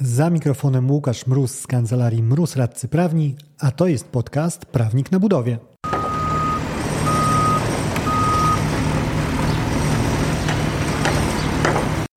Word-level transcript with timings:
Za 0.00 0.30
mikrofonem 0.30 0.90
Łukasz 0.90 1.26
Mróz 1.26 1.58
z 1.58 1.66
kancelarii 1.66 2.22
Mróz 2.22 2.56
Radcy 2.56 2.88
Prawni, 2.88 3.36
a 3.58 3.70
to 3.70 3.86
jest 3.86 4.08
podcast 4.08 4.66
Prawnik 4.66 5.12
na 5.12 5.20
budowie. 5.20 5.58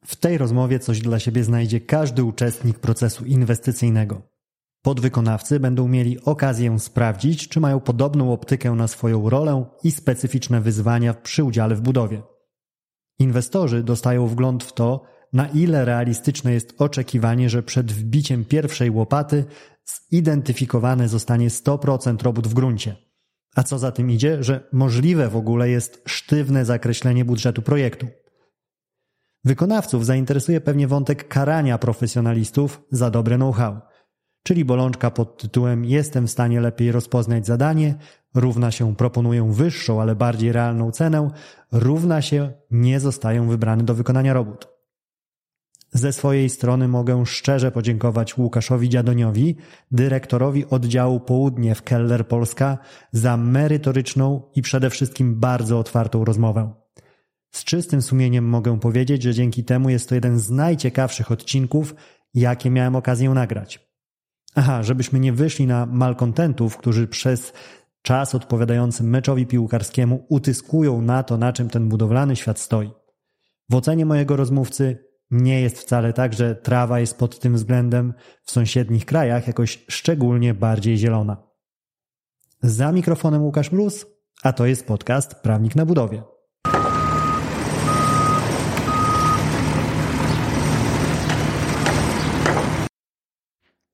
W 0.05 0.15
tej 0.15 0.37
rozmowie 0.37 0.79
coś 0.79 0.99
dla 1.01 1.19
siebie 1.19 1.43
znajdzie 1.43 1.81
każdy 1.81 2.23
uczestnik 2.23 2.79
procesu 2.79 3.25
inwestycyjnego. 3.25 4.21
Podwykonawcy 4.81 5.59
będą 5.59 5.87
mieli 5.87 6.23
okazję 6.23 6.79
sprawdzić, 6.79 7.47
czy 7.47 7.59
mają 7.59 7.79
podobną 7.79 8.33
optykę 8.33 8.71
na 8.71 8.87
swoją 8.87 9.29
rolę 9.29 9.65
i 9.83 9.91
specyficzne 9.91 10.61
wyzwania 10.61 11.13
przy 11.13 11.43
udziale 11.43 11.75
w 11.75 11.81
budowie. 11.81 12.21
Inwestorzy 13.19 13.83
dostają 13.83 14.27
wgląd 14.27 14.63
w 14.63 14.73
to, 14.73 15.18
na 15.33 15.47
ile 15.47 15.85
realistyczne 15.85 16.53
jest 16.53 16.81
oczekiwanie, 16.81 17.49
że 17.49 17.63
przed 17.63 17.91
wbiciem 17.91 18.45
pierwszej 18.45 18.89
łopaty 18.89 19.45
zidentyfikowane 20.11 21.09
zostanie 21.09 21.49
100% 21.49 22.23
robót 22.23 22.47
w 22.47 22.53
gruncie. 22.53 22.95
A 23.55 23.63
co 23.63 23.79
za 23.79 23.91
tym 23.91 24.11
idzie, 24.11 24.43
że 24.43 24.69
możliwe 24.71 25.29
w 25.29 25.35
ogóle 25.35 25.69
jest 25.69 26.03
sztywne 26.07 26.65
zakreślenie 26.65 27.25
budżetu 27.25 27.61
projektu. 27.61 28.07
Wykonawców 29.43 30.05
zainteresuje 30.05 30.61
pewnie 30.61 30.87
wątek 30.87 31.27
karania 31.27 31.77
profesjonalistów 31.77 32.81
za 32.91 33.09
dobre 33.09 33.35
know-how, 33.35 33.79
czyli 34.43 34.65
bolączka 34.65 35.11
pod 35.11 35.37
tytułem 35.37 35.85
Jestem 35.85 36.27
w 36.27 36.31
stanie 36.31 36.61
lepiej 36.61 36.91
rozpoznać 36.91 37.45
zadanie, 37.45 37.95
równa 38.35 38.71
się 38.71 38.95
proponuję 38.95 39.51
wyższą, 39.53 40.01
ale 40.01 40.15
bardziej 40.15 40.51
realną 40.51 40.91
cenę, 40.91 41.29
równa 41.71 42.21
się 42.21 42.51
nie 42.71 42.99
zostają 42.99 43.49
wybrany 43.49 43.83
do 43.83 43.93
wykonania 43.93 44.33
robót. 44.33 44.78
Ze 45.93 46.13
swojej 46.13 46.49
strony 46.49 46.87
mogę 46.87 47.25
szczerze 47.25 47.71
podziękować 47.71 48.37
Łukaszowi 48.37 48.89
Dziadoniowi, 48.89 49.55
dyrektorowi 49.91 50.65
oddziału 50.65 51.19
Południe 51.19 51.75
w 51.75 51.83
Keller 51.83 52.27
Polska, 52.27 52.77
za 53.11 53.37
merytoryczną 53.37 54.41
i 54.55 54.61
przede 54.61 54.89
wszystkim 54.89 55.39
bardzo 55.39 55.79
otwartą 55.79 56.25
rozmowę. 56.25 56.73
Z 57.51 57.63
czystym 57.63 58.01
sumieniem 58.01 58.45
mogę 58.45 58.79
powiedzieć, 58.79 59.23
że 59.23 59.33
dzięki 59.33 59.63
temu 59.63 59.89
jest 59.89 60.09
to 60.09 60.15
jeden 60.15 60.39
z 60.39 60.49
najciekawszych 60.49 61.31
odcinków, 61.31 61.95
jakie 62.33 62.69
miałem 62.69 62.95
okazję 62.95 63.29
nagrać. 63.29 63.89
Aha, 64.55 64.83
żebyśmy 64.83 65.19
nie 65.19 65.33
wyszli 65.33 65.67
na 65.67 65.85
malkontentów, 65.85 66.77
którzy 66.77 67.07
przez 67.07 67.53
czas 68.01 68.35
odpowiadający 68.35 69.03
meczowi 69.03 69.45
piłkarskiemu 69.45 70.25
utyskują 70.29 71.01
na 71.01 71.23
to, 71.23 71.37
na 71.37 71.53
czym 71.53 71.69
ten 71.69 71.89
budowlany 71.89 72.35
świat 72.35 72.59
stoi. 72.59 72.91
W 73.69 73.75
ocenie 73.75 74.05
mojego 74.05 74.35
rozmówcy 74.35 75.08
nie 75.31 75.61
jest 75.61 75.79
wcale 75.79 76.13
tak, 76.13 76.33
że 76.33 76.55
trawa 76.55 76.99
jest 76.99 77.17
pod 77.17 77.39
tym 77.39 77.55
względem 77.55 78.13
w 78.43 78.51
sąsiednich 78.51 79.05
krajach 79.05 79.47
jakoś 79.47 79.85
szczególnie 79.87 80.53
bardziej 80.53 80.97
zielona. 80.97 81.49
Za 82.61 82.91
mikrofonem 82.91 83.43
Łukasz 83.43 83.71
Mróz, 83.71 84.05
a 84.43 84.53
to 84.53 84.65
jest 84.65 84.87
podcast 84.87 85.35
Prawnik 85.35 85.75
na 85.75 85.85
budowie. 85.85 86.23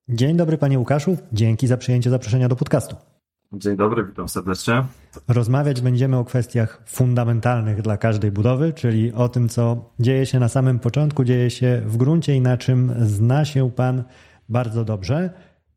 Dzień 0.09 0.37
dobry 0.37 0.57
panie 0.57 0.79
Łukaszu, 0.79 1.17
dzięki 1.33 1.67
za 1.67 1.77
przyjęcie 1.77 2.09
zaproszenia 2.09 2.49
do 2.49 2.55
podcastu. 2.55 3.14
Dzień 3.57 3.77
dobry, 3.77 4.05
witam 4.05 4.29
serdecznie. 4.29 4.83
Rozmawiać 5.27 5.81
będziemy 5.81 6.17
o 6.17 6.25
kwestiach 6.25 6.81
fundamentalnych 6.85 7.81
dla 7.81 7.97
każdej 7.97 8.31
budowy, 8.31 8.73
czyli 8.73 9.13
o 9.13 9.29
tym, 9.29 9.49
co 9.49 9.93
dzieje 9.99 10.25
się 10.25 10.39
na 10.39 10.49
samym 10.49 10.79
początku, 10.79 11.23
dzieje 11.23 11.49
się 11.49 11.81
w 11.85 11.97
gruncie 11.97 12.35
i 12.35 12.41
na 12.41 12.57
czym 12.57 12.93
zna 12.99 13.45
się 13.45 13.71
Pan 13.71 14.03
bardzo 14.49 14.85
dobrze. 14.85 15.29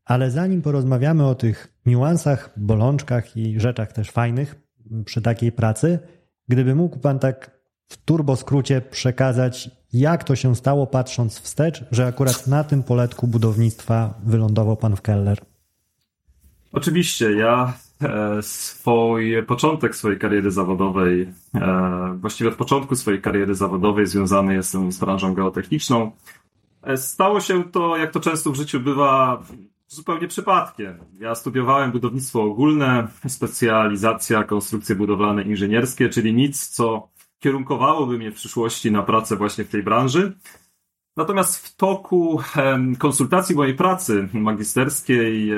Ale 0.05 0.31
zanim 0.31 0.61
porozmawiamy 0.61 1.25
o 1.25 1.35
tych 1.35 1.73
niuansach, 1.85 2.49
bolączkach 2.57 3.37
i 3.37 3.59
rzeczach 3.59 3.93
też 3.93 4.11
fajnych 4.11 4.55
przy 5.05 5.21
takiej 5.21 5.51
pracy, 5.51 5.99
gdyby 6.47 6.75
mógł 6.75 6.99
Pan 6.99 7.19
tak 7.19 7.59
w 7.87 7.97
turboskrócie 7.97 8.81
przekazać, 8.81 9.71
jak 9.93 10.23
to 10.23 10.35
się 10.35 10.55
stało, 10.55 10.87
patrząc 10.87 11.39
wstecz, 11.39 11.85
że 11.91 12.07
akurat 12.07 12.47
na 12.47 12.63
tym 12.63 12.83
poletku 12.83 13.27
budownictwa 13.27 14.19
wylądował 14.23 14.77
Pan 14.77 14.95
w 14.95 15.01
Keller. 15.01 15.48
Oczywiście, 16.71 17.31
ja 17.31 17.73
e, 18.01 18.41
swój 18.41 19.43
początek 19.47 19.95
swojej 19.95 20.19
kariery 20.19 20.51
zawodowej, 20.51 21.27
e, 21.55 22.17
właściwie 22.21 22.49
od 22.49 22.55
początku 22.55 22.95
swojej 22.95 23.21
kariery 23.21 23.55
zawodowej 23.55 24.07
związany 24.07 24.53
jestem 24.53 24.91
z 24.91 24.99
branżą 24.99 25.33
geotechniczną. 25.33 26.11
E, 26.83 26.97
stało 26.97 27.41
się 27.41 27.63
to, 27.63 27.97
jak 27.97 28.11
to 28.11 28.19
często 28.19 28.51
w 28.51 28.55
życiu 28.55 28.79
bywa, 28.79 29.43
zupełnie 29.87 30.27
przypadkiem. 30.27 30.97
Ja 31.19 31.35
studiowałem 31.35 31.91
budownictwo 31.91 32.43
ogólne, 32.43 33.07
specjalizacja 33.27 34.43
konstrukcje 34.43 34.95
budowlane 34.95 35.43
inżynierskie, 35.43 36.09
czyli 36.09 36.33
nic, 36.33 36.67
co 36.67 37.09
kierunkowałoby 37.39 38.17
mnie 38.17 38.31
w 38.31 38.35
przyszłości 38.35 38.91
na 38.91 39.03
pracę 39.03 39.35
właśnie 39.35 39.63
w 39.63 39.69
tej 39.69 39.83
branży. 39.83 40.37
Natomiast 41.17 41.67
w 41.67 41.75
toku 41.75 42.41
konsultacji 42.99 43.55
mojej 43.55 43.75
pracy 43.75 44.29
magisterskiej 44.33 45.51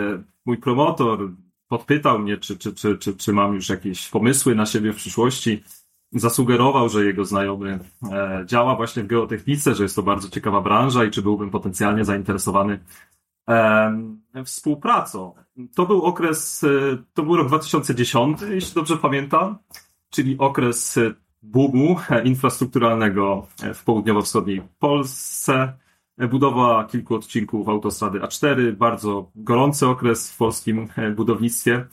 mój 0.45 0.57
promotor 0.57 1.31
podpytał 1.67 2.19
mnie, 2.19 2.37
czy, 2.37 2.57
czy, 2.57 2.73
czy, 2.73 2.97
czy, 2.97 3.13
czy 3.13 3.33
mam 3.33 3.53
już 3.53 3.69
jakieś 3.69 4.09
pomysły 4.09 4.55
na 4.55 4.65
siebie 4.65 4.93
w 4.93 4.95
przyszłości. 4.95 5.63
Zasugerował, 6.11 6.89
że 6.89 7.05
jego 7.05 7.25
znajomy 7.25 7.79
e, 8.11 8.43
działa 8.45 8.75
właśnie 8.75 9.03
w 9.03 9.07
geotechnice, 9.07 9.75
że 9.75 9.83
jest 9.83 9.95
to 9.95 10.03
bardzo 10.03 10.29
ciekawa 10.29 10.61
branża 10.61 11.05
i 11.05 11.11
czy 11.11 11.21
byłbym 11.21 11.49
potencjalnie 11.49 12.05
zainteresowany 12.05 12.79
współpracą. 14.45 15.33
To 15.75 15.85
był 15.85 16.01
okres, 16.01 16.63
e, 16.63 16.67
to 17.13 17.23
był 17.23 17.37
rok 17.37 17.47
2010, 17.47 18.41
jeśli 18.41 18.75
dobrze 18.75 18.97
pamiętam, 18.97 19.57
czyli 20.09 20.37
okres 20.37 20.99
boomu 21.41 21.95
infrastrukturalnego 22.23 23.47
w 23.73 23.83
południowo-wschodniej 23.83 24.61
Polsce. 24.79 25.73
Budowa 26.29 26.87
kilku 26.91 27.15
odcinków 27.15 27.69
autostrady 27.69 28.19
A4, 28.19 28.71
bardzo 28.71 29.31
gorący 29.35 29.87
okres 29.87 30.31
w 30.31 30.37
polskim 30.37 30.87
budownictwie. 31.15 31.85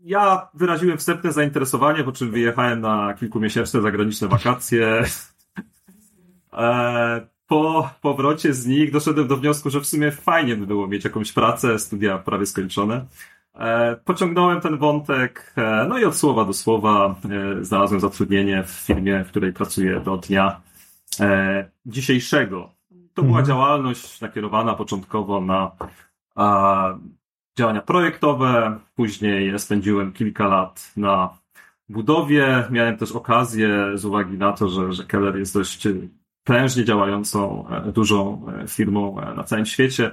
Ja 0.00 0.48
wyraziłem 0.54 0.98
wstępne 0.98 1.32
zainteresowanie, 1.32 2.04
po 2.04 2.12
czym 2.12 2.30
wyjechałem 2.30 2.80
na 2.80 3.14
kilkumiesięczne 3.14 3.80
zagraniczne 3.80 4.28
wakacje. 4.28 5.02
E, 6.52 7.26
po 7.46 7.90
powrocie 8.00 8.54
z 8.54 8.66
nich 8.66 8.92
doszedłem 8.92 9.28
do 9.28 9.36
wniosku, 9.36 9.70
że 9.70 9.80
w 9.80 9.86
sumie 9.86 10.10
fajnie 10.10 10.56
by 10.56 10.66
było 10.66 10.88
mieć 10.88 11.04
jakąś 11.04 11.32
pracę, 11.32 11.78
studia 11.78 12.18
prawie 12.18 12.46
skończone. 12.46 13.06
E, 13.54 13.96
pociągnąłem 14.04 14.60
ten 14.60 14.78
wątek, 14.78 15.52
e, 15.56 15.86
no 15.88 15.98
i 15.98 16.04
od 16.04 16.16
słowa 16.16 16.44
do 16.44 16.52
słowa 16.52 17.14
e, 17.60 17.64
znalazłem 17.64 18.00
zatrudnienie 18.00 18.64
w 18.64 18.70
firmie, 18.70 19.24
w 19.24 19.28
której 19.28 19.52
pracuję 19.52 20.00
do 20.00 20.16
dnia 20.16 20.60
dzisiejszego. 21.86 22.70
To 23.14 23.22
była 23.22 23.38
mhm. 23.38 23.46
działalność 23.46 24.20
nakierowana 24.20 24.74
początkowo 24.74 25.40
na 25.40 25.70
działania 27.58 27.80
projektowe, 27.80 28.78
później 28.94 29.58
spędziłem 29.58 30.12
kilka 30.12 30.46
lat 30.46 30.92
na 30.96 31.38
budowie. 31.88 32.64
Miałem 32.70 32.96
też 32.96 33.12
okazję, 33.12 33.90
z 33.94 34.04
uwagi 34.04 34.38
na 34.38 34.52
to, 34.52 34.68
że, 34.68 34.92
że 34.92 35.04
Keller 35.04 35.38
jest 35.38 35.54
dość 35.54 35.88
prężnie 36.44 36.84
działającą, 36.84 37.66
dużą 37.94 38.46
firmą 38.68 39.16
na 39.36 39.44
całym 39.44 39.66
świecie, 39.66 40.10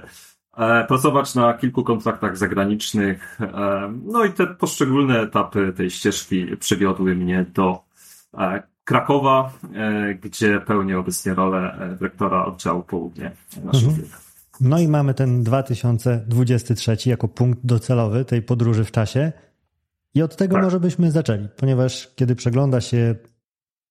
E, 0.56 0.84
pracować 0.84 1.34
na 1.34 1.54
kilku 1.54 1.84
kontraktach 1.84 2.36
zagranicznych. 2.36 3.40
E, 3.40 3.92
no 4.04 4.24
i 4.24 4.32
te 4.32 4.46
poszczególne 4.46 5.20
etapy 5.20 5.72
tej 5.76 5.90
ścieżki 5.90 6.56
przywiodły 6.56 7.14
mnie 7.14 7.46
do 7.54 7.84
e, 8.38 8.62
Krakowa, 8.84 9.52
gdzie 10.22 10.60
pełnię 10.60 10.98
obecnie 10.98 11.34
rolę 11.34 11.88
dyrektora 11.98 12.44
oddziału 12.44 12.82
południe 12.82 13.32
naszej 13.64 13.88
mhm. 13.88 14.08
No 14.60 14.78
i 14.78 14.88
mamy 14.88 15.14
ten 15.14 15.42
2023 15.42 16.96
jako 17.06 17.28
punkt 17.28 17.60
docelowy 17.64 18.24
tej 18.24 18.42
podróży 18.42 18.84
w 18.84 18.90
czasie. 18.90 19.32
I 20.14 20.22
od 20.22 20.36
tego 20.36 20.54
tak. 20.54 20.64
może 20.64 20.80
byśmy 20.80 21.10
zaczęli, 21.10 21.48
ponieważ 21.56 22.14
kiedy 22.14 22.36
przegląda 22.36 22.80
się 22.80 23.14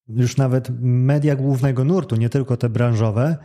już 0.08 0.38
nawet 0.38 0.70
media 0.82 1.36
głównego 1.36 1.84
nurtu, 1.84 2.16
nie 2.16 2.30
tylko 2.30 2.58
te 2.58 2.70
branżowe, 2.70 3.38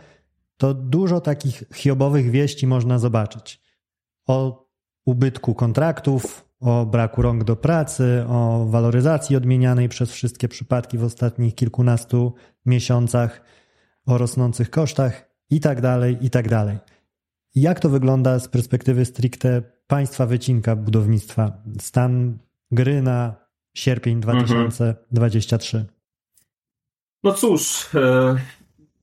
to 0.57 0.73
dużo 0.73 1.21
takich 1.21 1.63
hiobowych 1.73 2.31
wieści 2.31 2.67
można 2.67 2.99
zobaczyć. 2.99 3.61
O 4.27 4.65
ubytku 5.05 5.55
kontraktów, 5.55 6.44
o 6.65 6.85
braku 6.85 7.21
rąk 7.21 7.43
do 7.43 7.55
pracy, 7.55 8.25
o 8.27 8.65
waloryzacji 8.69 9.35
odmienianej 9.35 9.89
przez 9.89 10.11
wszystkie 10.11 10.47
przypadki 10.47 10.97
w 10.97 11.03
ostatnich 11.03 11.55
kilkunastu 11.55 12.33
miesiącach, 12.65 13.41
o 14.05 14.17
rosnących 14.17 14.69
kosztach 14.69 15.29
i 15.49 15.59
tak 15.59 15.81
dalej, 15.81 16.17
i 16.21 16.29
tak. 16.29 16.45
Jak 17.55 17.79
to 17.79 17.89
wygląda 17.89 18.39
z 18.39 18.47
perspektywy 18.47 19.05
stricte 19.05 19.61
państwa 19.87 20.25
wycinka 20.25 20.75
budownictwa? 20.75 21.63
Stan 21.79 22.37
gry 22.71 23.01
na 23.01 23.35
sierpień 23.73 24.21
2023. 24.21 25.77
Mhm. 25.77 25.95
No 27.23 27.33
cóż, 27.33 27.89
e, 27.95 28.35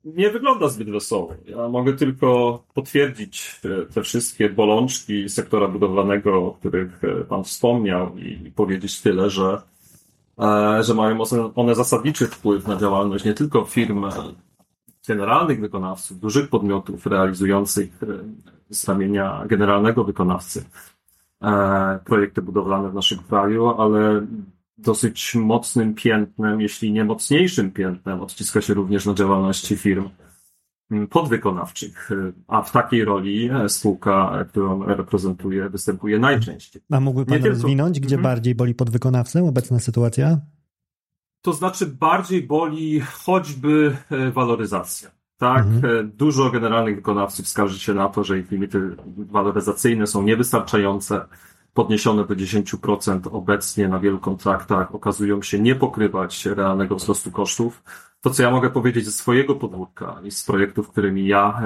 nie 0.04 0.31
wygląda 0.31 0.69
zbyt 0.69 0.90
wesoło. 0.90 1.34
Ja 1.44 1.69
mogę 1.69 1.93
tylko 1.93 2.62
potwierdzić 2.75 3.60
te 3.94 4.02
wszystkie 4.02 4.50
bolączki 4.50 5.28
sektora 5.28 5.69
budowlanego, 5.69 6.46
o 6.46 6.50
których 6.50 7.00
Pan 7.28 7.44
wspomniał 7.44 8.19
i 8.19 8.50
powiedzieć 8.50 9.00
tyle, 9.00 9.31
że, 9.31 9.62
że 10.81 10.94
mają 10.94 11.19
one 11.54 11.75
zasadniczy 11.75 12.26
wpływ 12.26 12.66
na 12.66 12.76
działalność 12.76 13.25
nie 13.25 13.34
tylko 13.34 13.64
firm 13.64 14.04
generalnych 15.08 15.60
wykonawców, 15.60 16.20
dużych 16.20 16.49
podmiotów 16.49 17.06
realizujących 17.06 17.99
z 18.70 18.88
ramienia 18.88 19.44
generalnego 19.46 20.04
wykonawcy 20.04 20.64
projekty 22.04 22.43
budowlane 22.43 22.90
w 22.90 22.94
naszym 22.94 23.19
kraju, 23.19 23.69
ale 23.69 24.26
dosyć 24.82 25.34
mocnym 25.34 25.94
piętnem, 25.94 26.61
jeśli 26.61 26.93
nie 26.93 27.05
mocniejszym 27.05 27.70
piętnem, 27.70 28.20
odciska 28.20 28.61
się 28.61 28.75
również 28.75 29.06
na 29.06 29.14
działalności 29.14 29.76
firm 29.76 30.08
mm, 30.90 31.06
podwykonawczych, 31.06 32.11
a 32.49 32.62
w 32.62 32.73
takiej 32.73 33.05
roli 33.05 33.50
e, 33.50 33.69
spółka, 33.69 34.44
którą 34.49 34.84
reprezentuję, 34.84 35.69
występuje 35.69 36.19
najczęściej. 36.19 36.82
A 36.90 37.00
mógłby 37.00 37.26
Pan 37.26 37.43
nie 37.43 37.49
rozwinąć, 37.49 37.94
tylko... 37.94 38.06
gdzie 38.06 38.17
mhm. 38.17 38.34
bardziej 38.34 38.55
boli 38.55 38.75
podwykonawcę 38.75 39.44
obecna 39.44 39.79
sytuacja? 39.79 40.40
To 41.43 41.52
znaczy 41.52 41.87
bardziej 41.87 42.43
boli 42.43 43.00
choćby 43.00 43.96
e, 44.11 44.31
waloryzacja. 44.31 45.11
Tak, 45.37 45.67
mhm. 45.67 45.96
E, 45.96 46.05
dużo 46.05 46.50
generalnych 46.50 46.96
wykonawców 46.96 47.49
skarży 47.49 47.78
się 47.78 47.94
na 47.94 48.08
to, 48.08 48.25
że 48.25 48.38
ich 48.38 48.50
limity 48.50 48.96
waloryzacyjne 49.17 50.06
są 50.06 50.23
niewystarczające 50.23 51.20
podniesione 51.74 52.24
do 52.26 52.34
10% 52.34 53.20
obecnie 53.32 53.88
na 53.88 53.98
wielu 53.98 54.19
kontraktach 54.19 54.94
okazują 54.94 55.42
się 55.42 55.58
nie 55.58 55.74
pokrywać 55.74 56.46
realnego 56.46 56.96
wzrostu 56.96 57.30
kosztów. 57.30 57.82
To, 58.20 58.30
co 58.30 58.42
ja 58.42 58.50
mogę 58.50 58.70
powiedzieć 58.70 59.04
ze 59.04 59.12
swojego 59.12 59.54
podwórka 59.54 60.20
i 60.24 60.30
z 60.30 60.44
projektów, 60.44 60.88
którymi 60.88 61.26
ja 61.26 61.62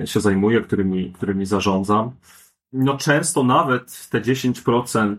e, 0.00 0.06
się 0.06 0.20
zajmuję, 0.20 0.60
którymi, 0.60 1.12
którymi 1.12 1.46
zarządzam, 1.46 2.10
no 2.72 2.96
często 2.96 3.44
nawet 3.44 4.08
te 4.10 4.20
10% 4.20 5.16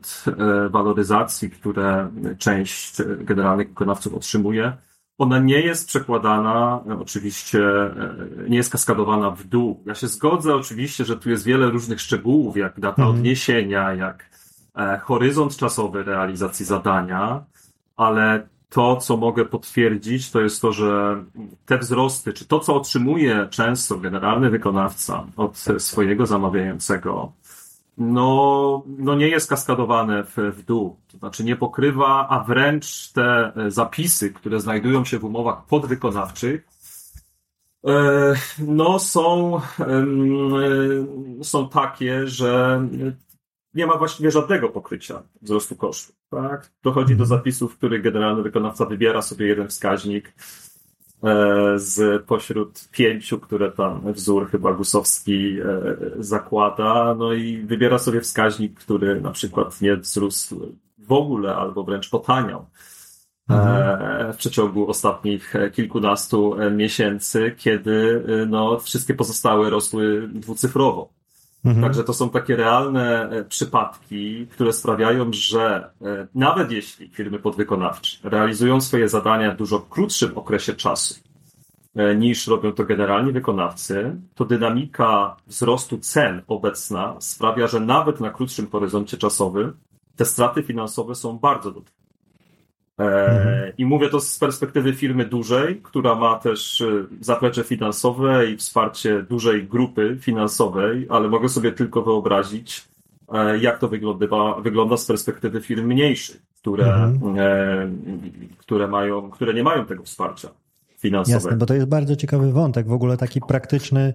e, 0.65 0.69
waloryzacji, 0.69 1.49
które 1.49 2.11
część 2.37 3.01
generalnych 3.17 3.67
wykonawców 3.67 4.13
otrzymuje, 4.13 4.77
ona 5.23 5.39
nie 5.39 5.59
jest 5.61 5.87
przekładana, 5.87 6.83
oczywiście 6.99 7.63
e, 7.63 8.15
nie 8.49 8.57
jest 8.57 8.71
kaskadowana 8.71 9.31
w 9.31 9.43
dół. 9.43 9.83
Ja 9.85 9.95
się 9.95 10.07
zgodzę 10.07 10.55
oczywiście, 10.55 11.05
że 11.05 11.17
tu 11.17 11.29
jest 11.29 11.45
wiele 11.45 11.69
różnych 11.69 12.01
szczegółów, 12.01 12.57
jak 12.57 12.79
data 12.79 13.01
mhm. 13.01 13.09
odniesienia, 13.09 13.93
jak 13.93 14.29
e, 14.75 14.99
horyzont 15.03 15.57
czasowy 15.57 16.03
realizacji 16.03 16.65
zadania, 16.65 17.43
ale 17.97 18.47
to, 18.69 18.97
co 18.97 19.17
mogę 19.17 19.45
potwierdzić, 19.45 20.31
to 20.31 20.41
jest 20.41 20.61
to, 20.61 20.71
że 20.71 21.23
te 21.65 21.77
wzrosty, 21.77 22.33
czy 22.33 22.45
to, 22.45 22.59
co 22.59 22.75
otrzymuje 22.75 23.47
często 23.49 23.97
generalny 23.97 24.49
wykonawca 24.49 25.25
od 25.37 25.57
swojego 25.77 26.25
zamawiającego, 26.25 27.31
no, 27.97 28.83
no 28.85 29.15
nie 29.15 29.27
jest 29.27 29.49
kaskadowane 29.49 30.23
w, 30.23 30.37
w 30.37 30.63
dół. 30.63 30.99
To 31.07 31.17
znaczy 31.17 31.43
nie 31.43 31.55
pokrywa, 31.55 32.27
a 32.29 32.43
wręcz 32.43 33.11
te 33.11 33.51
e, 33.55 33.71
zapisy, 33.71 34.33
które 34.33 34.59
znajdują 34.59 35.05
się 35.05 35.19
w 35.19 35.23
umowach 35.23 35.65
podwykonawczych, 35.65 36.67
e, 37.87 38.33
no 38.59 38.99
są, 38.99 39.57
e, 39.79 41.43
są 41.43 41.69
takie, 41.69 42.27
że 42.27 42.81
nie 43.73 43.87
ma 43.87 43.97
właściwie 43.97 44.31
żadnego 44.31 44.69
pokrycia 44.69 45.23
wzrostu 45.41 45.75
kosztów. 45.75 46.15
Tak? 46.29 46.71
Dochodzi 46.83 47.15
do 47.15 47.25
zapisów, 47.25 47.73
w 47.73 47.77
których 47.77 48.01
generalny 48.03 48.43
wykonawca 48.43 48.85
wybiera 48.85 49.21
sobie 49.21 49.47
jeden 49.47 49.67
wskaźnik, 49.67 50.33
z 51.75 52.25
pośród 52.25 52.89
pięciu, 52.91 53.39
które 53.39 53.71
tam 53.71 54.13
wzór 54.13 54.51
chyba 54.51 54.73
Gusowski 54.73 55.57
e, 55.59 55.95
zakłada, 56.19 57.15
no 57.17 57.33
i 57.33 57.57
wybiera 57.57 57.99
sobie 57.99 58.21
wskaźnik, 58.21 58.79
który 58.79 59.21
na 59.21 59.31
przykład 59.31 59.81
nie 59.81 59.95
wzrósł 59.97 60.75
w 60.97 61.11
ogóle 61.11 61.55
albo 61.55 61.83
wręcz 61.83 62.09
potaniał. 62.09 62.65
E, 63.49 63.53
mhm. 63.53 64.33
w 64.33 64.37
przeciągu 64.37 64.89
ostatnich 64.89 65.53
kilkunastu 65.73 66.55
miesięcy, 66.71 67.55
kiedy 67.57 68.23
no, 68.47 68.79
wszystkie 68.79 69.13
pozostałe 69.13 69.69
rosły 69.69 70.27
dwucyfrowo. 70.33 71.22
Mhm. 71.65 71.83
Także 71.83 72.03
to 72.03 72.13
są 72.13 72.29
takie 72.29 72.55
realne 72.55 73.29
e, 73.29 73.43
przypadki, 73.45 74.47
które 74.47 74.73
sprawiają, 74.73 75.33
że 75.33 75.89
e, 76.01 76.27
nawet 76.35 76.71
jeśli 76.71 77.09
firmy 77.09 77.39
podwykonawcze 77.39 78.17
realizują 78.29 78.81
swoje 78.81 79.09
zadania 79.09 79.51
w 79.51 79.57
dużo 79.57 79.79
krótszym 79.79 80.37
okresie 80.37 80.73
czasu 80.73 81.15
e, 81.95 82.15
niż 82.15 82.47
robią 82.47 82.71
to 82.71 82.83
generalni 82.83 83.31
wykonawcy, 83.31 84.15
to 84.35 84.45
dynamika 84.45 85.35
wzrostu 85.47 85.97
cen 85.97 86.41
obecna 86.47 87.15
sprawia, 87.19 87.67
że 87.67 87.79
nawet 87.79 88.19
na 88.19 88.29
krótszym 88.29 88.67
horyzoncie 88.67 89.17
czasowym 89.17 89.73
te 90.15 90.25
straty 90.25 90.63
finansowe 90.63 91.15
są 91.15 91.39
bardzo 91.39 91.71
duże. 91.71 92.02
Mhm. 92.97 93.71
I 93.77 93.85
mówię 93.85 94.09
to 94.09 94.19
z 94.19 94.39
perspektywy 94.39 94.93
firmy 94.93 95.25
dużej, 95.25 95.79
która 95.83 96.15
ma 96.15 96.39
też 96.39 96.81
e, 96.81 97.05
zaplecze 97.21 97.63
finansowe 97.63 98.51
i 98.51 98.57
wsparcie 98.57 99.23
dużej 99.29 99.67
grupy 99.67 100.17
finansowej, 100.19 101.07
ale 101.09 101.29
mogę 101.29 101.49
sobie 101.49 101.71
tylko 101.71 102.01
wyobrazić, 102.01 102.87
e, 103.33 103.57
jak 103.57 103.79
to 103.79 103.87
wygląda, 103.87 104.53
wygląda 104.61 104.97
z 104.97 105.05
perspektywy 105.05 105.61
firm 105.61 105.87
mniejszych, 105.87 106.41
które, 106.55 106.93
mhm. 106.93 107.89
które, 108.57 108.87
mają, 108.87 109.29
które 109.29 109.53
nie 109.53 109.63
mają 109.63 109.85
tego 109.85 110.03
wsparcia 110.03 110.49
finansowego. 110.97 111.45
Jasne, 111.45 111.57
bo 111.57 111.65
to 111.65 111.73
jest 111.73 111.87
bardzo 111.87 112.15
ciekawy 112.15 112.51
wątek, 112.51 112.87
w 112.87 112.93
ogóle 112.93 113.17
taki 113.17 113.41
praktyczny 113.41 114.13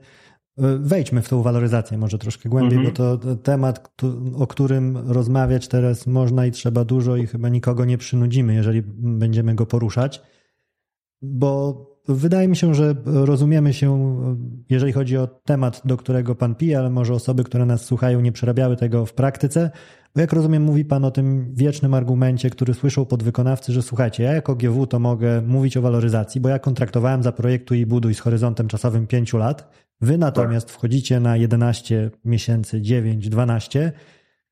Wejdźmy 0.79 1.23
w 1.23 1.29
tą 1.29 1.43
waloryzację 1.43 1.99
może 1.99 2.19
troszkę 2.19 2.49
głębiej, 2.49 2.85
bo 2.85 2.91
to 2.91 3.19
temat, 3.37 4.03
o 4.37 4.47
którym 4.47 4.97
rozmawiać 4.97 5.69
teraz 5.69 6.07
można 6.07 6.47
i 6.47 6.51
trzeba 6.51 6.85
dużo 6.85 7.17
i 7.17 7.27
chyba 7.27 7.49
nikogo 7.49 7.85
nie 7.85 7.99
przynudzimy, 7.99 8.55
jeżeli 8.55 8.83
będziemy 8.99 9.55
go 9.55 9.67
poruszać, 9.67 10.23
bo 11.23 11.87
wydaje 12.09 12.49
mi 12.49 12.57
się, 12.57 12.75
że 12.75 12.95
rozumiemy 13.05 13.73
się, 13.73 14.17
jeżeli 14.71 14.93
chodzi 14.93 15.17
o 15.17 15.27
temat, 15.27 15.83
do 15.85 15.97
którego 15.97 16.35
Pan 16.35 16.55
pije, 16.55 16.79
ale 16.79 16.91
może 16.91 17.15
osoby, 17.15 17.45
które 17.45 17.67
nas 17.67 17.85
słuchają, 17.85 18.21
nie 18.21 18.33
przerabiały 18.33 18.77
tego 18.77 19.07
w 19.07 19.13
praktyce, 19.13 19.71
bo 20.15 20.21
jak 20.21 20.33
rozumiem, 20.33 20.63
mówi 20.63 20.85
Pan 20.85 21.05
o 21.05 21.11
tym 21.11 21.55
wiecznym 21.55 21.95
argumencie, 21.95 22.51
który 22.51 22.75
słyszą 22.75 23.05
podwykonawcy, 23.05 23.73
że 23.73 23.83
słuchajcie, 23.83 24.23
ja 24.23 24.33
jako 24.33 24.55
GW 24.55 24.87
to 24.87 24.99
mogę 24.99 25.43
mówić 25.43 25.77
o 25.77 25.83
waloryzacji, 25.83 26.41
bo 26.41 26.49
ja 26.49 26.59
kontraktowałem 26.59 27.23
za 27.23 27.33
projektu 27.33 27.75
i 27.75 27.87
buduj 27.87 28.15
z 28.15 28.21
horyzontem 28.21 28.69
czasowym 28.69 29.07
5 29.07 29.33
lat, 29.33 29.89
Wy 30.01 30.19
natomiast 30.19 30.67
tak. 30.67 30.77
wchodzicie 30.77 31.21
na 31.21 31.37
11 31.37 32.11
miesięcy, 32.25 32.83
9, 32.83 33.29
12, 33.29 33.93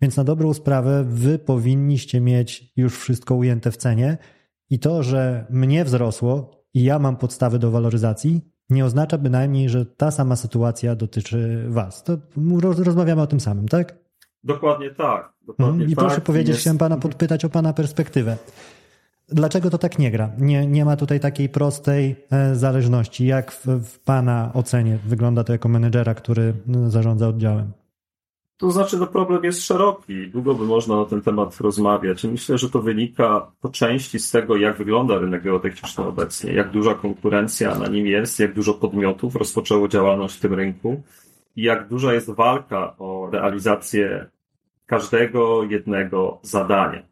więc 0.01 0.17
na 0.17 0.25
dobrą 0.25 0.55
sprawę 0.55 1.05
wy 1.09 1.39
powinniście 1.39 2.21
mieć 2.21 2.73
już 2.77 2.99
wszystko 2.99 3.35
ujęte 3.35 3.71
w 3.71 3.77
cenie 3.77 4.19
i 4.71 4.79
to, 4.79 5.03
że 5.03 5.47
mnie 5.51 5.85
wzrosło 5.85 6.63
i 6.75 6.83
ja 6.83 6.99
mam 6.99 7.17
podstawy 7.17 7.59
do 7.59 7.71
waloryzacji, 7.71 8.41
nie 8.71 8.85
oznacza 8.85 9.19
bynajmniej, 9.19 9.69
że 9.69 9.87
ta 9.87 10.11
sama 10.11 10.37
sytuacja 10.37 10.97
dotyczy 10.97 11.65
was. 11.69 12.03
To 12.03 12.19
rozmawiamy 12.79 13.23
o 13.23 13.27
tym 13.27 13.41
samym, 13.41 13.69
tak? 13.69 14.06
Dokładnie 14.47 14.91
tak. 14.91 15.33
Dokładnie 15.47 15.85
I 15.85 15.89
tak. 15.89 15.99
proszę 15.99 16.21
powiedzieć, 16.21 16.49
jest... 16.49 16.61
chciałem 16.61 16.79
pana 16.79 16.97
podpytać 16.97 17.45
o 17.45 17.49
pana 17.49 17.73
perspektywę. 17.73 18.37
Dlaczego 19.29 19.71
to 19.71 19.79
tak 19.79 19.99
nie 19.99 20.11
gra? 20.11 20.31
Nie, 20.39 20.67
nie 20.67 20.85
ma 20.85 20.97
tutaj 20.97 21.21
takiej 21.21 21.49
prostej 21.49 22.17
e, 22.31 22.55
zależności. 22.55 23.27
Jak 23.27 23.53
w, 23.53 23.67
w 23.67 23.99
Pana 23.99 24.51
ocenie 24.55 24.99
wygląda 25.07 25.45
to 25.45 25.53
jako 25.53 25.69
menedżera, 25.69 26.15
który 26.15 26.55
no, 26.67 26.91
zarządza 26.91 27.29
oddziałem? 27.29 27.73
To 28.57 28.71
znaczy, 28.71 28.99
że 28.99 29.07
problem 29.07 29.45
jest 29.45 29.63
szeroki. 29.63 30.31
Długo 30.31 30.55
by 30.55 30.65
można 30.65 30.97
na 30.97 31.05
ten 31.05 31.23
temat 31.23 31.61
rozmawiać. 31.61 32.25
Myślę, 32.25 32.59
że 32.59 32.71
to 32.71 32.83
wynika 32.83 33.53
po 33.61 33.69
części 33.69 34.19
z 34.19 34.31
tego, 34.31 34.57
jak 34.57 34.77
wygląda 34.77 35.19
rynek 35.19 35.43
geotechniczny 35.43 36.05
obecnie, 36.05 36.53
jak 36.53 36.71
duża 36.71 36.95
konkurencja 36.95 37.75
na 37.75 37.89
nim 37.89 38.07
jest, 38.07 38.41
jak 38.41 38.55
dużo 38.55 38.75
podmiotów 38.75 39.37
rozpoczęło 39.37 39.89
działalność 39.89 40.37
w 40.37 40.41
tym 40.41 40.55
rynku 40.55 41.03
i 41.57 41.63
jak 41.63 41.89
duża 41.89 42.13
jest 42.13 42.31
walka 42.31 42.97
o 42.99 43.29
realizację 43.33 44.27
każdego 44.87 45.65
jednego 45.65 46.39
zadania. 46.43 47.03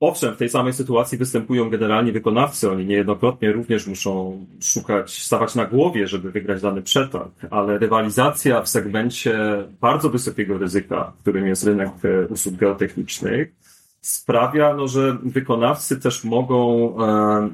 Owszem, 0.00 0.34
w 0.34 0.36
tej 0.36 0.48
samej 0.48 0.72
sytuacji 0.72 1.18
występują 1.18 1.70
generalni 1.70 2.12
wykonawcy. 2.12 2.70
Oni 2.70 2.86
niejednokrotnie 2.86 3.52
również 3.52 3.86
muszą 3.86 4.46
szukać, 4.60 5.22
stawać 5.22 5.54
na 5.54 5.64
głowie, 5.64 6.06
żeby 6.06 6.30
wygrać 6.30 6.62
dany 6.62 6.82
przetarg, 6.82 7.32
ale 7.50 7.78
rywalizacja 7.78 8.62
w 8.62 8.68
segmencie 8.68 9.38
bardzo 9.80 10.10
wysokiego 10.10 10.58
ryzyka, 10.58 11.12
którym 11.20 11.46
jest 11.46 11.64
rynek 11.64 11.88
e, 12.04 12.26
usług 12.26 12.54
geotechnicznych, 12.54 13.52
sprawia, 14.00 14.74
no, 14.74 14.88
że 14.88 15.18
wykonawcy 15.22 16.00
też 16.00 16.24
mogą 16.24 16.94
e, 16.98 17.50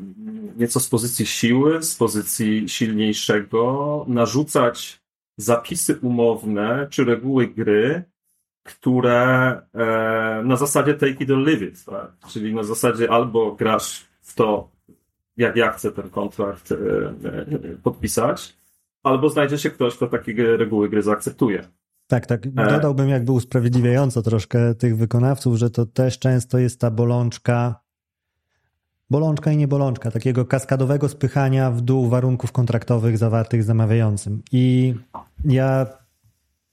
nieco 0.56 0.80
z 0.80 0.88
pozycji 0.88 1.26
siły, 1.26 1.82
z 1.82 1.96
pozycji 1.96 2.68
silniejszego 2.68 4.04
narzucać 4.08 5.02
zapisy 5.36 5.98
umowne 6.02 6.86
czy 6.90 7.04
reguły 7.04 7.46
gry, 7.46 8.04
które 8.64 9.50
e, 9.74 10.42
na 10.44 10.56
zasadzie 10.56 10.94
take 10.94 11.24
it 11.24 11.30
or 11.30 11.38
leave 11.38 11.62
it, 11.62 11.84
tak? 11.84 12.12
czyli 12.28 12.54
na 12.54 12.62
zasadzie 12.62 13.10
albo 13.10 13.52
grasz 13.52 14.06
w 14.22 14.34
to 14.34 14.74
jak 15.36 15.56
ja 15.56 15.72
chcę 15.72 15.92
ten 15.92 16.10
kontrakt 16.10 16.74
podpisać, 17.82 18.56
albo 19.02 19.28
znajdzie 19.28 19.58
się 19.58 19.70
ktoś, 19.70 19.96
kto 19.96 20.06
takie 20.06 20.56
reguły 20.56 20.88
gry 20.88 21.02
zaakceptuje. 21.02 21.64
Tak, 22.06 22.26
tak. 22.26 22.50
Dodałbym 22.50 23.08
jakby 23.08 23.32
usprawiedliwiająco 23.32 24.22
troszkę 24.22 24.74
tych 24.74 24.96
wykonawców, 24.96 25.56
że 25.56 25.70
to 25.70 25.86
też 25.86 26.18
często 26.18 26.58
jest 26.58 26.80
ta 26.80 26.90
bolączka, 26.90 27.80
bolączka 29.10 29.52
i 29.52 29.56
nie 29.56 29.68
bolączka, 29.68 30.10
takiego 30.10 30.44
kaskadowego 30.44 31.08
spychania 31.08 31.70
w 31.70 31.80
dół 31.80 32.08
warunków 32.08 32.52
kontraktowych 32.52 33.18
zawartych 33.18 33.62
z 33.62 33.66
zamawiającym. 33.66 34.42
I 34.52 34.94
ja, 35.44 35.86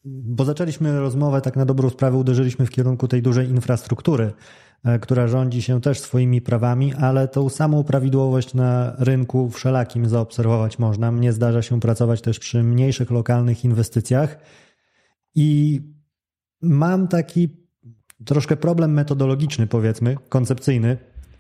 bo 0.06 0.46
zaczęliśmy 0.46 1.00
rozmowę, 1.00 1.42
tak 1.42 1.56
na 1.56 1.66
dobrą 1.66 1.90
sprawę 1.90 2.18
uderzyliśmy 2.18 2.66
w 2.66 2.70
kierunku 2.70 3.08
tej 3.08 3.22
dużej 3.22 3.50
infrastruktury, 3.50 4.34
e, 4.84 5.00
która 5.00 5.28
rządzi 5.28 5.62
się 5.62 5.82
też 5.82 6.00
swoimi 6.00 6.42
prawami, 6.42 6.94
ale 6.94 7.28
tą 7.28 7.50
samą 7.50 7.84
prawidłowość 7.84 8.54
na 8.54 8.96
rynku 9.00 9.50
wszelakim 9.50 10.10
zaobserwować 10.10 10.80
można. 10.80 11.12
Mnie 11.12 11.34
zdarza 11.34 11.62
się 11.62 11.80
pracować 11.80 12.22
też 12.22 12.40
przy 12.40 12.64
mniejszych 12.64 13.12
lokalnych 13.12 13.66
inwestycjach 13.66 14.38
i 15.36 15.82
mam 16.62 17.08
taki 17.08 17.50
troszkę 18.26 18.58
problem 18.58 18.94
metodologiczny, 18.94 19.68
powiedzmy, 19.68 20.18
koncepcyjny, 20.30 20.98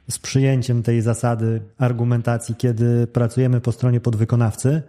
z 0.09 0.19
przyjęciem 0.19 0.83
tej 0.83 1.01
zasady 1.01 1.61
argumentacji, 1.77 2.55
kiedy 2.55 3.07
pracujemy 3.07 3.61
po 3.61 3.71
stronie 3.71 3.99
podwykonawcy. 3.99 4.81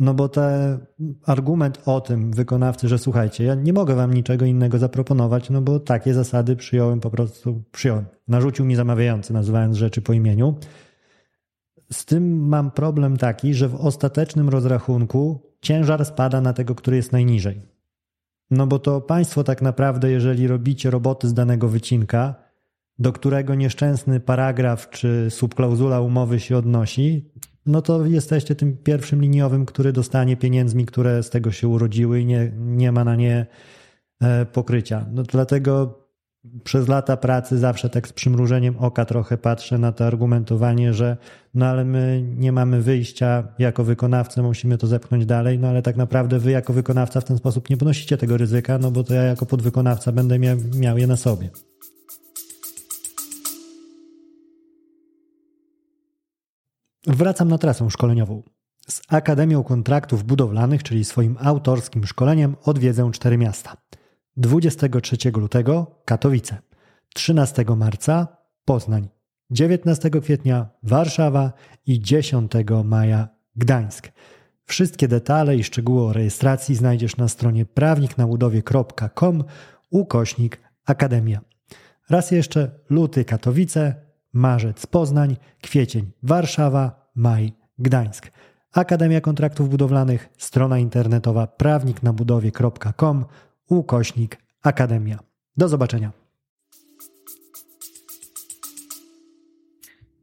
No 0.00 0.14
bo 0.14 0.28
ten 0.28 0.78
argument 1.26 1.82
o 1.86 2.00
tym 2.00 2.32
wykonawcy, 2.32 2.88
że 2.88 2.98
słuchajcie, 2.98 3.44
ja 3.44 3.54
nie 3.54 3.72
mogę 3.72 3.94
wam 3.94 4.14
niczego 4.14 4.44
innego 4.44 4.78
zaproponować, 4.78 5.50
no 5.50 5.62
bo 5.62 5.80
takie 5.80 6.14
zasady 6.14 6.56
przyjąłem 6.56 7.00
po 7.00 7.10
prostu, 7.10 7.62
przyjąłem. 7.72 8.04
Narzucił 8.28 8.64
mi 8.64 8.76
zamawiający, 8.76 9.32
nazywając 9.32 9.76
rzeczy 9.76 10.02
po 10.02 10.12
imieniu. 10.12 10.58
Z 11.92 12.04
tym 12.04 12.48
mam 12.48 12.70
problem 12.70 13.16
taki, 13.16 13.54
że 13.54 13.68
w 13.68 13.74
ostatecznym 13.74 14.48
rozrachunku 14.48 15.42
ciężar 15.60 16.04
spada 16.04 16.40
na 16.40 16.52
tego, 16.52 16.74
który 16.74 16.96
jest 16.96 17.12
najniżej. 17.12 17.62
No 18.50 18.66
bo 18.66 18.78
to 18.78 19.00
państwo 19.00 19.44
tak 19.44 19.62
naprawdę, 19.62 20.10
jeżeli 20.10 20.46
robicie 20.46 20.90
roboty 20.90 21.28
z 21.28 21.34
danego 21.34 21.68
wycinka, 21.68 22.34
do 22.98 23.12
którego 23.12 23.54
nieszczęsny 23.54 24.20
paragraf 24.20 24.90
czy 24.90 25.26
subklauzula 25.30 26.00
umowy 26.00 26.40
się 26.40 26.56
odnosi, 26.56 27.30
no 27.66 27.82
to 27.82 28.06
jesteście 28.06 28.54
tym 28.54 28.76
pierwszym 28.76 29.22
liniowym, 29.22 29.66
który 29.66 29.92
dostanie 29.92 30.36
pieniędzmi, 30.36 30.86
które 30.86 31.22
z 31.22 31.30
tego 31.30 31.52
się 31.52 31.68
urodziły 31.68 32.20
i 32.20 32.26
nie, 32.26 32.52
nie 32.56 32.92
ma 32.92 33.04
na 33.04 33.16
nie 33.16 33.46
e, 34.20 34.46
pokrycia. 34.46 35.06
No 35.12 35.22
dlatego 35.22 36.00
przez 36.64 36.88
lata 36.88 37.16
pracy 37.16 37.58
zawsze 37.58 37.90
tak 37.90 38.08
z 38.08 38.12
przymrużeniem 38.12 38.76
oka 38.78 39.04
trochę 39.04 39.38
patrzę 39.38 39.78
na 39.78 39.92
to 39.92 40.06
argumentowanie, 40.06 40.94
że 40.94 41.16
no 41.54 41.66
ale 41.66 41.84
my 41.84 42.24
nie 42.36 42.52
mamy 42.52 42.82
wyjścia 42.82 43.48
jako 43.58 43.84
wykonawcy, 43.84 44.42
musimy 44.42 44.78
to 44.78 44.86
zepchnąć 44.86 45.26
dalej, 45.26 45.58
no 45.58 45.68
ale 45.68 45.82
tak 45.82 45.96
naprawdę 45.96 46.38
wy 46.38 46.50
jako 46.50 46.72
wykonawca 46.72 47.20
w 47.20 47.24
ten 47.24 47.38
sposób 47.38 47.70
nie 47.70 47.76
ponosicie 47.76 48.16
tego 48.16 48.36
ryzyka, 48.36 48.78
no 48.78 48.90
bo 48.90 49.04
to 49.04 49.14
ja 49.14 49.22
jako 49.22 49.46
podwykonawca 49.46 50.12
będę 50.12 50.38
miał, 50.38 50.56
miał 50.74 50.98
je 50.98 51.06
na 51.06 51.16
sobie. 51.16 51.50
Wracam 57.06 57.48
na 57.48 57.58
trasę 57.58 57.90
szkoleniową. 57.90 58.42
Z 58.88 59.02
Akademią 59.08 59.62
Kontraktów 59.62 60.24
Budowlanych, 60.24 60.82
czyli 60.82 61.04
swoim 61.04 61.36
autorskim 61.40 62.06
szkoleniem, 62.06 62.56
odwiedzę 62.64 63.10
cztery 63.12 63.38
miasta. 63.38 63.76
23 64.36 65.16
lutego 65.36 66.00
Katowice, 66.04 66.58
13 67.14 67.64
marca 67.76 68.28
Poznań, 68.64 69.08
19 69.50 70.10
kwietnia 70.10 70.68
Warszawa 70.82 71.52
i 71.86 72.00
10 72.00 72.52
maja 72.84 73.28
Gdańsk. 73.56 74.12
Wszystkie 74.64 75.08
detale 75.08 75.56
i 75.56 75.64
szczegóły 75.64 76.02
o 76.02 76.12
rejestracji 76.12 76.74
znajdziesz 76.74 77.16
na 77.16 77.28
stronie 77.28 77.66
prawniknabudowie.com 77.66 79.44
ukośnik 79.90 80.60
Akademia. 80.86 81.40
Raz 82.10 82.30
jeszcze 82.30 82.70
luty 82.90 83.24
Katowice, 83.24 84.09
marzec 84.32 84.86
Poznań, 84.86 85.36
kwiecień 85.62 86.10
Warszawa, 86.22 87.10
maj 87.14 87.52
Gdańsk. 87.78 88.30
Akademia 88.72 89.20
Kontraktów 89.20 89.68
Budowlanych, 89.68 90.28
strona 90.38 90.78
internetowa 90.78 91.46
prawniknabudowie.com 91.46 93.24
ukośnik 93.68 94.38
Akademia. 94.62 95.18
Do 95.56 95.68
zobaczenia. 95.68 96.12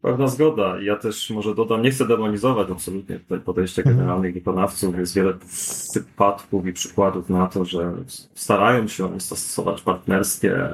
Pewna 0.02 0.28
zgoda. 0.28 0.82
Ja 0.82 0.96
też 0.96 1.30
może 1.30 1.56
dodam, 1.56 1.82
nie 1.82 1.92
chcę 1.92 2.08
demonizować 2.08 2.68
absolutnie 2.72 3.20
tutaj 3.20 3.40
podejścia 3.40 3.82
mhm. 3.82 3.98
generalnych 3.98 4.34
wykonawców. 4.34 4.98
Jest 4.98 5.16
wiele 5.16 5.34
przypadków 5.34 6.68
i 6.68 6.74
przykładów 6.74 7.30
na 7.30 7.48
to, 7.48 7.66
że 7.66 7.94
starają 8.36 8.88
się 8.88 9.06
oni 9.06 9.22
stosować 9.22 9.82
partnerskie 9.82 10.70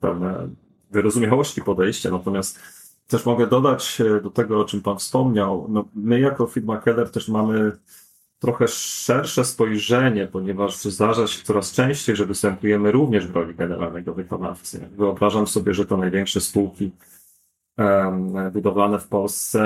pewne 0.00 0.48
wyrozumiałości 0.94 1.62
podejścia, 1.62 2.10
natomiast 2.10 2.60
też 3.06 3.26
mogę 3.26 3.46
dodać 3.46 3.98
do 4.22 4.30
tego, 4.30 4.60
o 4.60 4.64
czym 4.64 4.82
Pan 4.82 4.98
wspomniał. 4.98 5.66
No, 5.68 5.84
my 5.94 6.20
jako 6.20 6.46
firma 6.46 6.78
Keller 6.78 7.10
też 7.10 7.28
mamy 7.28 7.72
trochę 8.38 8.68
szersze 8.68 9.44
spojrzenie, 9.44 10.26
ponieważ 10.26 10.76
zdarza 10.76 11.26
się 11.26 11.42
coraz 11.42 11.72
częściej, 11.72 12.16
że 12.16 12.26
występujemy 12.26 12.92
również 12.92 13.26
w 13.26 13.36
roli 13.36 13.54
generalnego 13.54 14.14
wykonawcy. 14.14 14.88
Wyobrażam 14.96 15.46
sobie, 15.46 15.74
że 15.74 15.86
to 15.86 15.96
największe 15.96 16.40
spółki 16.40 16.90
budowlane 18.52 18.98
w 18.98 19.08
Polsce, 19.08 19.62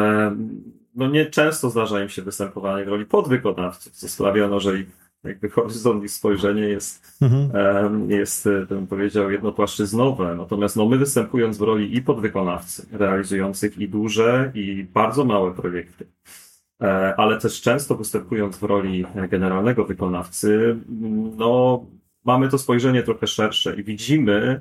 no 0.95 1.07
nie 1.09 1.27
często 1.27 1.71
zdarza 1.71 2.03
im 2.03 2.09
się 2.09 2.23
występowanie 2.23 2.85
w 2.85 2.89
roli 2.89 3.07
podwykonawców, 3.07 3.93
co 3.93 4.09
sprawia, 4.09 4.59
że 4.59 4.79
ich 4.79 5.08
jakby 5.25 5.49
horyzont 5.49 6.05
ich 6.05 6.11
spojrzenie 6.11 6.63
jest, 6.63 7.23
mhm. 7.23 8.11
jest, 8.11 8.49
bym 8.69 8.87
powiedział, 8.87 9.31
jednopłaszczyznowe. 9.31 10.35
Natomiast 10.35 10.77
no, 10.77 10.87
my 10.87 10.99
występując 10.99 11.59
w 11.59 11.63
roli 11.63 11.97
i 11.97 12.03
podwykonawcy, 12.03 12.87
realizujących 12.93 13.79
i 13.79 13.89
duże, 13.89 14.53
i 14.55 14.87
bardzo 14.93 15.25
małe 15.25 15.55
projekty, 15.55 16.07
E, 16.83 17.15
ale 17.17 17.41
też 17.41 17.61
często 17.61 17.95
występując 17.95 18.57
w 18.57 18.63
roli 18.63 19.05
generalnego 19.31 19.85
wykonawcy, 19.85 20.77
no, 21.37 21.87
mamy 22.25 22.49
to 22.49 22.59
spojrzenie 22.59 23.03
trochę 23.03 23.27
szersze 23.27 23.77
i 23.81 23.85
widzimy 23.85 24.61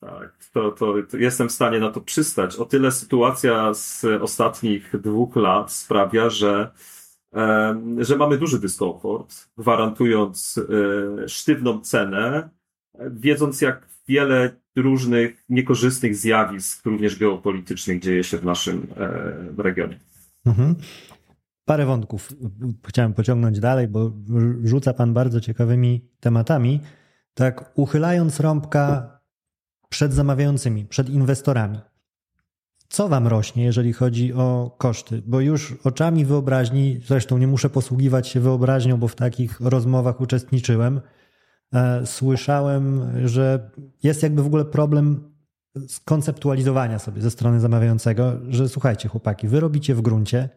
tak, 0.00 0.36
to, 0.52 0.70
to, 0.70 0.94
to, 1.10 1.16
jestem 1.16 1.48
w 1.48 1.52
stanie 1.52 1.80
na 1.80 1.90
to 1.90 2.00
przystać. 2.00 2.56
O 2.56 2.64
tyle 2.64 2.92
sytuacja 2.92 3.74
z 3.74 4.04
ostatnich 4.04 5.00
dwóch 5.00 5.36
lat 5.36 5.72
sprawia, 5.72 6.30
że, 6.30 6.70
e, 7.34 7.76
że 7.98 8.16
mamy 8.16 8.38
duży 8.38 8.58
dyskomfort, 8.58 9.48
gwarantując 9.58 10.60
e, 11.24 11.28
sztywną 11.28 11.80
cenę, 11.80 12.48
wiedząc 13.10 13.60
jak 13.60 13.93
wiele 14.08 14.50
różnych 14.76 15.44
niekorzystnych 15.48 16.16
zjawisk, 16.16 16.86
również 16.86 17.18
geopolitycznych, 17.18 18.00
dzieje 18.00 18.24
się 18.24 18.38
w 18.38 18.44
naszym 18.44 18.86
e, 18.96 19.62
regionie. 19.62 19.98
Mhm. 20.46 20.74
parę 21.64 21.86
wątków 21.86 22.32
chciałem 22.86 23.12
pociągnąć 23.12 23.60
dalej, 23.60 23.88
bo 23.88 24.12
rzuca 24.64 24.94
Pan 24.94 25.14
bardzo 25.14 25.40
ciekawymi 25.40 26.08
tematami. 26.20 26.80
Tak, 27.34 27.72
uchylając 27.74 28.40
rąbka 28.40 29.18
przed 29.88 30.12
zamawiającymi, 30.12 30.84
przed 30.84 31.10
inwestorami. 31.10 31.78
Co 32.88 33.08
Wam 33.08 33.26
rośnie, 33.26 33.64
jeżeli 33.64 33.92
chodzi 33.92 34.32
o 34.32 34.76
koszty? 34.78 35.22
Bo 35.26 35.40
już 35.40 35.74
oczami 35.84 36.24
wyobraźni, 36.24 37.00
zresztą 37.06 37.38
nie 37.38 37.46
muszę 37.46 37.70
posługiwać 37.70 38.28
się 38.28 38.40
wyobraźnią, 38.40 38.96
bo 38.96 39.08
w 39.08 39.14
takich 39.14 39.60
rozmowach 39.60 40.20
uczestniczyłem, 40.20 41.00
słyszałem, 42.04 43.10
że 43.28 43.70
jest 44.02 44.22
jakby 44.22 44.42
w 44.42 44.46
ogóle 44.46 44.64
problem 44.64 45.34
skonceptualizowania 45.88 46.98
sobie 46.98 47.22
ze 47.22 47.30
strony 47.30 47.60
zamawiającego, 47.60 48.32
że 48.48 48.68
słuchajcie, 48.68 49.08
chłopaki, 49.08 49.48
wy 49.48 49.60
robicie 49.60 49.94
w 49.94 50.00
gruncie, 50.00 50.48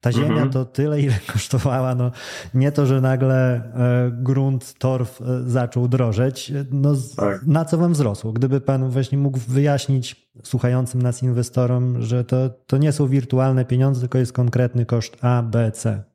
ta 0.00 0.12
ziemia 0.12 0.28
mhm. 0.28 0.50
to 0.50 0.64
tyle, 0.64 1.00
ile 1.00 1.14
kosztowała. 1.32 1.94
No, 1.94 2.10
nie 2.54 2.72
to, 2.72 2.86
że 2.86 3.00
nagle 3.00 3.54
e, 3.54 4.10
grunt, 4.12 4.74
torf 4.78 5.20
e, 5.20 5.24
zaczął 5.50 5.88
drożeć. 5.88 6.52
No, 6.70 6.94
tak. 7.16 7.46
Na 7.46 7.64
co 7.64 7.78
wam 7.78 7.92
wzrosło? 7.92 8.32
Gdyby 8.32 8.60
pan 8.60 8.90
właśnie 8.90 9.18
mógł 9.18 9.38
wyjaśnić 9.38 10.30
słuchającym 10.42 11.02
nas 11.02 11.22
inwestorom, 11.22 12.02
że 12.02 12.24
to, 12.24 12.50
to 12.66 12.78
nie 12.78 12.92
są 12.92 13.06
wirtualne 13.06 13.64
pieniądze, 13.64 14.00
tylko 14.00 14.18
jest 14.18 14.32
konkretny 14.32 14.86
koszt 14.86 15.16
A, 15.20 15.42
B, 15.42 15.72
C. 15.72 16.09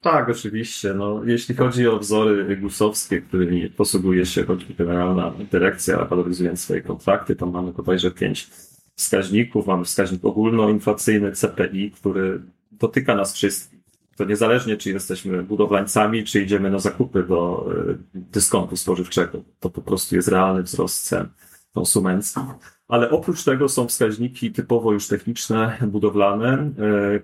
Tak, 0.00 0.28
oczywiście. 0.28 0.94
No, 0.94 1.24
jeśli 1.24 1.54
chodzi 1.54 1.88
o 1.88 1.98
wzory 1.98 2.56
gusowskie, 2.56 3.20
którymi 3.20 3.70
posługuje 3.70 4.26
się 4.26 4.44
choćby 4.44 4.74
Generalna 4.74 5.34
Dyrekcja, 5.50 6.04
waloryzując 6.04 6.60
swoje 6.60 6.80
kontrakty, 6.80 7.36
to 7.36 7.46
mamy 7.46 7.72
bodajże 7.72 8.10
pięć 8.10 8.50
wskaźników. 8.94 9.66
Mamy 9.66 9.84
wskaźnik 9.84 10.24
ogólnoinflacyjny 10.24 11.32
CPI, 11.32 11.90
który 11.90 12.42
dotyka 12.72 13.14
nas 13.14 13.34
wszystkich. 13.34 13.78
To 14.16 14.24
niezależnie, 14.24 14.76
czy 14.76 14.90
jesteśmy 14.90 15.42
budowlańcami, 15.42 16.24
czy 16.24 16.42
idziemy 16.42 16.70
na 16.70 16.78
zakupy 16.78 17.22
do 17.22 17.70
e, 17.90 17.94
dyskontu 18.14 18.76
spożywczego. 18.76 19.42
To 19.60 19.70
po 19.70 19.82
prostu 19.82 20.16
jest 20.16 20.28
realny 20.28 20.62
wzrost 20.62 21.04
cen 21.04 21.28
konsumenckich. 21.74 22.77
Ale 22.88 23.10
oprócz 23.10 23.44
tego 23.44 23.68
są 23.68 23.88
wskaźniki 23.88 24.52
typowo 24.52 24.92
już 24.92 25.08
techniczne, 25.08 25.78
budowlane, 25.86 26.52
e, 26.52 26.70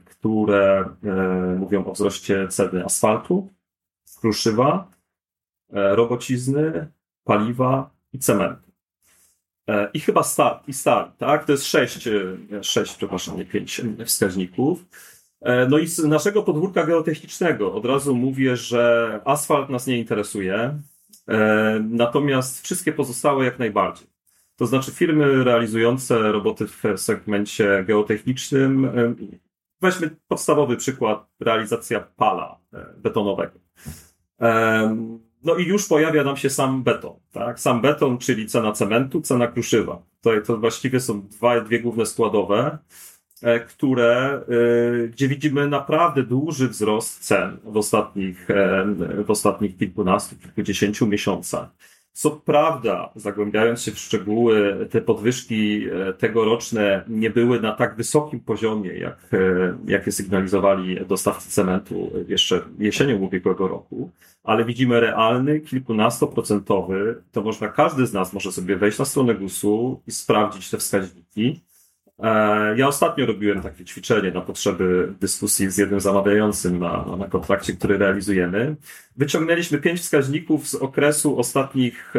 które 0.04 0.90
e, 1.04 1.14
mówią 1.59 1.85
o 1.85 1.92
wzroście 1.92 2.49
ceny 2.49 2.85
asfaltu, 2.85 3.49
kruszywa, 4.21 4.90
robocizny, 5.73 6.88
paliwa 7.25 7.90
i 8.12 8.18
cementu. 8.18 8.73
I 9.94 10.00
chyba 10.00 10.23
stal, 10.23 10.61
i 10.68 10.73
stal, 10.73 11.12
tak? 11.18 11.44
To 11.44 11.52
jest 11.52 11.64
sześć, 11.64 12.09
sześć, 12.62 12.97
przepraszam, 12.97 13.37
nie 13.37 13.44
pięć 13.44 13.83
wskaźników. 14.04 14.85
E, 15.44 15.66
no 15.68 15.78
i 15.78 15.87
z 15.87 15.99
naszego 15.99 16.42
podwórka 16.42 16.87
geotechnicznego 16.87 17.75
od 17.75 17.85
razu 17.85 18.14
mówię, 18.14 18.56
że 18.56 19.21
asfalt 19.25 19.71
nas 19.71 19.87
nie 19.87 19.99
interesuje, 19.99 20.80
e, 21.28 21.80
natomiast 21.90 22.64
wszystkie 22.64 22.92
pozostałe 22.92 23.44
jak 23.44 23.59
najbardziej. 23.59 24.13
To 24.56 24.66
znaczy 24.66 24.90
firmy 24.90 25.44
realizujące 25.44 26.32
roboty 26.32 26.66
w 26.66 26.82
segmencie 26.96 27.84
geotechnicznym, 27.87 28.84
e, 28.84 29.14
weźmy 29.80 30.11
podstawowy 30.28 30.76
przykład, 30.76 31.26
realizacja 31.40 32.00
pala 32.00 32.58
betonowego. 32.96 33.58
No 35.44 35.56
i 35.56 35.64
już 35.64 35.88
pojawia 35.88 36.25
nam 36.25 36.37
się 36.37 36.50
sam 36.50 36.82
beton, 36.82 37.16
tak? 37.32 37.61
Sam 37.61 37.80
beton, 37.80 38.18
czyli 38.18 38.46
cena 38.46 38.73
cementu, 38.73 39.20
cena 39.20 39.46
kruszywa. 39.46 40.02
To, 40.20 40.30
to 40.46 40.56
właściwie 40.56 41.00
są 41.00 41.28
dwa, 41.28 41.61
dwie 41.61 41.80
główne 41.80 42.06
składowe. 42.06 42.78
E, 43.44 43.61
które, 43.61 44.40
e, 45.04 45.08
gdzie 45.08 45.28
widzimy 45.28 45.68
naprawdę 45.68 46.23
duży 46.23 46.68
wzrost 46.68 47.25
cen 47.25 47.56
w 47.64 47.76
ostatnich, 47.76 48.50
e, 48.50 48.84
w 49.25 49.30
ostatnich 49.30 49.76
kilkunastu, 49.76 50.37
kilkudziesięciu 50.37 51.06
miesiącach. 51.06 51.68
Co 52.16 52.30
prawda, 52.30 53.11
zagłębiając 53.16 53.83
się 53.83 53.92
w 53.92 53.99
szczegóły, 53.99 54.87
te 54.90 55.00
podwyżki 55.00 55.87
tegoroczne 56.18 57.04
nie 57.08 57.30
były 57.30 57.60
na 57.60 57.73
tak 57.73 57.97
wysokim 57.97 58.41
poziomie, 58.41 58.91
jak, 58.91 59.30
jakie 59.86 60.12
sygnalizowali 60.12 61.06
dostawcy 61.06 61.50
cementu 61.50 62.10
jeszcze 62.28 62.60
jesienią 62.78 63.17
ubiegłego 63.17 63.69
roku, 63.69 64.10
ale 64.45 64.65
widzimy 64.65 65.00
realny, 65.00 65.60
kilkunastoprocentowy, 65.60 67.23
to 67.32 67.43
można, 67.43 67.69
każdy 67.69 68.06
z 68.06 68.12
nas 68.12 68.32
może 68.32 68.52
sobie 68.52 68.76
wejść 68.76 68.99
na 68.99 69.04
stronę 69.04 69.34
GUS-u 69.34 70.00
i 70.06 70.12
sprawdzić 70.12 70.71
te 70.71 70.78
wskaźniki. 70.78 71.60
E, 71.60 71.74
ja 72.77 72.89
ostatnio 72.89 73.27
robiłem 73.27 73.63
takie 73.63 73.85
ćwiczenie 73.85 74.31
na 74.31 74.41
potrzeby 74.41 75.15
dyskusji 75.21 75.71
z 75.71 75.79
jednym 75.79 76.00
zamawiającym 76.00 76.79
na, 76.79 77.17
na 77.19 77.29
kontrakcie, 77.29 77.73
który 77.73 77.99
realizujemy. 77.99 78.77
Wyciągnęliśmy 79.17 79.79
pięć 79.79 80.00
wskaźników 80.00 80.69
z 80.69 80.75
okresu 80.75 81.39
ostatnich 81.39 82.15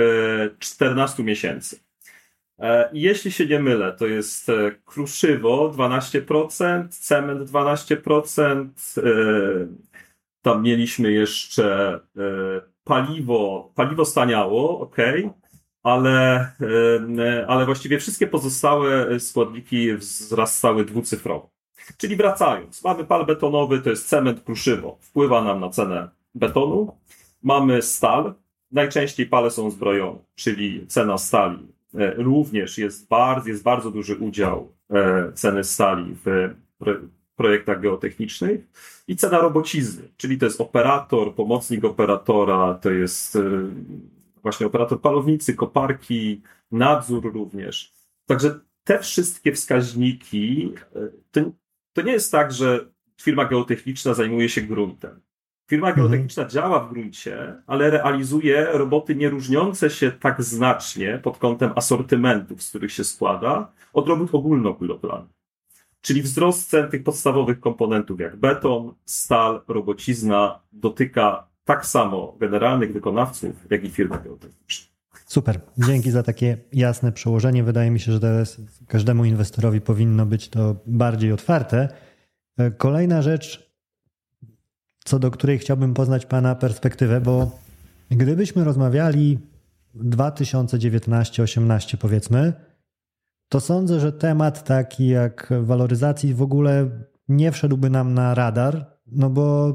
14 0.60 1.24
e, 1.24 1.26
miesięcy. 1.26 1.80
E, 2.60 2.90
jeśli 2.94 3.32
się 3.32 3.46
nie 3.46 3.60
mylę, 3.60 3.96
to 4.00 4.08
jest 4.08 4.52
kruszywo 4.86 5.72
12%, 5.78 6.88
cement 6.90 7.50
12%, 7.50 8.68
tam 10.42 10.64
mieliśmy 10.64 11.12
jeszcze 11.12 12.00
paliwo, 12.84 13.72
paliwo 13.76 14.06
staniało, 14.06 14.80
ok, 14.80 14.98
ale, 15.86 16.52
ale 17.48 17.66
właściwie 17.66 18.00
wszystkie 18.00 18.28
pozostałe 18.28 19.20
składniki 19.20 19.94
wzrastały 19.94 20.86
dwucyfrowo. 20.86 21.50
Czyli 21.98 22.16
wracając, 22.16 22.84
mamy 22.84 23.04
pal 23.04 23.26
betonowy, 23.26 23.82
to 23.82 23.90
jest 23.90 24.08
cement 24.08 24.44
kruszywo, 24.44 24.98
wpływa 25.02 25.44
nam 25.44 25.60
na 25.60 25.70
cenę 25.70 26.10
betonu. 26.36 26.98
Mamy 27.44 27.82
stal, 27.82 28.34
najczęściej 28.72 29.26
pale 29.26 29.52
są 29.52 29.72
zbrojone, 29.72 30.20
czyli 30.36 30.88
cena 30.88 31.18
stali 31.18 31.68
e, 31.96 32.14
również 32.14 32.78
jest 32.78 33.08
bardzo, 33.08 33.50
jest 33.50 33.64
bardzo 33.64 33.92
duży 33.92 34.16
udział 34.16 34.72
e, 34.90 35.32
ceny 35.34 35.64
stali 35.64 36.16
w 36.26 36.50
projektach 37.36 37.82
geotechnicznych 37.82 38.62
i 39.08 39.16
cena 39.16 39.38
robocizny, 39.38 40.04
czyli 40.18 40.38
to 40.38 40.46
jest 40.46 40.62
operator, 40.62 41.36
pomocnik 41.36 41.86
operatora, 41.86 42.74
to 42.82 42.92
jest 42.92 43.36
e, 43.36 43.40
właśnie 44.46 44.68
operator 44.68 45.02
palownicy, 45.02 45.54
koparki, 45.54 46.42
nadzór 46.72 47.34
również. 47.34 47.94
Także 48.26 48.60
te 48.84 49.00
wszystkie 49.00 49.54
wskaźniki, 49.54 50.74
e, 50.96 51.00
to, 51.32 51.42
to 51.94 52.02
nie 52.02 52.12
jest 52.12 52.32
tak, 52.32 52.52
że 52.52 52.88
firma 53.22 53.46
geotechniczna 53.46 54.14
zajmuje 54.14 54.50
się 54.50 54.62
gruntem. 54.62 55.22
Firma 55.70 55.88
mhm. 55.88 56.08
geotechniczna 56.08 56.44
mhm. 56.44 56.54
działa 56.54 56.80
w 56.80 56.90
gruncie, 56.90 57.56
ale 57.68 57.90
realizuje 57.90 58.68
roboty 58.72 59.16
nie 59.16 59.30
różniące 59.30 59.90
się 59.90 60.12
tak 60.12 60.44
znacznie 60.44 61.20
pod 61.24 61.38
kątem 61.38 61.72
asortymentów, 61.76 62.64
z 62.64 62.70
których 62.70 62.92
się 62.92 63.04
składa, 63.04 63.72
od 63.94 64.08
robót 64.08 64.36
ogólnobudowlanych. 64.36 65.36
Czyli 66.02 66.22
wzrost 66.22 66.70
cen 66.70 66.90
tych 66.90 67.04
podstawowych 67.04 67.60
komponentów 67.60 68.20
jak 68.20 68.36
beton, 68.36 68.94
stal, 69.06 69.62
robocizna 69.68 70.60
dotyka 70.72 71.48
tak 71.66 71.86
samo 71.86 72.38
generalnych 72.40 72.94
wykonawców, 72.94 73.56
jak 73.70 73.84
i 73.84 73.90
firmy. 73.90 74.18
Super. 75.26 75.62
Dzięki 75.78 76.12
za 76.12 76.24
takie 76.24 76.58
jasne 76.74 77.12
przełożenie. 77.12 77.64
Wydaje 77.64 77.92
mi 77.92 78.00
się, 78.00 78.12
że 78.12 78.20
teraz 78.20 78.62
każdemu 78.88 79.26
inwestorowi 79.26 79.82
powinno 79.82 80.26
być 80.26 80.50
to 80.50 80.76
bardziej 80.86 81.32
otwarte. 81.32 81.90
Kolejna 82.78 83.22
rzecz, 83.22 83.76
co 85.06 85.20
do 85.20 85.32
której 85.32 85.60
chciałbym 85.60 85.94
poznać 85.94 86.26
Pana 86.26 86.56
perspektywę, 86.56 87.22
bo 87.22 87.52
gdybyśmy 88.12 88.64
rozmawiali 88.64 89.40
2019-18 89.96 91.98
powiedzmy, 91.98 92.54
to 93.50 93.60
sądzę, 93.60 94.00
że 94.00 94.14
temat 94.14 94.64
taki 94.64 95.08
jak 95.08 95.54
waloryzacji 95.62 96.34
w 96.34 96.42
ogóle 96.42 96.90
nie 97.28 97.52
wszedłby 97.52 97.90
nam 97.90 98.14
na 98.14 98.36
radar, 98.36 98.86
no 99.08 99.30
bo 99.30 99.74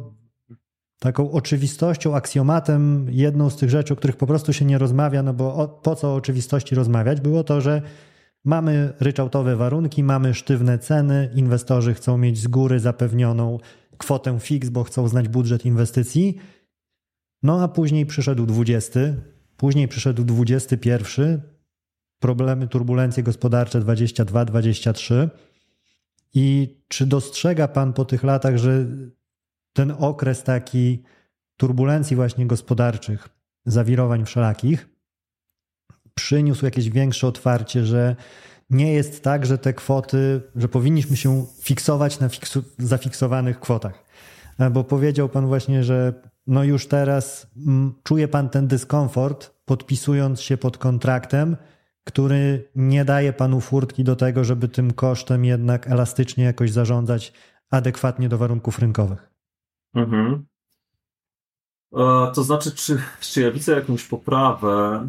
taką 1.00 1.30
oczywistością, 1.30 2.16
aksjomatem, 2.16 3.06
jedną 3.10 3.50
z 3.50 3.56
tych 3.56 3.70
rzeczy, 3.70 3.92
o 3.92 3.96
których 3.96 4.16
po 4.16 4.26
prostu 4.26 4.52
się 4.52 4.64
nie 4.64 4.78
rozmawia, 4.78 5.22
no 5.22 5.34
bo 5.34 5.54
o, 5.54 5.68
po 5.68 5.96
co 5.96 6.08
o 6.08 6.14
oczywistości 6.14 6.74
rozmawiać, 6.74 7.20
było 7.20 7.44
to, 7.44 7.60
że 7.60 7.82
mamy 8.44 8.92
ryczałtowe 9.00 9.56
warunki, 9.56 10.04
mamy 10.04 10.34
sztywne 10.34 10.78
ceny, 10.78 11.30
inwestorzy 11.34 11.94
chcą 11.94 12.18
mieć 12.18 12.38
z 12.38 12.48
góry 12.48 12.80
zapewnioną 12.80 13.58
kwotę 13.98 14.40
fix, 14.40 14.68
bo 14.68 14.84
chcą 14.84 15.08
znać 15.08 15.28
budżet 15.28 15.66
inwestycji. 15.66 16.38
No 17.42 17.62
a 17.62 17.68
później 17.68 18.06
przyszedł 18.06 18.46
20, 18.46 19.00
później 19.56 19.88
przyszedł 19.88 20.24
21, 20.24 21.42
problemy, 22.18 22.68
turbulencje 22.68 23.22
gospodarcze 23.22 23.80
22, 23.80 24.44
23. 24.44 25.30
I 26.34 26.76
czy 26.88 27.06
dostrzega 27.06 27.68
Pan 27.68 27.92
po 27.92 28.04
tych 28.04 28.22
latach, 28.22 28.56
że 28.56 28.86
ten 29.72 29.94
okres 29.98 30.42
taki 30.42 31.02
turbulencji 31.56 32.16
właśnie 32.16 32.46
gospodarczych, 32.46 33.28
zawirowań 33.66 34.24
wszelakich, 34.24 34.88
przyniósł 36.14 36.64
jakieś 36.64 36.90
większe 36.90 37.26
otwarcie, 37.26 37.84
że 37.84 38.16
nie 38.70 38.92
jest 38.92 39.24
tak, 39.24 39.46
że 39.46 39.58
te 39.58 39.74
kwoty, 39.74 40.42
że 40.56 40.68
powinniśmy 40.68 41.16
się 41.16 41.46
fiksować 41.60 42.20
na 42.20 42.28
fiksu, 42.28 42.62
zafiksowanych 42.78 43.60
kwotach. 43.60 44.04
bo 44.70 44.84
powiedział 44.84 45.28
pan 45.28 45.46
właśnie, 45.46 45.84
że 45.84 46.12
no 46.46 46.64
już 46.64 46.88
teraz 46.88 47.46
czuje 48.02 48.28
pan 48.28 48.48
ten 48.48 48.68
dyskomfort, 48.68 49.50
podpisując 49.64 50.40
się 50.40 50.56
pod 50.56 50.78
kontraktem, 50.78 51.56
który 52.04 52.70
nie 52.74 53.04
daje 53.04 53.32
panu 53.32 53.60
furtki 53.60 54.04
do 54.04 54.16
tego, 54.16 54.44
żeby 54.44 54.68
tym 54.68 54.92
kosztem 54.92 55.44
jednak 55.44 55.90
elastycznie 55.90 56.44
jakoś 56.44 56.72
zarządzać 56.72 57.32
adekwatnie 57.70 58.28
do 58.28 58.38
warunków 58.38 58.78
rynkowych. 58.78 59.29
Mhm. 59.94 60.44
E, 61.92 62.32
to 62.34 62.42
znaczy, 62.42 62.72
czy, 62.72 63.02
czy 63.20 63.40
ja 63.40 63.50
widzę 63.50 63.72
jakąś 63.72 64.04
poprawę? 64.04 65.06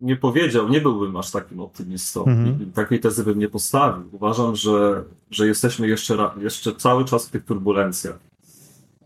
Nie 0.00 0.16
powiedział, 0.16 0.68
nie 0.68 0.80
byłbym 0.80 1.16
aż 1.16 1.30
takim 1.30 1.60
optymistą. 1.60 2.24
Mhm. 2.24 2.72
Takiej 2.72 3.00
tezy 3.00 3.24
bym 3.24 3.38
nie 3.38 3.48
postawił. 3.48 4.08
Uważam, 4.12 4.56
że, 4.56 5.04
że 5.30 5.46
jesteśmy 5.46 5.88
jeszcze, 5.88 6.30
jeszcze 6.40 6.74
cały 6.74 7.04
czas 7.04 7.28
w 7.28 7.30
tych 7.30 7.44
turbulencjach. 7.44 8.18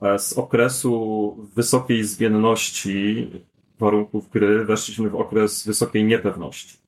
E, 0.02 0.18
z 0.18 0.32
okresu 0.32 1.36
wysokiej 1.54 2.04
zmienności 2.04 3.30
warunków 3.78 4.30
gry 4.30 4.64
weszliśmy 4.64 5.10
w 5.10 5.14
okres 5.14 5.66
wysokiej 5.66 6.04
niepewności. 6.04 6.78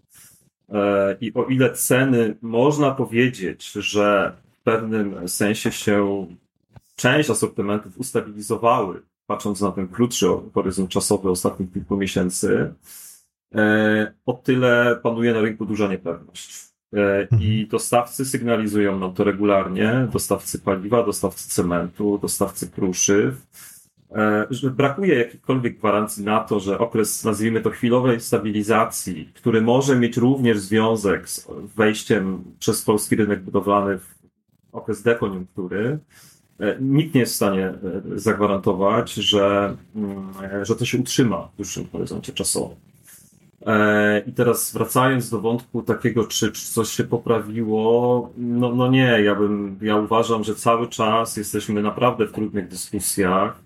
E, 0.69 1.17
I 1.21 1.35
o 1.35 1.45
ile 1.45 1.73
ceny 1.73 2.37
można 2.43 2.91
powiedzieć, 2.91 3.73
że 3.73 4.37
pewnym 4.67 5.29
sensie 5.29 5.73
się 5.73 6.27
część 6.97 7.31
asortymentów 7.31 7.99
ustabilizowały, 7.99 9.03
patrząc 9.27 9.61
na 9.61 9.73
ten 9.73 9.89
krótszy 9.89 10.27
horyzont 10.55 10.91
czasowy 10.91 11.31
ostatnich 11.31 11.73
kilku 11.73 11.97
miesięcy, 11.97 12.75
e, 13.55 14.13
o 14.27 14.33
tyle 14.33 14.97
panuje 15.03 15.35
na 15.35 15.41
rynku 15.41 15.67
duża 15.67 15.89
niepewność. 15.89 16.67
E, 16.95 17.23
I 17.23 17.35
mhm. 17.35 17.69
dostawcy 17.69 18.25
sygnalizują 18.25 18.99
nam 18.99 19.15
to 19.15 19.25
regularnie, 19.25 20.09
dostawcy 20.13 20.59
paliwa, 20.59 21.03
dostawcy 21.03 21.49
cementu, 21.49 22.19
dostawcy 22.19 22.71
kruszyw, 22.71 23.47
e, 24.11 24.47
że 24.51 24.71
brakuje 24.71 25.15
jakichkolwiek 25.15 25.79
gwarancji 25.79 26.25
na 26.25 26.41
to, 26.41 26.61
że 26.61 26.79
okres, 26.79 27.25
nazwijmy 27.25 27.61
to 27.61 27.71
chwilowej 27.71 28.21
stabilizacji, 28.21 29.31
który 29.35 29.63
może 29.63 29.97
mieć 29.97 30.17
również 30.17 30.59
związek 30.59 31.29
z 31.29 31.47
wejściem 31.77 32.45
przez 32.59 32.83
polski 32.83 33.17
rynek 33.17 33.43
budowlany 33.43 33.99
w 33.99 34.16
okres 34.77 35.03
dekoniunktury, 35.03 35.99
e, 36.61 36.77
nikt 36.81 37.15
nie 37.15 37.21
jest 37.21 37.33
w 37.33 37.37
stanie 37.37 37.75
zagwarantować, 38.15 39.15
że, 39.15 39.77
mm, 39.97 40.33
że 40.63 40.77
to 40.77 40.85
się 40.85 40.99
utrzyma 40.99 41.49
w 41.53 41.57
dłuższym 41.57 41.87
horyzoncie 41.93 42.33
czasowym. 42.33 42.77
E, 43.67 44.23
I 44.27 44.33
teraz 44.33 44.73
wracając 44.73 45.31
do 45.31 45.41
wątku 45.41 45.83
takiego, 45.83 46.25
czy, 46.25 46.53
czy 46.53 46.67
coś 46.67 46.89
się 46.89 47.05
poprawiło, 47.05 48.31
no, 48.37 48.75
no 48.75 48.89
nie, 48.89 49.21
ja 49.23 49.35
bym, 49.35 49.79
ja 49.83 49.97
uważam, 49.97 50.45
że 50.45 50.55
cały 50.55 50.89
czas 50.89 51.37
jesteśmy 51.37 51.83
naprawdę 51.83 52.27
w 52.27 52.33
trudnych 52.33 52.69
dyskusjach. 52.69 53.61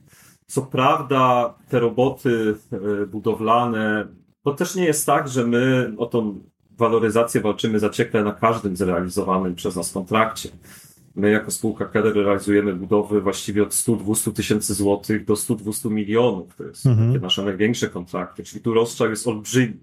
Co 0.47 0.63
prawda, 0.63 1.55
te 1.69 1.81
roboty 1.81 2.55
e, 2.73 3.07
budowlane, 3.07 4.07
to 4.43 4.55
też 4.55 4.75
nie 4.75 4.85
jest 4.85 5.07
tak, 5.07 5.29
że 5.29 5.47
my 5.47 5.93
o 5.99 6.07
tą 6.07 6.41
waloryzację 6.79 7.41
walczymy 7.41 7.79
zaciekle 7.79 8.25
na 8.25 8.33
każdym 8.33 8.77
zrealizowanym 8.77 9.55
przez 9.55 9.77
nas 9.77 9.93
kontrakcie. 9.93 10.49
My 11.17 11.31
jako 11.31 11.51
spółka 11.51 11.85
KEDER 11.85 12.15
realizujemy 12.15 12.75
budowy 12.75 13.21
właściwie 13.21 13.63
od 13.63 13.71
100-200 13.71 14.33
tysięcy 14.33 14.75
złotych 14.75 15.25
do 15.25 15.35
100-200 15.35 15.91
milionów. 15.91 16.57
To 16.57 16.65
jest 16.65 16.87
mhm. 16.87 17.13
takie 17.13 17.23
nasze 17.23 17.45
największe 17.45 17.89
kontrakty, 17.89 18.45
czyli 18.45 18.63
tu 18.63 18.75
rozstrzał 18.75 19.11
jest 19.11 19.29
olbrzymi. 19.29 19.77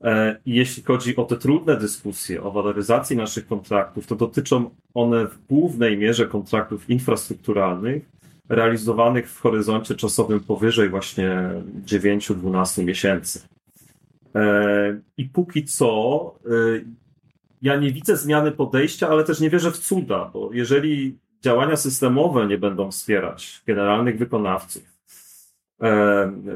E, 0.00 0.36
I 0.46 0.54
jeśli 0.54 0.82
chodzi 0.82 1.16
o 1.16 1.24
te 1.24 1.36
trudne 1.36 1.76
dyskusje 1.76 2.42
o 2.42 2.50
waloryzacji 2.50 3.16
naszych 3.16 3.46
kontraktów, 3.46 4.06
to 4.06 4.16
dotyczą 4.16 4.70
one 4.94 5.26
w 5.26 5.46
głównej 5.46 5.98
mierze 5.98 6.26
kontraktów 6.26 6.90
infrastrukturalnych, 6.90 8.02
realizowanych 8.48 9.30
w 9.30 9.40
horyzoncie 9.40 9.94
czasowym 9.94 10.40
powyżej 10.40 10.88
właśnie 10.88 11.50
9-12 11.86 12.84
miesięcy. 12.84 13.40
E, 14.34 15.00
I 15.16 15.24
póki 15.24 15.64
co 15.64 16.34
e, 16.44 16.50
ja 17.62 17.76
nie 17.76 17.92
widzę 17.92 18.16
zmiany 18.16 18.52
podejścia, 18.52 19.08
ale 19.08 19.24
też 19.24 19.40
nie 19.40 19.50
wierzę 19.50 19.72
w 19.72 19.78
cuda, 19.78 20.30
bo 20.32 20.50
jeżeli 20.52 21.18
działania 21.42 21.76
systemowe 21.76 22.46
nie 22.46 22.58
będą 22.58 22.90
wspierać 22.90 23.62
generalnych 23.66 24.18
wykonawców 24.18 24.82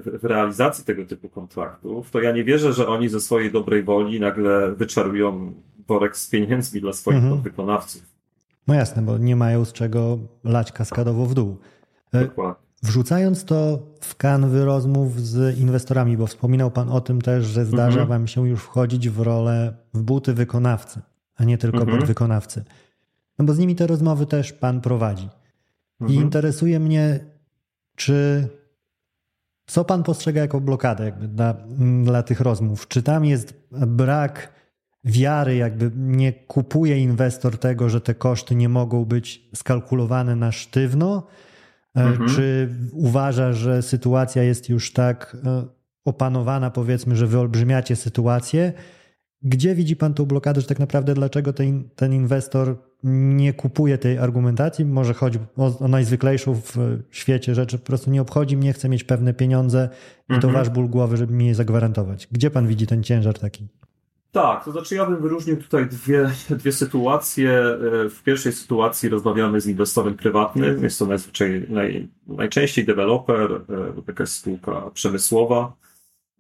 w 0.07 0.21
realizacji 0.23 0.85
tego 0.85 1.05
typu 1.05 1.29
kontraktów, 1.29 2.11
to 2.11 2.21
ja 2.21 2.33
nie 2.33 2.45
wierzę, 2.45 2.73
że 2.73 2.89
oni 2.89 3.09
ze 3.09 3.21
swojej 3.21 3.53
dobrej 3.53 3.83
woli 3.83 4.21
nagle 4.21 4.73
wyczarują 4.73 5.53
worek 5.89 6.17
z 6.17 6.31
pieniędzmi 6.31 6.81
dla 6.81 6.93
swoich 6.93 7.19
mhm. 7.19 7.43
wykonawców. 7.43 8.03
No 8.67 8.75
jasne, 8.75 9.03
bo 9.03 9.19
nie 9.19 9.37
mają 9.37 9.65
z 9.65 9.73
czego 9.73 10.19
lać 10.45 10.73
kaskadowo 10.73 11.27
w 11.27 11.35
dół. 11.35 11.57
E, 12.13 12.21
Dokładnie. 12.21 12.64
Wrzucając 12.85 13.45
to 13.45 13.87
w 14.01 14.17
kanwy 14.17 14.65
rozmów 14.65 15.21
z 15.21 15.59
inwestorami, 15.59 16.17
bo 16.17 16.27
wspominał 16.27 16.71
Pan 16.71 16.89
o 16.89 17.01
tym 17.01 17.23
też, 17.23 17.45
że 17.45 17.65
zdarza 17.65 18.01
mhm. 18.01 18.09
Wam 18.09 18.27
się 18.27 18.49
już 18.49 18.63
wchodzić 18.63 19.09
w 19.09 19.21
rolę, 19.21 19.77
w 19.95 20.03
buty 20.03 20.35
wykonawcy, 20.35 21.01
a 21.37 21.45
nie 21.45 21.59
tylko 21.59 21.79
mhm. 21.79 21.99
podwykonawcy. 21.99 22.65
No 23.39 23.45
bo 23.45 23.55
z 23.55 23.59
nimi 23.59 23.75
te 23.77 23.87
rozmowy 23.87 24.27
też 24.27 24.53
Pan 24.53 24.81
prowadzi. 24.81 25.29
I 26.01 26.05
mhm. 26.05 26.23
interesuje 26.23 26.81
mnie, 26.81 27.21
czy 27.97 28.49
co 29.67 29.85
Pan 29.85 30.03
postrzega 30.03 30.41
jako 30.41 30.61
blokadę 30.61 31.05
jakby 31.05 31.29
dla, 31.29 31.55
dla 32.05 32.23
tych 32.23 32.41
rozmów? 32.41 32.89
Czy 32.89 33.03
tam 33.03 33.25
jest 33.25 33.55
brak 33.73 34.53
wiary, 35.05 35.57
jakby 35.57 35.91
nie 35.97 36.33
kupuje 36.33 36.99
inwestor 36.99 37.59
tego, 37.59 37.89
że 37.89 38.01
te 38.01 38.15
koszty 38.15 38.55
nie 38.55 38.69
mogą 38.69 39.05
być 39.05 39.49
skalkulowane 39.55 40.37
na 40.37 40.53
sztywno? 40.53 41.27
E, 41.97 42.03
mhm. 42.03 42.29
Czy 42.29 42.69
uważa, 42.93 43.53
że 43.53 43.83
sytuacja 43.83 44.43
jest 44.43 44.69
już 44.69 44.93
tak 44.93 45.37
e, 45.45 45.65
opanowana, 46.05 46.71
powiedzmy, 46.71 47.17
że 47.17 47.27
wyolbrzymiacie 47.27 47.97
sytuację? 47.97 48.73
Gdzie 49.43 49.75
widzi 49.75 49.97
Pan 49.97 50.15
tą 50.15 50.25
blokadę, 50.25 50.61
że 50.61 50.67
tak 50.67 50.79
naprawdę 50.79 51.15
dlaczego 51.15 51.53
ten, 51.53 51.89
ten 51.97 52.13
inwestor 52.13 52.77
nie 53.03 53.53
kupuje 53.53 53.99
tej 53.99 54.19
argumentacji? 54.19 54.85
Może 54.85 55.15
chodzi 55.15 55.39
o, 55.57 55.79
o, 55.79 55.89
najzwyklejszą 55.89 56.55
w 56.55 56.77
świecie 57.11 57.55
rzeczy, 57.55 57.79
po 57.79 57.87
prostu 57.87 58.11
nie 58.11 58.23
obchodzi 58.23 58.57
mnie, 58.57 58.73
chcę 58.73 58.89
mieć 58.89 59.05
pewne 59.05 59.35
pieniądze 59.35 59.89
i 60.29 60.41
to 60.41 60.49
mhm. 60.49 60.53
wasz 60.53 60.71
ból 60.71 60.89
głowy, 60.89 61.17
żeby 61.17 61.33
mi 61.33 61.47
je 61.47 61.55
zagwarantować. 61.55 62.29
Gdzie 62.33 62.51
Pan 62.51 62.67
widzi 62.67 62.87
ten 62.87 63.03
ciężar 63.03 63.39
taki? 63.39 63.69
Tak, 64.35 64.65
to 64.65 64.73
znaczy 64.73 64.95
ja 64.95 65.07
bym 65.07 65.23
wyróżnił 65.23 65.57
tutaj 65.57 65.87
dwie, 65.87 66.31
dwie 66.51 66.73
sytuacje. 66.73 67.51
E, 67.53 68.09
w 68.09 68.23
pierwszej 68.23 68.53
sytuacji 68.53 69.09
rozmawiamy 69.09 69.61
z 69.61 69.67
inwestorem 69.67 70.15
prywatnym. 70.15 70.85
Jest 70.85 70.99
to 70.99 71.07
najzwyczaj, 71.07 71.67
naj, 71.69 72.09
najczęściej 72.27 72.85
deweloper 72.85 73.53
e, 73.53 74.03
jakaś 74.09 74.29
spółka 74.29 74.91
przemysłowa. 74.91 75.77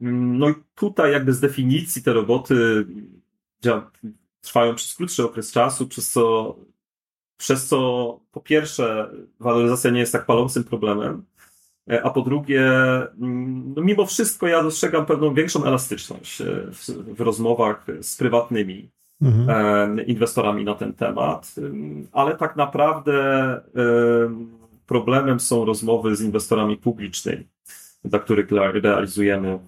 Mm, 0.00 0.38
no 0.38 0.48
i 0.48 0.54
tutaj 0.74 1.12
jakby 1.12 1.32
z 1.32 1.40
definicji 1.40 2.02
te 2.02 2.12
roboty 2.12 2.86
trwają 4.40 4.74
przez 4.74 4.94
krótszy 4.94 5.24
okres 5.24 5.52
czasu, 5.52 5.88
przez 5.88 6.10
co, 6.10 6.56
przez 7.36 7.66
co 7.66 8.20
po 8.32 8.40
pierwsze 8.40 9.10
waloryzacja 9.40 9.90
nie 9.90 10.00
jest 10.00 10.12
tak 10.12 10.26
palącym 10.26 10.64
problemem, 10.64 11.24
a 12.02 12.10
po 12.10 12.22
drugie, 12.22 12.66
mm, 13.20 13.74
no 13.76 13.82
mimo 13.82 14.06
wszystko 14.06 14.46
ja 14.46 14.62
dostrzegam 14.62 15.06
pewną 15.06 15.34
większą 15.34 15.64
elastyczność 15.64 16.40
e, 16.40 16.44
w, 16.72 16.88
w 17.16 17.20
rozmowach 17.20 17.86
z 18.00 18.16
prywatnymi 18.16 18.90
mhm. 19.22 19.98
E, 19.98 20.02
inwestorami 20.02 20.64
na 20.64 20.74
ten 20.74 20.92
temat, 20.92 21.54
ale 22.12 22.36
tak 22.36 22.56
naprawdę 22.56 23.14
problemem 24.86 25.40
są 25.40 25.64
rozmowy 25.64 26.16
z 26.16 26.20
inwestorami 26.20 26.76
publicznymi, 26.76 27.48
dla 28.04 28.18
których 28.18 28.46
realizujemy 28.82 29.58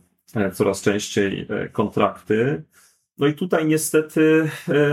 coraz 0.53 0.83
częściej 0.83 1.49
kontrakty. 1.73 2.63
No 3.19 3.27
i 3.27 3.35
tutaj 3.35 3.67
niestety 3.67 4.51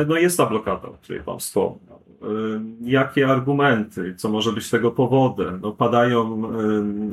no 0.08 0.18
jest 0.18 0.38
ta 0.38 0.46
blokada, 0.46 0.88
o 0.88 0.94
której 0.94 1.22
Pan 1.22 1.40
wspomniał. 1.40 2.03
Y, 2.24 2.62
jakie 2.82 3.28
argumenty, 3.28 4.16
co 4.16 4.30
może 4.30 4.52
być 4.52 4.70
tego 4.70 4.92
powodem. 4.92 5.60
No, 5.62 5.72
padają 5.72 6.44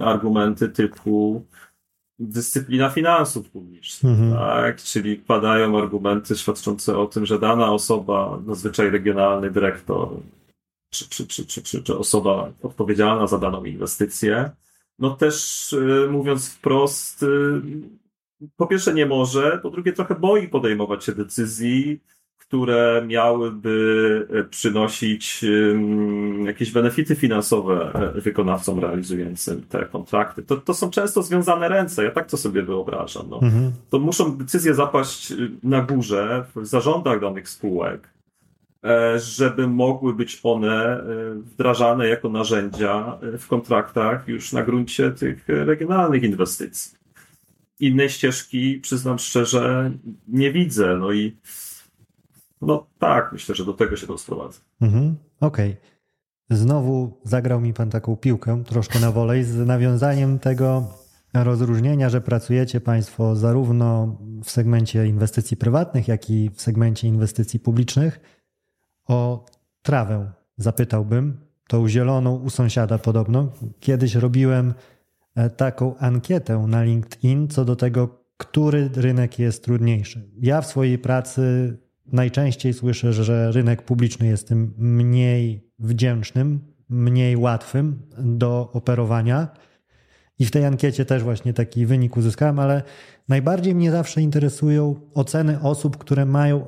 y, 0.01 0.05
argumenty 0.05 0.69
typu 0.69 1.45
dyscyplina 2.19 2.91
finansów 2.91 3.51
publicznych, 3.51 4.13
mhm. 4.13 4.33
tak? 4.33 4.83
czyli 4.83 5.17
padają 5.17 5.79
argumenty 5.79 6.37
świadczące 6.37 6.99
o 6.99 7.07
tym, 7.07 7.27
że 7.27 7.39
dana 7.39 7.73
osoba, 7.73 8.41
zazwyczaj 8.47 8.91
regionalny 8.91 9.51
dyrektor, 9.51 10.09
czy, 10.91 11.09
czy, 11.09 11.27
czy, 11.27 11.47
czy, 11.47 11.63
czy, 11.63 11.83
czy 11.83 11.99
osoba 11.99 12.53
odpowiedzialna 12.63 13.27
za 13.27 13.39
daną 13.39 13.65
inwestycję, 13.65 14.51
no 14.99 15.11
też 15.11 15.73
y, 15.73 16.09
mówiąc 16.11 16.49
wprost, 16.49 17.25
po 18.57 18.67
pierwsze 18.67 18.95
nie 18.95 19.07
może, 19.07 19.59
po 19.63 19.71
drugie 19.71 19.93
trochę 19.93 20.15
boi 20.15 20.49
podejmować 20.49 21.05
się 21.05 21.13
decyzji, 21.13 22.01
które 22.51 23.03
miałyby 23.07 24.27
e, 24.31 24.45
przynosić 24.45 25.45
jakieś 26.45 26.73
benefity 26.73 27.17
finansowe 27.17 27.93
e, 28.17 28.21
wykonawcom 28.21 28.79
realizującym 28.79 29.63
te 29.63 29.85
kontrakty. 29.85 30.43
To, 30.43 30.57
to 30.57 30.75
są 30.75 30.91
często 30.91 31.23
związane 31.23 31.69
ręce, 31.69 32.05
ja 32.05 32.11
tak 32.11 32.31
to 32.31 32.37
sobie 32.37 32.63
wyobrażam. 32.63 33.27
No. 33.31 33.41
Mhm. 33.43 33.73
To 33.91 33.99
muszą 33.99 34.37
decyzje 34.37 34.75
zapaść 34.75 35.33
y, 35.33 35.51
na 35.63 35.83
górze 35.83 36.45
w 36.57 36.67
zarządach 36.67 37.21
danych 37.21 37.49
spółek. 37.49 38.09
e, 38.85 39.19
żeby 39.19 39.67
mogły 39.67 40.15
być 40.15 40.41
one 40.43 41.05
wdrażane 41.37 42.09
jako 42.09 42.29
narzędzia 42.29 43.19
w 43.39 43.47
kontraktach 43.47 44.29
już 44.29 44.53
na 44.53 44.63
gruncie 44.63 45.11
tych 45.11 45.45
regionalnych 45.49 46.23
inwestycji. 46.23 46.99
Innej 47.81 48.09
ścieżki, 48.11 48.81
przyznam 48.83 49.19
szczerze, 49.19 49.91
nie 50.29 50.53
widzę. 50.53 50.97
No 50.97 51.13
i 51.13 51.37
no 52.61 52.87
tak, 52.99 53.33
myślę, 53.33 53.55
że 53.55 53.65
do 53.65 53.73
tego 53.73 53.97
się 53.97 54.07
to 54.07 54.19
sprowadza. 54.19 54.61
Mhm, 54.81 55.17
Okej. 55.41 55.71
Okay. 55.71 55.91
Znowu 56.51 57.21
zagrał 57.25 57.61
mi 57.61 57.75
pan 57.75 57.91
taką 57.91 58.17
piłkę 58.17 58.65
troszkę 58.65 59.01
na 59.01 59.13
wolej 59.13 59.45
z 59.45 59.57
nawiązaniem 59.57 60.39
tego 60.39 60.89
rozróżnienia, 61.35 62.09
że 62.09 62.21
pracujecie 62.21 62.81
państwo 62.81 63.37
zarówno 63.37 64.17
w 64.45 64.51
segmencie 64.51 65.07
inwestycji 65.07 65.57
prywatnych, 65.57 66.09
jak 66.09 66.31
i 66.31 66.51
w 66.55 66.63
segmencie 66.63 67.09
inwestycji 67.09 67.61
publicznych. 67.61 68.21
O 69.09 69.45
trawę 69.83 70.33
zapytałbym, 70.57 71.41
tą 71.69 71.89
zieloną 71.89 72.37
u 72.37 72.51
sąsiada 72.51 72.99
podobno. 72.99 73.53
Kiedyś 73.81 74.15
robiłem 74.15 74.75
e, 75.35 75.51
taką 75.51 75.97
ankietę 75.97 76.59
na 76.59 76.83
LinkedIn 76.83 77.49
co 77.49 77.65
do 77.65 77.77
tego, 77.77 78.25
który 78.37 78.91
rynek 78.95 79.39
jest 79.39 79.65
trudniejszy. 79.65 80.31
Ja 80.41 80.61
w 80.61 80.67
swojej 80.67 80.99
pracy 80.99 81.77
najczęściej 82.13 82.75
słyszę, 82.75 83.13
że 83.13 83.53
rynek 83.53 83.83
publiczny 83.83 84.27
jest 84.27 84.49
tym 84.49 84.75
mniej 84.79 85.71
wdzięcznym, 85.79 86.61
mniej 86.89 87.37
łatwym 87.37 88.03
do 88.19 88.71
operowania. 88.73 89.49
I 90.39 90.47
w 90.47 90.51
tej 90.51 90.65
ankiecie 90.65 91.05
też 91.05 91.23
właśnie 91.23 91.53
taki 91.53 91.87
wynik 91.87 92.17
uzyskałem, 92.17 92.59
ale 92.59 92.83
najbardziej 93.29 93.75
mnie 93.75 93.91
zawsze 93.91 94.23
interesują 94.23 95.01
oceny 95.15 95.61
osób, 95.61 95.97
które 95.97 96.27
mają 96.27 96.67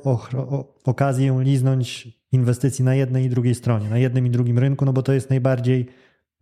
okazję 0.84 1.38
liznąć 1.40 2.08
inwestycji 2.32 2.84
na 2.84 2.94
jednej 2.94 3.24
i 3.24 3.28
drugiej 3.28 3.54
stronie, 3.54 3.88
na 3.88 3.98
jednym 3.98 4.26
i 4.26 4.30
drugim 4.30 4.58
rynku, 4.58 4.84
no 4.84 4.92
bo 4.92 5.02
to 5.02 5.12
jest 5.12 5.30
najbardziej 5.30 5.86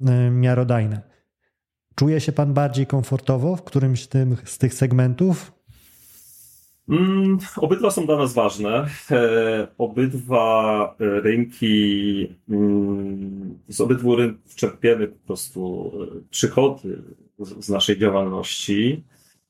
e, 0.06 0.30
miarodajne. 0.30 1.00
Czuje 1.94 2.20
się 2.20 2.32
pan 2.32 2.54
bardziej 2.54 2.86
komfortowo 2.86 3.56
w 3.56 3.62
którymś 3.62 4.08
z 4.44 4.58
tych 4.58 4.74
segmentów? 4.74 5.59
Mm, 6.90 7.38
obydwa 7.56 7.90
są 7.90 8.06
dla 8.06 8.16
nas 8.16 8.34
ważne. 8.34 8.86
E, 9.10 9.68
obydwa 9.78 10.94
e, 11.00 11.20
rynki, 11.20 12.28
mm, 12.48 13.58
z 13.68 13.80
obydwu 13.80 14.16
rynków 14.16 14.54
czerpiemy 14.54 15.08
po 15.08 15.26
prostu 15.26 15.92
e, 16.02 16.20
przychody 16.30 17.02
z, 17.38 17.64
z 17.64 17.68
naszej 17.68 17.98
działalności. 17.98 19.04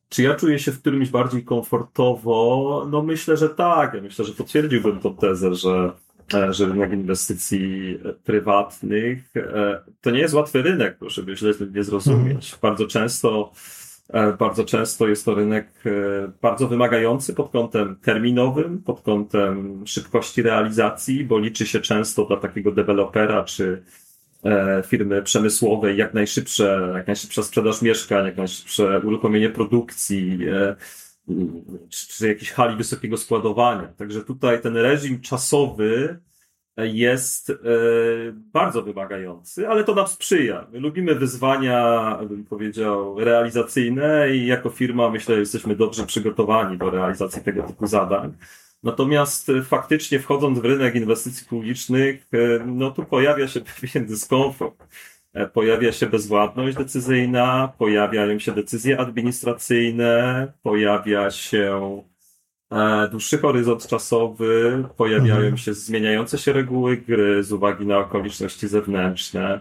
Czy 0.08 0.22
ja 0.22 0.34
czuję 0.34 0.58
się 0.58 0.72
w 0.72 0.80
którymś 0.80 1.08
bardziej 1.08 1.44
komfortowo? 1.44 2.86
No 2.90 3.02
myślę, 3.02 3.36
że 3.36 3.48
tak. 3.48 3.94
Ja 3.94 4.02
myślę, 4.02 4.24
że 4.24 4.32
potwierdziłbym 4.32 5.00
tą 5.00 5.16
tezę, 5.16 5.54
że, 5.54 5.92
że 6.50 6.66
rynek 6.66 6.92
inwestycji 6.92 7.98
prywatnych 8.24 9.32
to 10.00 10.10
nie 10.10 10.18
jest 10.18 10.34
łatwy 10.34 10.62
rynek, 10.62 10.98
proszę 10.98 11.22
by 11.22 11.36
źle 11.36 11.52
nie 11.74 11.84
zrozumieć. 11.84 12.44
Mhm. 12.44 12.60
Bardzo 12.62 12.86
często 12.86 13.52
bardzo 14.38 14.64
często 14.64 15.08
jest 15.08 15.24
to 15.24 15.34
rynek 15.34 15.68
e, 15.86 15.90
bardzo 16.42 16.68
wymagający 16.68 17.34
pod 17.34 17.50
kątem 17.50 17.96
terminowym, 17.96 18.82
pod 18.82 19.00
kątem 19.00 19.82
szybkości 19.86 20.42
realizacji, 20.42 21.24
bo 21.24 21.38
liczy 21.38 21.66
się 21.66 21.80
często 21.80 22.24
dla 22.24 22.36
takiego 22.36 22.72
dewelopera 22.72 23.44
czy 23.44 23.82
e, 24.44 24.82
firmy 24.86 25.22
przemysłowej 25.22 25.96
jak 25.96 26.14
najszybsze, 26.14 26.92
jak 26.94 27.06
najszybsza 27.06 27.42
sprzedaż 27.42 27.82
mieszkań, 27.82 28.26
jak 28.26 28.36
najszybsze 28.36 29.00
uruchomienie 29.00 29.50
produkcji, 29.50 30.38
czy, 31.88 32.08
czy 32.08 32.28
jakiejś 32.28 32.50
hali 32.50 32.76
wysokiego 32.76 33.16
składowania. 33.16 33.88
Także 33.96 34.20
tutaj 34.20 34.60
ten 34.60 34.76
reżim 34.76 35.20
czasowy 35.20 36.18
jest 36.86 37.50
e, 37.50 37.54
bardzo 38.32 38.82
wymagający, 38.82 39.68
ale 39.68 39.84
to 39.84 39.94
nam 39.94 40.08
sprzyja. 40.08 40.66
My 40.72 40.80
lubimy 40.80 41.14
wyzwania, 41.14 42.18
bym 42.28 42.44
powiedział, 42.44 43.20
realizacyjne 43.20 44.36
i 44.36 44.46
jako 44.46 44.70
firma 44.70 45.10
myślę, 45.10 45.34
że 45.34 45.40
jesteśmy 45.40 45.76
dobrze 45.76 46.06
przygotowani 46.06 46.78
do 46.78 46.90
realizacji 46.90 47.42
tego 47.42 47.62
typu 47.62 47.86
zadań. 47.86 48.32
Natomiast 48.82 49.52
faktycznie 49.64 50.20
wchodząc 50.20 50.58
w 50.58 50.64
rynek 50.64 50.94
inwestycji 50.94 51.46
publicznych, 51.46 52.26
e, 52.32 52.38
no 52.66 52.90
tu 52.90 53.04
pojawia 53.04 53.48
się 53.48 53.60
pewien 53.80 54.06
dyskomfort. 54.06 54.86
E, 55.32 55.46
pojawia 55.46 55.92
się 55.92 56.06
bezwładność 56.06 56.76
decyzyjna, 56.76 57.72
pojawiają 57.78 58.38
się 58.38 58.52
decyzje 58.52 59.00
administracyjne, 59.00 60.52
pojawia 60.62 61.30
się 61.30 62.02
E, 62.04 62.09
dłuższy 63.10 63.38
horyzont 63.38 63.86
czasowy, 63.86 64.84
pojawiają 64.96 65.34
mhm. 65.34 65.56
się 65.56 65.74
zmieniające 65.74 66.38
się 66.38 66.52
reguły 66.52 66.96
gry 66.96 67.44
z 67.44 67.52
uwagi 67.52 67.86
na 67.86 67.98
okoliczności 67.98 68.68
zewnętrzne. 68.68 69.60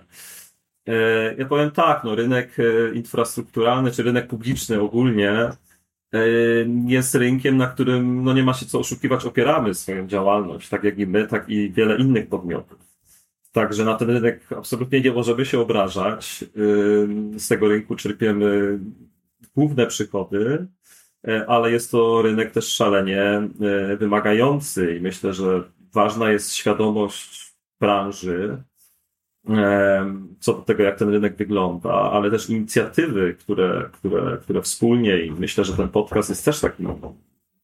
E, 0.88 1.36
ja 1.36 1.46
powiem 1.46 1.72
tak, 1.72 2.04
no 2.04 2.16
rynek 2.16 2.58
e, 2.60 2.96
infrastrukturalny, 2.96 3.92
czy 3.92 4.04
rynek 4.04 4.28
publiczny 4.28 4.82
ogólnie 4.82 5.50
jest 6.88 7.16
rynkiem, 7.16 7.58
na 7.58 7.68
którym 7.68 8.24
no 8.24 8.34
nie 8.34 8.44
ma 8.44 8.54
się 8.54 8.66
co 8.66 8.80
oszukiwać, 8.80 9.26
opieramy 9.26 9.74
swoją 9.74 10.08
działalność, 10.08 10.70
tak 10.70 10.84
jak 10.84 11.00
i 11.00 11.08
my, 11.08 11.28
tak 11.28 11.50
i 11.50 11.72
wiele 11.72 11.98
innych 11.98 12.30
podmiotów. 12.30 12.80
Także 13.52 13.86
na 13.86 13.96
ten 13.96 14.10
rynek 14.10 14.50
absolutnie 14.58 15.02
nie 15.02 15.12
możemy 15.12 15.46
się 15.46 15.60
obrażać. 15.60 16.46
Z 17.38 17.48
tego 17.48 17.68
rynku 17.68 17.96
czerpiemy 17.96 18.80
główne 19.56 19.88
przychody, 19.88 20.68
E, 20.68 20.79
ale 21.48 21.72
jest 21.72 21.92
to 21.92 22.22
rynek 22.22 22.52
też 22.52 22.68
szalenie 22.68 23.22
e, 23.22 23.50
wymagający 23.98 24.96
i 24.98 25.02
myślę, 25.02 25.34
że 25.34 25.64
ważna 25.94 26.32
jest 26.32 26.54
świadomość 26.54 27.54
branży 27.80 28.64
e, 29.50 30.14
co 30.40 30.54
do 30.54 30.62
tego, 30.62 30.84
jak 30.84 31.00
ten 31.00 31.10
rynek 31.10 31.36
wygląda, 31.36 31.90
ale 31.90 32.32
też 32.32 32.50
inicjatywy, 32.50 33.36
które, 33.40 33.90
które, 33.94 34.38
które 34.42 34.62
wspólnie 34.62 35.26
i 35.26 35.32
myślę, 35.32 35.66
że 35.66 35.78
ten 35.78 35.90
podcast 35.90 36.30
jest 36.30 36.46
też 36.46 36.60
takim 36.60 36.88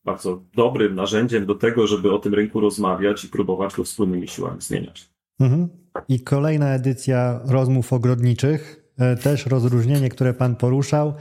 bardzo 0.06 0.42
dobrym 0.56 0.96
narzędziem 0.96 1.46
do 1.46 1.56
tego, 1.56 1.88
żeby 1.88 2.14
o 2.14 2.20
tym 2.20 2.34
rynku 2.34 2.60
rozmawiać 2.60 3.24
i 3.24 3.30
próbować 3.30 3.76
go 3.76 3.84
wspólnymi 3.84 4.28
siłami 4.28 4.62
zmieniać. 4.62 5.10
Mhm. 5.40 5.68
I 6.10 6.20
kolejna 6.20 6.74
edycja 6.74 7.40
rozmów 7.46 7.94
ogrodniczych, 7.94 8.86
też 9.24 9.46
rozróżnienie, 9.46 10.10
które 10.10 10.34
Pan 10.34 10.56
poruszał. 10.56 11.14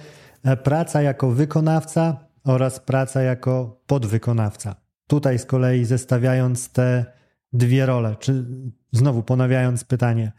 Praca 0.65 1.03
jako 1.03 1.31
wykonawca 1.31 2.24
oraz 2.45 2.81
praca 2.81 3.23
jako 3.23 3.81
podwykonawca. 3.87 4.77
Tutaj 5.07 5.39
z 5.39 5.47
kolei 5.47 5.85
zestawiając 5.85 6.73
te 6.73 7.05
dwie 7.53 7.87
role, 7.87 8.17
czy 8.21 8.45
znowu 8.93 9.23
ponawiając 9.23 9.85
pytanie, 9.85 10.33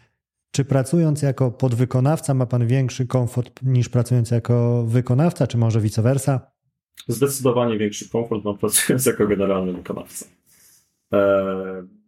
czy 0.52 0.65
pracując 0.65 1.22
jako 1.22 1.52
podwykonawca 1.52 2.34
ma 2.34 2.46
Pan 2.46 2.68
większy 2.68 3.08
komfort 3.08 3.62
niż 3.63 3.89
pracując 3.89 4.32
jako 4.32 4.84
wykonawca, 4.88 5.48
czy 5.48 5.58
może 5.58 5.82
vice 5.82 6.02
versa? 6.02 6.52
Zdecydowanie 7.08 7.78
większy 7.78 8.10
komfort 8.10 8.44
mam 8.44 8.58
pracując 8.58 9.06
jako 9.06 9.28
generalny 9.28 9.74
wykonawca. 9.74 10.26
Eee, 11.12 11.22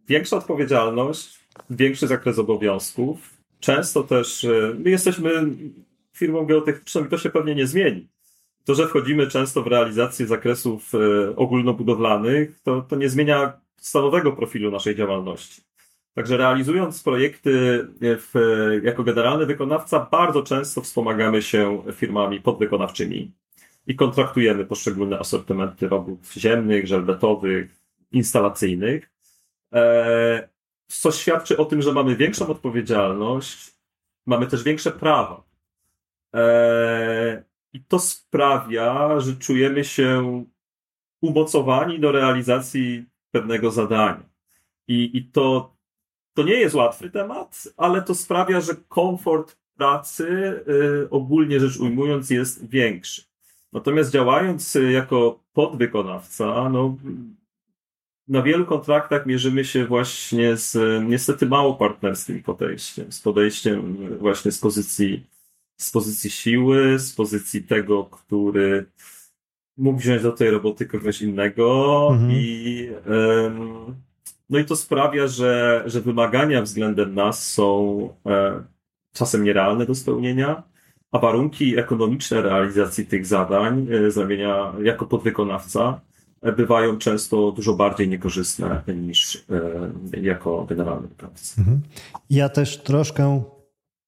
większa 0.08 0.36
odpowiedzialność, 0.36 1.38
większy 1.70 2.06
zakres 2.06 2.38
obowiązków. 2.38 3.38
Często 3.60 4.02
też 4.02 4.44
e, 4.44 4.74
my 4.78 4.90
jesteśmy 4.90 5.30
firmą 6.12 6.46
geotechniczną 6.46 7.04
i 7.04 7.08
to 7.08 7.18
się 7.18 7.30
pewnie 7.30 7.54
nie 7.54 7.66
zmieni 7.66 8.08
to, 8.68 8.74
że 8.74 8.88
wchodzimy 8.88 9.26
często 9.26 9.62
w 9.62 9.66
realizację 9.66 10.26
zakresów 10.26 10.92
e, 10.94 11.36
ogólnobudowlanych, 11.36 12.60
to, 12.60 12.82
to 12.82 12.96
nie 12.96 13.08
zmienia 13.08 13.60
stałowego 13.76 14.32
profilu 14.32 14.70
naszej 14.70 14.96
działalności. 14.96 15.62
Także 16.14 16.36
realizując 16.36 17.02
projekty 17.02 17.50
w, 18.00 18.32
jako 18.82 19.04
generalny 19.04 19.46
wykonawca, 19.46 20.08
bardzo 20.10 20.42
często 20.42 20.80
wspomagamy 20.80 21.42
się 21.42 21.82
firmami 21.92 22.40
podwykonawczymi 22.40 23.32
i 23.86 23.94
kontraktujemy 23.94 24.64
poszczególne 24.64 25.18
asortymenty 25.18 25.88
robót 25.88 26.20
ziemnych, 26.36 26.86
żelbetowych, 26.86 27.70
instalacyjnych, 28.12 29.10
e, 29.74 30.48
co 30.86 31.12
świadczy 31.12 31.56
o 31.56 31.64
tym, 31.64 31.82
że 31.82 31.92
mamy 31.92 32.16
większą 32.16 32.46
odpowiedzialność, 32.46 33.74
mamy 34.26 34.46
też 34.46 34.62
większe 34.62 34.90
prawa. 34.90 35.42
I 37.72 37.84
to 37.84 37.98
sprawia, 37.98 39.20
że 39.20 39.36
czujemy 39.36 39.84
się 39.84 40.44
umocowani 41.20 42.00
do 42.00 42.12
realizacji 42.12 43.04
pewnego 43.30 43.70
zadania. 43.70 44.28
I, 44.88 45.16
i 45.16 45.24
to, 45.24 45.76
to 46.34 46.42
nie 46.42 46.54
jest 46.54 46.74
łatwy 46.74 47.10
temat, 47.10 47.68
ale 47.76 48.02
to 48.02 48.14
sprawia, 48.14 48.60
że 48.60 48.74
komfort 48.88 49.58
pracy, 49.76 50.26
y, 51.04 51.10
ogólnie 51.10 51.60
rzecz 51.60 51.76
ujmując, 51.76 52.30
jest 52.30 52.68
większy. 52.68 53.22
Natomiast 53.72 54.10
działając 54.10 54.78
jako 54.90 55.44
podwykonawca, 55.52 56.68
no, 56.68 56.96
na 58.28 58.42
wielu 58.42 58.66
kontraktach 58.66 59.26
mierzymy 59.26 59.64
się 59.64 59.86
właśnie 59.86 60.56
z 60.56 60.76
niestety 61.08 61.46
mało 61.46 61.74
partnerskim 61.74 62.42
podejściem, 62.42 63.12
z 63.12 63.20
podejściem 63.20 63.96
właśnie 64.18 64.52
z 64.52 64.58
pozycji 64.58 65.26
z 65.78 65.90
pozycji 65.90 66.30
siły, 66.30 66.98
z 66.98 67.12
pozycji 67.12 67.62
tego, 67.62 68.04
który 68.04 68.86
mógł 69.76 69.98
wziąć 69.98 70.22
do 70.22 70.32
tej 70.32 70.50
roboty 70.50 70.86
kogoś 70.86 71.22
innego 71.22 72.08
mhm. 72.12 72.32
i 72.32 72.88
um, 73.06 73.96
No 74.50 74.58
i 74.58 74.64
to 74.64 74.76
sprawia, 74.76 75.26
że, 75.26 75.82
że 75.86 76.00
wymagania 76.00 76.62
względem 76.62 77.14
nas 77.14 77.50
są 77.50 77.98
e, 78.26 78.62
czasem 79.12 79.44
nierealne 79.44 79.86
do 79.86 79.94
spełnienia, 79.94 80.62
a 81.12 81.18
warunki 81.18 81.78
ekonomiczne 81.78 82.42
realizacji 82.42 83.06
tych 83.06 83.26
zadań 83.26 83.86
e, 83.92 84.10
z 84.10 84.16
ramienia 84.16 84.72
jako 84.82 85.06
podwykonawca 85.06 86.00
e, 86.42 86.52
bywają 86.52 86.98
często 86.98 87.52
dużo 87.52 87.74
bardziej 87.74 88.08
niekorzystne 88.08 88.82
niż 88.96 89.44
e, 90.14 90.20
jako 90.20 90.64
generalny 90.64 91.08
wykonawca. 91.08 91.54
Mhm. 91.58 91.80
Ja 92.30 92.48
też 92.48 92.82
troszkę 92.82 93.42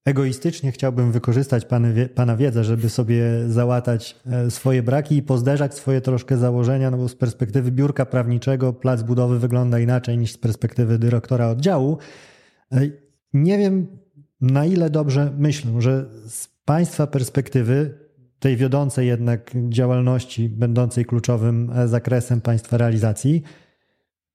egoistycznie 0.05 0.73
chciałbym 0.73 1.13
wykorzystać 1.13 1.67
pana 2.15 2.37
wiedzę, 2.37 2.65
żeby 2.65 2.89
sobie 2.89 3.25
załatać 3.49 4.17
swoje 4.49 4.83
braki 4.83 5.17
i 5.17 5.23
pozderzać 5.23 5.75
swoje 5.75 6.01
troszkę 6.01 6.37
założenia, 6.37 6.91
no 6.91 6.97
bo 6.97 7.09
z 7.09 7.15
perspektywy 7.15 7.73
biurka 7.73 8.07
prawniczego 8.07 8.73
plac 8.73 9.03
budowy 9.03 9.39
wygląda 9.39 9.79
inaczej 9.79 10.19
niż 10.19 10.33
z 10.33 10.39
perspektywy 10.39 10.99
dyrektora 10.99 11.49
oddziału. 11.49 11.99
Nie 13.33 13.59
wiem, 13.59 13.87
na 14.41 14.67
ile 14.67 14.91
dobrze 14.91 15.33
myślę, 15.39 15.71
że 15.79 16.07
z 16.29 16.49
Państwa 16.65 17.07
perspektywy, 17.07 17.99
tej 18.39 18.57
wiodącej 18.57 19.07
jednak 19.07 19.51
działalności, 19.69 20.49
będącej 20.49 21.05
kluczowym 21.05 21.71
e, 21.75 21.89
zakresem 21.89 22.41
Państwa 22.41 22.77
realizacji, 22.77 23.43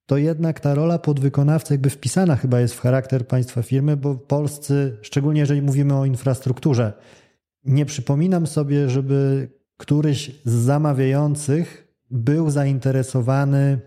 to 0.06 0.16
jednak 0.16 0.60
ta 0.60 0.74
rola 0.74 0.98
podwykonawcy 0.98 1.74
jakby 1.74 1.90
wpisana 1.90 2.36
chyba 2.36 2.60
jest 2.60 2.74
w 2.74 2.80
charakter 2.80 3.26
Państwa 3.26 3.62
firmy, 3.62 3.96
bo 3.96 4.14
polscy, 4.14 4.96
szczególnie 5.02 5.40
jeżeli 5.40 5.62
mówimy 5.62 5.94
o 5.94 6.04
infrastrukturze, 6.04 6.92
nie 7.64 7.86
przypominam 7.86 8.46
sobie, 8.46 8.88
żeby 8.88 9.48
któryś 9.76 10.30
z 10.44 10.52
zamawiających 10.52 11.88
był 12.10 12.50
zainteresowany 12.50 13.80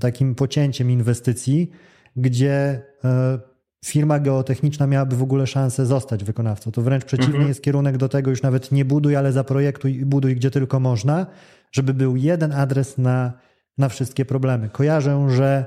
takim 0.00 0.34
pocięciem 0.34 0.90
inwestycji, 0.90 1.70
gdzie 2.16 2.82
e, 3.04 3.38
firma 3.84 4.18
geotechniczna 4.18 4.86
miałaby 4.86 5.16
w 5.16 5.22
ogóle 5.22 5.46
szansę 5.46 5.86
zostać 5.86 6.24
wykonawcą. 6.24 6.72
To 6.72 6.82
wręcz 6.82 7.04
przeciwnie 7.04 7.34
mhm. 7.34 7.48
jest 7.48 7.62
kierunek 7.62 7.96
do 7.96 8.08
tego, 8.08 8.30
już 8.30 8.42
nawet 8.42 8.72
nie 8.72 8.84
buduj, 8.84 9.16
ale 9.16 9.32
zaprojektuj 9.32 9.96
i 9.96 10.04
buduj 10.04 10.36
gdzie 10.36 10.50
tylko 10.50 10.80
można, 10.80 11.26
żeby 11.72 11.94
był 11.94 12.16
jeden 12.16 12.52
adres 12.52 12.98
na, 12.98 13.32
na 13.78 13.88
wszystkie 13.88 14.24
problemy. 14.24 14.68
Kojarzę, 14.68 15.26
że 15.30 15.66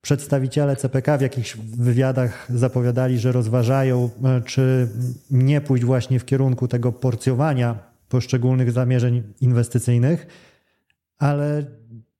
przedstawiciele 0.00 0.76
CPK 0.76 1.18
w 1.18 1.20
jakichś 1.20 1.56
wywiadach 1.56 2.46
zapowiadali, 2.54 3.18
że 3.18 3.32
rozważają, 3.32 4.10
e, 4.24 4.40
czy 4.40 4.88
nie 5.30 5.60
pójść 5.60 5.84
właśnie 5.84 6.18
w 6.18 6.24
kierunku 6.24 6.68
tego 6.68 6.92
porcjowania 6.92 7.78
poszczególnych 8.08 8.72
zamierzeń 8.72 9.22
inwestycyjnych, 9.40 10.26
ale 11.18 11.64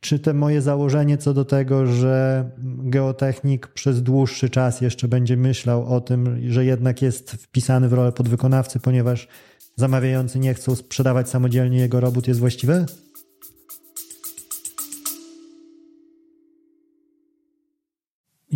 czy 0.00 0.18
te 0.18 0.34
moje 0.34 0.62
założenie 0.62 1.18
co 1.18 1.34
do 1.34 1.44
tego, 1.44 1.86
że 1.86 2.44
geotechnik 2.78 3.66
przez 3.66 4.02
dłuższy 4.02 4.50
czas 4.50 4.80
jeszcze 4.80 5.08
będzie 5.08 5.36
myślał 5.36 5.94
o 5.94 6.00
tym, 6.00 6.50
że 6.50 6.64
jednak 6.64 7.02
jest 7.02 7.30
wpisany 7.30 7.88
w 7.88 7.92
rolę 7.92 8.12
podwykonawcy, 8.12 8.80
ponieważ 8.80 9.28
zamawiający 9.76 10.38
nie 10.38 10.54
chcą 10.54 10.74
sprzedawać 10.74 11.28
samodzielnie 11.28 11.78
jego 11.78 12.00
robót, 12.00 12.28
jest 12.28 12.40
właściwe? 12.40 12.86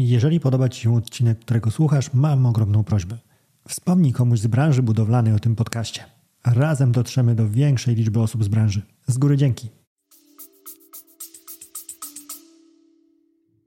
Jeżeli 0.01 0.41
podoba 0.41 0.69
Ci 0.69 0.81
się 0.81 0.97
odcinek, 0.97 1.39
którego 1.39 1.71
słuchasz, 1.71 2.15
mam 2.15 2.47
ogromną 2.47 2.85
prośbę. 2.85 3.19
Wspomnij 3.69 4.13
komuś 4.13 4.39
z 4.39 4.47
branży 4.47 4.83
budowlanej 4.83 5.35
o 5.35 5.39
tym 5.39 5.57
podcaście. 5.57 6.05
Razem 6.47 6.93
dotrzemy 6.93 7.35
do 7.35 7.49
większej 7.49 7.95
liczby 7.95 8.21
osób 8.21 8.45
z 8.45 8.49
branży. 8.49 8.83
Z 9.07 9.19
góry 9.19 9.37
dzięki. 9.37 9.69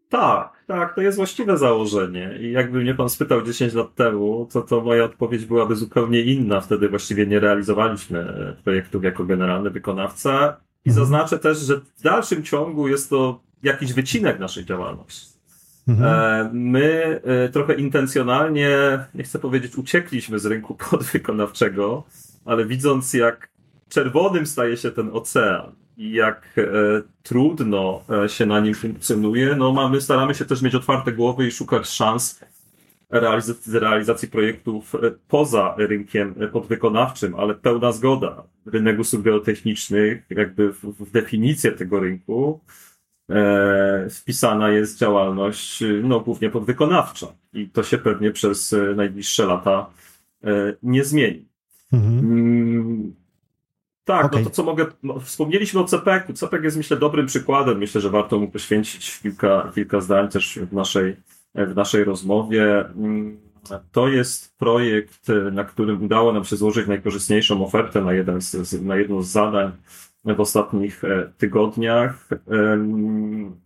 Tak, 0.09 0.63
tak, 0.67 0.95
to 0.95 1.01
jest 1.01 1.17
właściwe 1.17 1.57
założenie. 1.57 2.37
I 2.41 2.51
jakby 2.51 2.81
mnie 2.81 2.95
pan 2.95 3.09
spytał 3.09 3.41
10 3.41 3.73
lat 3.73 3.95
temu, 3.95 4.47
to, 4.53 4.61
to 4.61 4.81
moja 4.81 5.03
odpowiedź 5.03 5.45
byłaby 5.45 5.75
zupełnie 5.75 6.21
inna. 6.21 6.61
Wtedy 6.61 6.89
właściwie 6.89 7.27
nie 7.27 7.39
realizowaliśmy 7.39 8.33
projektów 8.63 9.03
jako 9.03 9.25
generalny 9.25 9.69
wykonawca. 9.69 10.57
I 10.85 10.89
mhm. 10.89 11.05
zaznaczę 11.05 11.39
też, 11.39 11.57
że 11.57 11.77
w 11.77 12.01
dalszym 12.01 12.43
ciągu 12.43 12.87
jest 12.87 13.09
to 13.09 13.41
jakiś 13.63 13.93
wycinek 13.93 14.39
naszej 14.39 14.65
działalności. 14.65 15.30
Mhm. 15.91 16.03
E, 16.03 16.49
my 16.53 17.21
e, 17.23 17.49
trochę 17.49 17.73
intencjonalnie, 17.73 18.69
nie 19.15 19.23
chcę 19.23 19.39
powiedzieć, 19.39 19.75
uciekliśmy 19.75 20.39
z 20.39 20.45
rynku 20.45 20.75
podwykonawczego, 20.89 22.03
ale 22.45 22.65
widząc, 22.65 23.13
jak 23.13 23.49
czerwonym 23.89 24.45
staje 24.45 24.77
się 24.77 24.91
ten 24.91 25.09
ocean, 25.13 25.71
i 25.97 26.11
jak 26.11 26.55
e, 26.57 26.63
trudno 27.23 28.03
się 28.27 28.45
na 28.45 28.59
nim 28.59 28.73
funkcjonuje, 28.73 29.55
no 29.55 29.73
mamy, 29.73 30.01
staramy 30.01 30.35
się 30.35 30.45
też 30.45 30.61
mieć 30.61 30.75
otwarte 30.75 31.11
głowy 31.11 31.47
i 31.47 31.51
szukać 31.51 31.87
szans 31.87 32.39
realizacji, 33.73 34.27
projektów 34.27 34.93
poza 35.27 35.75
rynkiem 35.77 36.35
podwykonawczym, 36.53 37.35
ale 37.35 37.55
pełna 37.55 37.91
zgoda. 37.91 38.43
Rynek 38.65 38.99
usług 38.99 39.25
jakby 40.29 40.73
w, 40.73 41.11
definicję 41.11 41.71
tego 41.71 41.99
rynku 41.99 42.59
wpisana 44.09 44.69
jest 44.69 44.97
działalność 44.97 45.83
no, 46.03 46.19
głównie 46.19 46.49
podwykonawcza 46.49 47.27
i 47.53 47.69
to 47.69 47.83
się 47.83 47.97
pewnie 47.97 48.31
przez 48.31 48.75
najbliższe 48.95 49.45
lata 49.45 49.89
e, 50.43 50.49
nie 50.83 51.03
zmieni. 51.03 51.45
Mhm. 51.93 52.19
Mm, 52.19 53.13
tak, 54.05 54.25
okay. 54.25 54.39
no 54.39 54.49
to 54.49 54.55
co 54.55 54.63
mogę. 54.63 54.85
No, 55.03 55.19
wspomnieliśmy 55.19 55.79
o 55.79 55.83
CPEK-u. 55.83 56.33
CPEK 56.33 56.63
jest 56.63 56.77
myślę 56.77 56.97
dobrym 56.97 57.25
przykładem. 57.25 57.77
Myślę, 57.77 58.01
że 58.01 58.09
warto 58.09 58.39
mu 58.39 58.47
poświęcić 58.47 59.19
kilka, 59.19 59.71
kilka 59.75 60.01
zdań 60.01 60.29
też 60.29 60.59
w 60.71 60.73
naszej, 60.73 61.15
w 61.55 61.75
naszej 61.75 62.03
rozmowie. 62.03 62.85
Mm, 62.85 63.37
to 63.91 64.07
jest 64.07 64.57
projekt, 64.57 65.27
na 65.51 65.63
którym 65.63 66.03
udało 66.03 66.33
nam 66.33 66.45
się 66.45 66.55
złożyć 66.55 66.87
najkorzystniejszą 66.87 67.65
ofertę 67.65 68.01
na, 68.01 68.13
jeden 68.13 68.41
z, 68.41 68.81
na 68.81 68.95
jedno 68.95 69.21
z 69.21 69.27
zadań 69.27 69.71
w 70.25 70.39
ostatnich 70.39 71.03
e, 71.03 71.31
tygodniach. 71.37 72.29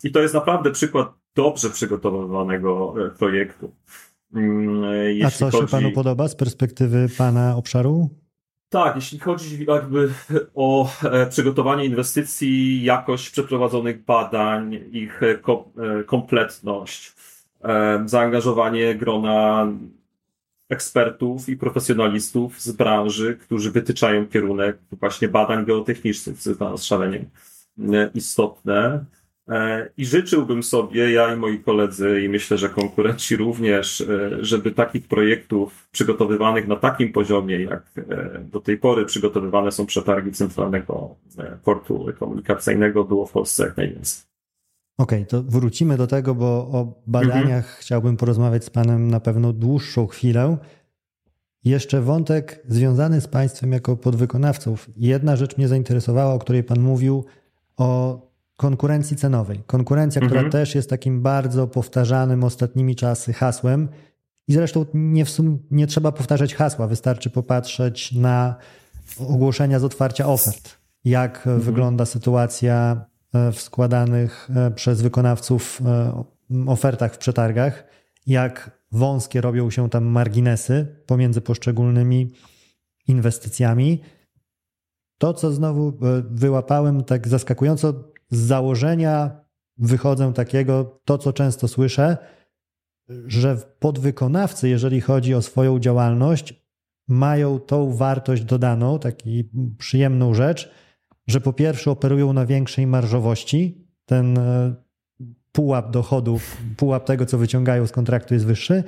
I 0.04 0.12
to 0.12 0.20
jest 0.20 0.34
naprawdę 0.34 0.72
przykład 0.72 1.14
dobrze 1.36 1.70
przygotowanego 1.70 2.96
e, 3.06 3.10
projektu. 3.10 3.72
Mm, 4.34 4.84
jeśli 5.06 5.26
A 5.26 5.32
co 5.32 5.46
chodzi... 5.46 5.58
się 5.58 5.72
panu 5.72 5.92
podoba 5.92 6.28
z 6.28 6.36
perspektywy 6.36 7.08
pana 7.18 7.56
obszaru? 7.56 8.10
Tak, 8.70 8.96
jeśli 8.96 9.20
chodzi 9.20 9.66
jakby 9.68 10.10
o 10.56 10.90
e, 11.04 11.26
przygotowanie 11.26 11.86
inwestycji, 11.86 12.84
jakość 12.84 13.30
przeprowadzonych 13.30 14.06
badań, 14.06 14.80
ich 14.92 15.24
e, 15.24 15.32
e, 15.32 16.04
kompletność, 16.04 17.16
zaangażowanie 18.06 18.96
grona 18.96 19.68
ekspertów 20.70 21.50
i 21.50 21.58
profesjonalistów 21.58 22.62
z 22.62 22.72
branży, 22.72 23.38
którzy 23.42 23.72
wytyczają 23.72 24.28
kierunek 24.28 24.78
właśnie 24.92 25.28
badań 25.28 25.66
geotechnicznych, 25.66 26.38
co 26.38 26.50
jest 26.50 26.60
dla 26.60 26.72
nas 26.72 26.84
szalenie 26.84 27.26
istotne. 28.14 29.06
E, 29.50 29.90
I 29.98 30.06
życzyłbym 30.06 30.64
sobie, 30.64 31.12
ja 31.12 31.34
i 31.34 31.38
moi 31.38 31.60
koledzy, 31.60 32.22
i 32.22 32.30
myślę, 32.30 32.58
że 32.58 32.70
konkurenci 32.70 33.36
również, 33.36 34.02
e, 34.02 34.38
żeby 34.42 34.72
takich 34.72 35.08
projektów 35.08 35.88
przygotowywanych 35.92 36.68
na 36.68 36.76
takim 36.76 37.12
poziomie, 37.12 37.64
jak 37.64 37.84
e, 37.98 38.40
do 38.52 38.60
tej 38.60 38.78
pory 38.78 39.06
przygotowywane 39.06 39.72
są 39.72 39.86
przetargi 39.86 40.32
Centralnego 40.32 41.16
Portu 41.64 42.06
Komunikacyjnego, 42.20 43.04
było 43.04 43.26
w 43.26 43.32
Polsce 43.32 43.66
jak 43.66 43.78
najwięcej. 43.78 44.35
Okej, 44.98 45.20
okay, 45.20 45.26
to 45.26 45.44
wrócimy 45.44 45.98
do 45.98 46.08
tego, 46.08 46.36
bo 46.36 46.48
o 46.48 47.02
badaniach 47.08 47.44
mhm. 47.44 47.76
chciałbym 47.80 48.18
porozmawiać 48.18 48.66
z 48.66 48.70
Panem 48.70 49.08
na 49.08 49.20
pewno 49.20 49.54
dłuższą 49.54 50.08
chwilę. 50.08 50.58
Jeszcze 51.64 52.02
wątek 52.02 52.64
związany 52.68 53.22
z 53.22 53.28
Państwem 53.28 53.72
jako 53.72 53.98
podwykonawców. 53.98 54.90
Jedna 54.98 55.36
rzecz 55.36 55.58
mnie 55.58 55.68
zainteresowała, 55.68 56.34
o 56.34 56.40
której 56.40 56.64
Pan 56.64 56.80
mówił, 56.80 57.26
o 57.78 58.22
konkurencji 58.58 59.18
cenowej. 59.18 59.64
Konkurencja, 59.68 60.22
mhm. 60.22 60.40
która 60.40 60.52
też 60.52 60.76
jest 60.76 60.90
takim 60.90 61.22
bardzo 61.22 61.68
powtarzanym 61.68 62.44
ostatnimi 62.44 62.96
czasy 62.96 63.34
hasłem. 63.34 63.88
I 64.48 64.54
zresztą 64.54 64.86
nie, 64.94 65.26
sum, 65.26 65.60
nie 65.72 65.88
trzeba 65.88 66.12
powtarzać 66.12 66.56
hasła, 66.56 66.88
wystarczy 66.88 67.30
popatrzeć 67.30 68.12
na 68.12 68.56
ogłoszenia 69.20 69.80
z 69.80 69.84
otwarcia 69.84 70.28
ofert. 70.28 70.78
Jak 71.06 71.38
mhm. 71.38 71.60
wygląda 71.60 72.06
sytuacja 72.06 73.06
w 73.52 73.62
składanych 73.62 74.50
e, 74.56 74.72
przez 74.72 75.02
wykonawców 75.02 75.82
e, 75.86 76.24
ofertach 76.68 77.14
w 77.14 77.18
przetargach, 77.18 77.84
jak 78.28 78.82
wąskie 78.92 79.42
robią 79.42 79.70
się 79.70 79.90
tam 79.90 80.06
marginesy 80.06 81.04
pomiędzy 81.06 81.42
poszczególnymi 81.42 82.32
inwestycjami. 83.08 84.02
To, 85.18 85.34
co 85.34 85.52
znowu 85.52 86.00
wyłapałem 86.30 87.04
tak 87.04 87.28
zaskakująco, 87.28 87.94
z 88.32 88.38
założenia 88.38 89.46
wychodzę 89.78 90.34
takiego, 90.34 91.02
to 91.06 91.18
co 91.18 91.34
często 91.34 91.68
słyszę, 91.68 92.18
że 93.10 93.58
podwykonawcy, 93.80 94.70
jeżeli 94.70 95.02
chodzi 95.02 95.34
o 95.34 95.42
swoją 95.42 95.80
działalność, 95.80 96.66
mają 97.08 97.60
tą 97.60 97.94
wartość 97.94 98.44
dodaną, 98.44 99.00
taką 99.00 99.18
przyjemną 99.78 100.34
rzecz, 100.34 100.72
że 101.28 101.42
po 101.42 101.54
pierwsze 101.54 101.92
operują 101.92 102.34
na 102.34 102.46
większej 102.46 102.88
marżowości. 102.88 103.88
Ten, 104.06 104.40
pułap 105.56 105.92
dochodów, 105.92 106.58
pułap 106.78 107.06
tego, 107.06 107.26
co 107.26 107.38
wyciągają 107.38 107.88
z 107.88 107.92
kontraktu 107.92 108.34
jest 108.34 108.46
wyższy. 108.46 108.84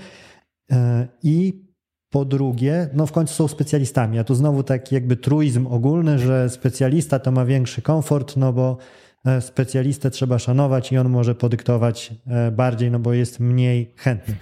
E, 0.72 1.08
I 1.24 1.68
po 2.10 2.26
drugie, 2.26 2.90
no 2.94 3.06
w 3.06 3.12
końcu 3.12 3.34
są 3.34 3.48
specjalistami, 3.48 4.20
a 4.20 4.24
tu 4.24 4.36
znowu 4.36 4.64
taki 4.64 4.96
jakby 4.96 5.16
truizm 5.16 5.68
ogólny, 5.68 6.20
że 6.20 6.50
specjalista 6.50 7.20
to 7.20 7.32
ma 7.32 7.46
większy 7.46 7.82
komfort, 7.82 8.38
no 8.38 8.54
bo 8.54 8.78
e, 9.26 9.42
specjalistę 9.42 10.12
trzeba 10.12 10.40
szanować 10.40 10.92
i 10.92 10.98
on 10.98 11.10
może 11.10 11.36
podyktować 11.36 12.14
e, 12.28 12.52
bardziej, 12.52 12.92
no 12.92 13.00
bo 13.00 13.14
jest 13.14 13.40
mniej 13.40 13.94
chętny. 13.98 14.36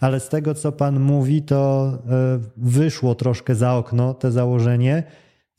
Ale 0.00 0.20
z 0.20 0.28
tego, 0.28 0.54
co 0.54 0.72
pan 0.72 1.00
mówi, 1.00 1.42
to 1.42 1.92
wyszło 2.56 3.14
troszkę 3.14 3.54
za 3.54 3.74
okno 3.74 4.14
te 4.14 4.32
założenie 4.32 5.02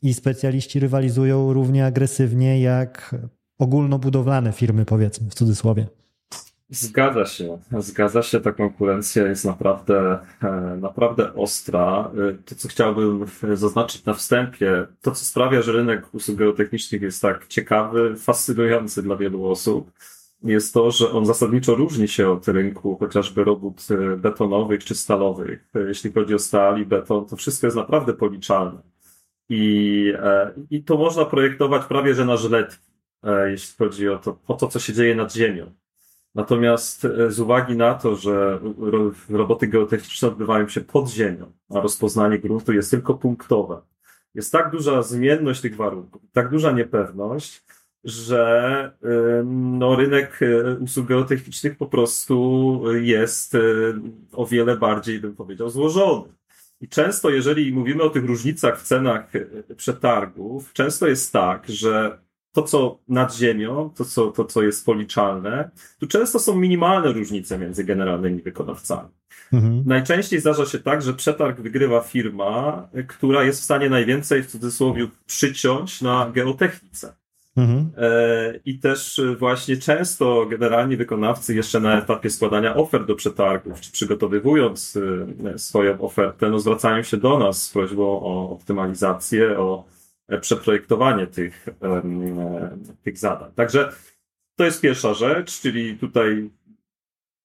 i 0.06 0.14
specjaliści 0.14 0.80
rywalizują 0.80 1.52
równie 1.52 1.86
agresywnie 1.86 2.60
jak 2.60 3.14
ogólnobudowlane 3.58 4.52
firmy, 4.52 4.84
powiedzmy 4.84 5.30
w 5.30 5.34
cudzysłowie. 5.34 5.86
Zgadza 6.70 7.26
się, 7.26 7.58
zgadza 7.78 8.22
się. 8.22 8.40
Ta 8.40 8.52
konkurencja 8.52 9.26
jest 9.26 9.44
naprawdę, 9.44 10.18
e, 10.42 10.76
naprawdę 10.80 11.34
ostra. 11.34 12.10
E, 12.30 12.32
to, 12.44 12.54
co 12.54 12.68
chciałbym 12.68 13.24
zaznaczyć 13.54 14.04
na 14.04 14.14
wstępie, 14.14 14.86
to, 15.02 15.10
co 15.10 15.24
sprawia, 15.24 15.62
że 15.62 15.72
rynek 15.72 16.14
usług 16.14 16.38
geotechnicznych 16.38 17.02
jest 17.02 17.22
tak 17.22 17.46
ciekawy, 17.46 18.16
fascynujący 18.16 19.02
dla 19.02 19.16
wielu 19.16 19.46
osób, 19.46 19.90
jest 20.42 20.74
to, 20.74 20.90
że 20.90 21.10
on 21.10 21.26
zasadniczo 21.26 21.74
różni 21.74 22.08
się 22.08 22.30
od 22.30 22.48
rynku 22.48 22.96
chociażby 22.96 23.44
robót 23.44 23.86
e, 23.90 24.16
betonowych 24.16 24.84
czy 24.84 24.94
stalowych. 24.94 25.70
Jeśli 25.88 26.12
chodzi 26.12 26.34
o 26.34 26.38
stal 26.38 26.80
i 26.80 26.86
beton, 26.86 27.26
to 27.26 27.36
wszystko 27.36 27.66
jest 27.66 27.76
naprawdę 27.76 28.12
policzalne. 28.12 28.95
I, 29.48 30.12
i 30.70 30.84
to 30.84 30.96
można 30.96 31.24
projektować 31.24 31.84
prawie 31.84 32.14
że 32.14 32.24
na 32.24 32.36
żyletki, 32.36 32.86
jeśli 33.46 33.76
chodzi 33.78 34.08
o 34.08 34.18
to, 34.18 34.38
o 34.46 34.54
to, 34.54 34.68
co 34.68 34.78
się 34.78 34.92
dzieje 34.92 35.14
nad 35.14 35.32
ziemią. 35.32 35.72
Natomiast 36.34 37.04
e, 37.04 37.30
z 37.30 37.40
uwagi 37.40 37.76
na 37.76 37.94
to, 37.94 38.16
że 38.16 38.60
roboty 39.28 39.66
geotechniczne 39.66 40.28
odbywają 40.28 40.68
się 40.68 40.80
pod 40.80 41.08
ziemią, 41.08 41.52
a 41.70 41.80
rozpoznanie 41.80 42.38
gruntu 42.38 42.72
jest 42.72 42.90
tylko 42.90 43.14
punktowe, 43.14 43.80
jest 44.34 44.52
tak 44.52 44.70
duża 44.70 45.02
zmienność 45.02 45.60
tych 45.60 45.76
warunków, 45.76 46.22
tak 46.32 46.50
duża 46.50 46.72
niepewność, 46.72 47.64
że 48.04 48.92
no, 49.44 49.96
rynek 49.96 50.40
e, 50.42 50.78
usług 50.78 51.06
geotechnicznych 51.06 51.76
po 51.76 51.86
prostu 51.86 52.82
jest 53.00 53.54
e, 53.54 53.58
o 54.32 54.46
wiele 54.46 54.76
bardziej, 54.76 55.20
bym 55.20 55.36
powiedział, 55.36 55.70
złożony. 55.70 56.35
I 56.80 56.88
często, 56.88 57.30
jeżeli 57.30 57.72
mówimy 57.72 58.02
o 58.02 58.10
tych 58.10 58.24
różnicach 58.24 58.80
w 58.80 58.82
cenach 58.82 59.32
przetargów, 59.76 60.72
często 60.72 61.06
jest 61.06 61.32
tak, 61.32 61.68
że 61.68 62.18
to, 62.52 62.62
co 62.62 62.98
nad 63.08 63.36
ziemią, 63.36 63.90
to 63.96 64.04
co, 64.04 64.30
to, 64.30 64.44
co 64.44 64.62
jest 64.62 64.86
policzalne, 64.86 65.70
tu 65.98 66.06
często 66.06 66.38
są 66.38 66.56
minimalne 66.56 67.12
różnice 67.12 67.58
między 67.58 67.84
generalnymi 67.84 68.42
wykonawcami. 68.42 69.08
Mhm. 69.52 69.82
Najczęściej 69.86 70.40
zdarza 70.40 70.66
się 70.66 70.78
tak, 70.78 71.02
że 71.02 71.14
przetarg 71.14 71.60
wygrywa 71.60 72.00
firma, 72.00 72.88
która 73.06 73.44
jest 73.44 73.60
w 73.60 73.64
stanie 73.64 73.90
najwięcej 73.90 74.42
w 74.42 74.46
cudzysłowie 74.46 75.08
przyciąć 75.26 76.02
na 76.02 76.30
geotechnice. 76.34 77.16
Mhm. 77.56 77.90
E, 77.96 78.60
I 78.64 78.78
też 78.78 79.20
właśnie 79.38 79.76
często 79.76 80.46
generalni 80.46 80.96
wykonawcy 80.96 81.54
jeszcze 81.54 81.80
na 81.80 81.98
etapie 81.98 82.30
składania 82.30 82.74
ofert 82.74 83.06
do 83.06 83.14
przetargów, 83.14 83.80
czy 83.80 83.92
przygotowywując 83.92 84.98
e, 85.54 85.58
swoją 85.58 86.00
ofertę, 86.00 86.50
no 86.50 86.58
zwracają 86.58 87.02
się 87.02 87.16
do 87.16 87.38
nas 87.38 87.62
z 87.62 87.72
prośbą 87.72 88.04
o 88.04 88.50
optymalizację, 88.50 89.58
o 89.58 89.84
przeprojektowanie 90.40 91.26
tych, 91.26 91.66
tych 93.02 93.18
zadań. 93.18 93.50
Także 93.54 93.92
to 94.58 94.64
jest 94.64 94.80
pierwsza 94.80 95.14
rzecz, 95.14 95.60
czyli 95.60 95.98
tutaj 95.98 96.50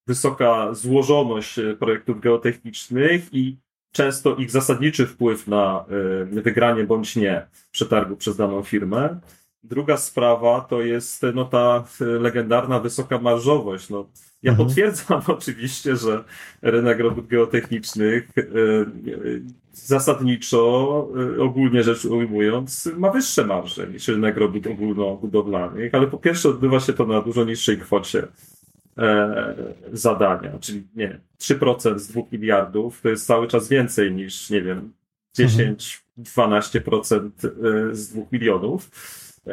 wysoka 0.08 0.74
złożoność 0.74 1.60
projektów 1.80 2.22
geotechnicznych 2.22 3.34
i 3.34 3.58
często 3.92 4.36
ich 4.36 4.52
zasadniczy 4.52 5.08
wpływ 5.08 5.48
na 5.48 5.86
wygranie 6.32 6.84
bądź 6.84 7.16
nie 7.16 7.48
przetargu 7.72 8.16
przez 8.16 8.38
daną 8.38 8.64
firmę. 8.64 9.20
Druga 9.64 9.98
sprawa 9.98 10.62
to 10.62 10.82
jest 10.82 11.26
no, 11.34 11.46
ta 11.46 11.84
legendarna 12.00 12.80
wysoka 12.80 13.20
marżowość. 13.20 13.90
No, 13.90 14.06
ja 14.44 14.52
mhm. 14.52 14.68
potwierdzam 14.68 15.22
oczywiście, 15.38 15.96
że 15.96 16.24
rynek 16.62 17.00
robót 17.00 17.28
geotechnicznych 17.28 18.30
e, 18.38 18.44
zasadniczo, 19.74 21.08
e, 21.38 21.42
ogólnie 21.42 21.84
rzecz 21.84 22.06
ujmując, 22.06 22.90
ma 22.98 23.12
wyższe 23.12 23.46
marże 23.46 23.88
niż 23.88 24.08
rynek 24.08 24.38
robót 24.38 24.68
ogólnobudowlanych, 24.68 25.96
ale 25.96 26.08
po 26.08 26.18
pierwsze 26.18 26.50
odbywa 26.50 26.80
się 26.80 26.94
to 26.94 27.06
na 27.06 27.22
dużo 27.22 27.44
niższej 27.44 27.78
kwocie 27.78 28.28
e, 28.98 29.56
zadania, 29.94 30.60
czyli 30.60 30.88
nie 30.96 31.20
3% 31.40 32.00
z 32.00 32.08
2 32.08 32.22
miliardów 32.32 33.02
to 33.02 33.10
jest 33.10 33.26
cały 33.26 33.48
czas 33.48 33.70
więcej 33.70 34.12
niż, 34.12 34.50
nie 34.50 34.62
wiem, 34.62 34.94
10-12% 35.38 37.30
mhm. 37.44 37.96
z 37.96 38.10
2 38.10 38.22
milionów. 38.32 38.90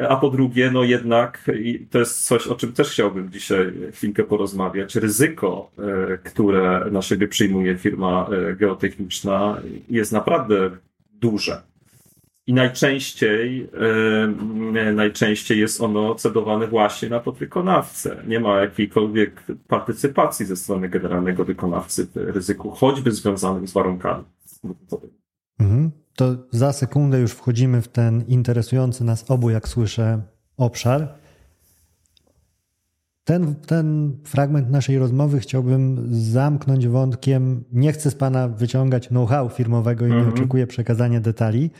A 0.09 0.15
po 0.15 0.29
drugie, 0.29 0.71
no 0.71 0.83
jednak, 0.83 1.51
to 1.91 1.99
jest 1.99 2.25
coś, 2.25 2.47
o 2.47 2.55
czym 2.55 2.73
też 2.73 2.91
chciałbym 2.91 3.31
dzisiaj 3.31 3.73
chwilkę 3.91 4.23
porozmawiać, 4.23 4.95
ryzyko, 4.95 5.71
e, 5.77 6.17
które 6.17 6.85
na 6.91 7.01
siebie 7.01 7.27
przyjmuje 7.27 7.77
firma 7.77 8.27
e, 8.31 8.55
geotechniczna 8.55 9.61
jest 9.89 10.11
naprawdę 10.11 10.69
duże. 11.13 11.61
I 12.47 12.53
najczęściej, 12.53 13.69
e, 14.73 14.93
najczęściej 14.93 15.59
jest 15.59 15.81
ono 15.81 16.15
cedowane 16.15 16.67
właśnie 16.67 17.09
na 17.09 17.19
podwykonawcę. 17.19 18.23
Nie 18.27 18.39
ma 18.39 18.61
jakiejkolwiek 18.61 19.43
partycypacji 19.67 20.45
ze 20.45 20.55
strony 20.55 20.89
generalnego 20.89 21.45
wykonawcy 21.45 22.07
w 22.15 22.15
ryzyku, 22.15 22.71
choćby 22.71 23.11
związanym 23.11 23.67
z 23.67 23.73
warunkami. 23.73 24.23
Mhm 25.59 25.91
to 26.19 26.35
za 26.51 26.73
sekundę 26.73 27.19
już 27.19 27.31
wchodzimy 27.31 27.81
w 27.81 27.87
ten 27.87 28.23
interesujący 28.27 29.03
nas 29.03 29.31
obu, 29.31 29.49
jak 29.49 29.67
słyszę, 29.67 30.21
obszar. 30.57 31.13
Ten, 33.23 33.55
ten 33.55 34.17
fragment 34.23 34.69
naszej 34.69 34.99
rozmowy 34.99 35.39
chciałbym 35.39 36.07
zamknąć 36.11 36.87
wątkiem. 36.87 37.63
Nie 37.71 37.91
chcę 37.91 38.11
z 38.11 38.15
Pana 38.15 38.47
wyciągać 38.47 39.07
know-how 39.07 39.49
firmowego 39.49 40.05
i 40.07 40.09
nie 40.09 40.15
mhm. 40.15 40.33
oczekuję 40.33 40.67
przekazania 40.67 41.19
detali, 41.19 41.71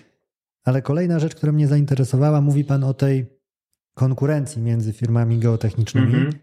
ale 0.64 0.82
kolejna 0.82 1.20
rzecz, 1.20 1.36
która 1.36 1.52
mnie 1.52 1.68
zainteresowała, 1.68 2.42
mówi 2.42 2.64
Pan 2.64 2.84
o 2.84 2.94
tej 2.94 3.26
konkurencji 3.94 4.62
między 4.62 4.94
firmami 4.94 5.40
geotechnicznymi. 5.40 6.16
Mhm. 6.16 6.34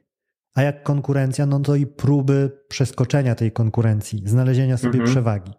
A 0.55 0.63
jak 0.63 0.83
konkurencja, 0.83 1.47
no 1.47 1.61
to 1.61 1.75
i 1.75 1.87
próby 1.87 2.51
przeskoczenia 2.69 3.35
tej 3.35 3.53
konkurencji, 3.53 4.23
znalezienia 4.27 4.77
sobie 4.77 4.99
mhm. 4.99 5.11
przewagi. 5.11 5.53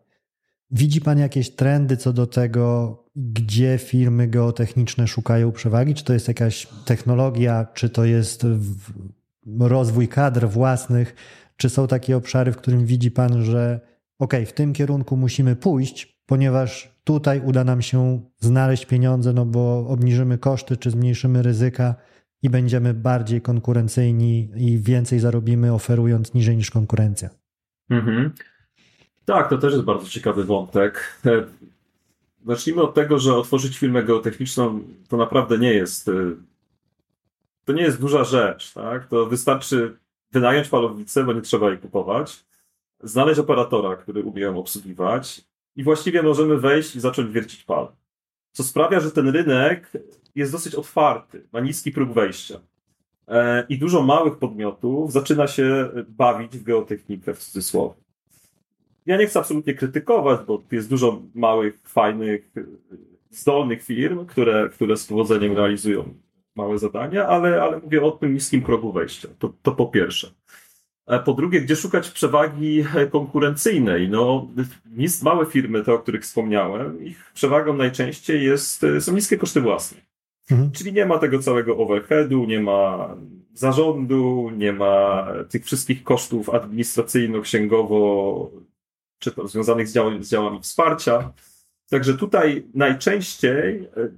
Widzi 0.72 1.02
Pan 1.02 1.20
jakieś 1.20 1.50
trendy 1.50 1.98
co 1.98 2.14
do 2.14 2.28
tego, 2.28 2.98
gdzie 3.16 3.78
firmy 3.78 4.28
geotechniczne 4.28 5.08
szukają 5.08 5.52
przewagi? 5.52 5.94
Czy 5.94 6.04
to 6.04 6.14
jest 6.14 6.28
jakaś 6.28 6.68
technologia, 6.86 7.68
czy 7.74 7.90
to 7.90 8.06
jest 8.06 8.46
rozwój 9.60 10.08
kadr 10.08 10.48
własnych? 10.48 11.16
Czy 11.58 11.70
są 11.70 11.88
takie 11.88 12.18
obszary, 12.18 12.52
w 12.52 12.58
którym 12.58 12.86
widzi 12.86 13.12
Pan, 13.12 13.44
że 13.44 13.80
ok, 14.20 14.34
w 14.46 14.54
tym 14.54 14.74
kierunku 14.74 15.18
musimy 15.18 15.56
pójść, 15.56 16.22
ponieważ 16.26 16.98
tutaj 17.04 17.42
uda 17.46 17.64
nam 17.64 17.82
się 17.82 18.22
znaleźć 18.40 18.86
pieniądze, 18.86 19.34
no 19.34 19.46
bo 19.46 19.88
obniżymy 19.88 20.38
koszty, 20.38 20.78
czy 20.78 20.92
zmniejszymy 20.92 21.44
ryzyka 21.44 21.96
i 22.42 22.50
będziemy 22.50 22.94
bardziej 22.94 23.42
konkurencyjni 23.42 24.52
i 24.56 24.80
więcej 24.80 25.20
zarobimy, 25.20 25.74
oferując 25.74 26.34
niżej 26.34 26.58
niż 26.58 26.72
konkurencja? 26.72 27.30
Mhm. 27.90 28.34
Tak, 29.28 29.50
to 29.50 29.58
też 29.58 29.74
jest 29.74 29.86
bardzo 29.86 30.08
ciekawy 30.10 30.44
wątek. 30.44 31.22
E, 31.26 31.46
zacznijmy 32.46 32.82
od 32.82 32.94
tego, 32.94 33.20
że 33.20 33.36
otworzyć 33.36 33.78
firmę 33.78 34.04
geotechniczną 34.04 34.84
to 35.10 35.18
naprawdę 35.18 35.58
nie 35.58 35.74
jest 35.74 36.10
e, 36.10 36.14
to 37.66 37.74
nie 37.74 37.82
jest 37.82 38.02
duża 38.02 38.24
rzecz, 38.24 38.74
tak? 38.74 39.08
To 39.08 39.26
wystarczy 39.26 39.98
wynająć 40.32 40.68
falownicę, 40.68 41.24
bo 41.24 41.34
nie 41.34 41.42
trzeba 41.42 41.70
jej 41.70 41.78
kupować, 41.78 42.46
znaleźć 43.04 43.40
operatora, 43.40 43.96
który 43.96 44.24
umie 44.24 44.42
ją 44.42 44.60
obsługiwać 44.60 45.42
i 45.76 45.84
właściwie 45.84 46.24
możemy 46.24 46.58
wejść 46.58 46.96
i 46.96 47.00
zacząć 47.00 47.32
wiercić 47.32 47.64
pal. 47.64 47.88
Co 48.52 48.64
sprawia, 48.64 49.00
że 49.00 49.12
ten 49.12 49.28
rynek 49.30 49.92
jest 50.36 50.52
dosyć 50.52 50.76
otwarty, 50.76 51.48
ma 51.54 51.60
niski 51.60 51.92
próg 51.92 52.14
wejścia. 52.14 52.60
E, 53.28 53.66
I 53.70 53.80
dużo 53.80 54.04
małych 54.04 54.38
podmiotów 54.38 55.12
zaczyna 55.12 55.48
się 55.48 55.90
bawić 56.08 56.58
w 56.58 56.64
geotechnikę 56.64 57.34
w 57.34 57.40
cudzysłowie 57.40 58.07
ja 59.08 59.18
nie 59.18 59.28
chcę 59.28 59.40
absolutnie 59.40 59.74
krytykować, 59.74 60.40
bo 60.48 60.64
jest 60.72 60.90
dużo 60.90 61.22
małych, 61.36 61.80
fajnych, 61.84 62.52
zdolnych 63.30 63.84
firm, 63.84 64.26
które, 64.26 64.70
które 64.70 64.98
z 64.98 65.08
powodzeniem 65.08 65.58
realizują 65.58 66.14
małe 66.56 66.80
zadania, 66.80 67.28
ale, 67.28 67.62
ale 67.62 67.80
mówię 67.80 68.04
o 68.04 68.12
tym 68.12 68.34
niskim 68.34 68.62
progu 68.62 68.92
wejścia. 68.92 69.28
To, 69.40 69.54
to 69.62 69.72
po 69.72 69.86
pierwsze. 69.86 70.32
Po 71.26 71.34
drugie, 71.34 71.62
gdzie 71.62 71.76
szukać 71.76 72.10
przewagi 72.10 72.84
konkurencyjnej? 73.12 74.10
No, 74.10 74.48
małe 75.24 75.46
firmy, 75.46 75.84
te, 75.84 75.94
o 75.94 76.00
których 76.00 76.22
wspomniałem, 76.22 77.04
ich 77.04 77.32
przewagą 77.34 77.74
najczęściej 77.74 78.44
jest, 78.44 78.86
są 79.00 79.14
niskie 79.14 79.38
koszty 79.38 79.62
własne. 79.62 79.98
Mhm. 80.52 80.72
Czyli 80.72 80.94
nie 80.94 81.06
ma 81.06 81.18
tego 81.18 81.40
całego 81.40 81.78
overheadu, 81.78 82.46
nie 82.46 82.60
ma 82.60 83.16
zarządu, 83.54 84.52
nie 84.58 84.74
ma 84.74 85.28
tych 85.50 85.66
wszystkich 85.66 86.04
kosztów 86.04 86.50
administracyjno-księgowo, 86.50 88.50
czy 89.20 89.32
to 89.32 89.48
związanych 89.48 89.88
z, 89.88 89.94
dział 89.94 90.24
z 90.24 90.30
działami 90.30 90.60
wsparcia. 90.62 91.34
Także 91.90 92.14
tutaj 92.14 92.68
najczęściej 92.74 93.84
e, 93.84 94.10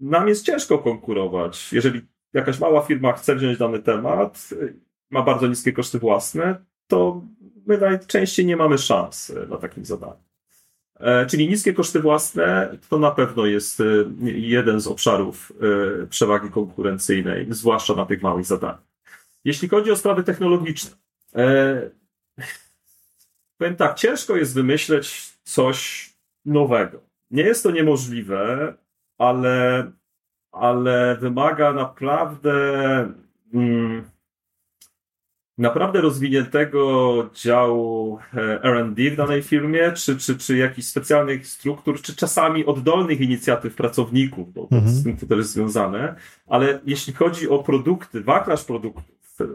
nam 0.00 0.28
jest 0.28 0.44
ciężko 0.44 0.78
konkurować. 0.78 1.72
Jeżeli 1.72 2.00
jakaś 2.32 2.60
mała 2.60 2.82
firma 2.82 3.12
chce 3.12 3.36
wziąć 3.36 3.58
dany 3.58 3.78
temat, 3.78 4.48
e, 4.52 4.68
ma 5.10 5.22
bardzo 5.22 5.46
niskie 5.46 5.72
koszty 5.72 5.98
własne, 5.98 6.64
to 6.86 7.22
my 7.66 7.78
najczęściej 7.78 8.46
nie 8.46 8.56
mamy 8.56 8.78
szans 8.78 9.30
e, 9.30 9.46
na 9.46 9.56
takim 9.56 9.84
zadaniu. 9.84 10.28
Czyli 11.28 11.48
niskie 11.48 11.72
koszty 11.72 12.00
własne 12.00 12.78
to 12.88 12.98
na 12.98 13.10
pewno 13.10 13.46
jest 13.46 13.82
jeden 14.22 14.80
z 14.80 14.86
obszarów 14.86 15.52
przewagi 16.10 16.50
konkurencyjnej, 16.50 17.46
zwłaszcza 17.50 17.94
na 17.94 18.06
tych 18.06 18.22
małych 18.22 18.46
zadaniach. 18.46 18.82
Jeśli 19.44 19.68
chodzi 19.68 19.90
o 19.90 19.96
sprawy 19.96 20.24
technologiczne, 20.24 20.90
powiem 23.58 23.76
tak, 23.76 23.94
ciężko 23.94 24.36
jest 24.36 24.54
wymyśleć 24.54 25.32
coś 25.44 26.10
nowego. 26.44 27.00
Nie 27.30 27.42
jest 27.42 27.62
to 27.62 27.70
niemożliwe, 27.70 28.74
ale, 29.18 29.90
ale 30.52 31.16
wymaga 31.20 31.72
naprawdę 31.72 32.52
mm, 33.54 34.04
naprawdę 35.58 36.00
rozwiniętego 36.00 37.30
działu 37.34 38.18
e, 38.34 38.62
R&D 38.62 39.10
w 39.10 39.16
danej 39.16 39.42
firmie, 39.42 39.92
czy, 39.92 40.16
czy, 40.16 40.38
czy 40.38 40.56
jakichś 40.56 40.88
specjalnych 40.88 41.46
struktur, 41.46 42.02
czy 42.02 42.16
czasami 42.16 42.66
oddolnych 42.66 43.20
inicjatyw 43.20 43.74
pracowników, 43.74 44.52
bo 44.52 44.68
mhm. 44.72 44.88
z 44.88 45.04
tym 45.04 45.16
to 45.16 45.26
też 45.26 45.38
jest 45.38 45.50
związane, 45.50 46.14
ale 46.46 46.80
jeśli 46.84 47.12
chodzi 47.12 47.48
o 47.48 47.58
produkty, 47.58 48.20
wachlarz 48.20 48.64
produktów 48.64 49.04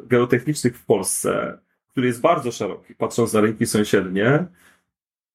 geotechnicznych 0.08 0.78
w 0.78 0.86
Polsce, 0.86 1.58
który 1.94 2.08
jest 2.08 2.22
bardzo 2.22 2.52
szeroki, 2.52 2.96
patrząc 2.96 3.34
na 3.34 3.42
rynki 3.42 3.66
sąsiednie, 3.66 4.46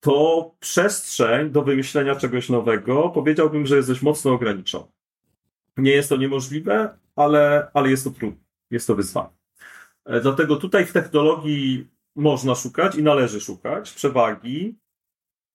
to 0.01 0.51
przestrzeń 0.61 1.51
do 1.51 1.63
wymyślenia 1.63 2.17
czegoś 2.17 2.49
nowego 2.49 3.09
powiedziałbym, 3.09 3.67
że 3.67 3.77
jest 3.77 3.89
dość 3.89 4.03
mocno 4.03 4.33
ograniczona. 4.33 4.89
Nie 5.77 5.91
jest 5.91 6.09
to 6.09 6.17
niemożliwe, 6.17 6.99
ale, 7.17 7.71
ale 7.75 7.91
jest 7.91 8.05
to 8.05 8.11
trudne, 8.11 8.41
jest 8.71 8.87
to 8.87 8.95
wyzwanie. 8.95 9.37
E, 10.05 10.21
dlatego 10.21 10.57
tutaj 10.57 10.87
w 10.87 10.93
technologii 10.93 11.87
można 12.17 12.55
szukać 12.55 12.95
i 12.95 13.03
należy 13.03 13.41
szukać 13.41 13.93
przewagi, 13.93 14.79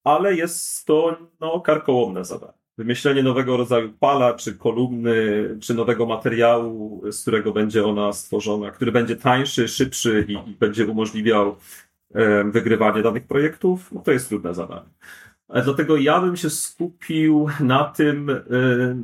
ale 0.03 0.35
jest 0.35 0.85
to 0.85 1.17
no, 1.39 1.61
karkołomne 1.61 2.25
zadanie. 2.25 2.62
Wymyślenie 2.77 3.23
nowego 3.23 3.57
rodzaju 3.57 3.93
pala, 3.99 4.33
czy 4.33 4.57
kolumny, 4.57 5.49
czy 5.61 5.73
nowego 5.73 6.05
materiału, 6.05 7.01
z 7.11 7.21
którego 7.21 7.51
będzie 7.51 7.85
ona 7.85 8.13
stworzona, 8.13 8.71
który 8.71 8.91
będzie 8.91 9.15
tańszy, 9.15 9.67
szybszy 9.67 10.25
i, 10.27 10.33
i 10.33 10.55
będzie 10.59 10.87
umożliwiał 10.87 11.55
wygrywanie 12.45 13.01
danych 13.01 13.27
projektów, 13.27 13.91
no 13.91 14.01
to 14.01 14.11
jest 14.11 14.29
trudne 14.29 14.53
zadanie. 14.53 14.89
Dlatego 15.63 15.97
ja 15.97 16.21
bym 16.21 16.37
się 16.37 16.49
skupił 16.49 17.47
na 17.59 17.83
tym, 17.83 18.29
e, 18.29 18.41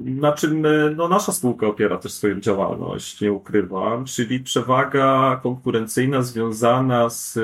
na 0.06 0.32
czym 0.32 0.66
e, 0.66 0.70
no, 0.96 1.08
nasza 1.08 1.32
spółka 1.32 1.68
opiera 1.68 1.98
też 1.98 2.12
swoją 2.14 2.40
działalność, 2.40 3.22
nie 3.22 3.32
ukrywam, 3.32 4.06
czyli 4.06 4.40
przewaga 4.40 5.40
konkurencyjna 5.44 6.22
związana 6.22 7.10
z 7.10 7.40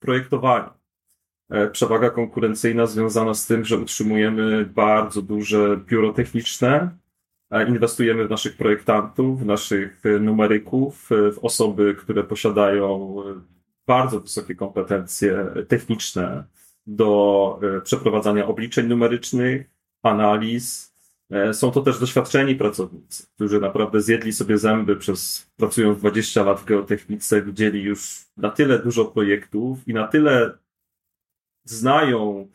projektowaniem. 0.00 0.77
E, 1.50 1.70
przewaga 1.70 2.10
konkurencyjna 2.10 2.86
związana 2.86 3.34
z 3.34 3.46
tym, 3.46 3.64
że 3.64 3.78
utrzymujemy 3.78 4.66
bardzo 4.66 5.22
duże 5.22 5.80
biuro 5.86 6.12
techniczne, 6.12 6.90
inwestujemy 7.68 8.26
w 8.26 8.30
naszych 8.30 8.56
projektantów, 8.56 9.40
w 9.40 9.46
naszych 9.46 10.02
numeryków, 10.20 11.08
w 11.10 11.38
osoby, 11.42 11.94
które 11.98 12.24
posiadają 12.24 13.16
bardzo 13.86 14.20
wysokie 14.20 14.54
kompetencje 14.54 15.46
techniczne 15.68 16.44
do 16.86 17.60
e, 17.62 17.80
przeprowadzania 17.80 18.46
obliczeń 18.46 18.86
numerycznych, 18.86 19.70
analiz. 20.02 20.94
E, 21.30 21.54
są 21.54 21.70
to 21.70 21.80
też 21.80 21.98
doświadczeni 21.98 22.54
pracownicy, 22.54 23.26
którzy 23.34 23.60
naprawdę 23.60 24.00
zjedli 24.00 24.32
sobie 24.32 24.58
zęby 24.58 24.96
przez, 24.96 25.50
pracując 25.56 25.98
20 25.98 26.42
lat 26.42 26.60
w 26.60 26.64
geotechnice, 26.64 27.42
widzieli 27.42 27.82
już 27.82 28.26
na 28.36 28.50
tyle 28.50 28.78
dużo 28.78 29.04
projektów 29.04 29.88
i 29.88 29.94
na 29.94 30.06
tyle 30.06 30.58
znają 31.70 32.48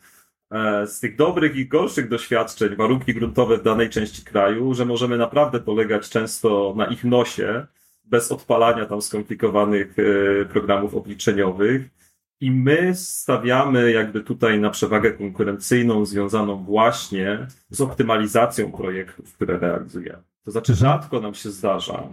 e, 0.50 0.86
z 0.86 1.00
tych 1.00 1.16
dobrych 1.16 1.56
i 1.56 1.68
gorszych 1.68 2.08
doświadczeń 2.08 2.76
warunki 2.76 3.14
gruntowe 3.14 3.58
w 3.58 3.62
danej 3.62 3.90
części 3.90 4.24
kraju, 4.24 4.74
że 4.74 4.84
możemy 4.84 5.18
naprawdę 5.18 5.60
polegać 5.60 6.10
często 6.10 6.74
na 6.76 6.86
ich 6.86 7.04
nosie, 7.04 7.66
bez 8.04 8.32
odpalania 8.32 8.86
tam 8.86 9.02
skomplikowanych 9.02 9.96
e, 9.98 10.44
programów 10.44 10.94
obliczeniowych. 10.94 11.88
I 12.40 12.50
my 12.50 12.94
stawiamy 12.94 13.92
jakby 13.92 14.20
tutaj 14.20 14.60
na 14.60 14.70
przewagę 14.70 15.12
konkurencyjną 15.12 16.04
związaną 16.06 16.64
właśnie 16.64 17.46
z 17.70 17.80
optymalizacją 17.80 18.72
projektów, 18.72 19.34
które 19.34 19.58
realizujemy. 19.58 20.22
To 20.44 20.50
znaczy, 20.50 20.72
mhm. 20.72 20.92
rzadko 20.92 21.20
nam 21.20 21.34
się 21.34 21.50
zdarza, 21.50 22.08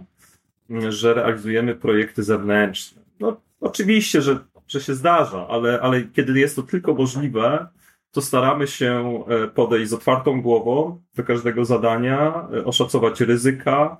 że 0.88 1.14
realizujemy 1.14 1.74
projekty 1.74 2.22
zewnętrzne. 2.22 3.02
No, 3.20 3.40
oczywiście, 3.60 4.22
że, 4.22 4.38
że 4.72 4.80
się 4.80 4.94
zdarza, 4.94 5.48
ale, 5.48 5.80
ale 5.80 6.02
kiedy 6.02 6.40
jest 6.40 6.56
to 6.56 6.62
tylko 6.62 6.94
możliwe, 6.94 7.66
to 8.10 8.22
staramy 8.22 8.66
się 8.66 9.24
e, 9.28 9.48
podejść 9.48 9.90
z 9.90 9.92
otwartą 9.92 10.42
głową 10.42 11.02
do 11.14 11.24
każdego 11.24 11.64
zadania, 11.64 12.48
e, 12.54 12.64
oszacować 12.64 13.20
ryzyka, 13.20 13.96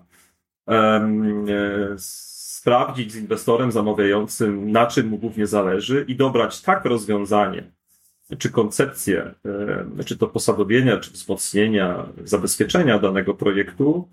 E, 0.69 1.97
sprawdzić 1.99 3.13
z 3.13 3.17
inwestorem 3.17 3.73
zamawiającym, 3.73 4.73
na 4.73 4.87
czym 4.87 5.09
mu 5.09 5.19
głównie 5.19 5.47
zależy 5.47 6.05
i 6.09 6.17
dobrać 6.17 6.63
tak 6.63 6.85
rozwiązanie, 6.85 7.73
czy 8.39 8.51
koncepcję, 8.51 9.35
czy 10.07 10.19
to 10.19 10.27
posadowienia, 10.27 10.97
czy 10.97 11.11
wzmocnienia, 11.11 12.07
zabezpieczenia 12.25 12.99
danego 12.99 13.35
projektu, 13.35 14.09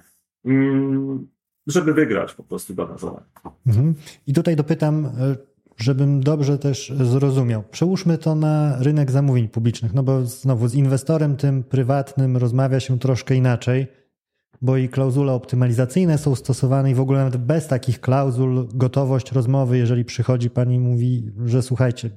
mm, 0.45 1.27
żeby 1.67 1.93
wygrać 1.93 2.33
po 2.33 2.43
prostu 2.43 2.73
dane 2.73 2.97
zadanie. 2.97 3.25
Mhm. 3.67 3.95
I 4.27 4.33
tutaj 4.33 4.55
dopytam, 4.55 5.09
żebym 5.81 6.23
dobrze 6.23 6.57
też 6.57 6.93
zrozumiał. 7.01 7.63
Przełóżmy 7.71 8.17
to 8.17 8.35
na 8.35 8.77
rynek 8.79 9.11
zamówień 9.11 9.47
publicznych, 9.47 9.93
no 9.93 10.03
bo 10.03 10.25
znowu 10.25 10.67
z 10.67 10.73
inwestorem 10.73 11.37
tym 11.37 11.63
prywatnym 11.63 12.37
rozmawia 12.37 12.79
się 12.79 12.99
troszkę 12.99 13.35
inaczej 13.35 13.87
bo 14.61 14.77
i 14.77 14.89
klauzule 14.89 15.33
optymalizacyjne 15.33 16.17
są 16.17 16.35
stosowane 16.35 16.91
i 16.91 16.95
w 16.95 16.99
ogóle 16.99 17.19
nawet 17.19 17.37
bez 17.37 17.67
takich 17.67 18.01
klauzul 18.01 18.67
gotowość 18.73 19.31
rozmowy, 19.31 19.77
jeżeli 19.77 20.05
przychodzi 20.05 20.49
pani 20.49 20.75
i 20.75 20.79
mówi, 20.79 21.31
że 21.45 21.61
słuchajcie, 21.61 22.09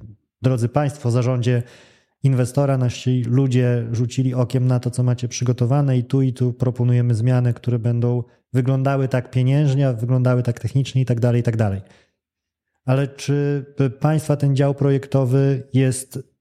drodzy 0.42 0.68
Państwo, 0.68 1.10
zarządzie 1.10 1.62
inwestora 2.22 2.78
nasi 2.78 3.22
ludzie 3.26 3.86
rzucili 3.92 4.34
okiem 4.34 4.66
na 4.66 4.80
to, 4.80 4.90
co 4.90 5.02
macie 5.02 5.28
przygotowane 5.28 5.98
i 5.98 6.04
tu 6.04 6.22
i 6.22 6.32
tu 6.32 6.52
proponujemy 6.52 7.14
zmiany, 7.14 7.54
które 7.54 7.78
będą 7.78 8.22
wyglądały 8.52 9.08
tak 9.08 9.30
pieniężnie, 9.30 9.92
wyglądały 9.92 10.42
tak 10.42 10.60
technicznie 10.60 11.02
i 11.02 11.04
tak 11.04 11.20
dalej, 11.20 11.40
i 11.40 11.44
tak 11.44 11.56
dalej. 11.56 11.80
Ale 12.84 13.08
czy 13.08 13.64
Państwa 14.00 14.36
ten 14.36 14.56
dział 14.56 14.74
projektowy 14.74 15.62
jest 15.72 16.32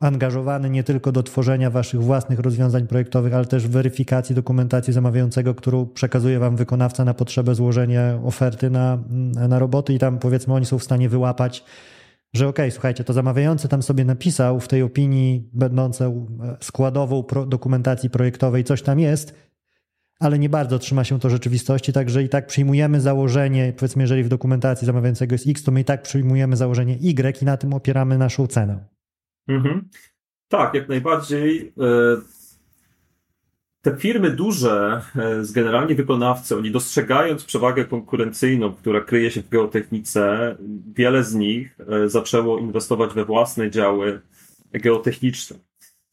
angażowany 0.00 0.70
nie 0.70 0.84
tylko 0.84 1.12
do 1.12 1.22
tworzenia 1.22 1.70
waszych 1.70 2.02
własnych 2.02 2.38
rozwiązań 2.38 2.86
projektowych, 2.86 3.34
ale 3.34 3.44
też 3.44 3.68
weryfikacji 3.68 4.34
dokumentacji 4.34 4.92
zamawiającego, 4.92 5.54
którą 5.54 5.86
przekazuje 5.86 6.38
wam 6.38 6.56
wykonawca 6.56 7.04
na 7.04 7.14
potrzebę 7.14 7.54
złożenia 7.54 8.20
oferty 8.24 8.70
na, 8.70 8.98
na 9.48 9.58
roboty? 9.58 9.94
I 9.94 9.98
tam 9.98 10.18
powiedzmy 10.18 10.54
oni 10.54 10.66
są 10.66 10.78
w 10.78 10.84
stanie 10.84 11.08
wyłapać, 11.08 11.64
że 12.34 12.48
okej, 12.48 12.64
okay, 12.64 12.70
słuchajcie, 12.70 13.04
to 13.04 13.12
zamawiający 13.12 13.68
tam 13.68 13.82
sobie 13.82 14.04
napisał 14.04 14.60
w 14.60 14.68
tej 14.68 14.82
opinii 14.82 15.50
będącą 15.52 16.26
składową 16.60 17.24
dokumentacji 17.46 18.10
projektowej 18.10 18.64
coś 18.64 18.82
tam 18.82 19.00
jest, 19.00 19.34
ale 20.18 20.38
nie 20.38 20.48
bardzo 20.48 20.78
trzyma 20.78 21.04
się 21.04 21.20
to 21.20 21.30
rzeczywistości, 21.30 21.92
także 21.92 22.22
i 22.22 22.28
tak 22.28 22.46
przyjmujemy 22.46 23.00
założenie, 23.00 23.72
powiedzmy, 23.76 24.02
jeżeli 24.02 24.24
w 24.24 24.28
dokumentacji 24.28 24.86
zamawiającego 24.86 25.34
jest 25.34 25.46
X, 25.48 25.62
to 25.62 25.72
my 25.72 25.80
i 25.80 25.84
tak 25.84 26.02
przyjmujemy 26.02 26.56
założenie 26.56 26.94
Y 26.94 27.42
i 27.42 27.44
na 27.44 27.56
tym 27.56 27.74
opieramy 27.74 28.18
naszą 28.18 28.46
cenę. 28.46 28.84
Mhm. 29.48 29.88
Tak, 30.48 30.74
jak 30.74 30.88
najbardziej. 30.88 31.72
E, 31.80 32.16
te 33.82 33.96
firmy 33.96 34.30
duże, 34.30 35.02
e, 35.16 35.42
generalnie 35.54 35.94
wykonawcy, 35.94 36.56
oni 36.56 36.70
dostrzegając 36.70 37.44
przewagę 37.44 37.84
konkurencyjną, 37.84 38.74
która 38.74 39.00
kryje 39.00 39.30
się 39.30 39.42
w 39.42 39.48
geotechnice, 39.48 40.56
wiele 40.94 41.24
z 41.24 41.34
nich 41.34 41.78
e, 41.88 42.08
zaczęło 42.08 42.58
inwestować 42.58 43.14
we 43.14 43.24
własne 43.24 43.70
działy 43.70 44.20
geotechniczne. 44.72 45.67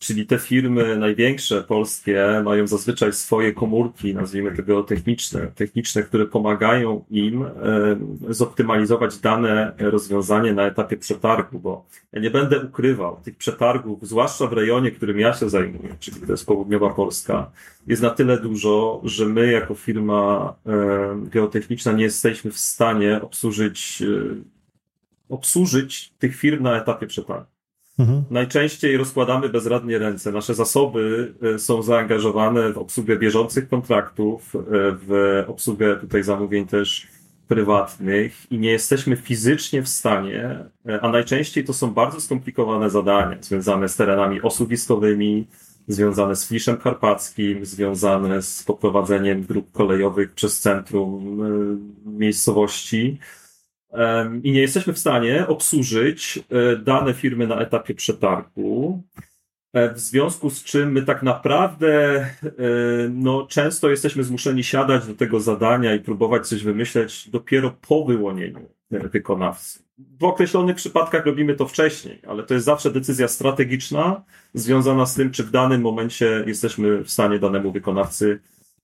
Czyli 0.06 0.26
te 0.26 0.40
firmy 0.40 0.98
największe 0.98 1.64
polskie 1.64 2.42
mają 2.44 2.68
zazwyczaj 2.68 3.14
swoje 3.14 3.54
komórki, 3.54 4.14
nazwijmy 4.14 4.56
tego 4.56 4.84
techniczne, 4.84 5.48
techniczne, 5.56 6.04
które 6.04 6.26
pomagają 6.26 7.06
im 7.12 7.44
e, 7.44 7.50
zoptymalizować 8.30 9.18
dane 9.18 9.74
rozwiązanie 9.78 10.54
na 10.54 10.64
etapie 10.64 10.98
przetargu, 10.98 11.60
bo 11.60 11.86
ja 12.14 12.22
nie 12.22 12.32
będę 12.32 12.60
ukrywał 12.60 13.20
tych 13.24 13.38
przetargów, 13.38 14.08
zwłaszcza 14.08 14.48
w 14.48 14.54
rejonie, 14.54 14.92
którym 14.92 15.20
ja 15.20 15.34
się 15.34 15.50
zajmuję, 15.50 15.96
czyli 16.00 16.22
to 16.22 16.32
jest 16.32 16.46
południowa 16.46 16.90
Polska, 16.90 17.52
jest 17.88 18.02
na 18.02 18.10
tyle 18.10 18.40
dużo, 18.40 19.02
że 19.04 19.26
my 19.26 19.52
jako 19.52 19.76
firma 19.76 20.54
e, 20.66 21.30
geotechniczna 21.32 21.92
nie 21.92 22.04
jesteśmy 22.04 22.52
w 22.52 22.58
stanie 22.58 23.22
obsłużyć, 23.22 24.02
e, 24.02 24.36
obsłużyć 25.30 26.14
tych 26.20 26.36
firm 26.36 26.64
na 26.64 26.78
etapie 26.78 27.08
przetargu. 27.08 27.55
Mhm. 28.00 28.24
Najczęściej 28.30 28.98
rozkładamy 28.98 29.50
bezradnie 29.50 30.00
ręce. 30.00 30.32
Nasze 30.32 30.54
zasoby 30.54 31.34
e, 31.56 31.60
są 31.60 31.82
zaangażowane 31.82 32.74
w 32.74 32.78
obsługę 32.78 33.18
bieżących 33.18 33.70
kontraktów, 33.70 34.56
e, 34.56 34.60
w 35.08 35.44
obsługę 35.48 35.96
tutaj 35.96 36.24
zamówień 36.24 36.68
też 36.68 37.08
prywatnych 37.48 38.52
i 38.52 38.60
nie 38.60 38.72
jesteśmy 38.72 39.16
fizycznie 39.16 39.82
w 39.82 39.88
stanie, 39.88 40.66
e, 40.90 41.02
a 41.02 41.10
najczęściej 41.10 41.64
to 41.64 41.74
są 41.74 41.92
bardzo 41.94 42.22
skomplikowane 42.22 42.90
zadania 42.90 43.38
związane 43.42 43.90
z 43.90 43.96
terenami 43.96 44.42
osuwiskowymi, 44.42 45.48
związane 45.88 46.36
z 46.36 46.46
Fliszem 46.46 46.78
Karpackim, 46.78 47.66
związane 47.66 48.42
z 48.42 48.64
poprowadzeniem 48.64 49.44
dróg 49.44 49.72
kolejowych 49.72 50.34
przez 50.34 50.60
centrum 50.60 51.40
miejscowości 52.06 53.20
i 54.44 54.52
nie 54.52 54.62
jesteśmy 54.62 54.94
w 54.94 55.00
stanie 55.00 55.48
obsłużyć 55.48 56.40
e, 56.50 56.76
dane 56.76 57.14
firmy 57.14 57.48
na 57.48 57.60
etapie 57.60 57.96
przetargu. 57.96 59.04
E, 59.74 59.94
w 59.94 60.00
związku 60.00 60.50
z 60.50 60.64
czym 60.64 60.92
my 60.92 61.02
tak 61.02 61.24
naprawdę 61.24 62.16
e, 62.16 62.30
no, 63.10 63.48
często 63.48 63.90
jesteśmy 63.90 64.24
zmuszeni 64.24 64.64
siadać 64.64 65.08
do 65.08 65.14
tego 65.14 65.40
zadania 65.40 65.96
i 65.96 66.00
próbować 66.00 66.48
coś 66.48 66.64
wymyśleć 66.64 67.30
dopiero 67.30 67.76
po 67.88 68.06
wyłonieniu 68.06 68.70
wykonawcy. 68.92 69.80
W 70.20 70.24
określonych 70.24 70.76
przypadkach 70.76 71.26
robimy 71.26 71.56
to 71.56 71.68
wcześniej, 71.68 72.22
ale 72.28 72.44
to 72.44 72.54
jest 72.54 72.66
zawsze 72.66 72.92
decyzja 72.92 73.28
strategiczna 73.28 74.24
związana 74.54 75.06
z 75.06 75.16
tym, 75.16 75.32
czy 75.32 75.44
w 75.44 75.52
danym 75.52 75.82
momencie 75.82 76.44
jesteśmy 76.48 77.04
w 77.04 77.12
stanie 77.12 77.40
danemu 77.40 77.72
wykonawcy 77.72 78.40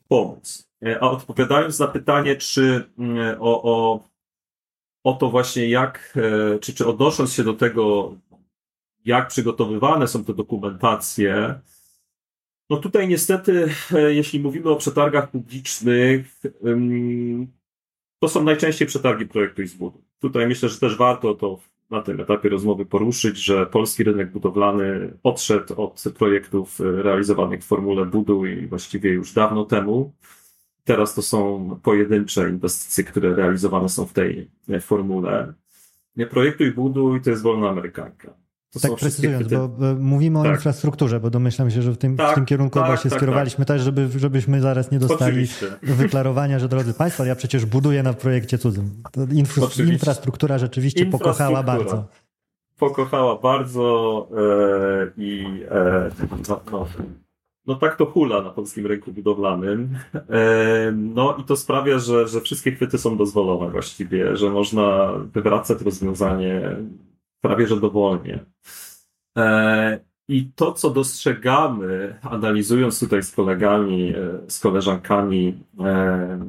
pomóc. 0.08 0.70
A 1.02 1.12
odpowiadając 1.12 1.80
na 1.80 1.88
pytanie, 1.88 2.36
czy 2.36 2.84
mm, 2.98 3.38
o, 3.40 3.64
o 3.64 4.04
o 5.04 5.14
to 5.14 5.30
właśnie 5.30 5.70
jak, 5.70 6.18
e, 6.56 6.60
czy, 6.60 6.74
czy 6.74 6.88
odnosząc 6.88 7.34
się 7.34 7.44
do 7.44 7.54
tego, 7.54 8.16
jak 9.06 9.28
przygotowywane 9.28 10.08
są 10.08 10.24
te 10.24 10.34
dokumentacje, 10.34 11.60
no 12.70 12.78
tutaj 12.78 13.08
niestety, 13.08 13.70
e, 13.94 14.14
jeśli 14.14 14.40
mówimy 14.40 14.70
o 14.70 14.76
przetargach 14.76 15.32
publicznych, 15.32 16.42
to 18.20 18.30
są 18.30 18.44
najczęściej 18.44 18.88
przetargi 18.88 19.26
projektu 19.26 19.62
i 19.62 19.68
zbudu. 19.68 20.04
Tutaj 20.20 20.48
myślę, 20.48 20.70
że 20.70 20.80
też 20.80 20.98
warto 20.98 21.34
to 21.34 21.60
na 21.90 22.02
tym 22.02 22.22
etapie 22.22 22.50
rozmowy 22.50 22.86
poruszyć, 22.86 23.38
że 23.38 23.66
polski 23.66 24.04
rynek 24.04 24.32
budowlany 24.32 25.18
odszedł 25.24 25.82
od 25.82 26.04
projektów 26.18 26.80
realizowanych 26.80 27.62
w 27.62 27.68
formule 27.68 28.06
budu 28.06 28.46
i 28.46 28.68
właściwie 28.68 29.10
już 29.10 29.34
dawno 29.34 29.66
temu. 29.66 30.14
Teraz 30.84 31.14
to 31.16 31.22
są 31.22 31.70
pojedyncze 31.84 32.50
inwestycje, 32.50 33.04
które 33.04 33.36
realizowane 33.36 33.90
są 33.90 34.06
w 34.06 34.14
tej 34.14 34.50
e, 34.70 34.80
formule. 34.80 35.54
Nie 36.16 36.28
projektuj, 36.28 36.72
buduj, 36.72 37.22
to 37.22 37.30
jest 37.30 37.44
wolna 37.44 37.70
amerykanka. 37.70 38.34
To 38.74 38.80
tak 38.80 38.96
precyzując, 38.96 39.48
bo 39.48 39.70
mówimy 40.00 40.40
o 40.40 40.44
tak. 40.44 40.56
infrastrukturze, 40.56 41.20
bo 41.20 41.30
domyślam 41.30 41.72
się, 41.72 41.82
że 41.82 41.92
w 41.92 41.98
tym, 41.98 42.18
tak, 42.18 42.32
w 42.32 42.36
tym 42.36 42.46
kierunku 42.46 42.80
tak, 42.80 43.00
się 43.00 43.10
tak, 43.10 43.18
skierowaliśmy 43.18 43.66
tak. 43.66 43.78
też, 43.78 43.82
żeby, 43.82 44.10
żebyśmy 44.20 44.62
zaraz 44.62 44.92
nie 44.92 45.00
dostali 45.00 45.32
Oczywiście. 45.32 45.68
wyklarowania, 46.04 46.60
że 46.60 46.70
drodzy 46.70 46.94
Państwo, 46.94 47.26
ja 47.26 47.36
przecież 47.36 47.66
buduję 47.66 48.04
na 48.04 48.14
projekcie 48.14 48.58
cudzym. 48.58 49.04
infrastruktura 49.86 50.58
rzeczywiście 50.58 51.04
infrastruktura. 51.04 51.34
pokochała 51.34 51.64
bardzo. 51.64 52.08
Pokochała 52.78 53.40
bardzo 53.40 54.28
e, 54.38 55.12
i 55.18 55.46
e, 55.72 56.10
no, 56.50 56.62
no, 56.72 56.88
no 57.66 57.76
tak 57.76 57.96
to 57.96 58.06
hula 58.06 58.42
na 58.42 58.50
polskim 58.50 58.86
rynku 58.86 59.12
budowlanym. 59.12 59.98
E, 60.14 60.92
no 60.92 61.38
i 61.40 61.44
to 61.44 61.56
sprawia, 61.56 62.00
że, 62.00 62.28
że 62.28 62.42
wszystkie 62.42 62.72
chwyty 62.72 62.98
są 62.98 63.18
dozwolone 63.18 63.72
właściwie, 63.72 64.38
że 64.38 64.50
można 64.50 65.14
wywracać 65.34 65.82
rozwiązanie 65.82 66.76
prawie 67.42 67.68
że 67.68 67.80
dowolnie. 67.80 68.46
E, 69.38 70.00
I 70.28 70.52
to, 70.56 70.74
co 70.74 70.90
dostrzegamy, 70.90 72.20
analizując 72.22 73.00
tutaj 73.00 73.24
z 73.24 73.32
kolegami, 73.32 74.14
e, 74.16 74.50
z 74.52 74.60
koleżankami, 74.60 75.64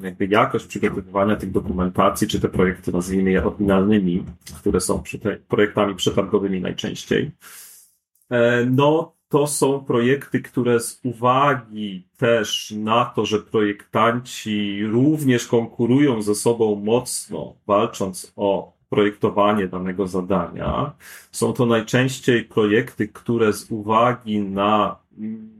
jakby 0.02 0.26
jakość 0.26 0.66
przygotowywania 0.66 1.36
tych 1.36 1.52
dokumentacji, 1.52 2.28
czy 2.28 2.40
te 2.40 2.48
projekty, 2.48 2.92
nazwijmy 2.92 3.30
je 3.30 3.44
oryginalnymi, 3.44 4.24
które 4.60 4.80
są 4.80 5.02
projektami 5.48 5.94
przetargowymi 5.94 6.60
najczęściej, 6.60 7.30
no 8.70 9.14
to 9.32 9.46
są 9.46 9.84
projekty, 9.84 10.42
które 10.42 10.80
z 10.80 11.00
uwagi 11.04 12.06
też 12.16 12.74
na 12.76 13.04
to, 13.04 13.26
że 13.26 13.38
projektanci 13.38 14.86
również 14.86 15.46
konkurują 15.46 16.22
ze 16.22 16.34
sobą 16.34 16.74
mocno, 16.74 17.54
walcząc 17.66 18.32
o 18.36 18.72
projektowanie 18.88 19.68
danego 19.68 20.06
zadania, 20.06 20.92
są 21.30 21.52
to 21.52 21.66
najczęściej 21.66 22.44
projekty, 22.44 23.08
które 23.08 23.52
z 23.52 23.70
uwagi 23.70 24.40
na 24.40 24.96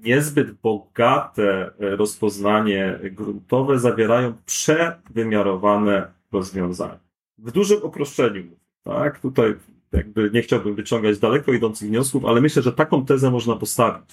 niezbyt 0.03 0.53
bogate 0.53 1.71
rozpoznanie 1.79 2.99
gruntowe 3.03 3.79
zawierają 3.79 4.35
przewymiarowane 4.47 6.13
rozwiązania. 6.33 6.99
W 7.39 7.53
dużym 7.53 7.83
uproszczeniu, 7.83 8.57
tak? 8.83 9.21
Tutaj 9.21 9.55
jakby 9.93 10.31
nie 10.35 10.43
chciałbym 10.43 10.75
wyciągać 10.75 11.19
daleko 11.19 11.53
idących 11.53 11.89
wniosków, 11.89 12.25
ale 12.25 12.41
myślę, 12.41 12.63
że 12.63 12.73
taką 12.73 13.07
tezę 13.07 13.31
można 13.31 13.57
postawić, 13.57 14.11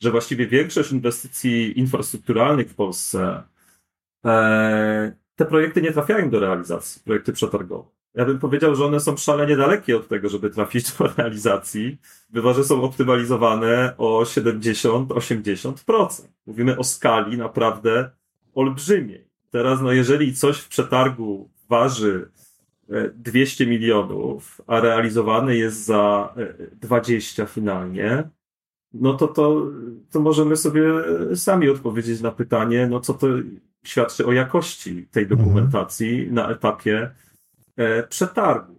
że 0.00 0.10
właściwie 0.10 0.46
większość 0.46 0.92
inwestycji 0.92 1.78
infrastrukturalnych 1.78 2.70
w 2.70 2.74
Polsce, 2.74 3.42
e, 4.24 5.12
te 5.36 5.44
projekty 5.44 5.82
nie 5.82 5.92
trafiają 5.92 6.30
do 6.30 6.40
realizacji, 6.40 7.02
projekty 7.04 7.32
przetargowe. 7.32 7.88
Ja 8.14 8.24
bym 8.24 8.38
powiedział, 8.38 8.74
że 8.74 8.84
one 8.84 9.00
są 9.00 9.16
szalenie 9.16 9.56
dalekie 9.56 9.96
od 9.96 10.08
tego, 10.08 10.28
żeby 10.28 10.50
trafić 10.50 10.92
do 10.92 11.06
realizacji, 11.16 11.98
bywa, 12.30 12.52
że 12.52 12.64
są 12.64 12.82
optymalizowane 12.82 13.94
o 13.98 14.22
70-80%. 14.22 16.28
Mówimy 16.46 16.78
o 16.78 16.84
skali 16.84 17.38
naprawdę 17.38 18.10
olbrzymiej. 18.54 19.26
Teraz, 19.50 19.80
no 19.80 19.92
jeżeli 19.92 20.34
coś 20.34 20.58
w 20.58 20.68
przetargu 20.68 21.50
waży 21.68 22.30
200 23.14 23.66
milionów, 23.66 24.60
a 24.66 24.80
realizowany 24.80 25.56
jest 25.56 25.84
za 25.84 26.34
20 26.80 27.42
e, 27.42 27.46
finalnie, 27.46 28.28
no 28.94 29.14
to, 29.14 29.28
to, 29.28 29.66
to 30.10 30.20
możemy 30.20 30.56
sobie 30.56 30.82
sami 31.34 31.68
odpowiedzieć 31.68 32.20
na 32.20 32.32
pytanie, 32.32 32.86
no 32.86 33.00
co 33.00 33.14
to 33.14 33.26
świadczy 33.84 34.26
o 34.26 34.32
jakości 34.32 35.08
tej 35.10 35.22
mhm. 35.22 35.40
dokumentacji 35.40 36.18
mhm. 36.18 36.34
na 36.34 36.50
etapie 36.50 37.10
e, 37.76 38.02
przetargu. 38.02 38.76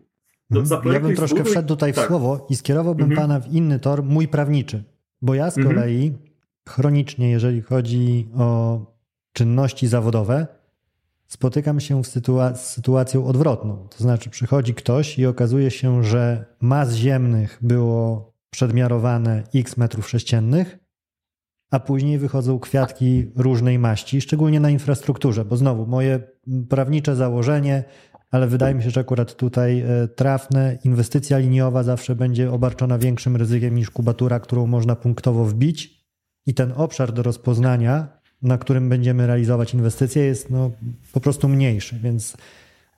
No, 0.50 0.60
mhm. 0.60 0.94
ja 0.94 1.00
bym 1.00 1.16
troszkę 1.16 1.36
zbuduj... 1.36 1.52
wszedł 1.52 1.68
tutaj 1.68 1.94
w 1.94 1.96
tak. 1.96 2.08
słowo 2.08 2.48
i 2.50 2.56
skierowałbym 2.56 3.12
mhm. 3.12 3.28
pana 3.28 3.40
w 3.40 3.54
inny 3.54 3.80
tor, 3.80 4.04
mój 4.04 4.28
prawniczy, 4.28 4.84
bo 5.22 5.34
ja 5.34 5.52
z 5.52 5.58
mhm. 5.58 5.76
kolei 5.76 6.14
chronicznie, 6.70 7.32
jeżeli 7.32 7.62
chodzi 7.62 8.28
o 8.38 8.80
czynności 9.34 9.88
zawodowe, 9.88 10.48
spotykam 11.28 11.80
się 11.80 12.04
sytua 12.04 12.56
z 12.56 12.74
sytuacją 12.74 13.26
odwrotną. 13.26 13.88
To 13.98 14.04
znaczy, 14.04 14.30
przychodzi 14.30 14.74
ktoś 14.74 15.20
i 15.20 15.26
okazuje 15.26 15.72
się, 15.72 16.04
że 16.04 16.46
mas 16.60 16.94
ziemnych 16.94 17.60
było 17.62 18.34
przedmiarowane 18.50 19.44
x 19.56 19.78
metrów 19.78 20.10
sześciennych, 20.10 20.78
a 21.72 21.80
później 21.80 22.18
wychodzą 22.18 22.60
kwiatki 22.60 23.32
różnej 23.36 23.80
maści, 23.80 24.22
szczególnie 24.22 24.60
na 24.60 24.70
infrastrukturze, 24.70 25.46
bo 25.46 25.58
znowu 25.58 25.86
moje 25.88 26.20
prawnicze 26.70 27.16
założenie, 27.16 27.84
ale 28.32 28.48
wydaje 28.48 28.76
mi 28.76 28.84
się, 28.84 28.90
że 28.90 29.02
akurat 29.02 29.36
tutaj 29.36 29.80
e, 29.80 30.08
trafne, 30.08 30.78
inwestycja 30.84 31.38
liniowa 31.38 31.84
zawsze 31.84 32.16
będzie 32.16 32.52
obarczona 32.52 32.98
większym 32.98 33.36
ryzykiem 33.36 33.76
niż 33.76 33.90
kubatura, 33.90 34.40
którą 34.40 34.68
można 34.68 34.96
punktowo 34.96 35.46
wbić 35.46 36.08
i 36.46 36.54
ten 36.54 36.74
obszar 36.76 37.14
do 37.14 37.24
rozpoznania 37.24 38.17
na 38.42 38.58
którym 38.58 38.90
będziemy 38.90 39.28
realizować 39.28 39.74
inwestycje, 39.74 40.24
jest 40.24 40.50
no, 40.50 40.72
po 41.14 41.20
prostu 41.20 41.48
mniejszy, 41.48 42.00
więc 42.04 42.38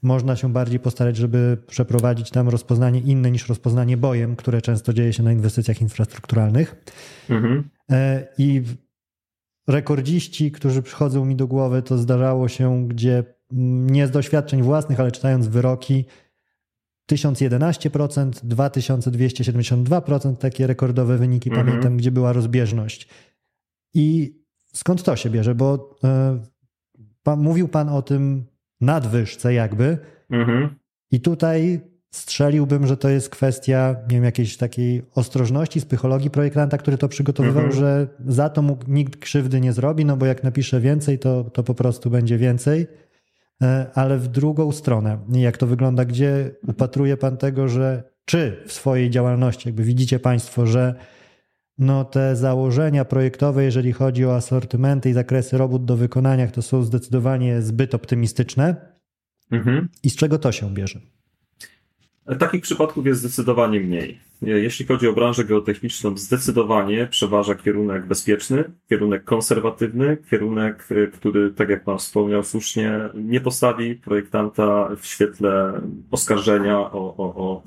można 0.02 0.36
się 0.36 0.54
bardziej 0.54 0.80
postarać, 0.80 1.18
żeby 1.18 1.58
przeprowadzić 1.68 2.32
tam 2.32 2.50
rozpoznanie 2.50 3.00
inne 3.00 3.32
niż 3.32 3.50
rozpoznanie 3.50 3.98
bojem, 3.98 4.36
które 4.36 4.62
często 4.62 4.94
dzieje 4.94 5.14
się 5.14 5.24
na 5.24 5.32
inwestycjach 5.32 5.82
infrastrukturalnych. 5.82 6.86
Mhm. 7.30 7.70
E, 7.92 8.28
I 8.38 8.64
rekordziści, 9.68 10.52
którzy 10.52 10.82
przychodzą 10.82 11.26
mi 11.26 11.36
do 11.36 11.48
głowy, 11.48 11.82
to 11.82 11.98
zdarzało 11.98 12.48
się, 12.48 12.88
gdzie 12.88 13.24
nie 13.52 14.08
z 14.08 14.12
doświadczeń 14.12 14.62
własnych, 14.62 15.00
ale 15.00 15.12
czytając 15.12 15.48
wyroki, 15.48 16.06
1011%, 17.12 18.32
2272%, 18.32 20.36
takie 20.36 20.68
rekordowe 20.68 21.18
wyniki, 21.18 21.50
mhm. 21.50 21.68
pamiętam, 21.68 21.98
gdzie 21.98 22.12
była 22.12 22.34
rozbieżność. 22.34 23.08
I 23.94 24.39
skąd 24.74 25.03
to 25.03 25.15
się 25.15 25.30
bierze? 25.30 25.55
Bo 25.55 25.95
e, 26.03 26.39
pan, 27.24 27.39
mówił 27.39 27.67
Pan 27.67 27.89
o 27.89 28.01
tym 28.01 28.45
nadwyżce, 28.82 29.53
jakby. 29.53 29.97
Mhm. 30.30 30.76
I 31.11 31.22
tutaj 31.22 31.82
strzeliłbym, 32.11 32.88
że 32.88 32.97
to 32.97 33.09
jest 33.09 33.30
kwestia, 33.30 33.95
nie 34.09 34.15
wiem, 34.15 34.24
jakiejś 34.24 34.57
takiej 34.57 35.01
ostrożności 35.15 35.80
z 35.80 35.86
psychologii 35.86 36.30
projektanta, 36.30 36.78
który 36.78 36.97
to 36.97 37.07
przygotowywał, 37.07 37.63
mhm. 37.63 37.80
że 37.80 38.07
za 38.28 38.49
to 38.49 38.61
mógł, 38.61 38.84
nikt 38.88 39.20
krzywdy 39.20 39.61
nie 39.61 39.74
zrobi, 39.74 40.05
no 40.05 40.17
bo 40.17 40.26
jak 40.26 40.43
napisze 40.43 40.80
więcej, 40.80 41.20
to, 41.20 41.43
to 41.43 41.63
po 41.63 41.74
prostu 41.74 42.09
będzie 42.09 42.38
więcej. 42.38 42.88
E, 43.63 43.91
ale 43.93 44.17
w 44.17 44.28
drugą 44.28 44.72
stronę, 44.72 45.17
jak 45.30 45.57
to 45.57 45.67
wygląda, 45.67 46.05
gdzie 46.05 46.51
upatruje 46.67 47.17
Pan 47.17 47.38
tego, 47.38 47.67
że 47.67 48.03
czy 48.26 48.63
w 48.67 48.74
swojej 48.74 49.09
działalności, 49.09 49.70
jakby 49.70 49.84
widzicie 49.84 50.20
Państwo, 50.20 50.65
że 50.65 50.95
no 51.80 52.05
te 52.05 52.36
założenia 52.36 53.05
projektowe, 53.05 53.63
jeżeli 53.63 53.93
chodzi 53.93 54.25
o 54.25 54.36
asortymenty 54.36 55.09
i 55.09 55.13
zakresy 55.13 55.57
robót 55.57 55.86
do 55.86 55.97
wykonania, 55.97 56.47
to 56.47 56.61
są 56.61 56.84
zdecydowanie 56.84 57.61
zbyt 57.61 57.95
optymistyczne. 57.95 58.75
Mhm. 59.51 59.89
I 60.03 60.09
z 60.09 60.15
czego 60.15 60.39
to 60.39 60.51
się 60.51 60.73
bierze? 60.73 60.99
Takich 62.39 62.61
przypadków 62.61 63.05
jest 63.05 63.19
zdecydowanie 63.19 63.80
mniej. 63.80 64.19
Jeśli 64.41 64.86
chodzi 64.86 65.07
o 65.07 65.13
branżę 65.13 65.45
geotechniczną, 65.45 66.17
zdecydowanie 66.17 67.07
przeważa 67.07 67.55
kierunek 67.55 68.05
bezpieczny, 68.05 68.63
kierunek 68.89 69.23
konserwatywny, 69.23 70.17
kierunek, 70.30 70.88
y, 70.91 71.11
który, 71.13 71.53
tak 71.53 71.69
jak 71.69 71.84
Pan 71.84 71.97
wspomniał 71.97 72.43
słusznie, 72.43 72.99
nie 73.13 73.41
postawi 73.41 73.95
projektanta 73.95 74.95
w 74.95 75.05
świetle 75.05 75.82
oskarżenia 76.11 76.80
o, 76.80 77.15
o, 77.17 77.36
o 77.36 77.63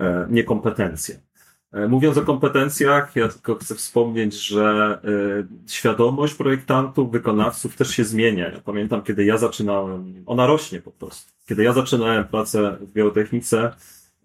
e, 0.00 0.26
niekompetencję. 0.30 1.14
E, 1.14 1.27
mówiąc 1.72 2.16
o 2.16 2.22
kompetencjach, 2.22 3.16
ja 3.16 3.28
tylko 3.28 3.54
chcę 3.54 3.74
wspomnieć, 3.74 4.34
że 4.34 4.98
e, 5.04 5.70
świadomość 5.70 6.34
projektantów, 6.34 7.12
wykonawców 7.12 7.76
też 7.76 7.90
się 7.90 8.04
zmienia. 8.04 8.50
Ja 8.50 8.60
pamiętam, 8.60 9.02
kiedy 9.02 9.24
ja 9.24 9.38
zaczynałem, 9.38 10.22
ona 10.26 10.46
rośnie 10.46 10.80
po 10.80 10.90
prostu. 10.90 11.32
Kiedy 11.46 11.62
ja 11.62 11.72
zaczynałem 11.72 12.24
pracę 12.24 12.76
w 12.80 12.92
geotechnice, 12.92 13.74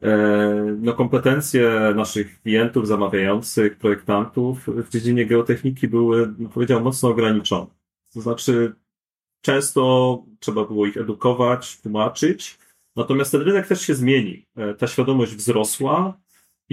e, 0.02 0.76
no 0.82 0.94
kompetencje 0.94 1.94
naszych 1.96 2.42
klientów, 2.42 2.88
zamawiających, 2.88 3.78
projektantów 3.78 4.68
w 4.68 4.90
dziedzinie 4.90 5.26
geotechniki 5.26 5.88
były, 5.88 6.34
no 6.38 6.50
powiedział, 6.50 6.82
mocno 6.82 7.10
ograniczone. 7.10 7.68
To 8.14 8.22
znaczy, 8.22 8.74
często 9.42 10.24
trzeba 10.40 10.66
było 10.66 10.86
ich 10.86 10.98
edukować, 10.98 11.82
tłumaczyć, 11.82 12.58
natomiast 12.96 13.32
ten 13.32 13.42
rynek 13.42 13.68
też 13.68 13.82
się 13.82 13.96
zmienił. 13.96 14.42
Ta 14.78 14.88
świadomość 14.88 15.36
wzrosła, 15.36 16.23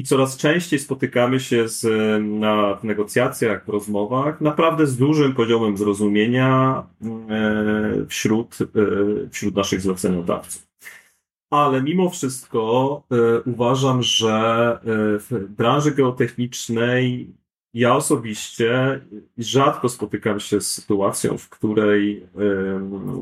i 0.00 0.02
coraz 0.02 0.36
częściej 0.36 0.78
spotykamy 0.78 1.40
się 1.40 1.68
z, 1.68 1.84
na 2.24 2.74
w 2.74 2.84
negocjacjach, 2.84 3.64
w 3.64 3.68
rozmowach, 3.68 4.40
naprawdę 4.40 4.86
z 4.86 4.96
dużym 4.96 5.34
poziomem 5.34 5.76
zrozumienia 5.76 6.82
e, 7.30 8.06
wśród, 8.08 8.58
e, 8.62 8.66
wśród 9.30 9.54
naszych 9.54 9.80
zleceniodawców. 9.80 10.66
Ale 11.50 11.82
mimo 11.82 12.10
wszystko 12.10 13.02
e, 13.10 13.40
uważam, 13.40 14.02
że 14.02 14.78
w 15.30 15.46
branży 15.48 15.90
geotechnicznej 15.90 17.34
ja 17.74 17.94
osobiście 17.94 19.00
rzadko 19.38 19.88
spotykam 19.88 20.40
się 20.40 20.60
z 20.60 20.70
sytuacją, 20.70 21.38
w 21.38 21.48
której, 21.48 22.26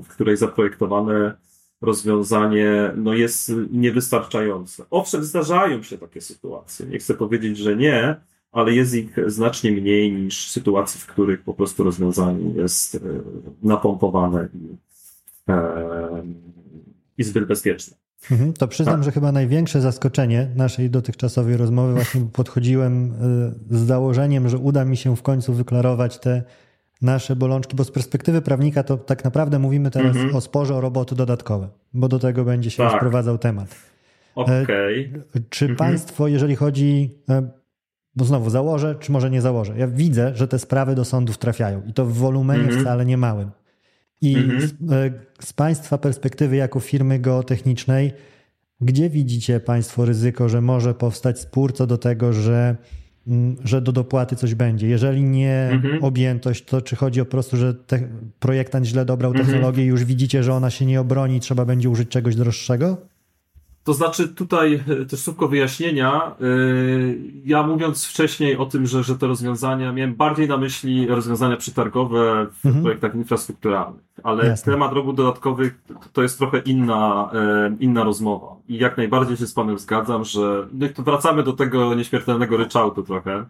w 0.03 0.09
której 0.09 0.37
zaprojektowane 0.37 1.35
rozwiązanie 1.81 2.93
no, 2.97 3.15
jest 3.15 3.53
niewystarczające. 3.71 4.85
Owszem, 4.91 5.25
zdarzają 5.25 5.83
się 5.83 5.99
takie 5.99 6.21
sytuacje. 6.21 6.87
Nie 6.87 6.99
chcę 6.99 7.15
powiedzieć, 7.15 7.59
że 7.59 7.77
nie, 7.77 8.17
ale 8.53 8.73
jest 8.73 8.95
ich 8.95 9.17
znacznie 9.27 9.73
mniej 9.73 10.13
niż 10.13 10.51
sytuacji, 10.51 11.01
w 11.01 11.07
których 11.07 11.43
po 11.43 11.55
prostu 11.55 11.85
rozwiązanie 11.85 12.51
jest 12.55 12.95
e, 12.95 12.99
napompowane 13.63 14.49
i, 14.55 14.77
e, 15.49 16.23
i 17.19 17.25
zbyt 17.25 17.45
bezpieczne. 17.45 17.97
Mhm, 18.31 18.53
to 18.53 18.69
przyznam, 18.69 18.95
tak. 18.95 19.05
że 19.05 19.13
chyba 19.13 19.33
największe 19.33 19.81
zaskoczenie 19.81 20.49
naszej 20.57 20.91
dotychczasowej 20.91 21.57
rozmowy 21.57 21.95
właśnie 21.95 22.21
podchodziłem 22.33 23.13
e, 23.71 23.77
z 23.77 23.87
założeniem, 23.87 24.49
że 24.49 24.59
uda 24.59 24.85
mi 24.85 24.97
się 24.97 25.17
w 25.17 25.23
końcu 25.23 25.55
wyklarować 25.55 26.19
te 26.19 26.43
nasze 27.03 27.37
bolączki, 27.37 27.77
bo 27.77 27.85
z 27.85 27.91
perspektywy 27.91 28.43
prawnika 28.43 28.83
to 28.83 28.97
tak 28.97 29.25
naprawdę 29.25 29.59
mówimy 29.59 29.91
teraz 29.91 30.17
mm 30.17 30.29
-hmm. 30.29 30.37
o 30.37 30.41
sporze 30.41 30.75
o 30.75 30.81
roboty 30.81 31.15
dodatkowe, 31.15 31.69
bo 31.95 32.09
do 32.09 32.19
tego 32.19 32.45
będzie 32.45 32.71
się 32.71 32.83
tak. 32.83 32.97
sprowadzał 32.97 33.39
temat. 33.39 33.77
Okej. 34.35 34.65
Okay. 34.65 35.43
Czy 35.51 35.65
mm 35.65 35.77
-hmm. 35.77 35.79
państwo, 35.79 36.29
jeżeli 36.29 36.57
chodzi, 36.57 37.15
e, 37.31 37.49
bo 38.15 38.25
znowu 38.25 38.51
założę, 38.51 38.95
czy 39.01 39.13
może 39.13 39.31
nie 39.31 39.41
założę, 39.41 39.75
ja 39.79 39.89
widzę, 39.89 40.33
że 40.35 40.49
te 40.49 40.59
sprawy 40.59 40.95
do 40.95 41.05
sądów 41.05 41.39
trafiają 41.39 41.83
i 41.87 41.93
to 41.93 42.05
w 42.05 42.13
wolumenie 42.13 42.65
mm 42.65 42.77
-hmm. 42.77 42.81
wcale 42.81 43.07
nie 43.07 43.17
małym. 43.17 43.51
I 44.21 44.37
mhm. 44.37 44.61
z, 44.61 44.73
e, 44.93 45.11
z 45.41 45.53
państwa 45.53 45.99
perspektywy 45.99 46.57
jako 46.57 46.81
firmy 46.81 47.19
geotechnicznej, 47.19 48.13
gdzie 48.81 49.11
widzicie 49.11 49.61
państwo 49.61 50.05
ryzyko, 50.05 50.49
że 50.49 50.61
może 50.61 50.95
powstać 50.95 51.41
spór 51.41 51.73
co 51.73 51.87
do 51.87 51.99
tego, 51.99 52.33
że 52.33 52.77
że 53.65 53.83
do 53.83 53.93
dopłaty 53.93 54.37
coś 54.37 54.55
będzie. 54.55 54.89
Jeżeli 54.89 55.23
nie 55.23 55.69
mhm. 55.73 56.05
objętość, 56.05 56.65
to 56.65 56.83
czy 56.83 56.97
chodzi 56.97 57.21
o 57.21 57.25
po 57.25 57.31
prostu, 57.31 57.57
że 57.57 57.75
te, 57.75 58.09
projektant 58.41 58.87
źle 58.87 59.05
dobrał 59.05 59.31
mhm. 59.31 59.47
technologię 59.47 59.85
i 59.85 59.87
już 59.87 60.05
widzicie, 60.05 60.43
że 60.43 60.55
ona 60.55 60.71
się 60.71 60.87
nie 60.87 61.01
obroni 61.01 61.37
i 61.37 61.41
trzeba 61.41 61.65
będzie 61.65 61.91
użyć 61.91 62.09
czegoś 62.09 62.37
droższego? 62.37 62.97
To 63.89 63.95
znaczy 63.95 64.29
tutaj 64.29 64.85
e, 65.03 65.05
też 65.05 65.23
szybko 65.23 65.49
wyjaśnienia. 65.49 66.23
E, 66.27 66.45
ja 67.45 67.63
mówiąc 67.63 68.07
wcześniej 68.07 68.57
o 68.57 68.67
tym, 68.67 68.87
że, 68.87 69.03
że 69.03 69.19
te 69.19 69.27
rozwiązania, 69.27 69.93
miałem 69.93 70.15
bardziej 70.15 70.49
na 70.49 70.57
myśli 70.57 71.07
rozwiązania 71.07 71.57
przetargowe 71.57 72.47
w 72.53 72.67
mhm. 72.67 72.85
projektach 72.85 73.15
infrastrukturalnych, 73.15 74.03
ale 74.23 74.47
Jasne. 74.47 74.73
temat 74.73 74.93
robót 74.93 75.17
dodatkowych 75.17 75.81
to 76.13 76.23
jest 76.23 76.39
trochę 76.39 76.59
inna, 76.59 77.31
e, 77.35 77.77
inna 77.81 78.05
rozmowa. 78.05 78.57
I 78.69 78.79
jak 78.79 78.97
najbardziej 78.97 79.37
się 79.37 79.47
z 79.47 79.55
Panem 79.55 79.79
zgadzam, 79.79 80.25
że 80.25 80.69
no 80.73 80.87
wracamy 80.99 81.43
do 81.43 81.53
tego 81.53 81.95
nieśmiertelnego 81.95 82.57
ryczałtu 82.57 83.03
trochę, 83.03 83.45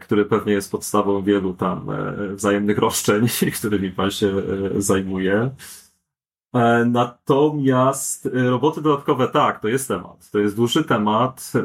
który 0.00 0.24
pewnie 0.24 0.52
jest 0.52 0.72
podstawą 0.72 1.22
wielu 1.22 1.54
tam 1.54 1.86
wzajemnych 2.34 2.78
roszczeń, 2.78 3.26
którymi 3.58 3.90
Pan 3.90 4.10
się 4.10 4.32
zajmuje. 4.78 5.50
E, 6.54 6.84
natomiast 6.84 8.26
e, 8.26 8.50
roboty 8.50 8.82
dodatkowe, 8.82 9.28
tak, 9.28 9.60
to 9.60 9.68
jest 9.68 9.88
temat. 9.88 10.30
To 10.30 10.38
jest 10.38 10.56
dłuższy 10.56 10.84
temat 10.84 11.52
e, 11.54 11.60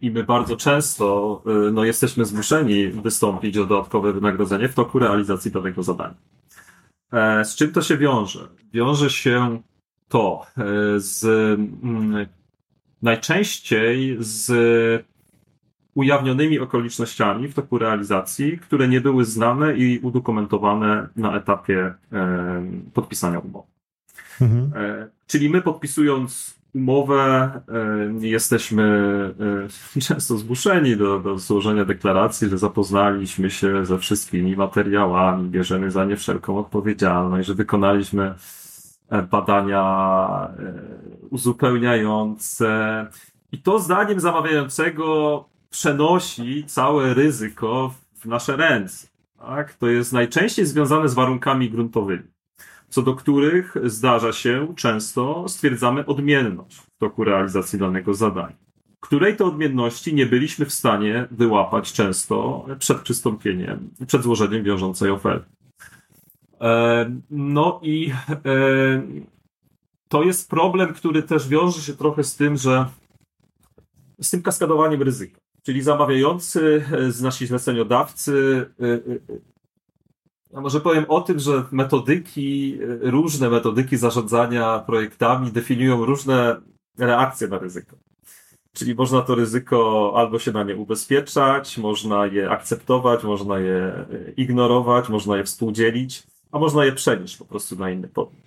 i 0.00 0.10
my 0.10 0.24
bardzo 0.24 0.56
często 0.56 1.42
no, 1.72 1.84
jesteśmy 1.84 2.24
zmuszeni 2.24 2.88
wystąpić 2.88 3.58
o 3.58 3.66
dodatkowe 3.66 4.12
wynagrodzenie 4.12 4.68
w 4.68 4.74
toku 4.74 4.98
realizacji 4.98 5.50
danego 5.50 5.82
zadania. 5.82 6.14
Z 7.44 7.56
czym 7.56 7.72
to 7.72 7.82
się 7.82 7.98
wiąże? 7.98 8.48
Wiąże 8.72 9.10
się 9.10 9.62
to 10.08 10.46
z 10.96 11.24
mm, 11.82 12.26
najczęściej 13.02 14.16
z 14.20 14.52
ujawnionymi 15.94 16.58
okolicznościami 16.58 17.48
w 17.48 17.54
toku 17.54 17.78
realizacji, 17.78 18.58
które 18.58 18.88
nie 18.88 19.00
były 19.00 19.24
znane 19.24 19.76
i 19.76 19.98
udokumentowane 19.98 21.08
na 21.16 21.36
etapie 21.36 21.94
podpisania 22.94 23.38
umowy. 23.38 23.69
Mhm. 24.40 24.72
E, 24.76 25.08
czyli 25.26 25.50
my 25.50 25.62
podpisując 25.62 26.60
umowę 26.74 27.50
e, 28.22 28.26
jesteśmy 28.26 28.84
e, 29.96 30.00
często 30.08 30.36
zmuszeni 30.36 30.96
do, 30.96 31.18
do 31.18 31.38
złożenia 31.38 31.84
deklaracji, 31.84 32.48
że 32.48 32.58
zapoznaliśmy 32.58 33.50
się 33.50 33.86
ze 33.86 33.98
wszystkimi 33.98 34.56
materiałami, 34.56 35.48
bierzemy 35.48 35.90
za 35.90 36.04
nie 36.04 36.16
wszelką 36.16 36.58
odpowiedzialność, 36.58 37.48
że 37.48 37.54
wykonaliśmy 37.54 38.34
badania 39.30 40.48
uzupełniające. 41.30 43.06
I 43.52 43.58
to 43.58 43.78
zdaniem 43.78 44.20
zamawiającego 44.20 45.44
przenosi 45.70 46.64
całe 46.66 47.14
ryzyko 47.14 47.94
w 48.14 48.26
nasze 48.26 48.56
ręce. 48.56 49.06
Tak? 49.38 49.74
To 49.74 49.86
jest 49.86 50.12
najczęściej 50.12 50.66
związane 50.66 51.08
z 51.08 51.14
warunkami 51.14 51.70
gruntowymi 51.70 52.30
co 52.90 53.02
do 53.02 53.14
których 53.14 53.74
zdarza 53.84 54.32
się 54.32 54.74
często 54.76 55.44
stwierdzamy 55.48 56.06
odmienność 56.06 56.76
w 56.76 56.98
toku 56.98 57.24
realizacji 57.24 57.78
danego 57.78 58.14
zadania, 58.14 58.56
której 59.00 59.36
to 59.36 59.46
odmienności 59.46 60.14
nie 60.14 60.26
byliśmy 60.26 60.66
w 60.66 60.72
stanie 60.72 61.28
wyłapać 61.30 61.92
często 61.92 62.66
przed 62.78 62.98
przystąpieniem, 62.98 63.90
przed 64.06 64.22
złożeniem 64.22 64.64
wiążącej 64.64 65.10
oferty. 65.10 65.46
E, 66.60 67.10
no 67.30 67.80
i 67.82 68.12
e, 68.30 69.02
to 70.08 70.22
jest 70.22 70.50
problem, 70.50 70.94
który 70.94 71.22
też 71.22 71.48
wiąże 71.48 71.80
się 71.80 71.94
trochę 71.94 72.24
z 72.24 72.36
tym, 72.36 72.56
że 72.56 72.86
z 74.20 74.30
tym 74.30 74.42
kaskadowaniem 74.42 75.02
ryzyka. 75.02 75.40
Czyli 75.62 75.82
zamawiający, 75.82 76.84
z 77.08 77.22
nasi 77.22 77.46
zleceniodawcy 77.46 78.66
e, 80.54 80.56
a 80.56 80.60
może 80.60 80.80
powiem 80.80 81.04
o 81.08 81.20
tym, 81.20 81.38
że 81.38 81.64
metodyki, 81.72 82.78
różne 83.00 83.50
metodyki 83.50 83.96
zarządzania 83.96 84.78
projektami 84.78 85.52
definiują 85.52 86.04
różne 86.04 86.60
reakcję 86.98 87.48
na 87.48 87.58
ryzyko. 87.58 87.96
Czyli 88.72 88.94
można 88.94 89.22
to 89.22 89.34
ryzyko 89.34 90.12
albo 90.16 90.38
się 90.38 90.52
na 90.52 90.64
nie 90.64 90.76
ubezpieczać, 90.76 91.78
można 91.78 92.26
je 92.26 92.50
akceptować, 92.50 93.24
można 93.24 93.58
je 93.58 93.76
e, 93.76 94.06
ignorować, 94.36 95.08
można 95.08 95.36
je 95.36 95.44
współdzielić, 95.44 96.22
a 96.52 96.58
można 96.58 96.84
je 96.84 96.92
przenieść 96.92 97.36
po 97.36 97.44
prostu 97.44 97.76
na 97.76 97.90
inny 97.90 98.08
podmiot. 98.08 98.42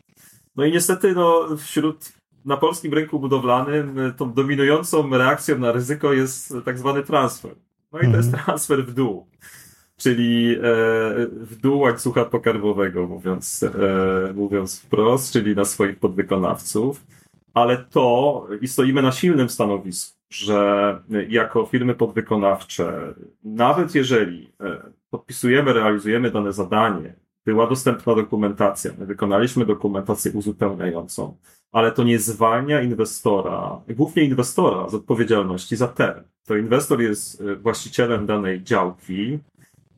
No 0.56 0.66
i 0.66 0.72
niestety 0.72 1.14
no, 1.14 1.58
wśród 1.58 2.14
na 2.46 2.58
polskim 2.58 2.94
rynku 2.94 3.20
budowlanym 3.20 4.00
e, 4.00 4.12
tą 4.12 4.34
dominującą 4.34 5.10
reakcją 5.10 5.60
na 5.60 5.72
ryzyko 5.72 6.14
jest 6.14 6.54
tak 6.66 6.80
zwany 6.80 7.04
transfer. 7.04 7.56
No 7.92 8.00
i 8.00 8.12
to 8.12 8.18
jest 8.18 8.30
mhm. 8.30 8.44
transfer 8.46 8.86
w 8.86 8.94
dół 8.94 9.28
czyli 9.98 10.56
e, 10.56 10.60
w 11.28 11.56
dół 11.62 11.80
łańcucha 11.80 12.26
pokarmowego, 12.26 13.08
mówiąc, 13.08 13.64
e, 13.64 14.34
mówiąc 14.34 14.80
wprost, 14.80 15.34
czyli 15.34 15.56
na 15.56 15.66
swoich 15.66 16.00
podwykonawców. 16.00 17.06
Ale 17.54 17.78
to, 17.78 18.48
i 18.62 18.68
stoimy 18.68 19.02
na 19.02 19.12
silnym 19.12 19.50
stanowisku, 19.50 20.18
że 20.30 21.00
jako 21.30 21.66
firmy 21.66 21.96
podwykonawcze, 21.96 23.14
nawet 23.44 23.96
jeżeli 23.96 24.54
e, 24.62 24.92
podpisujemy, 25.10 25.74
realizujemy 25.74 26.32
dane 26.32 26.54
zadanie, 26.54 27.16
była 27.46 27.68
dostępna 27.68 28.16
dokumentacja, 28.16 28.92
my 29.00 29.06
wykonaliśmy 29.06 29.66
dokumentację 29.66 30.32
uzupełniającą, 30.32 31.38
ale 31.72 31.92
to 31.92 32.04
nie 32.04 32.20
zwalnia 32.20 32.82
inwestora, 32.82 33.82
głównie 33.90 34.24
inwestora 34.24 34.90
z 34.90 34.94
odpowiedzialności 34.94 35.76
za 35.76 35.88
teren. 35.88 36.24
To 36.46 36.56
inwestor 36.58 37.02
jest 37.02 37.44
właścicielem 37.62 38.26
danej 38.26 38.64
działki, 38.64 39.40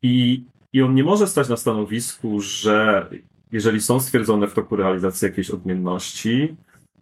i, 0.05 0.43
I 0.73 0.81
on 0.81 0.95
nie 0.95 1.03
może 1.03 1.27
stać 1.27 1.49
na 1.49 1.57
stanowisku, 1.57 2.41
że 2.41 3.09
jeżeli 3.51 3.81
są 3.81 3.99
stwierdzone 3.99 4.47
w 4.47 4.53
toku 4.53 4.75
realizacji 4.75 5.25
jakieś 5.25 5.51
odmienności, 5.51 6.55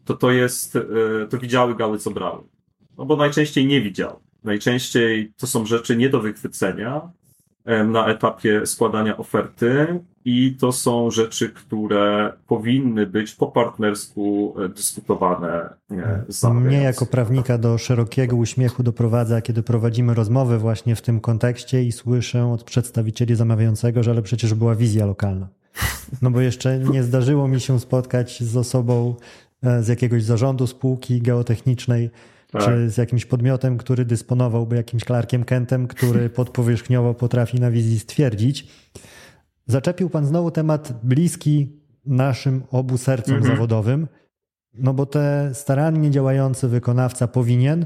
to 0.05 0.13
to 0.13 0.31
jest, 0.31 0.75
e, 0.75 0.79
to 1.29 1.37
widziały 1.37 1.75
gały, 1.75 1.97
co 1.97 2.11
brały. 2.11 2.43
No 2.97 3.05
bo 3.05 3.15
najczęściej 3.15 3.65
nie 3.65 3.81
widział. 3.81 4.19
Najczęściej 4.43 5.31
to 5.37 5.47
są 5.47 5.65
rzeczy 5.65 5.97
nie 5.97 6.09
do 6.09 6.19
wychwycenia 6.19 7.01
na 7.85 8.07
etapie 8.07 8.65
składania 8.65 9.17
oferty 9.17 9.99
i 10.25 10.55
to 10.59 10.71
są 10.71 11.11
rzeczy, 11.11 11.49
które 11.49 12.33
powinny 12.47 13.07
być 13.07 13.35
po 13.35 13.47
partnersku 13.47 14.55
e, 14.65 14.69
dyskutowane 14.69 15.69
e, 15.91 16.25
z 16.29 16.43
Mnie 16.43 16.77
jako 16.77 17.05
prawnika 17.05 17.57
do 17.57 17.77
szerokiego 17.77 18.35
uśmiechu 18.35 18.83
doprowadza, 18.83 19.41
kiedy 19.41 19.63
prowadzimy 19.63 20.13
rozmowę 20.13 20.57
właśnie 20.57 20.95
w 20.95 21.01
tym 21.01 21.19
kontekście 21.19 21.83
i 21.83 21.91
słyszę 21.91 22.51
od 22.51 22.63
przedstawicieli 22.63 23.35
zamawiającego, 23.35 24.03
że 24.03 24.11
ale 24.11 24.21
przecież 24.21 24.53
była 24.53 24.75
wizja 24.75 25.05
lokalna. 25.05 25.47
No 26.21 26.31
bo 26.31 26.41
jeszcze 26.41 26.79
nie 26.79 27.03
zdarzyło 27.03 27.47
mi 27.47 27.59
się 27.59 27.79
spotkać 27.79 28.43
z 28.43 28.57
osobą 28.57 29.15
e, 29.63 29.83
z 29.83 29.87
jakiegoś 29.87 30.23
zarządu 30.23 30.67
spółki 30.67 31.21
geotechnicznej, 31.21 32.09
tak. 32.51 32.63
czy 32.63 32.89
z 32.89 32.97
jakimś 32.97 33.25
podmiotem, 33.25 33.77
który 33.77 34.05
dysponowałby 34.05 34.75
jakimś 34.75 35.03
Clarkiem 35.03 35.43
Kentem, 35.43 35.87
który 35.87 36.29
podpowierzchniowo 36.29 37.13
potrafi 37.13 37.59
na 37.59 37.71
wizji 37.71 37.99
stwierdzić, 37.99 38.67
Zaczepił 39.65 40.09
Pan 40.09 40.25
znowu 40.25 40.51
temat 40.51 40.93
bliski 41.03 41.83
naszym 42.05 42.63
obu 42.71 42.97
sercom 42.97 43.35
mhm. 43.35 43.53
zawodowym, 43.53 44.07
no 44.73 44.93
bo 44.93 45.05
te 45.05 45.49
starannie 45.53 46.11
działający 46.11 46.67
wykonawca 46.67 47.27
powinien, 47.27 47.85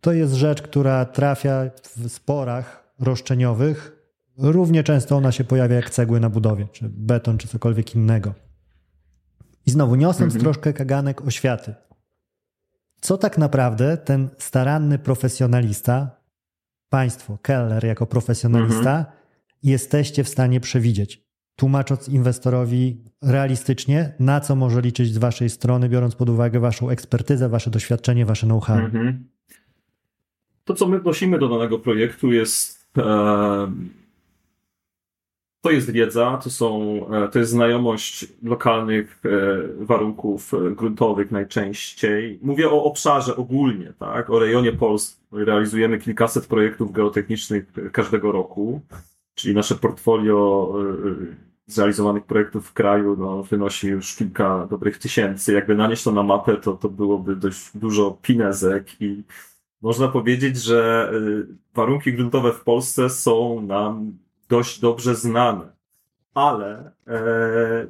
to 0.00 0.12
jest 0.12 0.32
rzecz, 0.32 0.62
która 0.62 1.04
trafia 1.04 1.70
w 1.82 2.08
sporach 2.08 2.94
roszczeniowych. 3.00 3.92
Równie 4.38 4.84
często 4.84 5.16
ona 5.16 5.32
się 5.32 5.44
pojawia 5.44 5.76
jak 5.76 5.90
cegły 5.90 6.20
na 6.20 6.30
budowie, 6.30 6.68
czy 6.72 6.88
beton, 6.88 7.38
czy 7.38 7.48
cokolwiek 7.48 7.94
innego. 7.94 8.34
I 9.66 9.70
znowu 9.70 9.94
niosąc 9.94 10.34
mhm. 10.34 10.40
troszkę 10.40 10.72
kaganek 10.72 11.26
oświaty. 11.26 11.74
Co 13.00 13.18
tak 13.18 13.38
naprawdę 13.38 13.96
ten 13.96 14.28
staranny 14.38 14.98
profesjonalista, 14.98 16.10
państwo, 16.88 17.38
Keller 17.42 17.84
jako 17.84 18.06
profesjonalista, 18.06 18.98
mhm 18.98 19.17
jesteście 19.62 20.24
w 20.24 20.28
stanie 20.28 20.60
przewidzieć, 20.60 21.22
tłumacząc 21.56 22.08
inwestorowi 22.08 22.96
realistycznie, 23.22 24.12
na 24.20 24.40
co 24.40 24.56
może 24.56 24.80
liczyć 24.80 25.14
z 25.14 25.18
waszej 25.18 25.50
strony, 25.50 25.88
biorąc 25.88 26.14
pod 26.14 26.28
uwagę 26.28 26.60
waszą 26.60 26.90
ekspertyzę, 26.90 27.48
wasze 27.48 27.70
doświadczenie, 27.70 28.26
wasze 28.26 28.46
know-how. 28.46 28.78
Mhm. 28.78 29.24
To, 30.64 30.74
co 30.74 30.86
my 30.86 31.00
wnosimy 31.00 31.38
do 31.38 31.48
danego 31.48 31.78
projektu, 31.78 32.32
jest. 32.32 32.88
E, 32.98 33.72
to 35.60 35.70
jest 35.70 35.90
wiedza, 35.90 36.40
to, 36.44 36.50
są, 36.50 37.00
e, 37.12 37.28
to 37.28 37.38
jest 37.38 37.50
znajomość 37.50 38.26
lokalnych 38.42 39.22
e, 39.24 39.28
warunków 39.84 40.52
gruntowych 40.76 41.30
najczęściej. 41.30 42.38
Mówię 42.42 42.70
o 42.70 42.84
obszarze 42.84 43.36
ogólnie, 43.36 43.92
tak? 43.98 44.30
o 44.30 44.38
rejonie 44.38 44.72
Polski. 44.72 45.18
Realizujemy 45.32 45.98
kilkaset 45.98 46.46
projektów 46.46 46.92
geotechnicznych 46.92 47.72
każdego 47.92 48.32
roku 48.32 48.80
czyli 49.38 49.54
nasze 49.54 49.74
portfolio 49.74 50.72
y, 50.80 51.08
y, 51.08 51.36
zrealizowanych 51.66 52.24
projektów 52.24 52.68
w 52.68 52.72
kraju 52.72 53.16
no, 53.18 53.42
wynosi 53.42 53.88
już 53.88 54.16
kilka 54.16 54.66
dobrych 54.66 54.98
tysięcy. 54.98 55.52
Jakby 55.52 55.74
nanieść 55.74 56.02
to 56.02 56.12
na 56.12 56.22
mapę, 56.22 56.56
to, 56.56 56.72
to 56.72 56.88
byłoby 56.88 57.36
dość 57.36 57.70
dużo 57.74 58.18
pinezek 58.22 59.02
i 59.02 59.24
można 59.82 60.08
powiedzieć, 60.08 60.62
że 60.62 61.10
y, 61.14 61.46
warunki 61.74 62.12
gruntowe 62.12 62.52
w 62.52 62.60
Polsce 62.60 63.10
są 63.10 63.62
nam 63.62 64.18
dość 64.48 64.80
dobrze 64.80 65.14
znane, 65.14 65.72
ale 66.34 66.92
e, 67.06 67.86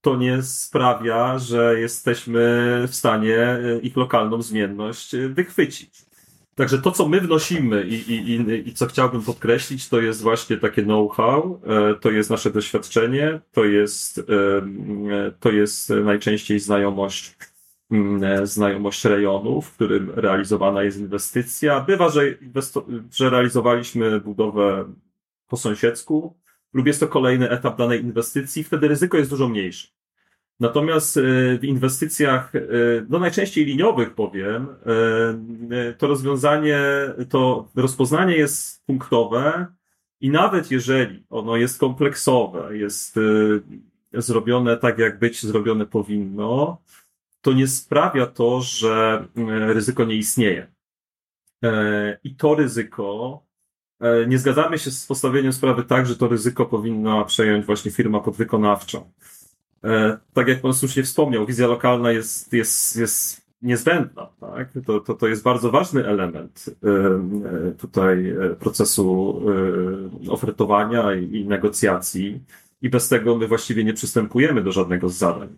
to 0.00 0.16
nie 0.16 0.42
sprawia, 0.42 1.38
że 1.38 1.80
jesteśmy 1.80 2.40
w 2.88 2.94
stanie 2.94 3.58
ich 3.82 3.96
lokalną 3.96 4.42
zmienność 4.42 5.16
wychwycić. 5.16 6.11
Także 6.54 6.78
to, 6.78 6.90
co 6.90 7.08
my 7.08 7.20
wnosimy 7.20 7.86
i, 7.86 7.94
i, 7.94 8.30
i, 8.30 8.68
i 8.68 8.74
co 8.74 8.86
chciałbym 8.86 9.22
podkreślić, 9.22 9.88
to 9.88 10.00
jest 10.00 10.22
właśnie 10.22 10.56
takie 10.56 10.82
know-how, 10.82 11.60
e, 11.66 11.94
to 11.94 12.10
jest 12.10 12.30
nasze 12.30 12.50
doświadczenie, 12.50 13.40
to 13.52 13.64
jest, 13.64 14.18
e, 14.18 14.22
to 15.40 15.50
jest 15.50 15.90
najczęściej 15.90 16.60
znajomość, 16.60 17.36
mm, 17.90 18.24
e, 18.24 18.46
znajomość 18.46 19.04
rejonu, 19.04 19.62
w 19.62 19.72
którym 19.72 20.10
realizowana 20.10 20.82
jest 20.82 20.98
inwestycja. 20.98 21.80
Bywa, 21.80 22.08
że, 22.08 22.22
że 23.12 23.30
realizowaliśmy 23.30 24.20
budowę 24.20 24.92
po 25.48 25.56
sąsiedzku, 25.56 26.36
lub 26.72 26.86
jest 26.86 27.00
to 27.00 27.08
kolejny 27.08 27.50
etap 27.50 27.78
danej 27.78 28.00
inwestycji, 28.00 28.64
wtedy 28.64 28.88
ryzyko 28.88 29.18
jest 29.18 29.30
dużo 29.30 29.48
mniejsze. 29.48 29.88
Natomiast 30.62 31.16
e, 31.16 31.20
w 31.58 31.64
inwestycjach, 31.64 32.54
e, 32.54 32.60
no 33.08 33.18
najczęściej 33.18 33.64
liniowych 33.64 34.14
powiem, 34.14 34.66
e, 35.70 35.92
to 35.92 36.06
rozwiązanie, 36.06 36.80
to 37.28 37.68
rozpoznanie 37.76 38.36
jest 38.36 38.86
punktowe 38.86 39.66
i 40.20 40.30
nawet 40.30 40.70
jeżeli 40.70 41.24
ono 41.30 41.56
jest 41.56 41.80
kompleksowe, 41.80 42.78
jest 42.78 43.18
zrobione 44.12 44.76
tak, 44.76 44.98
jak 44.98 45.18
być 45.18 45.42
zrobione 45.42 45.86
powinno, 45.86 46.78
to 47.40 47.52
nie 47.52 47.68
sprawia 47.68 48.26
to, 48.26 48.60
że 48.60 49.24
ryzyko 49.66 50.04
nie 50.04 50.14
istnieje. 50.14 50.66
I 52.24 52.34
to 52.34 52.54
ryzyko, 52.54 53.42
nie 54.26 54.38
zgadzamy 54.38 54.78
się 54.78 54.90
z 54.90 55.06
postawieniem 55.06 55.52
sprawy 55.52 55.84
tak, 55.84 56.06
że 56.06 56.16
to 56.16 56.28
ryzyko 56.28 56.66
powinna 56.66 57.24
przejąć 57.24 57.66
właśnie 57.66 57.90
firma 57.90 58.20
podwykonawcza. 58.20 59.00
E, 59.84 60.18
tak 60.32 60.48
jak 60.48 60.60
pan 60.60 60.74
słusznie 60.74 61.02
wspomniał, 61.02 61.46
wizja 61.46 61.66
lokalna 61.66 62.12
jest, 62.12 62.52
jest, 62.52 62.96
jest 62.96 63.46
niezbędna. 63.62 64.28
Tak? 64.40 64.68
To, 64.86 65.00
to, 65.00 65.14
to 65.14 65.28
jest 65.28 65.42
bardzo 65.42 65.70
ważny 65.70 66.06
element 66.06 66.64
e, 66.68 66.88
e, 67.68 67.72
tutaj 67.72 68.34
procesu 68.58 69.42
ofertowania 70.28 71.14
i 71.14 71.44
negocjacji. 71.44 72.40
I 72.82 72.90
bez 72.90 73.08
tego 73.08 73.36
my 73.36 73.48
właściwie 73.48 73.84
nie 73.84 73.94
przystępujemy 73.94 74.62
do 74.62 74.72
żadnego 74.72 75.08
z 75.08 75.14
zadań, 75.14 75.48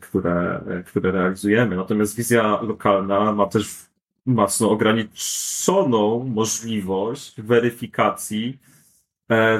które, 0.00 0.64
które 0.86 1.12
realizujemy. 1.12 1.76
Natomiast 1.76 2.16
wizja 2.16 2.60
lokalna 2.62 3.32
ma 3.32 3.46
też 3.46 3.86
mocno 4.26 4.70
ograniczoną 4.70 6.24
możliwość 6.34 7.40
weryfikacji, 7.40 8.58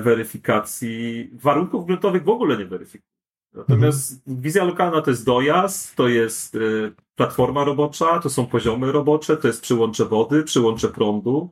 weryfikacji 0.03 1.31
warunków 1.33 1.87
gruntowych 1.87 2.25
w 2.25 2.29
ogóle 2.29 2.57
nie 2.57 2.65
weryfikuje. 2.65 3.12
Natomiast 3.55 4.13
mhm. 4.13 4.43
wizja 4.43 4.65
lokalna 4.65 5.03
to 5.03 5.11
jest 5.11 5.25
dojazd, 5.25 5.97
to 5.97 6.09
jest 6.09 6.55
y, 6.55 6.93
platforma 7.17 7.65
robocza, 7.65 8.19
to 8.19 8.31
są 8.31 8.47
poziomy 8.47 8.93
robocze, 8.93 9.37
to 9.37 9.47
jest 9.47 9.63
przyłącze 9.63 10.05
wody, 10.05 10.43
przyłącze 10.43 10.89
prądu. 10.89 11.51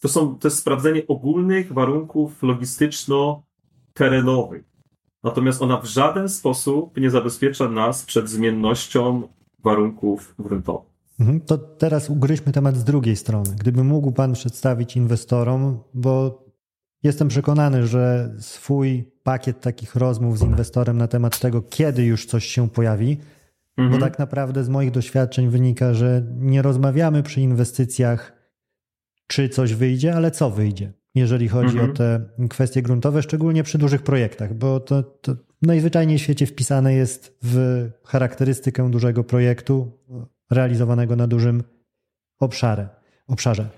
To, 0.00 0.08
są, 0.08 0.38
to 0.38 0.48
jest 0.48 0.58
sprawdzenie 0.58 1.06
ogólnych 1.06 1.72
warunków 1.72 2.42
logistyczno-terenowych. 2.42 4.64
Natomiast 5.22 5.62
ona 5.62 5.80
w 5.80 5.86
żaden 5.86 6.28
sposób 6.28 6.96
nie 6.96 7.10
zabezpiecza 7.10 7.68
nas 7.68 8.04
przed 8.04 8.28
zmiennością 8.28 9.28
warunków 9.64 10.34
gruntowych. 10.38 10.94
Mhm. 11.20 11.40
To 11.40 11.58
teraz 11.58 12.10
ugryźmy 12.10 12.52
temat 12.52 12.76
z 12.76 12.84
drugiej 12.84 13.16
strony. 13.16 13.50
Gdyby 13.60 13.84
mógł 13.84 14.12
Pan 14.12 14.32
przedstawić 14.32 14.96
inwestorom, 14.96 15.78
bo 15.94 16.42
jestem 17.02 17.28
przekonany, 17.28 17.86
że 17.86 18.34
swój 18.38 19.13
pakiet 19.24 19.60
takich 19.60 19.94
rozmów 19.94 20.38
z 20.38 20.42
inwestorem 20.42 20.98
na 20.98 21.08
temat 21.08 21.38
tego, 21.38 21.62
kiedy 21.62 22.04
już 22.04 22.26
coś 22.26 22.44
się 22.44 22.68
pojawi, 22.68 23.18
Mhm. 23.76 24.00
Bo 24.00 24.06
tak 24.06 24.18
naprawdę 24.18 24.64
z 24.64 24.68
moich 24.68 24.90
doświadczeń 24.90 25.48
wynika, 25.48 25.94
że 25.94 26.22
nie 26.36 26.62
rozmawiamy 26.62 27.22
przy 27.22 27.40
inwestycjach, 27.40 28.32
czy 29.26 29.48
coś 29.48 29.74
wyjdzie, 29.74 30.14
ale 30.14 30.30
co 30.30 30.50
wyjdzie, 30.50 30.92
jeżeli 31.14 31.48
chodzi 31.48 31.78
mhm. 31.78 31.90
o 31.90 31.94
te 31.94 32.20
kwestie 32.50 32.82
gruntowe, 32.82 33.22
szczególnie 33.22 33.62
przy 33.62 33.78
dużych 33.78 34.02
projektach, 34.02 34.54
bo 34.54 34.80
to, 34.80 35.02
to 35.02 35.36
najzwyczajniej 35.62 36.18
w 36.18 36.22
świecie 36.22 36.46
wpisane 36.46 36.94
jest 36.94 37.38
w 37.42 37.88
charakterystykę 38.04 38.90
dużego 38.90 39.24
projektu 39.24 39.92
realizowanego 40.50 41.16
na 41.16 41.26
dużym 41.26 41.62
obszarze. 42.38 42.88
obszarze. 43.26 43.68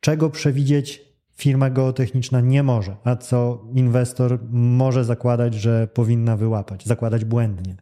Czego 0.00 0.30
przewidzieć 0.30 1.07
firma 1.40 1.70
geotechniczna 1.70 2.40
nie 2.40 2.62
może, 2.62 2.96
a 3.04 3.16
co 3.16 3.64
inwestor 3.74 4.38
może 4.50 5.04
zakładać, 5.04 5.54
że 5.54 5.88
powinna 5.94 6.36
wyłapać, 6.36 6.86
zakładać 6.86 7.24
błędnie. 7.24 7.76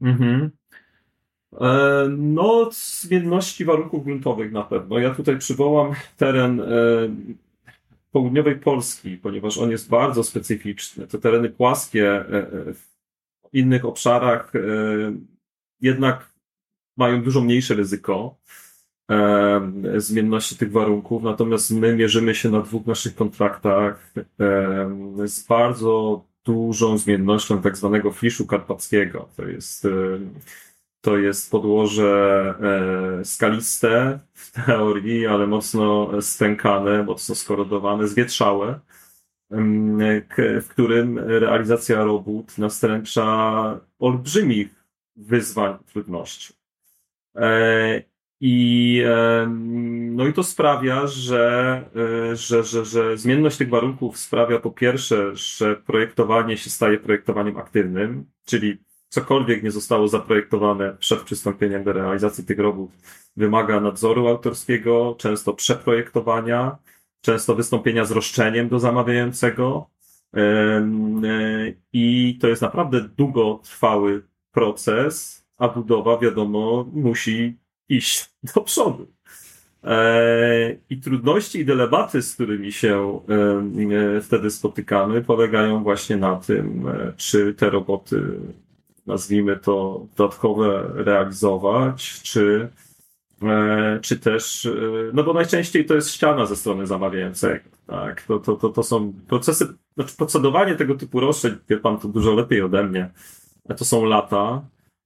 Mhm. 0.00 0.50
E, 1.60 2.06
no, 2.18 2.70
zmienności 2.72 3.64
warunków 3.64 4.04
gruntowych 4.04 4.52
na 4.52 4.62
pewno. 4.62 4.98
Ja 4.98 5.14
tutaj 5.14 5.38
przywołam 5.38 5.92
teren 6.16 6.60
e, 6.60 6.64
południowej 8.12 8.56
Polski, 8.56 9.16
ponieważ 9.16 9.58
on 9.58 9.70
jest 9.70 9.88
bardzo 9.88 10.24
specyficzny. 10.24 11.06
Te 11.06 11.18
tereny 11.18 11.50
płaskie 11.50 12.10
e, 12.10 12.24
w 12.74 12.96
innych 13.52 13.84
obszarach 13.84 14.52
jednak 15.80 16.32
mają 16.96 17.22
dużo 17.22 17.40
mniejsze 17.40 17.74
ryzyko 17.74 18.36
zmienności 19.96 20.56
tych 20.56 20.72
warunków, 20.72 21.22
natomiast 21.22 21.70
my 21.70 21.96
mierzymy 21.96 22.34
się 22.34 22.50
na 22.50 22.60
dwóch 22.60 22.86
naszych 22.86 23.14
kontraktach 23.14 24.12
z 25.24 25.46
bardzo 25.48 26.24
dużą 26.44 26.98
zmiennością 26.98 27.62
tak 27.62 27.76
zwanego 27.76 28.12
fliszu 28.12 28.46
karpackiego. 28.46 29.28
To 29.36 29.48
jest, 29.48 29.86
to 31.00 31.18
jest 31.18 31.50
podłoże 31.50 32.54
e, 33.20 33.24
skaliste 33.24 34.18
w 34.32 34.52
teorii, 34.52 35.26
ale 35.26 35.46
mocno 35.46 36.10
stękane, 36.22 37.02
mocno 37.02 37.34
skorodowane, 37.34 38.08
zwietrzałe, 38.08 38.80
w 40.62 40.66
którym 40.68 41.18
realizacja 41.18 42.04
robót 42.04 42.58
nastręcza 42.58 43.80
olbrzymich 43.98 44.68
wyzwań, 45.16 45.78
trudności. 45.92 46.54
E, 48.42 48.46
I, 48.46 49.02
no 50.10 50.26
i 50.26 50.32
to 50.32 50.42
sprawia, 50.42 51.06
że, 51.06 51.84
e, 52.32 52.36
że, 52.36 52.64
że, 52.64 52.84
że 52.84 53.18
zmienność 53.18 53.56
tych 53.56 53.68
warunków 53.68 54.18
sprawia 54.18 54.58
po 54.60 54.70
pierwsze, 54.70 55.36
że 55.36 55.76
projektowanie 55.76 56.56
się 56.56 56.70
staje 56.70 56.98
projektowaniem 56.98 57.56
aktywnym, 57.56 58.26
czyli 58.44 58.78
cokolwiek 59.08 59.62
nie 59.62 59.70
zostało 59.70 60.08
zaprojektowane 60.08 60.96
przed 60.98 61.22
przystąpieniem 61.22 61.84
do 61.84 61.92
realizacji 61.92 62.44
tych 62.44 62.58
robót 62.58 62.90
wymaga 63.36 63.80
nadzoru 63.80 64.28
autorskiego, 64.28 65.16
często 65.18 65.54
przeprojektowania, 65.54 66.78
często 67.20 67.54
wystąpienia 67.54 68.04
z 68.04 68.10
roszczeniem 68.10 68.68
do 68.68 68.78
zamawiającego. 68.78 69.90
E, 70.36 70.86
I 71.92 72.38
to 72.40 72.48
jest 72.48 72.62
naprawdę 72.62 73.08
długotrwały 73.16 74.22
proces, 74.52 75.46
a 75.58 75.68
budowa, 75.68 76.18
wiadomo, 76.18 76.86
musi 76.92 77.58
iść 77.88 78.30
do 78.54 78.60
przodu. 78.60 79.06
E, 79.86 80.76
I 80.90 81.00
trudności 81.00 81.58
i 81.60 81.64
dylematy, 81.64 82.22
z 82.22 82.34
którymi 82.34 82.72
się 82.72 83.20
e, 84.16 84.20
wtedy 84.20 84.50
spotykamy, 84.50 85.22
polegają 85.22 85.82
właśnie 85.82 86.16
na 86.16 86.36
tym, 86.36 86.88
e, 86.88 87.12
czy 87.16 87.54
te 87.54 87.70
roboty, 87.70 88.22
nazwijmy 89.06 89.56
to, 89.56 90.06
dodatkowe 90.16 90.90
realizować, 90.94 92.20
czy, 92.22 92.68
czy 94.02 94.18
też, 94.18 94.68
no 95.12 95.24
bo 95.24 95.32
najczęściej 95.32 95.86
to 95.86 95.94
jest 95.94 96.10
ściana 96.10 96.46
ze 96.46 96.56
strony 96.56 96.86
zamawiającego. 96.86 97.64
Tak, 97.86 98.22
to, 98.22 98.38
to, 98.38 98.56
to, 98.56 98.68
to 98.68 98.82
są 98.82 99.12
procesy, 99.28 99.66
znaczy 99.94 100.16
procedowanie 100.16 100.74
tego 100.74 100.94
typu 100.94 101.20
roszczeń, 101.20 101.54
wie 101.68 101.76
pan 101.76 101.98
to 101.98 102.08
dużo 102.08 102.34
lepiej 102.34 102.62
ode 102.62 102.82
mnie, 102.84 103.10
to 103.76 103.84
są 103.84 104.04
lata, 104.04 104.62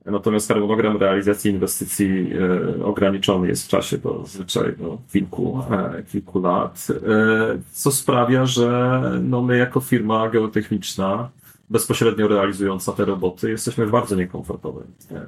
Natomiast 0.07 0.49
harmonogram 0.49 0.97
realizacji 0.97 1.51
inwestycji 1.51 2.33
e, 2.79 2.85
ograniczony 2.85 3.49
jest 3.49 3.65
w 3.65 3.69
czasie 3.69 3.99
do 3.99 4.25
zwyczaj 4.27 4.75
kilku, 5.13 5.63
e, 5.71 6.03
kilku 6.03 6.41
lat, 6.41 6.87
e, 6.91 7.59
co 7.73 7.91
sprawia, 7.91 8.47
że 8.47 9.03
no 9.23 9.43
my 9.43 9.59
jako 9.59 9.81
firma 9.81 10.31
geotechniczna, 10.31 11.31
bezpośrednio 11.71 12.29
realizująca 12.29 12.93
te 12.93 13.05
roboty, 13.05 13.51
jesteśmy 13.51 13.87
w 13.87 13.91
bardzo 13.91 14.17
niekomfortowej 14.17 14.85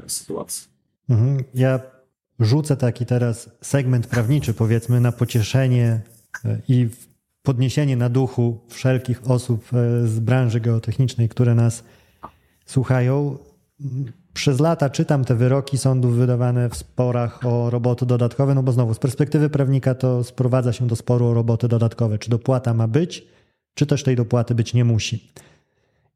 sytuacji. 0.07 0.69
Mhm. 1.09 1.45
Ja 1.55 1.81
rzucę 2.41 2.77
taki 2.77 3.07
teraz 3.07 3.51
segment 3.61 4.07
prawniczy, 4.07 4.55
powiedzmy, 4.55 5.01
na 5.01 5.13
pocieszenie 5.13 6.01
i 6.69 6.89
podniesienie 7.43 7.97
na 7.97 8.09
duchu 8.09 8.61
wszelkich 8.69 9.31
osób 9.31 9.65
z 10.05 10.19
branży 10.19 10.61
geotechnicznej, 10.61 11.29
które 11.29 11.55
nas 11.55 11.85
słuchają 12.67 13.39
przez 14.35 14.61
lata 14.61 14.91
czytam 14.91 15.25
te 15.25 15.35
wyroki 15.35 15.79
sądów 15.79 16.17
wydawane 16.17 16.69
w 16.69 16.77
sporach 16.77 17.47
o 17.47 17.71
roboty 17.71 18.07
dodatkowe, 18.07 18.55
no 18.55 18.63
bo 18.63 18.73
znowu 18.73 18.95
z 18.95 18.99
perspektywy 18.99 19.51
prawnika 19.51 19.95
to 19.95 20.25
sprowadza 20.25 20.73
się 20.73 20.87
do 20.87 20.97
sporu 20.97 21.27
o 21.27 21.35
roboty 21.35 21.69
dodatkowe. 21.69 22.19
Czy 22.19 22.31
dopłata 22.31 22.75
ma 22.75 22.89
być, 22.89 23.27
czy 23.75 23.87
też 23.87 24.03
tej 24.03 24.17
dopłaty 24.17 24.55
być 24.55 24.75
nie 24.75 24.85
musi. 24.85 25.33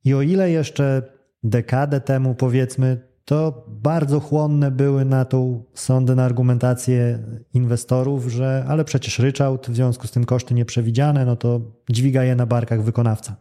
I 0.04 0.14
o 0.14 0.22
ile 0.22 0.50
jeszcze 0.50 1.02
dekadę 1.44 2.00
temu, 2.00 2.34
powiedzmy, 2.34 3.00
to 3.24 3.64
bardzo 3.68 4.20
chłonne 4.20 4.70
były 4.70 5.04
na 5.04 5.24
tą 5.24 5.64
sądy, 5.74 6.14
na 6.14 6.24
argumentację 6.24 7.18
inwestorów, 7.54 8.26
że 8.26 8.64
ale 8.68 8.84
przecież 8.84 9.18
ryczałt, 9.18 9.70
w 9.70 9.74
związku 9.74 10.06
z 10.06 10.10
tym 10.10 10.24
koszty 10.24 10.54
nieprzewidziane, 10.54 11.24
no 11.26 11.36
to 11.36 11.60
dźwiga 11.90 12.24
je 12.24 12.36
na 12.36 12.46
barkach 12.46 12.82
wykonawca. 12.82 13.36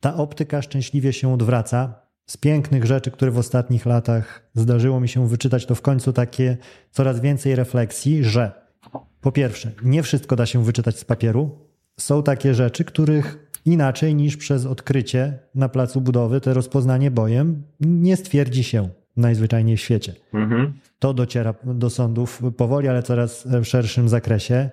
Ta 0.00 0.14
optyka 0.16 0.62
szczęśliwie 0.62 1.12
się 1.12 1.34
odwraca 1.34 2.01
z 2.26 2.36
pięknych 2.36 2.84
rzeczy, 2.84 3.10
które 3.10 3.30
w 3.30 3.38
ostatnich 3.38 3.86
latach 3.86 4.50
zdarzyło 4.54 5.00
mi 5.00 5.08
się 5.08 5.28
wyczytać, 5.28 5.66
to 5.66 5.74
w 5.74 5.82
końcu 5.82 6.12
takie 6.12 6.56
coraz 6.90 7.20
więcej 7.20 7.54
refleksji, 7.54 8.24
że 8.24 8.52
po 9.20 9.32
pierwsze, 9.32 9.72
nie 9.84 10.02
wszystko 10.02 10.36
da 10.36 10.46
się 10.46 10.64
wyczytać 10.64 10.98
z 10.98 11.04
papieru. 11.04 11.58
Są 12.00 12.22
takie 12.22 12.54
rzeczy, 12.54 12.84
których 12.84 13.52
inaczej 13.64 14.14
niż 14.14 14.36
przez 14.36 14.66
odkrycie 14.66 15.38
na 15.54 15.68
placu 15.68 16.00
budowy, 16.00 16.40
te 16.40 16.54
rozpoznanie 16.54 17.10
bojem, 17.10 17.62
nie 17.80 18.16
stwierdzi 18.16 18.64
się 18.64 18.88
najzwyczajniej 19.16 19.76
w 19.76 19.80
świecie. 19.80 20.14
Mhm. 20.34 20.72
To 20.98 21.14
dociera 21.14 21.54
do 21.64 21.90
sądów 21.90 22.42
powoli, 22.56 22.88
ale 22.88 23.02
coraz 23.02 23.46
w 23.46 23.64
szerszym 23.64 24.08
zakresie. 24.08 24.70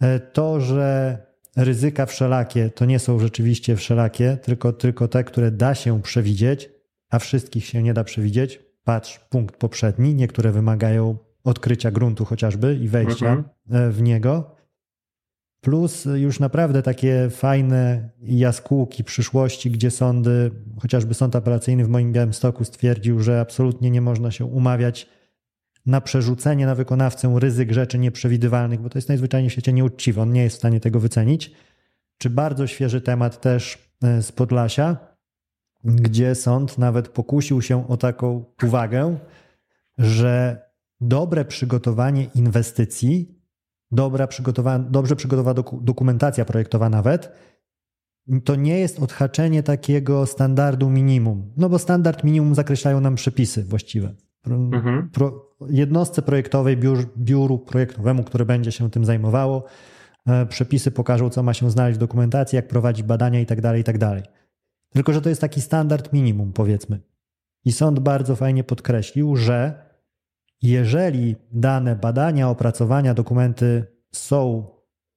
E, 0.00 0.20
to, 0.20 0.60
że 0.60 1.18
ryzyka 1.56 2.06
wszelakie 2.06 2.70
to 2.70 2.84
nie 2.84 2.98
są 2.98 3.18
rzeczywiście 3.18 3.76
wszelakie, 3.76 4.38
tylko, 4.42 4.72
tylko 4.72 5.08
te, 5.08 5.24
które 5.24 5.50
da 5.50 5.74
się 5.74 6.02
przewidzieć, 6.02 6.70
a 7.10 7.18
wszystkich 7.18 7.66
się 7.66 7.82
nie 7.82 7.94
da 7.94 8.04
przewidzieć. 8.04 8.60
Patrz 8.84 9.18
punkt 9.18 9.56
poprzedni, 9.56 10.14
niektóre 10.14 10.52
wymagają 10.52 11.18
odkrycia 11.44 11.90
gruntu 11.90 12.24
chociażby 12.24 12.74
i 12.74 12.88
wejścia 12.88 13.26
mhm. 13.26 13.44
E, 13.70 13.90
w 13.90 14.02
niego. 14.02 14.56
Plus 15.60 16.04
już 16.14 16.40
naprawdę 16.40 16.82
takie 16.82 17.30
fajne 17.30 18.10
jaskółki 18.22 19.04
przyszłości, 19.04 19.70
gdzie 19.70 19.90
sądy, 19.90 20.50
chociażby 20.82 21.14
sąd 21.14 21.36
apelacyjny 21.36 21.84
w 21.84 21.88
moim 21.88 22.12
Białymstoku 22.12 22.64
stwierdził, 22.64 23.20
że 23.20 23.40
absolutnie 23.40 23.90
nie 23.90 24.00
można 24.00 24.30
się 24.30 24.44
umawiać 24.44 25.06
na 25.90 26.00
przerzucenie 26.00 26.66
na 26.66 26.74
wykonawcę 26.74 27.34
ryzyk 27.38 27.72
rzeczy 27.72 27.98
nieprzewidywalnych, 27.98 28.80
bo 28.80 28.90
to 28.90 28.98
jest 28.98 29.08
najzwyczajniej 29.08 29.50
w 29.50 29.52
świecie 29.52 29.72
nieuczciwe, 29.72 30.22
on 30.22 30.32
nie 30.32 30.42
jest 30.42 30.56
w 30.56 30.58
stanie 30.58 30.80
tego 30.80 31.00
wycenić. 31.00 31.52
Czy 32.18 32.30
bardzo 32.30 32.66
świeży 32.66 33.00
temat 33.00 33.40
też 33.40 33.78
e, 34.02 34.22
z 34.22 34.32
Podlasia, 34.32 34.96
gdzie 35.84 36.34
sąd 36.34 36.78
nawet 36.78 37.08
pokusił 37.08 37.62
się 37.62 37.88
o 37.88 37.96
taką 37.96 38.44
uwagę, 38.62 39.18
że 39.98 40.62
dobre 41.00 41.44
przygotowanie 41.44 42.24
inwestycji, 42.34 43.38
dobra 43.90 44.26
przygotowana, 44.26 44.84
dobrze 44.90 45.16
przygotowana 45.16 45.62
dokumentacja 45.82 46.44
projektowa 46.44 46.88
nawet, 46.88 47.32
to 48.44 48.54
nie 48.54 48.78
jest 48.78 48.98
odhaczenie 48.98 49.62
takiego 49.62 50.26
standardu 50.26 50.90
minimum. 50.90 51.52
No 51.56 51.68
bo 51.68 51.78
standard 51.78 52.24
minimum 52.24 52.54
zakreślają 52.54 53.00
nam 53.00 53.14
przepisy 53.14 53.64
właściwe. 53.64 54.14
Mhm. 54.46 55.10
Pro, 55.12 55.50
jednostce 55.68 56.22
projektowej, 56.22 56.76
biur, 56.76 57.06
biuru 57.18 57.58
projektowemu, 57.58 58.24
które 58.24 58.44
będzie 58.44 58.72
się 58.72 58.90
tym 58.90 59.04
zajmowało, 59.04 59.64
e, 60.26 60.46
przepisy 60.46 60.90
pokażą, 60.90 61.30
co 61.30 61.42
ma 61.42 61.54
się 61.54 61.70
znaleźć 61.70 61.96
w 61.98 62.00
dokumentacji, 62.00 62.56
jak 62.56 62.68
prowadzić 62.68 63.06
badania 63.06 63.40
itd., 63.40 63.62
tak 63.62 63.76
itd. 63.76 64.22
Tak 64.22 64.32
Tylko, 64.92 65.12
że 65.12 65.20
to 65.20 65.28
jest 65.28 65.40
taki 65.40 65.60
standard 65.60 66.12
minimum, 66.12 66.52
powiedzmy. 66.52 67.00
I 67.64 67.72
sąd 67.72 67.98
bardzo 67.98 68.36
fajnie 68.36 68.64
podkreślił, 68.64 69.36
że 69.36 69.90
jeżeli 70.62 71.36
dane 71.52 71.96
badania, 71.96 72.48
opracowania, 72.48 73.14
dokumenty 73.14 73.84
są 74.12 74.66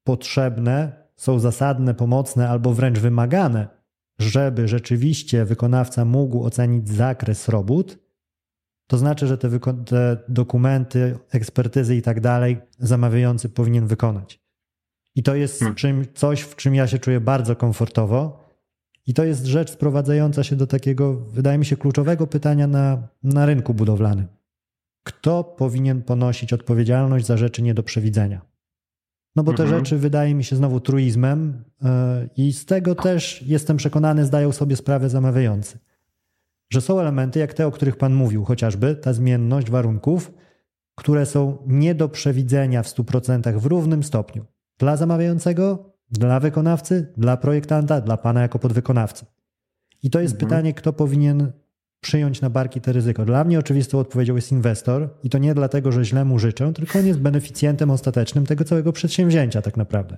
potrzebne, 0.04 1.04
są 1.16 1.40
zasadne, 1.40 1.94
pomocne 1.94 2.50
albo 2.50 2.74
wręcz 2.74 3.00
wymagane, 3.00 3.68
żeby 4.20 4.68
rzeczywiście 4.68 5.46
wykonawca 5.46 6.06
mógł 6.06 6.44
ocenić 6.44 6.90
zakres 6.90 7.50
robót, 7.50 8.03
to 8.94 8.98
znaczy, 8.98 9.28
że 9.28 9.38
te, 9.38 9.60
te 9.86 10.18
dokumenty, 10.28 11.18
ekspertyzy 11.32 11.96
i 11.96 12.02
tak 12.02 12.22
dalej 12.22 12.58
zamawiający 12.80 13.50
powinien 13.50 13.88
wykonać. 13.88 14.40
I 15.16 15.24
to 15.24 15.36
jest 15.36 15.60
hmm. 15.60 15.76
czym, 15.76 16.06
coś, 16.14 16.42
w 16.42 16.56
czym 16.56 16.76
ja 16.76 16.88
się 16.88 17.00
czuję 17.00 17.20
bardzo 17.20 17.56
komfortowo. 17.56 18.50
I 19.08 19.14
to 19.14 19.24
jest 19.24 19.46
rzecz 19.46 19.72
sprowadzająca 19.72 20.44
się 20.44 20.56
do 20.56 20.68
takiego, 20.68 21.14
wydaje 21.14 21.58
mi 21.58 21.66
się, 21.66 21.78
kluczowego 21.78 22.28
pytania 22.28 22.68
na, 22.68 23.08
na 23.24 23.46
rynku 23.46 23.74
budowlanym. 23.74 24.28
Kto 25.04 25.44
powinien 25.44 26.02
ponosić 26.02 26.54
odpowiedzialność 26.54 27.26
za 27.26 27.38
rzeczy 27.38 27.62
nie 27.62 27.74
do 27.74 27.84
przewidzenia? 27.84 28.42
No 29.36 29.44
bo 29.44 29.54
te 29.54 29.64
mhm. 29.64 29.80
rzeczy 29.80 29.98
wydaje 29.98 30.36
mi 30.36 30.44
się 30.44 30.56
znowu 30.56 30.80
truizmem 30.80 31.64
yy, 31.82 31.90
i 32.38 32.54
z 32.54 32.66
tego 32.66 32.96
też 32.96 33.42
jestem 33.42 33.78
przekonany, 33.78 34.26
zdają 34.26 34.52
sobie 34.52 34.76
sprawę 34.76 35.10
zamawiający 35.10 35.78
że 36.74 36.82
są 36.82 37.00
elementy, 37.00 37.40
jak 37.40 37.54
te, 37.54 37.68
o 37.68 37.72
których 37.72 37.98
Pan 37.98 38.14
mówił, 38.14 38.46
chociażby 38.46 38.96
ta 38.96 39.14
zmienność 39.14 39.70
warunków, 39.70 40.32
które 40.96 41.26
są 41.26 41.58
nie 41.68 41.96
do 41.96 42.10
przewidzenia 42.10 42.84
w 42.84 42.88
100% 42.88 43.60
w 43.60 43.66
równym 43.66 44.04
stopniu 44.04 44.46
dla 44.80 44.98
zamawiającego, 44.98 45.94
dla 46.12 46.40
wykonawcy, 46.40 47.14
dla 47.18 47.38
projektanta, 47.38 48.02
dla 48.02 48.18
Pana 48.18 48.42
jako 48.42 48.60
podwykonawcy. 48.60 49.26
I 50.04 50.10
to 50.10 50.20
jest 50.20 50.34
mhm. 50.34 50.50
pytanie, 50.50 50.74
kto 50.74 50.94
powinien 50.94 51.52
przyjąć 52.02 52.42
na 52.42 52.50
barki 52.50 52.82
te 52.82 52.94
ryzyko. 52.94 53.26
Dla 53.26 53.44
mnie 53.44 53.60
oczywistą 53.60 54.00
odpowiedzią 54.00 54.36
jest 54.36 54.52
inwestor 54.52 55.10
i 55.24 55.30
to 55.30 55.38
nie 55.38 55.54
dlatego, 55.54 55.92
że 55.92 56.06
źle 56.06 56.26
mu 56.26 56.40
życzę, 56.40 56.74
tylko 56.74 57.00
on 57.00 57.08
jest 57.08 57.20
beneficjentem 57.20 57.92
ostatecznym 57.92 58.46
tego 58.46 58.64
całego 58.64 58.94
przedsięwzięcia 58.94 59.62
tak 59.62 59.78
naprawdę 59.78 60.18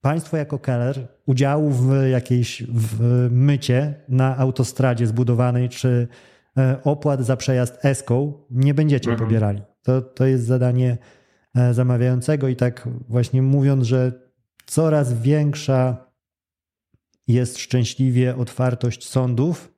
państwo 0.00 0.36
jako 0.36 0.58
Keller 0.58 1.08
udziału 1.26 1.70
w 1.70 1.92
jakiejś 2.10 2.62
w 2.62 3.28
mycie 3.30 3.94
na 4.08 4.36
autostradzie 4.36 5.06
zbudowanej 5.06 5.68
czy 5.68 6.08
e, 6.58 6.80
opłat 6.84 7.24
za 7.24 7.36
przejazd 7.36 7.84
eską 7.84 8.44
nie 8.50 8.74
będziecie 8.74 9.10
mhm. 9.10 9.28
pobierali. 9.28 9.62
To, 9.82 10.02
to 10.02 10.26
jest 10.26 10.44
zadanie 10.44 10.98
e, 11.54 11.74
zamawiającego 11.74 12.48
i 12.48 12.56
tak 12.56 12.88
właśnie 13.08 13.42
mówiąc, 13.42 13.84
że 13.84 14.12
coraz 14.66 15.22
większa 15.22 16.10
jest 17.28 17.58
szczęśliwie 17.58 18.36
otwartość 18.36 19.08
sądów 19.08 19.74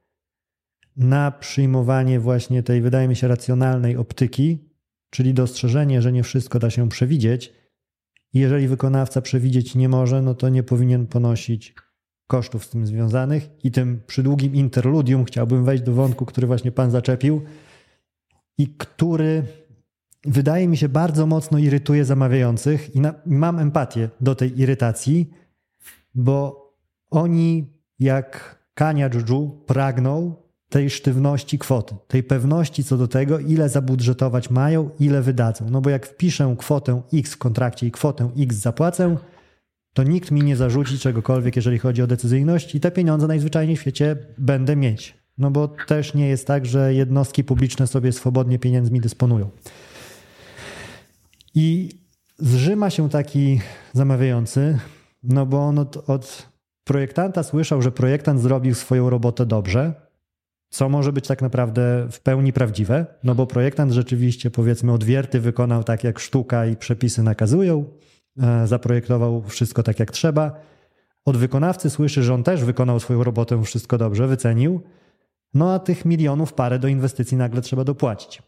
na 0.97 1.31
przyjmowanie 1.31 2.20
właśnie 2.20 2.62
tej, 2.62 2.81
wydaje 2.81 3.09
mi 3.09 3.16
się, 3.16 3.29
racjonalnej 3.29 3.97
optyki, 3.97 4.73
czyli 5.11 5.35
dostrzeżenie, 5.35 6.03
że 6.03 6.12
nie 6.12 6.23
wszystko 6.23 6.59
da 6.59 6.70
się 6.70 6.89
przewidzieć, 6.89 7.53
jeżeli 8.35 8.68
wykonawca 8.68 9.22
przewidzieć 9.22 9.74
nie 9.74 9.89
może, 9.89 10.22
no 10.22 10.35
to 10.35 10.49
nie 10.49 10.62
powinien 10.62 11.07
ponosić 11.07 11.74
kosztów 12.26 12.64
z 12.64 12.68
tym 12.68 12.87
związanych. 12.87 13.51
I 13.64 13.70
tym 13.70 14.01
przydługim 14.07 14.55
interludium 14.55 15.24
chciałbym 15.24 15.64
wejść 15.64 15.85
do 15.85 15.93
wątku, 15.93 16.26
który 16.26 16.47
właśnie 16.47 16.72
Pan 16.72 16.91
zaczepił 16.91 17.43
i 18.59 18.68
który 18.68 19.43
wydaje 20.24 20.68
mi 20.68 20.76
się 20.76 20.89
bardzo 20.89 21.26
mocno 21.26 21.59
irytuje 21.59 22.05
zamawiających 22.05 22.97
i 22.97 23.01
na, 23.01 23.14
mam 23.26 23.59
empatię 23.59 24.09
do 24.20 24.35
tej 24.35 24.61
irytacji, 24.61 25.30
bo 26.14 26.62
oni 27.11 27.66
jak 27.99 28.59
Kania 28.74 29.11
Juju 29.14 29.62
pragną 29.66 30.41
tej 30.73 30.91
sztywności 30.91 31.59
kwoty, 31.59 31.95
tej 32.09 32.23
pewności 32.23 32.85
co 32.85 32.97
do 32.97 33.09
tego, 33.09 33.39
ile 33.39 33.68
zabudżetować 33.68 34.51
mają, 34.51 34.91
ile 35.01 35.23
wydadzą. 35.23 35.70
No 35.70 35.81
bo 35.81 35.91
jak 35.91 36.07
wpiszę 36.07 36.55
kwotę 36.59 37.03
X 37.14 37.35
w 37.35 37.39
kontrakcie 37.39 37.87
i 37.87 37.91
kwotę 37.91 38.31
X 38.39 38.57
zapłacę, 38.57 39.16
to 39.93 40.03
nikt 40.03 40.31
mi 40.31 40.43
nie 40.43 40.57
zarzuci 40.57 40.99
czegokolwiek, 40.99 41.57
jeżeli 41.57 41.79
chodzi 41.79 42.03
o 42.03 42.07
decyzyjność 42.07 42.75
i 42.75 42.81
te 42.81 42.91
pieniądze 42.91 43.27
najzwyczajniej 43.27 43.77
w 43.77 43.81
świecie 43.81 44.16
będę 44.39 44.77
mieć. 44.77 45.14
No 45.39 45.51
bo 45.51 45.68
też 45.68 46.14
nie 46.14 46.29
jest 46.29 46.47
tak, 46.47 46.66
że 46.66 46.95
jednostki 46.95 47.45
publiczne 47.45 47.87
sobie 47.87 48.12
swobodnie 48.12 48.59
pieniędzmi 48.59 49.01
dysponują. 49.01 49.51
I 51.55 51.89
zrzyma 52.39 52.91
się 52.91 53.09
taki 53.09 53.61
zamawiający, 53.93 54.79
no 55.23 55.47
bo 55.47 55.59
on 55.59 55.79
od, 55.79 56.11
od 56.11 56.49
projektanta 56.85 57.43
słyszał, 57.43 57.83
że 57.83 57.93
projektant 57.93 58.41
zrobił 58.41 58.75
swoją 58.75 59.11
robotę 59.11 59.47
dobrze, 59.47 60.11
co 60.73 60.89
może 60.89 61.12
być 61.12 61.27
tak 61.27 61.43
naprawdę 61.43 62.07
w 62.11 62.20
pełni 62.20 62.53
prawdziwe, 62.53 63.07
no 63.25 63.35
bo 63.35 63.47
projektant 63.47 63.93
rzeczywiście, 63.93 64.51
powiedzmy, 64.51 64.93
odwierty 64.93 65.41
wykonał 65.41 65.85
tak, 65.85 66.05
jak 66.05 66.18
sztuka 66.18 66.66
i 66.66 66.77
przepisy 66.77 67.23
nakazują, 67.23 67.85
e, 68.43 68.66
zaprojektował 68.66 69.43
wszystko 69.43 69.83
tak, 69.83 70.01
jak 70.01 70.11
trzeba. 70.11 70.61
Od 71.25 71.37
wykonawcy 71.37 71.91
słyszy, 71.91 72.23
że 72.23 72.35
on 72.35 72.43
też 72.43 72.64
wykonał 72.64 73.01
swoją 73.01 73.25
robotę, 73.25 73.62
wszystko 73.62 73.99
dobrze, 73.99 74.27
wycenił, 74.27 74.81
no 75.55 75.75
a 75.75 75.79
tych 75.79 76.05
milionów 76.05 76.53
parę 76.53 76.79
do 76.79 76.89
inwestycji 76.89 77.37
nagle 77.37 77.62
trzeba 77.62 77.85
dopłacić. 77.85 78.43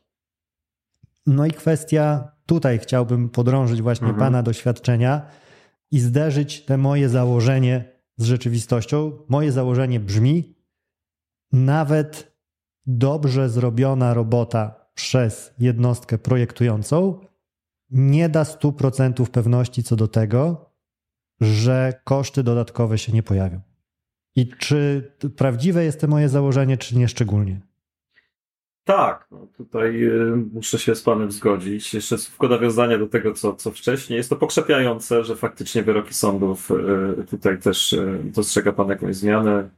No 1.26 1.46
i 1.46 1.50
kwestia, 1.50 2.32
tutaj 2.46 2.78
chciałbym 2.78 3.28
podrążyć 3.28 3.82
właśnie 3.82 4.08
mhm. 4.08 4.26
Pana 4.26 4.42
doświadczenia 4.42 5.26
i 5.90 6.00
zderzyć 6.00 6.64
te 6.64 6.76
moje 6.76 7.08
założenie 7.08 7.84
z 8.16 8.24
rzeczywistością. 8.24 9.12
Moje 9.28 9.52
założenie 9.52 10.00
brzmi, 10.00 10.53
nawet 11.54 12.36
dobrze 12.86 13.48
zrobiona 13.48 14.14
robota 14.14 14.74
przez 14.94 15.54
jednostkę 15.58 16.18
projektującą 16.18 17.20
nie 17.90 18.28
da 18.28 18.42
100% 18.42 19.30
pewności 19.30 19.82
co 19.82 19.96
do 19.96 20.08
tego, 20.08 20.70
że 21.40 21.92
koszty 22.04 22.42
dodatkowe 22.42 22.98
się 22.98 23.12
nie 23.12 23.22
pojawią. 23.22 23.60
I 24.36 24.48
czy 24.48 25.12
prawdziwe 25.36 25.84
jest 25.84 26.00
to 26.00 26.08
moje 26.08 26.28
założenie, 26.28 26.76
czy 26.76 26.96
nie 26.96 27.08
szczególnie? 27.08 27.60
Tak, 28.84 29.26
no 29.30 29.46
tutaj 29.56 30.04
y, 30.04 30.36
muszę 30.52 30.78
się 30.78 30.94
z 30.94 31.02
Panem 31.02 31.32
zgodzić. 31.32 31.94
Jeszcze 31.94 32.18
słówko 32.18 32.48
nawiązania 32.48 32.98
do 32.98 33.06
tego, 33.06 33.34
co, 33.34 33.54
co 33.54 33.70
wcześniej. 33.70 34.16
Jest 34.16 34.30
to 34.30 34.36
pokrzepiające, 34.36 35.24
że 35.24 35.36
faktycznie 35.36 35.82
wyroki 35.82 36.14
sądów 36.14 36.70
y, 36.70 37.24
tutaj 37.24 37.58
też 37.58 37.92
y, 37.92 38.20
dostrzega 38.24 38.72
Pan 38.72 38.88
jakąś 38.88 39.16
zmianę 39.16 39.68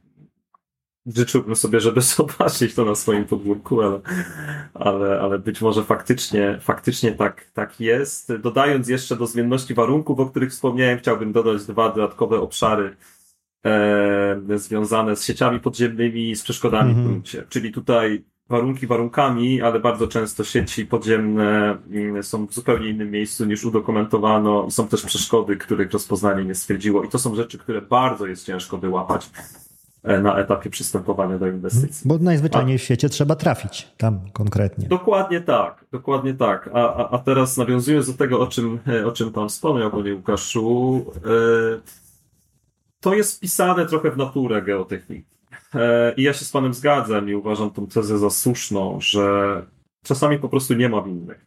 życzyłbym 1.15 1.55
sobie, 1.55 1.79
żeby 1.79 2.01
zobaczyć 2.17 2.73
to 2.75 2.85
na 2.85 2.95
swoim 2.95 3.25
podwórku, 3.25 3.81
ale, 3.81 3.99
ale, 4.73 5.19
ale 5.19 5.39
być 5.39 5.61
może 5.61 5.83
faktycznie, 5.83 6.59
faktycznie 6.61 7.11
tak, 7.11 7.45
tak 7.53 7.79
jest. 7.79 8.35
Dodając 8.35 8.87
jeszcze 8.87 9.15
do 9.15 9.27
zmienności 9.27 9.73
warunków, 9.73 10.19
o 10.19 10.25
których 10.25 10.51
wspomniałem, 10.51 10.99
chciałbym 10.99 11.31
dodać 11.31 11.65
dwa 11.65 11.89
dodatkowe 11.89 12.39
obszary 12.39 12.95
e, 13.65 14.41
związane 14.55 15.15
z 15.15 15.25
sieciami 15.25 15.59
podziemnymi 15.59 16.29
i 16.29 16.35
z 16.35 16.43
przeszkodami 16.43 16.89
mhm. 16.89 17.07
w 17.07 17.09
gruncie. 17.09 17.43
Czyli 17.49 17.71
tutaj 17.71 18.23
warunki 18.49 18.87
warunkami, 18.87 19.61
ale 19.61 19.79
bardzo 19.79 20.07
często 20.07 20.43
sieci 20.43 20.85
podziemne 20.85 21.77
mm, 21.91 22.23
są 22.23 22.47
w 22.47 22.53
zupełnie 22.53 22.89
innym 22.89 23.11
miejscu 23.11 23.45
niż 23.45 23.65
udokumentowano. 23.65 24.71
Są 24.71 24.87
też 24.87 25.05
przeszkody, 25.05 25.57
których 25.57 25.91
rozpoznanie 25.91 26.45
nie 26.45 26.55
stwierdziło 26.55 27.03
i 27.03 27.09
to 27.09 27.19
są 27.19 27.35
rzeczy, 27.35 27.57
które 27.57 27.81
bardzo 27.81 28.27
jest 28.27 28.45
ciężko 28.45 28.77
wyłapać 28.77 29.29
na 30.21 30.37
etapie 30.37 30.69
przystępowania 30.69 31.39
do 31.39 31.47
inwestycji. 31.47 32.07
Bo 32.09 32.17
najzwyczajniej 32.17 32.77
w 32.77 32.81
świecie 32.81 33.09
trzeba 33.09 33.35
trafić 33.35 33.87
tam 33.97 34.19
konkretnie. 34.33 34.87
Dokładnie 34.87 35.41
tak, 35.41 35.85
dokładnie 35.91 36.33
tak. 36.33 36.69
A, 36.73 36.95
a, 36.95 37.09
a 37.09 37.17
teraz 37.17 37.57
nawiązując 37.57 38.07
do 38.07 38.13
tego, 38.13 38.39
o 38.39 38.47
czym, 38.47 38.79
e, 38.87 39.05
o 39.05 39.11
czym 39.11 39.31
Pan 39.31 39.49
wspomniał, 39.49 39.91
Panie 39.91 40.15
Łukaszu, 40.15 41.05
e, 41.15 41.19
to 42.99 43.13
jest 43.13 43.37
wpisane 43.37 43.85
trochę 43.85 44.11
w 44.11 44.17
naturę 44.17 44.61
geotechniki. 44.61 45.37
I 46.17 46.23
ja 46.23 46.33
się 46.33 46.45
z 46.45 46.51
Panem 46.51 46.73
zgadzam 46.73 47.29
i 47.29 47.35
uważam 47.35 47.71
tą 47.71 47.87
tezę 47.87 48.17
za 48.17 48.29
słuszną, 48.29 48.97
że 49.01 49.61
czasami 50.03 50.39
po 50.39 50.49
prostu 50.49 50.73
nie 50.73 50.89
ma 50.89 51.01
winnych. 51.01 51.45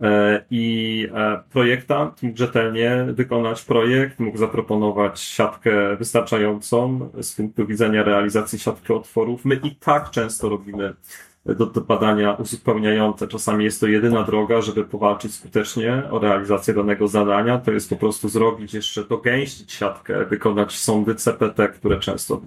E, 0.00 0.44
I 0.50 1.08
e, 1.14 1.42
projektant 1.50 2.22
mógł 2.22 2.38
rzetelnie 2.38 3.06
wykonać 3.08 3.62
projekt, 3.62 4.18
mógł 4.20 4.38
zaproponować 4.38 5.20
siatkę 5.20 5.96
wystarczającą 5.96 7.10
z 7.20 7.32
punktu 7.32 7.66
widzenia 7.66 8.02
realizacji 8.02 8.58
siatki 8.58 8.92
otworów. 8.92 9.44
My 9.44 9.54
i 9.54 9.76
tak 9.76 10.10
często 10.10 10.48
robimy 10.48 10.94
do, 11.46 11.66
do 11.66 11.80
badania 11.80 12.32
uzupełniające. 12.32 13.28
Czasami 13.28 13.64
jest 13.64 13.80
to 13.80 13.86
jedyna 13.86 14.22
droga, 14.22 14.60
żeby 14.60 14.84
powalczyć 14.84 15.34
skutecznie 15.34 16.02
o 16.10 16.18
realizację 16.18 16.74
danego 16.74 17.08
zadania. 17.08 17.58
To 17.58 17.72
jest 17.72 17.90
po 17.90 17.96
prostu 17.96 18.28
zrobić 18.28 18.74
jeszcze, 18.74 19.04
dogęścić 19.04 19.72
siatkę, 19.72 20.24
wykonać 20.24 20.78
sądy 20.78 21.14
CPT, 21.14 21.68
które 21.68 21.98
często, 21.98 22.40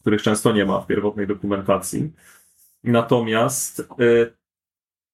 których 0.00 0.22
często 0.22 0.52
nie 0.52 0.64
ma 0.64 0.80
w 0.80 0.86
pierwotnej 0.86 1.26
dokumentacji. 1.26 2.10
Natomiast 2.84 3.80
y, 4.00 4.41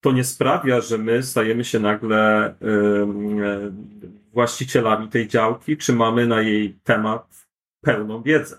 to 0.01 0.13
nie 0.13 0.25
sprawia, 0.25 0.81
że 0.81 0.99
my 0.99 1.23
stajemy 1.23 1.65
się 1.65 1.79
nagle 1.79 2.55
właścicielami 4.33 5.09
tej 5.09 5.29
działki, 5.29 5.77
czy 5.77 5.93
mamy 5.93 6.27
na 6.27 6.41
jej 6.41 6.79
temat 6.85 7.49
pełną 7.81 8.23
wiedzę. 8.23 8.59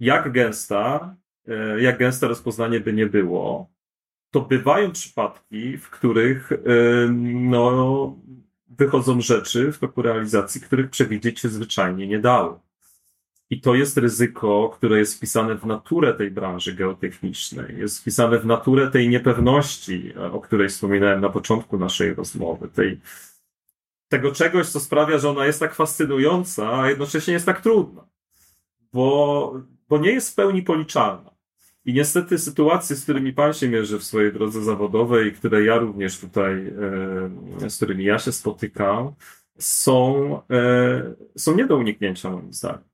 Jak 0.00 0.32
gęsta, 0.32 1.16
e, 1.48 1.80
jak 1.82 1.98
gęste 1.98 2.28
rozpoznanie 2.28 2.80
by 2.80 2.92
nie 2.92 3.06
było, 3.06 3.70
to 4.30 4.40
bywają 4.40 4.92
przypadki, 4.92 5.78
w 5.78 5.90
których 5.90 6.52
no, 7.32 8.16
wychodzą 8.68 9.20
rzeczy 9.20 9.72
w 9.72 9.78
toku 9.78 10.02
realizacji, 10.02 10.60
których 10.60 10.90
przewidzieć 10.90 11.40
się 11.40 11.48
zwyczajnie 11.48 12.06
nie 12.06 12.18
dało. 12.18 12.69
I 13.50 13.60
to 13.60 13.74
jest 13.74 13.96
ryzyko, 13.96 14.70
które 14.74 14.98
jest 14.98 15.16
wpisane 15.16 15.54
w 15.54 15.66
naturę 15.66 16.14
tej 16.14 16.30
branży 16.30 16.74
geotechnicznej, 16.74 17.78
jest 17.78 18.00
wpisane 18.00 18.38
w 18.38 18.46
naturę 18.46 18.90
tej 18.90 19.08
niepewności, 19.08 20.14
o 20.32 20.40
której 20.40 20.68
wspominałem 20.68 21.20
na 21.20 21.28
początku 21.28 21.78
naszej 21.78 22.14
rozmowy, 22.14 22.68
tej, 22.68 23.00
tego 24.08 24.32
czegoś, 24.32 24.68
co 24.68 24.80
sprawia, 24.80 25.18
że 25.18 25.30
ona 25.30 25.46
jest 25.46 25.60
tak 25.60 25.74
fascynująca, 25.74 26.80
a 26.80 26.88
jednocześnie 26.88 27.34
jest 27.34 27.46
tak 27.46 27.60
trudna, 27.60 28.08
bo, 28.92 29.54
bo 29.88 29.98
nie 29.98 30.12
jest 30.12 30.32
w 30.32 30.34
pełni 30.34 30.62
policzalna. 30.62 31.30
I 31.84 31.92
niestety 31.92 32.38
sytuacje, 32.38 32.96
z 32.96 33.02
którymi 33.02 33.32
Pan 33.32 33.52
się 33.52 33.68
mierzy 33.68 33.98
w 33.98 34.04
swojej 34.04 34.32
drodze 34.32 34.62
zawodowej, 34.62 35.32
które 35.32 35.64
ja 35.64 35.78
również 35.78 36.18
tutaj, 36.18 36.72
e, 37.62 37.70
z 37.70 37.76
którymi 37.76 38.04
ja 38.04 38.18
się 38.18 38.32
spotykam, 38.32 39.12
są, 39.58 40.40
e, 40.50 41.14
są 41.36 41.56
nie 41.56 41.66
do 41.66 41.76
uniknięcia 41.76 42.30
moim 42.30 42.52
zdaniem. 42.52 42.89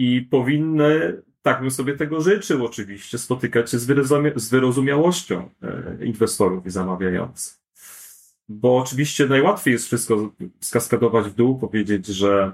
I 0.00 0.22
powinny, 0.22 1.22
tak 1.42 1.60
bym 1.60 1.70
sobie 1.70 1.96
tego 1.96 2.20
życzył 2.20 2.64
oczywiście, 2.64 3.18
spotykać 3.18 3.70
się 3.70 3.78
z, 3.78 3.84
wyrozumia 3.84 4.30
z 4.36 4.50
wyrozumiałością 4.50 5.50
e, 5.62 6.04
inwestorów 6.04 6.66
i 6.66 6.70
zamawiających. 6.70 7.60
Bo 8.48 8.78
oczywiście 8.78 9.26
najłatwiej 9.26 9.72
jest 9.72 9.86
wszystko 9.86 10.32
skaskadować 10.60 11.26
w 11.26 11.34
dół, 11.34 11.58
powiedzieć, 11.58 12.06
że, 12.06 12.52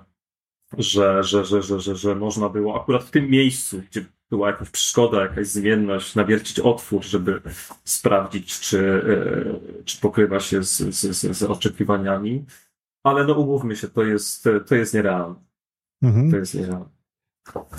że, 0.78 1.22
że, 1.22 1.44
że, 1.44 1.62
że, 1.62 1.80
że, 1.80 1.96
że 1.96 2.14
można 2.14 2.48
było 2.48 2.82
akurat 2.82 3.04
w 3.04 3.10
tym 3.10 3.30
miejscu, 3.30 3.82
gdzie 3.90 4.04
była 4.30 4.48
jakaś 4.48 4.70
przeszkoda, 4.70 5.22
jakaś 5.22 5.46
zmienność, 5.46 6.14
nawiercić 6.14 6.60
otwór, 6.60 7.04
żeby 7.04 7.40
sprawdzić, 7.84 8.60
czy, 8.60 9.02
e, 9.78 9.84
czy 9.84 10.00
pokrywa 10.00 10.40
się 10.40 10.62
z, 10.64 10.76
z, 10.76 11.36
z 11.36 11.42
oczekiwaniami. 11.42 12.44
Ale 13.02 13.24
no 13.24 13.34
umówmy 13.34 13.76
się, 13.76 13.88
to 13.88 14.02
jest, 14.02 14.48
to 14.66 14.74
jest 14.74 14.94
nierealne. 14.94 15.34
Mhm. 16.02 16.30
To 16.30 16.36
jest 16.36 16.54
nierealne. 16.54 16.95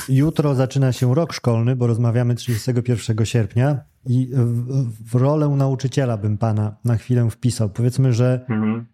Jutro 0.10 0.56
zaczyna 0.56 0.92
się 0.92 1.16
rok 1.16 1.34
szkolny, 1.34 1.76
bo 1.76 1.88
rozmawiamy 1.88 2.36
31 2.36 3.26
sierpnia 3.26 3.80
i 4.06 4.30
w, 4.34 5.12
w 5.12 5.16
rolę 5.16 5.48
nauczyciela 5.48 6.18
bym 6.18 6.38
pana 6.38 6.76
na 6.86 6.98
chwilę 6.98 7.30
wpisał. 7.30 7.70
Powiedzmy, 7.70 8.14
że 8.14 8.46
mhm. 8.50 8.86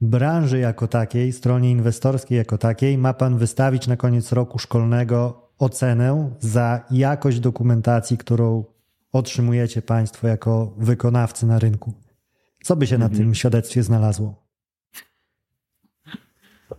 branży 0.00 0.58
jako 0.58 0.88
takiej, 0.88 1.32
stronie 1.32 1.70
inwestorskiej 1.70 2.38
jako 2.38 2.58
takiej, 2.58 2.98
ma 2.98 3.14
pan 3.14 3.38
wystawić 3.38 3.86
na 3.86 3.96
koniec 3.96 4.32
roku 4.32 4.58
szkolnego 4.58 5.48
ocenę 5.58 6.30
za 6.40 6.84
jakość 6.90 7.40
dokumentacji, 7.40 8.18
którą 8.18 8.64
otrzymujecie 9.12 9.82
państwo 9.82 10.28
jako 10.28 10.74
wykonawcy 10.78 11.46
na 11.46 11.58
rynku. 11.58 11.92
Co 12.64 12.76
by 12.76 12.86
się 12.86 12.94
mhm. 12.94 13.12
na 13.12 13.18
tym 13.18 13.34
świadectwie 13.34 13.82
znalazło? 13.82 14.41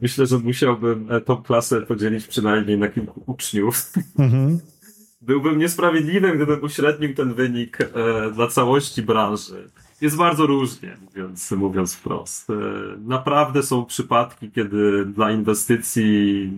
Myślę, 0.02 0.26
że 0.26 0.38
musiałbym 0.38 1.12
e, 1.12 1.22
tą 1.22 1.44
klasę 1.44 1.82
podzielić 1.82 2.28
przynajmniej 2.28 2.78
na 2.78 2.88
kilku 2.88 3.24
uczniów. 3.26 3.94
Mhm. 4.20 4.60
Byłbym 5.22 5.60
niesprawiedliwy, 5.60 6.36
gdybym 6.36 6.64
uśrednił 6.64 7.16
ten 7.16 7.34
wynik 7.34 7.78
e, 7.82 7.88
dla 8.32 8.48
całości 8.48 9.02
branży. 9.02 9.70
Jest 10.02 10.18
bardzo 10.18 10.46
różnie, 10.46 10.98
mówiąc, 11.06 11.52
mówiąc 11.52 11.96
wprost. 11.96 12.50
E, 12.50 12.54
naprawdę 12.98 13.64
są 13.64 13.86
przypadki, 13.86 14.52
kiedy 14.52 15.06
dla 15.06 15.32
inwestycji 15.32 16.52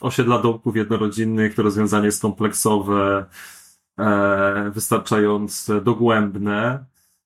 osiedla 0.00 0.38
domków 0.38 0.76
jednorodzinnych 0.76 1.54
to 1.54 1.62
rozwiązanie 1.62 2.06
jest 2.06 2.22
kompleksowe, 2.22 3.24
e, 3.98 4.70
wystarczająco 4.74 5.80
dogłębne 5.80 6.84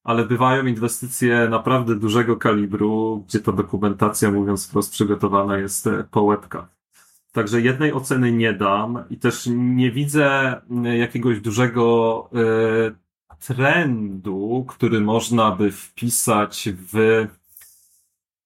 ale 0.09 0.25
bywają 0.25 0.67
inwestycje 0.67 1.49
naprawdę 1.51 1.95
dużego 1.95 2.37
kalibru, 2.37 3.25
gdzie 3.29 3.41
ta 3.41 3.53
dokumentacja, 3.53 4.31
mówiąc 4.31 4.69
wprost, 4.69 4.93
przygotowana 4.93 5.59
jest 5.59 5.87
e, 5.87 6.05
po 6.11 6.23
łebkach. 6.23 6.69
Także 7.33 7.61
jednej 7.61 7.93
oceny 7.93 8.33
nie 8.33 8.53
dam 8.53 9.05
i 9.11 9.17
też 9.17 9.49
nie 9.53 9.91
widzę 9.91 10.61
jakiegoś 10.99 11.41
dużego 11.41 12.31
y, 12.91 13.45
trendu, 13.47 14.65
który 14.69 15.01
można 15.01 15.51
by 15.51 15.73
wpisać 15.73 16.69
w, 16.73 17.27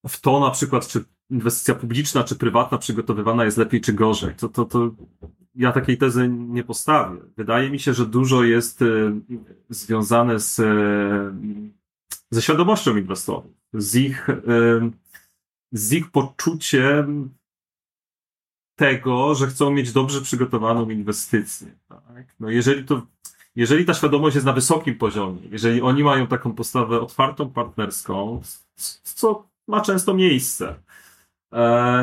w 0.08 0.20
to 0.20 0.40
na 0.40 0.50
przykład, 0.50 0.86
czy 0.86 1.04
inwestycja 1.30 1.74
publiczna 1.74 2.24
czy 2.24 2.36
prywatna 2.36 2.78
przygotowywana 2.78 3.44
jest 3.44 3.56
lepiej 3.56 3.80
czy 3.80 3.92
gorzej. 3.92 4.34
To, 4.34 4.48
to, 4.48 4.64
to 4.64 4.90
ja 5.54 5.72
takiej 5.72 5.98
tezy 5.98 6.28
nie 6.28 6.64
postawię. 6.64 7.20
Wydaje 7.36 7.70
mi 7.70 7.78
się, 7.78 7.94
że 7.94 8.06
dużo 8.06 8.44
jest 8.44 8.82
y, 8.82 9.12
związane 9.68 10.40
z, 10.40 10.58
y, 10.58 10.64
ze 12.30 12.42
świadomością 12.42 12.96
inwestorów, 12.96 13.52
z 13.74 13.96
ich, 13.96 14.28
y, 14.28 14.32
z 15.72 15.92
ich 15.92 16.10
poczuciem 16.10 17.30
tego, 18.76 19.34
że 19.34 19.46
chcą 19.46 19.70
mieć 19.70 19.92
dobrze 19.92 20.20
przygotowaną 20.20 20.90
inwestycję. 20.90 21.68
Tak? 21.88 22.34
No 22.40 22.50
jeżeli 22.50 22.84
to, 22.84 23.06
jeżeli 23.56 23.84
ta 23.84 23.94
świadomość 23.94 24.34
jest 24.34 24.46
na 24.46 24.52
wysokim 24.52 24.98
poziomie, 24.98 25.40
jeżeli 25.50 25.82
oni 25.82 26.04
mają 26.04 26.26
taką 26.26 26.52
postawę 26.52 27.00
otwartą, 27.00 27.50
partnerską, 27.50 28.42
co 29.02 29.48
ma 29.68 29.80
często 29.80 30.14
miejsce, 30.14 30.74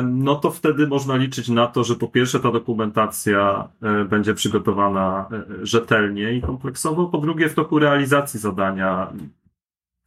no 0.02 0.36
to 0.36 0.50
wtedy 0.50 0.86
można 0.86 1.16
liczyć 1.16 1.48
na 1.48 1.66
to, 1.66 1.84
że 1.84 1.96
po 1.96 2.08
pierwsze 2.08 2.40
ta 2.40 2.52
dokumentacja 2.52 3.68
e, 3.82 4.04
będzie 4.04 4.34
przygotowana 4.34 5.28
e, 5.32 5.66
rzetelnie 5.66 6.32
i 6.32 6.42
kompleksowo, 6.42 7.06
po 7.06 7.18
drugie 7.18 7.48
w 7.48 7.54
toku 7.54 7.78
realizacji 7.78 8.40
zadania 8.40 9.12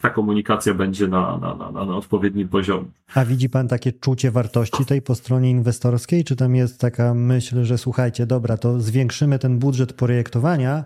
ta 0.02 0.10
komunikacja 0.10 0.74
będzie 0.74 1.07
na, 1.07 1.38
na, 1.38 1.56
na, 1.56 1.86
na 1.86 1.95
odpowiednim 1.95 2.49
poziomie. 2.49 2.86
A 3.15 3.26
widzi 3.26 3.49
Pan 3.49 3.68
takie 3.68 3.91
czucie 3.91 4.32
wartości 4.32 4.86
tej 4.86 5.02
po 5.02 5.15
stronie 5.15 5.49
inwestorskiej? 5.49 6.24
Czy 6.24 6.36
tam 6.36 6.56
jest 6.56 6.82
taka 6.82 7.14
myśl, 7.14 7.64
że 7.64 7.78
słuchajcie, 7.78 8.26
dobra, 8.26 8.57
to 8.57 8.80
zwiększymy 8.80 9.40
ten 9.40 9.60
budżet 9.60 9.94
projektowania, 9.94 10.84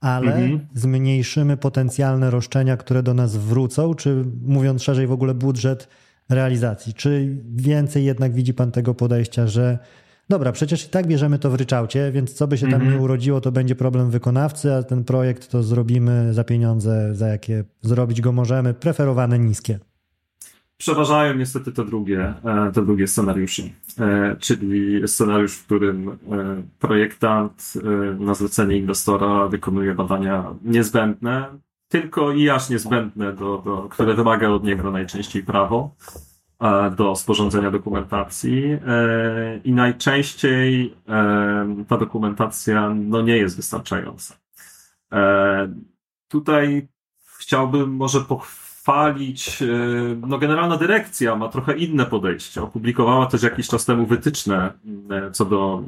ale 0.00 0.34
mhm. 0.34 0.66
zmniejszymy 0.74 1.56
potencjalne 1.56 2.30
roszczenia, 2.30 2.76
które 2.76 3.02
do 3.02 3.14
nas 3.14 3.36
wrócą? 3.36 3.94
Czy 3.94 4.24
mówiąc 4.42 4.82
szerzej, 4.82 5.06
w 5.06 5.12
ogóle 5.12 5.34
budżet 5.34 5.88
realizacji. 6.28 6.94
Czy 6.94 7.36
więcej 7.56 8.04
jednak 8.04 8.32
widzi 8.32 8.54
Pan 8.54 8.72
tego 8.72 8.94
podejścia, 8.94 9.46
że 9.46 9.78
dobra, 10.28 10.52
przecież 10.52 10.86
i 10.86 10.88
tak 10.88 11.06
bierzemy 11.06 11.38
to 11.38 11.50
w 11.50 11.54
ryczałcie, 11.54 12.12
więc 12.12 12.34
co 12.34 12.48
by 12.48 12.58
się 12.58 12.66
tam 12.66 12.74
mm 12.74 12.88
-hmm. 12.88 12.92
nie 12.92 13.00
urodziło, 13.00 13.40
to 13.40 13.52
będzie 13.52 13.74
problem 13.74 14.10
wykonawcy, 14.10 14.74
a 14.74 14.82
ten 14.82 15.04
projekt 15.04 15.50
to 15.50 15.62
zrobimy 15.62 16.34
za 16.34 16.44
pieniądze, 16.44 17.14
za 17.14 17.28
jakie 17.28 17.64
zrobić 17.82 18.20
go 18.20 18.32
możemy, 18.32 18.74
preferowane 18.74 19.38
niskie. 19.38 19.78
Przeważają 20.78 21.34
niestety 21.34 21.72
te 21.72 21.84
drugie, 21.84 22.34
e, 22.44 22.72
te 22.72 22.84
drugie 22.84 23.06
scenariusze, 23.06 23.62
e, 24.00 24.36
czyli 24.40 25.08
scenariusz, 25.08 25.52
w 25.52 25.64
którym 25.64 26.08
e, 26.08 26.16
projektant 26.78 27.72
na 28.18 28.34
zlecenie 28.34 28.76
inwestora 28.76 29.48
wykonuje 29.48 29.94
badania 29.94 30.54
niezbędne, 30.64 31.58
tylko 31.88 32.32
i 32.32 32.50
aż 32.50 32.70
niezbędne, 32.70 33.32
do, 33.32 33.58
do, 33.58 33.88
które 33.90 34.14
wymaga 34.14 34.48
od 34.48 34.64
niego 34.64 34.90
najczęściej 34.90 35.42
prawo 35.42 35.94
e, 36.60 36.90
do 36.90 37.16
sporządzenia 37.16 37.70
dokumentacji 37.70 38.64
e, 38.64 38.80
i 39.64 39.72
najczęściej 39.72 40.94
e, 41.08 41.84
ta 41.88 41.96
dokumentacja 41.96 42.94
no, 42.94 43.22
nie 43.22 43.36
jest 43.36 43.56
wystarczająca. 43.56 44.34
Tutaj 46.28 46.88
chciałbym 47.38 47.90
może 47.90 48.20
pochwalić, 48.20 49.62
no 50.26 50.38
generalna 50.38 50.76
dyrekcja 50.76 51.36
ma 51.36 51.48
trochę 51.48 51.76
inne 51.76 52.06
podejście. 52.06 52.62
Opublikowała 52.62 53.26
też 53.26 53.42
jakiś 53.42 53.68
czas 53.68 53.84
temu 53.84 54.06
wytyczne 54.06 54.72
co 55.32 55.44
do 55.44 55.82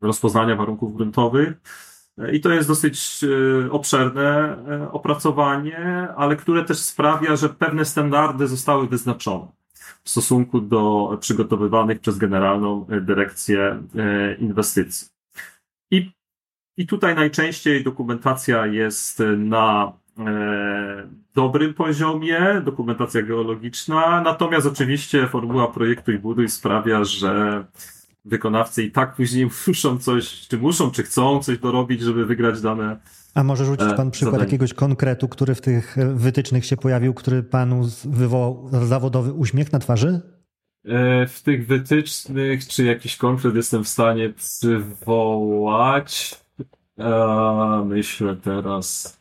rozpoznania 0.00 0.56
warunków 0.56 0.96
gruntowych 0.96 1.60
i 2.32 2.40
to 2.40 2.50
jest 2.50 2.68
dosyć 2.68 3.20
e, 3.24 3.70
obszerne 3.70 4.56
e, 4.68 4.92
opracowanie, 4.92 6.08
ale 6.16 6.36
które 6.36 6.64
też 6.64 6.78
sprawia, 6.78 7.36
że 7.36 7.48
pewne 7.48 7.84
standardy 7.84 8.46
zostały 8.46 8.88
wyznaczone 8.88 9.46
w 10.04 10.10
stosunku 10.10 10.60
do 10.60 11.16
przygotowywanych 11.20 12.00
przez 12.00 12.18
Generalną 12.18 12.86
Dyrekcję 13.00 13.82
e, 13.96 14.34
Inwestycji. 14.34 15.08
I, 15.90 16.10
i 16.76 16.86
tutaj 16.86 17.14
najczęściej 17.14 17.84
dokumentacja 17.84 18.66
jest 18.66 19.22
na 19.36 19.92
dobrym 21.34 21.74
poziomie, 21.74 22.62
dokumentacja 22.64 23.22
geologiczna, 23.22 24.20
natomiast 24.20 24.66
oczywiście 24.66 25.26
formuła 25.26 25.68
projektu 25.68 26.12
i 26.12 26.18
buduj 26.18 26.48
sprawia, 26.48 27.04
że 27.04 27.64
wykonawcy 28.24 28.82
i 28.82 28.90
tak 28.90 29.14
później 29.14 29.46
muszą 29.66 29.98
coś, 29.98 30.48
czy 30.48 30.58
muszą, 30.58 30.90
czy 30.90 31.02
chcą 31.02 31.42
coś 31.42 31.58
dorobić, 31.58 32.00
żeby 32.00 32.26
wygrać 32.26 32.60
dane. 32.60 33.00
A 33.34 33.44
może 33.44 33.64
rzucić 33.64 33.88
pan 33.96 34.10
przykład 34.10 34.32
zadanie. 34.32 34.46
jakiegoś 34.46 34.74
konkretu, 34.74 35.28
który 35.28 35.54
w 35.54 35.60
tych 35.60 35.98
e, 35.98 36.14
wytycznych 36.14 36.66
się 36.66 36.76
pojawił, 36.76 37.14
który 37.14 37.42
panu 37.42 37.88
wywołał 38.04 38.70
zawodowy 38.72 39.32
uśmiech 39.32 39.72
na 39.72 39.78
twarzy? 39.78 40.20
E, 40.84 41.26
w 41.26 41.42
tych 41.42 41.66
wytycznych, 41.66 42.68
czy 42.68 42.84
jakiś 42.84 43.16
konkret 43.16 43.54
jestem 43.54 43.84
w 43.84 43.88
stanie 43.88 44.30
przywołać? 44.30 46.40
Myślę 47.84 48.36
teraz. 48.36 49.18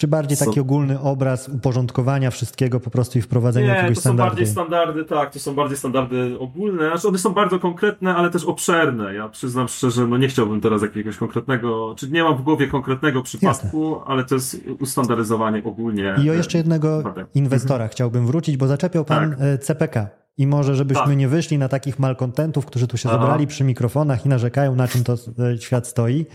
Czy 0.00 0.08
bardziej 0.08 0.38
taki 0.38 0.54
so... 0.54 0.60
ogólny 0.60 1.00
obraz 1.00 1.48
uporządkowania 1.48 2.30
wszystkiego 2.30 2.80
po 2.80 2.90
prostu 2.90 3.18
i 3.18 3.22
wprowadzenia 3.22 3.66
Nie, 3.66 3.74
jakiegoś 3.74 3.98
standardu? 3.98 4.30
To 4.30 4.36
są 4.36 4.36
bardziej 4.36 4.52
standardy, 4.52 5.04
tak, 5.04 5.32
to 5.32 5.38
są 5.38 5.54
bardziej 5.54 5.78
standardy 5.78 6.38
ogólne, 6.38 6.88
znaczy 6.88 7.08
one 7.08 7.18
są 7.18 7.34
bardzo 7.34 7.58
konkretne, 7.58 8.14
ale 8.14 8.30
też 8.30 8.44
obszerne. 8.44 9.14
Ja 9.14 9.28
przyznam 9.28 9.68
szczerze, 9.68 10.06
no 10.06 10.18
nie 10.18 10.28
chciałbym 10.28 10.60
teraz 10.60 10.82
jakiegoś 10.82 11.16
konkretnego, 11.16 11.94
czy 11.98 12.10
nie 12.10 12.22
mam 12.22 12.36
w 12.36 12.42
głowie 12.42 12.66
konkretnego 12.66 13.22
przypadku, 13.22 13.90
Jasne. 13.90 14.04
ale 14.06 14.24
to 14.24 14.34
jest 14.34 14.60
ustandaryzowanie 14.80 15.64
ogólnie. 15.64 16.14
I 16.24 16.30
o 16.30 16.32
jeszcze 16.32 16.58
jednego 16.58 16.96
mhm. 16.96 17.26
inwestora 17.34 17.88
chciałbym 17.88 18.26
wrócić, 18.26 18.56
bo 18.56 18.66
zaczepiał 18.66 19.04
pan 19.04 19.30
tak. 19.30 19.40
E, 19.40 19.58
CPK. 19.58 20.08
I 20.38 20.46
może, 20.46 20.74
żebyśmy 20.74 21.06
tak. 21.06 21.16
nie 21.16 21.28
wyszli 21.28 21.58
na 21.58 21.68
takich 21.68 21.98
malkontentów, 21.98 22.66
którzy 22.66 22.86
tu 22.86 22.96
się 22.96 23.08
Aha. 23.08 23.18
zebrali 23.18 23.46
przy 23.46 23.64
mikrofonach 23.64 24.26
i 24.26 24.28
narzekają, 24.28 24.76
na 24.76 24.88
czym 24.88 25.04
to 25.04 25.14
e, 25.14 25.58
świat 25.58 25.86
stoi. 25.86 26.26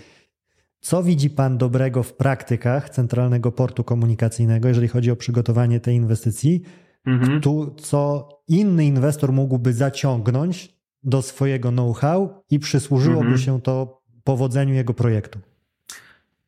Co 0.86 1.04
widzi 1.04 1.30
Pan 1.30 1.58
dobrego 1.58 2.04
w 2.04 2.14
praktykach 2.14 2.90
Centralnego 2.90 3.52
Portu 3.52 3.84
Komunikacyjnego, 3.84 4.68
jeżeli 4.68 4.88
chodzi 4.88 5.12
o 5.12 5.16
przygotowanie 5.16 5.80
tej 5.80 5.96
inwestycji? 5.96 6.62
Mhm. 7.06 7.42
Tu, 7.42 7.76
co 7.78 8.30
inny 8.48 8.86
inwestor 8.86 9.32
mógłby 9.32 9.74
zaciągnąć 9.74 10.76
do 11.04 11.22
swojego 11.22 11.70
know-how 11.72 12.44
i 12.50 12.60
przysłużyłoby 12.60 13.28
mhm. 13.28 13.38
się 13.38 13.62
to 13.62 14.02
powodzeniu 14.24 14.74
jego 14.74 14.94
projektu? 14.94 15.40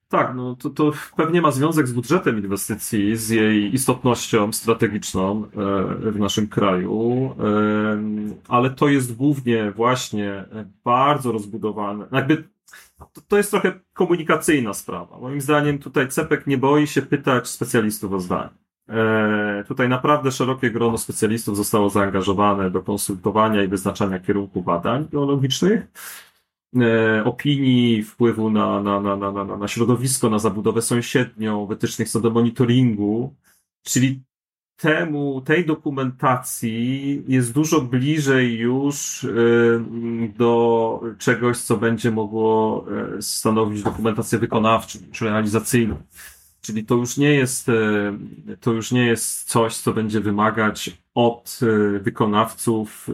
Tak, 0.10 0.34
no 0.36 0.56
to, 0.56 0.70
to 0.70 0.92
pewnie 1.16 1.42
ma 1.42 1.52
związek 1.52 1.88
z 1.88 1.92
budżetem 1.92 2.38
inwestycji, 2.38 3.18
z 3.18 3.30
jej 3.30 3.74
istotnością 3.76 4.54
strategiczną 4.54 5.44
e, 5.44 6.12
w 6.12 6.20
naszym 6.20 6.48
kraju, 6.48 7.30
e, 7.40 8.44
ale 8.48 8.70
to 8.70 8.88
jest 8.88 9.16
głównie 9.16 9.72
właśnie 9.72 10.46
bardzo 10.84 11.32
rozbudowane. 11.32 12.06
Jakby 12.12 12.44
to, 12.98 13.22
to 13.28 13.38
jest 13.38 13.52
trochę 13.52 13.80
komunikacyjna 13.94 14.74
sprawa. 14.74 15.20
Moim 15.20 15.42
zdaniem 15.42 15.80
tutaj 15.80 16.08
CEPEK 16.08 16.48
nie 16.48 16.58
boi 16.58 16.88
się 16.88 17.02
pytać 17.02 17.48
specjalistów 17.48 18.14
o 18.14 18.20
zdanie. 18.20 18.50
E, 18.90 19.64
tutaj 19.68 19.90
naprawdę 19.90 20.32
szerokie 20.32 20.72
grono 20.72 20.98
specjalistów 20.98 21.58
zostało 21.58 21.90
zaangażowane 21.90 22.72
do 22.72 22.82
konsultowania 22.82 23.64
i 23.64 23.68
wyznaczania 23.68 24.20
kierunku 24.20 24.62
badań 24.62 25.08
geologicznych, 25.12 25.88
e, 26.76 27.24
opinii, 27.24 28.04
wpływu 28.04 28.50
na, 28.50 28.82
na, 28.82 29.02
na, 29.02 29.16
na, 29.16 29.32
na, 29.32 29.58
na 29.58 29.68
środowisko, 29.68 30.30
na 30.30 30.40
zabudowę 30.40 30.82
sąsiednią, 30.82 31.66
wytycznych 31.66 32.10
co 32.10 32.22
do 32.22 32.30
monitoringu, 32.30 33.36
czyli 33.84 34.24
temu, 34.78 35.42
tej 35.42 35.66
dokumentacji 35.66 37.24
jest 37.28 37.54
dużo 37.54 37.82
bliżej 37.82 38.58
już 38.58 39.28
do 40.36 41.02
czegoś, 41.18 41.58
co 41.58 41.78
będzie 41.78 42.12
mogło 42.12 42.86
y, 43.18 43.22
stanowić 43.22 43.84
dokumentację 43.84 44.40
wykonawczą 44.40 45.00
czy 45.12 45.26
realizacyjną. 45.26 45.98
Czyli 46.62 46.86
to 46.86 46.96
już 46.96 47.18
nie 47.18 47.34
jest, 47.34 47.70
y, 47.70 47.74
to 48.62 48.72
już 48.72 48.92
nie 48.92 49.06
jest 49.06 49.50
coś, 49.50 49.78
co 49.78 49.94
będzie 49.94 50.20
wymagać 50.22 50.98
od 51.14 51.60
wykonawców 52.02 53.10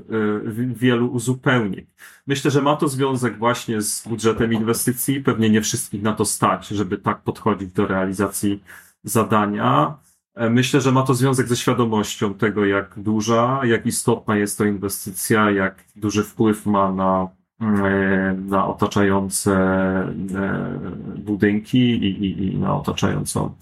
wielu 0.67 1.07
uzupełnień. 1.07 1.85
Myślę, 2.27 2.51
że 2.51 2.61
ma 2.61 2.75
to 2.75 2.87
związek 2.87 3.37
właśnie 3.37 3.81
z 3.81 4.07
budżetem 4.07 4.53
inwestycji. 4.53 5.21
Pewnie 5.21 5.49
nie 5.49 5.61
wszystkich 5.61 6.01
na 6.01 6.13
to 6.13 6.25
stać, 6.25 6.67
żeby 6.67 6.97
tak 6.97 7.21
podchodzić 7.21 7.71
do 7.71 7.87
realizacji 7.87 8.63
zadania. 9.03 9.97
E, 10.35 10.49
myślę, 10.49 10.81
że 10.81 10.91
ma 10.91 11.03
to 11.03 11.13
związek 11.13 11.47
ze 11.47 11.55
świadomością 11.55 12.33
tego, 12.33 12.65
jak 12.65 12.99
duża, 12.99 13.61
jak 13.65 13.85
istotna 13.85 14.37
jest 14.37 14.57
to 14.57 14.65
inwestycja, 14.65 15.51
jak 15.51 15.83
duży 15.95 16.23
wpływ 16.23 16.65
ma 16.65 16.91
na, 16.91 17.27
e, 17.61 18.33
na 18.33 18.67
otaczające 18.67 19.53
e, 19.53 20.79
budynki 21.17 21.79
i, 21.79 22.25
i, 22.25 22.53
i 22.53 22.57
na, 22.57 22.75
otaczającą, 22.75 23.55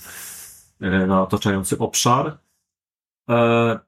na 1.07 1.21
otaczający 1.21 1.77
obszar. 1.77 2.37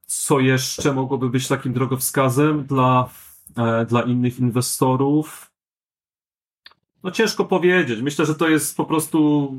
Co 0.05 0.39
jeszcze 0.39 0.93
mogłoby 0.93 1.29
być 1.29 1.47
takim 1.47 1.73
drogowskazem 1.73 2.63
dla, 2.63 3.09
dla 3.87 4.01
innych 4.01 4.39
inwestorów? 4.39 5.51
No 7.03 7.11
ciężko 7.11 7.45
powiedzieć. 7.45 8.01
Myślę, 8.01 8.25
że 8.25 8.35
to 8.35 8.49
jest 8.49 8.77
po 8.77 8.85
prostu 8.85 9.51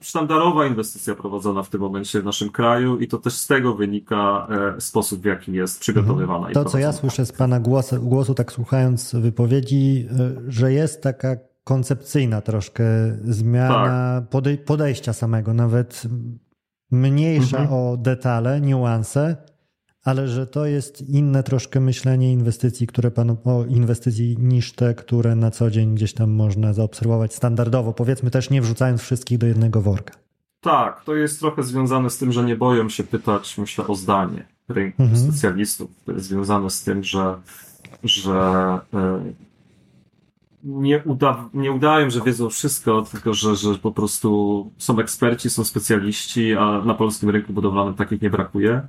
sztandarowa 0.00 0.66
inwestycja 0.66 1.14
prowadzona 1.14 1.62
w 1.62 1.68
tym 1.68 1.80
momencie 1.80 2.20
w 2.20 2.24
naszym 2.24 2.50
kraju 2.50 2.98
i 2.98 3.08
to 3.08 3.18
też 3.18 3.34
z 3.34 3.46
tego 3.46 3.74
wynika 3.74 4.48
e, 4.76 4.80
sposób, 4.80 5.20
w 5.20 5.24
jaki 5.24 5.52
jest 5.52 5.80
przygotowywana. 5.80 6.46
Mhm. 6.48 6.54
To, 6.54 6.64
co 6.64 6.78
ja 6.78 6.92
słyszę 6.92 7.26
z 7.26 7.32
Pana 7.32 7.60
głosu, 7.60 8.00
głosu, 8.00 8.34
tak 8.34 8.52
słuchając 8.52 9.14
wypowiedzi, 9.14 10.08
e, 10.10 10.32
że 10.48 10.72
jest 10.72 11.02
taka 11.02 11.36
koncepcyjna 11.64 12.40
troszkę 12.40 12.84
zmiana 13.24 14.22
tak. 14.32 14.64
podejścia 14.64 15.12
samego, 15.12 15.54
nawet 15.54 16.02
mniejsza 16.90 17.58
mhm. 17.58 17.80
o 17.80 17.96
detale, 17.96 18.60
niuanse, 18.60 19.36
ale 20.08 20.28
że 20.28 20.46
to 20.46 20.66
jest 20.66 21.08
inne 21.08 21.42
troszkę 21.42 21.80
myślenie 21.80 22.32
inwestycji, 22.32 22.86
które 22.86 23.10
panu, 23.10 23.36
o 23.44 23.64
inwestycji 23.64 24.36
niż 24.38 24.72
te, 24.72 24.94
które 24.94 25.34
na 25.34 25.50
co 25.50 25.70
dzień 25.70 25.94
gdzieś 25.94 26.12
tam 26.12 26.30
można 26.30 26.72
zaobserwować 26.72 27.34
standardowo, 27.34 27.92
powiedzmy 27.92 28.30
też 28.30 28.50
nie 28.50 28.62
wrzucając 28.62 29.00
wszystkich 29.00 29.38
do 29.38 29.46
jednego 29.46 29.80
worka. 29.80 30.14
Tak, 30.60 31.04
to 31.04 31.14
jest 31.14 31.40
trochę 31.40 31.62
związane 31.62 32.10
z 32.10 32.18
tym, 32.18 32.32
że 32.32 32.44
nie 32.44 32.56
boją 32.56 32.88
się 32.88 33.04
pytać, 33.04 33.58
myślę, 33.58 33.86
o 33.86 33.94
zdanie 33.94 34.46
rynku 34.68 35.02
mhm. 35.02 35.20
specjalistów. 35.20 35.90
To 36.06 36.12
jest 36.12 36.26
związane 36.26 36.70
z 36.70 36.82
tym, 36.82 37.04
że, 37.04 37.34
że 38.04 38.32
e, 38.94 39.22
nie, 40.64 41.02
uda, 41.04 41.48
nie 41.54 41.72
udają, 41.72 42.10
że 42.10 42.20
wiedzą 42.20 42.50
wszystko, 42.50 43.02
tylko 43.02 43.34
że, 43.34 43.56
że 43.56 43.74
po 43.74 43.92
prostu 43.92 44.70
są 44.78 44.98
eksperci, 44.98 45.50
są 45.50 45.64
specjaliści, 45.64 46.54
a 46.54 46.82
na 46.84 46.94
polskim 46.94 47.30
rynku 47.30 47.52
budowlanym 47.52 47.94
takich 47.94 48.22
nie 48.22 48.30
brakuje 48.30 48.88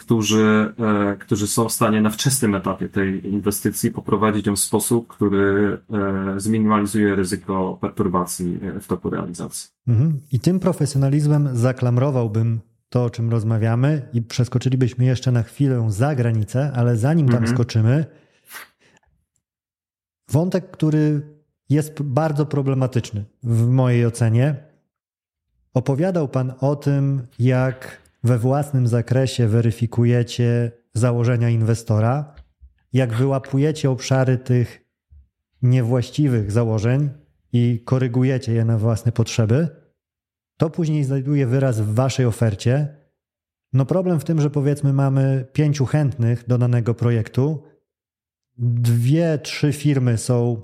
którzy, 0.00 0.72
e, 0.78 1.16
którzy 1.16 1.46
są 1.46 1.68
w 1.68 1.72
stanie 1.72 2.00
na 2.00 2.10
wczesnym 2.10 2.54
etapie 2.54 2.88
tej 2.88 3.32
inwestycji 3.32 3.90
poprowadzić 3.90 4.46
ją 4.46 4.56
w 4.56 4.60
sposób, 4.60 5.06
który 5.06 5.78
e, 5.92 6.40
zminimalizuje 6.40 7.14
ryzyko 7.14 7.78
perturbacji 7.80 8.58
e, 8.62 8.80
w 8.80 8.86
toku 8.86 9.10
realizacji. 9.10 9.70
Mhm. 9.88 10.20
I 10.32 10.40
tym 10.40 10.60
profesjonalizmem 10.60 11.48
zaklamrowałbym 11.52 12.60
to, 12.88 13.04
o 13.04 13.10
czym 13.10 13.30
rozmawiamy, 13.30 14.08
i 14.12 14.22
przeskoczylibyśmy 14.22 15.04
jeszcze 15.04 15.32
na 15.32 15.42
chwilę 15.42 15.86
za 15.88 16.14
granicę, 16.14 16.72
ale 16.74 16.96
zanim 16.96 17.26
tam 17.26 17.36
mhm. 17.36 17.56
skoczymy, 17.56 18.04
wątek, 20.28 20.70
który 20.70 21.22
jest 21.68 22.02
bardzo 22.02 22.46
problematyczny 22.46 23.24
w 23.42 23.68
mojej 23.68 24.06
ocenie. 24.06 24.54
Opowiadał 25.74 26.28
Pan 26.28 26.52
o 26.60 26.76
tym, 26.76 27.26
jak 27.38 27.99
we 28.24 28.38
własnym 28.38 28.86
zakresie 28.86 29.48
weryfikujecie 29.48 30.72
założenia 30.94 31.48
inwestora, 31.48 32.34
jak 32.92 33.14
wyłapujecie 33.14 33.90
obszary 33.90 34.38
tych 34.38 34.84
niewłaściwych 35.62 36.52
założeń 36.52 37.10
i 37.52 37.82
korygujecie 37.84 38.52
je 38.52 38.64
na 38.64 38.78
własne 38.78 39.12
potrzeby, 39.12 39.68
to 40.56 40.70
później 40.70 41.04
znajduje 41.04 41.46
wyraz 41.46 41.80
w 41.80 41.94
waszej 41.94 42.26
ofercie. 42.26 42.96
No 43.72 43.86
problem 43.86 44.20
w 44.20 44.24
tym, 44.24 44.40
że 44.40 44.50
powiedzmy 44.50 44.92
mamy 44.92 45.46
pięciu 45.52 45.86
chętnych 45.86 46.46
do 46.46 46.58
danego 46.58 46.94
projektu, 46.94 47.62
dwie, 48.58 49.38
trzy 49.38 49.72
firmy 49.72 50.18
są 50.18 50.62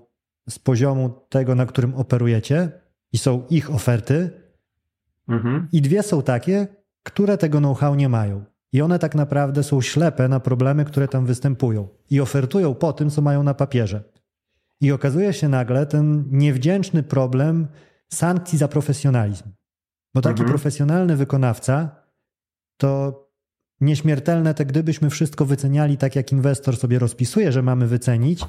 z 0.48 0.58
poziomu 0.58 1.10
tego, 1.28 1.54
na 1.54 1.66
którym 1.66 1.94
operujecie 1.94 2.70
i 3.12 3.18
są 3.18 3.46
ich 3.50 3.70
oferty, 3.70 4.30
mhm. 5.28 5.68
i 5.72 5.82
dwie 5.82 6.02
są 6.02 6.22
takie, 6.22 6.66
które 7.06 7.38
tego 7.38 7.58
know-how 7.58 7.94
nie 7.94 8.08
mają. 8.08 8.44
I 8.72 8.82
one 8.82 8.98
tak 8.98 9.14
naprawdę 9.14 9.62
są 9.62 9.80
ślepe 9.80 10.28
na 10.28 10.40
problemy, 10.40 10.84
które 10.84 11.08
tam 11.08 11.26
występują 11.26 11.88
i 12.10 12.20
ofertują 12.20 12.74
po 12.74 12.92
tym, 12.92 13.10
co 13.10 13.22
mają 13.22 13.42
na 13.42 13.54
papierze. 13.54 14.04
I 14.80 14.92
okazuje 14.92 15.32
się 15.32 15.48
nagle 15.48 15.86
ten 15.86 16.24
niewdzięczny 16.30 17.02
problem 17.02 17.66
sankcji 18.12 18.58
za 18.58 18.68
profesjonalizm. 18.68 19.44
Bo 20.14 20.20
taki 20.20 20.40
mhm. 20.40 20.48
profesjonalny 20.48 21.16
wykonawca 21.16 21.96
to 22.76 23.22
nieśmiertelne 23.80 24.54
te, 24.54 24.66
gdybyśmy 24.66 25.10
wszystko 25.10 25.44
wyceniali 25.44 25.96
tak, 25.96 26.16
jak 26.16 26.32
inwestor 26.32 26.76
sobie 26.76 26.98
rozpisuje, 26.98 27.52
że 27.52 27.62
mamy 27.62 27.86
wycenić, 27.86 28.44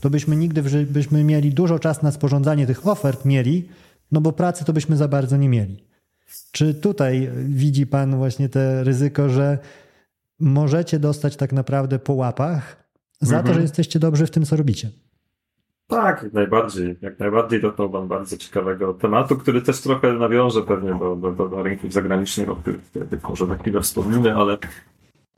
to 0.00 0.10
byśmy 0.10 0.36
nigdy 0.36 0.62
byśmy 0.86 1.24
mieli 1.24 1.54
dużo 1.54 1.78
czasu 1.78 2.00
na 2.02 2.12
sporządzanie 2.12 2.66
tych 2.66 2.86
ofert 2.86 3.24
mieli, 3.24 3.68
no 4.12 4.20
bo 4.20 4.32
pracy 4.32 4.64
to 4.64 4.72
byśmy 4.72 4.96
za 4.96 5.08
bardzo 5.08 5.36
nie 5.36 5.48
mieli. 5.48 5.89
Czy 6.52 6.74
tutaj 6.74 7.30
widzi 7.34 7.86
Pan 7.86 8.16
właśnie 8.16 8.48
te 8.48 8.84
ryzyko, 8.84 9.28
że 9.28 9.58
możecie 10.40 10.98
dostać 10.98 11.36
tak 11.36 11.52
naprawdę 11.52 11.98
po 11.98 12.12
łapach 12.12 12.76
za 13.20 13.36
mhm. 13.36 13.46
to, 13.46 13.54
że 13.54 13.62
jesteście 13.62 13.98
dobrzy 13.98 14.26
w 14.26 14.30
tym, 14.30 14.44
co 14.44 14.56
robicie? 14.56 14.90
Tak, 15.86 16.22
jak 16.22 16.32
najbardziej. 16.32 16.96
Jak 17.00 17.18
najbardziej 17.18 17.60
dotknął 17.60 17.90
Pan 17.90 18.08
bardzo 18.08 18.36
ciekawego 18.36 18.94
tematu, 18.94 19.36
który 19.36 19.62
też 19.62 19.80
trochę 19.80 20.12
nawiąże 20.12 20.62
pewnie 20.62 20.98
do, 20.98 21.16
do, 21.16 21.32
do, 21.32 21.48
do 21.48 21.62
rynków 21.62 21.92
zagranicznych, 21.92 22.48
o 22.48 22.56
których 22.56 22.80
może 23.28 23.46
za 23.46 23.56
chwilę 23.56 23.80
wspomnimy, 23.80 24.34
ale, 24.34 24.58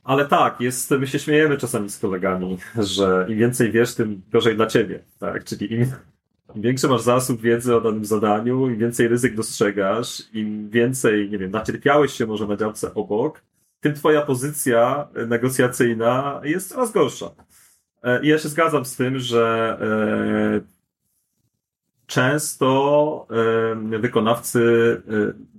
ale 0.03 0.25
tak, 0.25 0.61
jest, 0.61 0.91
my 0.91 1.07
się 1.07 1.19
śmiejemy 1.19 1.57
czasami 1.57 1.89
z 1.89 1.99
kolegami, 1.99 2.57
że 2.79 3.25
im 3.29 3.37
więcej 3.37 3.71
wiesz, 3.71 3.95
tym 3.95 4.21
gorzej 4.31 4.55
dla 4.55 4.67
Ciebie. 4.67 4.99
Tak? 5.19 5.43
Czyli 5.43 5.73
im, 5.73 5.81
Im 5.81 5.91
większy 6.55 6.87
masz 6.87 7.01
zasób 7.01 7.41
wiedzy 7.41 7.75
o 7.75 7.81
danym 7.81 8.05
zadaniu, 8.05 8.69
im 8.69 8.77
więcej 8.77 9.07
ryzyk 9.07 9.35
dostrzegasz, 9.35 10.23
im 10.33 10.69
więcej, 10.69 11.29
nie 11.29 11.37
wiem, 11.37 11.51
nacierpiałeś 11.51 12.13
się 12.13 12.25
może 12.25 12.47
na 12.47 12.57
działce 12.57 12.93
obok, 12.93 13.41
tym 13.79 13.93
twoja 13.93 14.21
pozycja 14.21 15.07
negocjacyjna 15.27 16.41
jest 16.43 16.69
coraz 16.69 16.91
gorsza. 16.91 17.29
E, 18.03 18.23
I 18.23 18.27
ja 18.27 18.37
się 18.37 18.49
zgadzam 18.49 18.85
z 18.85 18.95
tym, 18.95 19.19
że 19.19 19.77
e, 19.81 20.61
często 22.05 23.27
e, 23.93 23.99
wykonawcy 23.99 24.61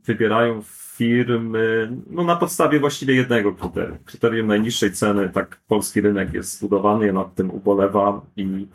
wybierają 0.04 0.62
firmy 0.96 1.92
no, 2.10 2.24
na 2.24 2.36
podstawie 2.36 2.80
właściwie 2.80 3.14
jednego 3.14 3.54
kryterium. 3.54 3.98
Kryterium 4.04 4.46
najniższej 4.46 4.92
ceny, 4.92 5.28
tak 5.28 5.60
polski 5.66 6.00
rynek 6.00 6.34
jest 6.34 6.58
zbudowany, 6.58 7.06
ja 7.06 7.12
nad 7.12 7.34
tym 7.34 7.50
ubolewam, 7.50 8.20
i, 8.36 8.66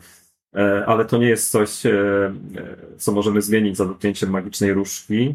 ale 0.86 1.04
to 1.04 1.18
nie 1.18 1.28
jest 1.28 1.50
coś, 1.50 1.82
co 2.96 3.12
możemy 3.12 3.42
zmienić 3.42 3.76
za 3.76 3.86
dotknięciem 3.86 4.30
magicznej 4.30 4.72
różdżki 4.72 5.34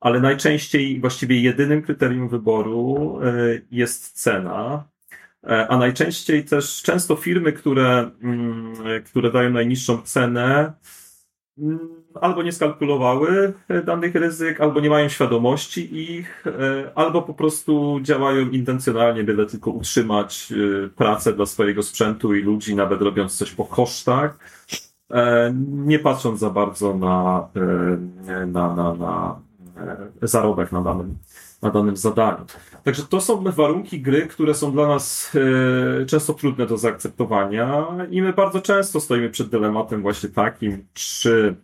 ale 0.00 0.20
najczęściej 0.20 1.00
właściwie 1.00 1.40
jedynym 1.40 1.82
kryterium 1.82 2.28
wyboru 2.28 3.18
jest 3.70 4.12
cena. 4.12 4.84
E, 5.46 5.68
a 5.68 5.78
najczęściej 5.78 6.44
też 6.44 6.82
często 6.82 7.16
firmy, 7.16 7.52
które, 7.52 8.10
mm, 8.22 8.74
które 9.04 9.32
dają 9.32 9.50
najniższą 9.50 10.02
cenę, 10.02 10.72
mm, 11.58 11.99
albo 12.14 12.42
nie 12.42 12.52
skalkulowały 12.52 13.52
danych 13.84 14.14
ryzyk, 14.14 14.60
albo 14.60 14.80
nie 14.80 14.90
mają 14.90 15.08
świadomości 15.08 16.14
ich, 16.14 16.44
e, 16.46 16.90
albo 16.94 17.22
po 17.22 17.34
prostu 17.34 17.98
działają 18.02 18.48
intencjonalnie, 18.48 19.24
byle 19.24 19.46
tylko 19.46 19.70
utrzymać 19.70 20.52
e, 20.52 20.88
pracę 20.88 21.32
dla 21.32 21.46
swojego 21.46 21.82
sprzętu 21.82 22.34
i 22.34 22.42
ludzi, 22.42 22.74
nawet 22.76 23.02
robiąc 23.02 23.38
coś 23.38 23.52
po 23.52 23.64
kosztach, 23.64 24.38
nie 25.66 25.98
patrząc 25.98 26.40
za 26.40 26.50
bardzo 26.50 26.94
na, 26.96 27.48
na, 28.46 28.74
na, 28.74 28.94
na 28.94 29.40
zarobek 30.22 30.72
na 30.72 30.82
danym, 30.82 31.18
na 31.62 31.70
danym 31.70 31.96
zadaniu. 31.96 32.44
Także 32.84 33.02
to 33.02 33.20
są 33.20 33.44
warunki 33.44 34.00
gry, 34.00 34.26
które 34.26 34.54
są 34.54 34.72
dla 34.72 34.88
nas 34.88 35.32
e, 36.02 36.06
często 36.06 36.34
trudne 36.34 36.66
do 36.66 36.78
zaakceptowania 36.78 37.86
i 38.10 38.22
my 38.22 38.32
bardzo 38.32 38.60
często 38.60 39.00
stoimy 39.00 39.30
przed 39.30 39.48
dylematem 39.48 40.02
właśnie 40.02 40.28
takim, 40.28 40.86
czy 40.92 41.56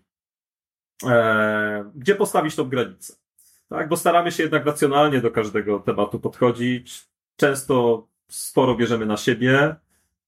e, 1.05 1.90
gdzie 1.94 2.14
postawić 2.14 2.56
tą 2.56 2.64
granicę. 2.64 3.14
Tak, 3.68 3.89
bo 3.89 3.97
staramy 3.97 4.32
się 4.32 4.43
jednak 4.43 4.66
racjonalnie 4.66 5.20
do 5.20 5.31
każdego 5.31 5.78
tematu 5.78 6.20
podchodzić. 6.20 7.09
Często 7.36 8.06
sporo 8.28 8.74
bierzemy 8.74 9.06
na 9.06 9.16
siebie, 9.16 9.77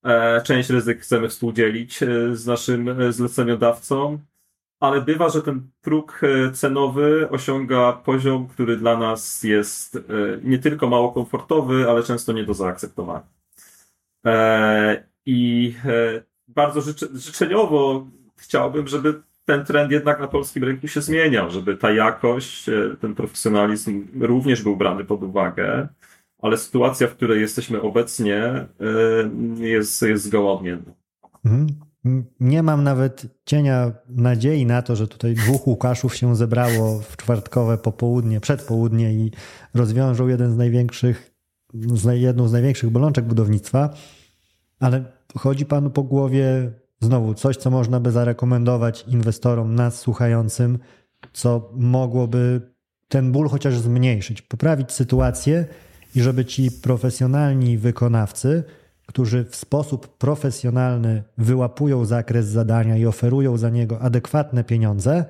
e, 0.04 0.42
część 0.42 0.70
ryzyk 0.70 1.00
chcemy 1.00 1.28
współdzielić 1.28 2.02
e, 2.02 2.06
z 2.36 2.46
naszym 2.46 3.00
e, 3.00 3.12
zleceniodawcą 3.12 4.18
ale 4.80 5.00
bywa, 5.00 5.28
że 5.28 5.42
ten 5.42 5.70
próg 5.80 6.20
e, 6.22 6.52
cenowy 6.52 7.28
osiąga 7.30 7.92
poziom, 7.92 8.48
który 8.48 8.76
dla 8.76 8.96
nas 8.96 9.42
jest 9.42 9.98
nie 10.42 10.58
tylko 10.58 10.88
mało 10.88 11.12
komfortowy, 11.12 11.90
ale 11.90 12.02
często 12.02 12.32
nie 12.32 12.44
do 12.44 12.54
zaakceptowania. 12.54 13.26
I 15.26 15.74
bardzo 16.48 16.80
życzeniowo 17.12 18.06
chciałbym, 18.36 18.88
żeby 18.88 19.22
ten 19.48 19.64
trend 19.64 19.90
jednak 19.90 20.20
na 20.20 20.28
polskim 20.28 20.64
rynku 20.64 20.88
się 20.88 21.02
zmieniał, 21.02 21.50
żeby 21.50 21.76
ta 21.76 21.90
jakość, 21.90 22.66
ten 23.00 23.14
profesjonalizm 23.14 24.08
również 24.20 24.62
był 24.62 24.76
brany 24.76 25.04
pod 25.04 25.22
uwagę, 25.22 25.88
ale 26.42 26.56
sytuacja, 26.56 27.06
w 27.06 27.14
której 27.14 27.40
jesteśmy 27.40 27.80
obecnie, 27.82 28.66
jest, 29.58 30.02
jest 30.02 30.24
zgoła 30.24 30.52
odmienna. 30.52 30.92
Mhm 31.44 31.88
nie 32.40 32.62
mam 32.62 32.84
nawet 32.84 33.26
cienia 33.46 33.92
nadziei 34.08 34.66
na 34.66 34.82
to, 34.82 34.96
że 34.96 35.08
tutaj 35.08 35.34
dwóch 35.34 35.66
Łukaszów 35.66 36.16
się 36.16 36.36
zebrało 36.36 37.00
w 37.00 37.16
czwartkowe 37.16 37.78
popołudnie, 37.78 38.40
przedpołudnie 38.40 39.12
i 39.12 39.30
rozwiążą 39.74 40.28
jeden 40.28 40.52
z 40.52 40.56
największych, 40.56 41.34
jedną 42.12 42.48
z 42.48 42.52
największych 42.52 42.90
bolączek 42.90 43.24
budownictwa, 43.24 43.90
ale 44.80 45.04
chodzi 45.36 45.66
panu 45.66 45.90
po 45.90 46.02
głowie 46.02 46.72
znowu 47.00 47.34
coś, 47.34 47.56
co 47.56 47.70
można 47.70 48.00
by 48.00 48.10
zarekomendować 48.10 49.04
inwestorom, 49.08 49.74
nas 49.74 49.98
słuchającym, 49.98 50.78
co 51.32 51.70
mogłoby 51.74 52.60
ten 53.08 53.32
ból 53.32 53.48
chociaż 53.48 53.78
zmniejszyć, 53.78 54.42
poprawić 54.42 54.92
sytuację 54.92 55.66
i 56.14 56.22
żeby 56.22 56.44
ci 56.44 56.70
profesjonalni 56.70 57.78
wykonawcy 57.78 58.64
którzy 59.08 59.44
w 59.44 59.56
sposób 59.56 60.18
profesjonalny 60.18 61.22
wyłapują 61.38 62.04
zakres 62.04 62.46
zadania 62.46 62.96
i 62.96 63.06
oferują 63.06 63.56
za 63.56 63.70
niego 63.70 64.00
adekwatne 64.00 64.64
pieniądze, 64.64 65.24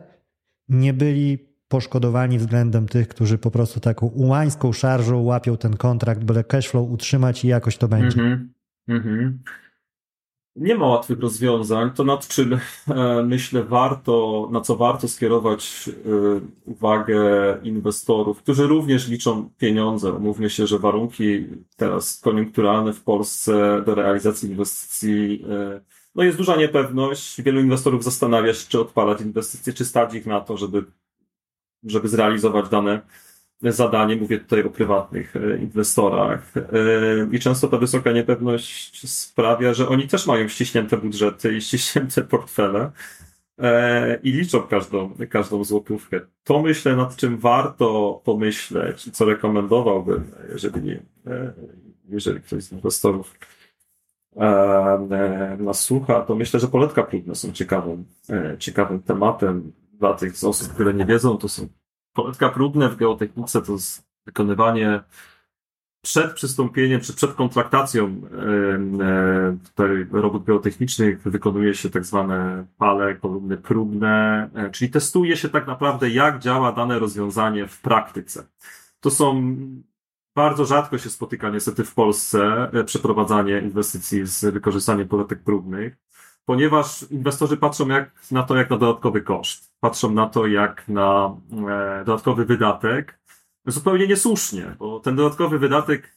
nie 0.68 0.92
byli 0.92 1.38
poszkodowani 1.68 2.38
względem 2.38 2.88
tych, 2.88 3.08
którzy 3.08 3.38
po 3.38 3.50
prostu 3.50 3.80
taką 3.80 4.06
ułańską 4.06 4.72
szarżą 4.72 5.22
łapią 5.22 5.56
ten 5.56 5.76
kontrakt, 5.76 6.24
byle 6.24 6.44
cashflow 6.44 6.90
utrzymać 6.90 7.44
i 7.44 7.48
jakoś 7.48 7.76
to 7.76 7.88
będzie. 7.88 8.20
Mm 8.20 8.52
-hmm. 8.88 8.92
Mm 8.92 9.02
-hmm 9.02 9.32
nie 10.58 10.74
ma 10.74 10.86
łatwych 10.86 11.20
rozwiązań. 11.20 11.90
To 11.90 12.04
nad 12.04 12.28
czym 12.28 12.52
e, 12.88 13.22
myślę 13.22 13.64
warto, 13.64 14.48
na 14.52 14.60
co 14.60 14.76
warto 14.76 15.08
skierować 15.08 15.88
e, 15.88 16.40
uwagę 16.64 17.20
inwestorów, 17.62 18.38
którzy 18.38 18.66
również 18.66 19.08
liczą 19.08 19.50
pieniądze. 19.58 20.12
Mówmy 20.12 20.50
się, 20.50 20.66
że 20.66 20.78
warunki 20.78 21.46
teraz 21.76 22.20
koniunkturalne 22.20 22.92
w 22.92 23.02
Polsce 23.02 23.82
do 23.86 23.94
realizacji 23.94 24.50
inwestycji, 24.50 25.44
e, 25.50 25.80
no 26.14 26.24
jest 26.24 26.38
duża 26.38 26.56
niepewność. 26.56 27.42
Wielu 27.42 27.60
inwestorów 27.60 28.04
zastanawia 28.04 28.54
się, 28.54 28.66
czy 28.68 28.80
odpalać 28.80 29.20
inwestycje, 29.20 29.72
czy 29.72 29.84
stać 29.84 30.14
ich 30.14 30.26
na 30.26 30.40
to, 30.40 30.56
żeby, 30.56 30.84
żeby 31.84 32.08
zrealizować 32.08 32.68
dane 32.68 33.00
zadanie, 33.62 34.16
mówię 34.16 34.38
tutaj 34.38 34.62
o 34.62 34.70
prywatnych 34.70 35.36
e, 35.36 35.58
inwestorach. 35.58 36.56
E, 36.56 36.62
I 37.32 37.38
często 37.38 37.68
ta 37.68 37.78
wysoka 37.78 38.12
niepewność 38.12 39.10
sprawia, 39.10 39.74
że 39.74 39.88
oni 39.88 40.08
też 40.08 40.26
mają 40.26 40.48
ściśnięte 40.48 40.96
budżety 40.96 41.56
i 41.56 41.60
ściśnięte 41.60 42.22
portfele 42.22 42.90
e, 43.58 44.18
i 44.22 44.32
liczą 44.32 44.62
każdą, 44.62 45.14
każdą 45.30 45.64
złotówkę. 45.64 46.20
To 46.44 46.62
myślę, 46.62 46.96
nad 46.96 47.16
czym 47.16 47.38
warto 47.38 48.20
pomyśleć 48.24 49.06
i 49.06 49.12
co 49.12 49.24
rekomendowałbym, 49.24 50.30
jeżeli, 50.52 50.98
jeżeli 52.08 52.40
ktoś 52.40 52.62
z 52.64 52.72
inwestorów 52.72 53.38
nas 55.58 55.80
słucha, 55.80 56.20
to 56.20 56.34
myślę, 56.34 56.60
że 56.60 56.68
poletka 56.68 57.02
próbne 57.02 57.34
są 57.34 57.52
ciekawym, 57.52 58.04
ciekawym 58.58 59.02
tematem 59.02 59.72
dla 59.92 60.14
tych 60.14 60.32
osób, 60.44 60.68
które 60.68 60.94
nie 60.94 61.04
wiedzą, 61.04 61.36
to 61.36 61.48
są 61.48 61.68
Poletka 62.18 62.48
próbne 62.48 62.88
w 62.88 62.96
geotechnice 62.96 63.62
to 63.62 63.72
jest 63.72 64.08
wykonywanie 64.26 65.00
przed 66.02 66.32
przystąpieniem, 66.32 67.00
czy 67.00 67.12
przed 67.12 67.32
kontraktacją 67.32 68.20
tutaj 69.64 70.06
robót 70.12 70.44
geotechnicznych 70.44 71.22
wykonuje 71.22 71.74
się 71.74 71.90
tak 71.90 72.04
zwane 72.04 72.66
pale, 72.78 73.14
kolumny 73.14 73.56
próbne, 73.56 74.48
e, 74.54 74.70
czyli 74.70 74.90
testuje 74.90 75.36
się 75.36 75.48
tak 75.48 75.66
naprawdę, 75.66 76.10
jak 76.10 76.38
działa 76.38 76.72
dane 76.72 76.98
rozwiązanie 76.98 77.68
w 77.68 77.80
praktyce. 77.80 78.46
To 79.00 79.10
są 79.10 79.56
bardzo 80.36 80.64
rzadko 80.64 80.98
się 80.98 81.10
spotyka 81.10 81.50
niestety 81.50 81.84
w 81.84 81.94
Polsce 81.94 82.70
e, 82.72 82.84
przeprowadzanie 82.84 83.60
inwestycji 83.60 84.26
z 84.26 84.44
wykorzystaniem 84.44 85.08
poletek 85.08 85.42
próbnych 85.42 85.96
ponieważ 86.48 87.02
inwestorzy 87.10 87.56
patrzą 87.56 87.88
jak, 87.88 88.30
na 88.30 88.42
to 88.42 88.56
jak 88.56 88.70
na 88.70 88.78
dodatkowy 88.78 89.22
koszt, 89.22 89.67
patrzą 89.80 90.12
na 90.12 90.26
to 90.26 90.46
jak 90.46 90.88
na 90.88 91.36
e, 91.68 92.04
dodatkowy 92.04 92.44
wydatek, 92.44 93.20
zupełnie 93.66 94.06
niesłusznie, 94.06 94.76
bo 94.78 95.00
ten 95.00 95.16
dodatkowy 95.16 95.58
wydatek, 95.58 96.16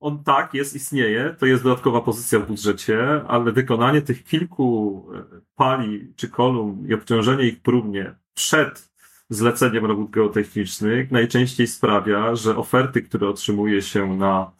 on 0.00 0.24
tak 0.24 0.54
jest, 0.54 0.74
istnieje, 0.74 1.36
to 1.38 1.46
jest 1.46 1.62
dodatkowa 1.62 2.00
pozycja 2.00 2.38
w 2.38 2.46
budżecie, 2.46 3.24
ale 3.28 3.52
wykonanie 3.52 4.02
tych 4.02 4.24
kilku 4.24 5.06
e, 5.14 5.40
pali 5.54 6.12
czy 6.16 6.28
kolumn 6.28 6.88
i 6.88 6.94
obciążenie 6.94 7.44
ich 7.44 7.62
próbnie 7.62 8.14
przed 8.34 8.94
zleceniem 9.28 9.84
robót 9.84 10.10
geotechnicznych 10.10 11.10
najczęściej 11.10 11.66
sprawia, 11.66 12.34
że 12.34 12.56
oferty, 12.56 13.02
które 13.02 13.28
otrzymuje 13.28 13.82
się 13.82 14.16
na 14.16 14.52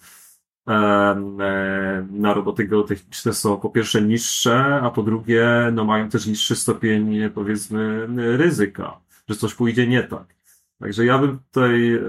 na 2.11 2.35
roboty 2.35 2.65
geotechniczne 2.65 3.33
są 3.33 3.57
po 3.57 3.71
pierwsze 3.71 4.03
niższe, 4.03 4.81
a 4.83 4.91
po 4.91 5.03
drugie 5.03 5.47
no 5.73 5.85
mają 5.85 6.09
też 6.09 6.27
niższy 6.27 6.57
stopień 6.57 7.31
powiedzmy 7.35 8.07
ryzyka, 8.37 9.01
że 9.29 9.37
coś 9.37 9.55
pójdzie 9.55 9.87
nie 9.87 10.03
tak. 10.03 10.35
Także 10.79 11.05
ja 11.05 11.19
bym 11.19 11.39
tutaj 11.39 12.01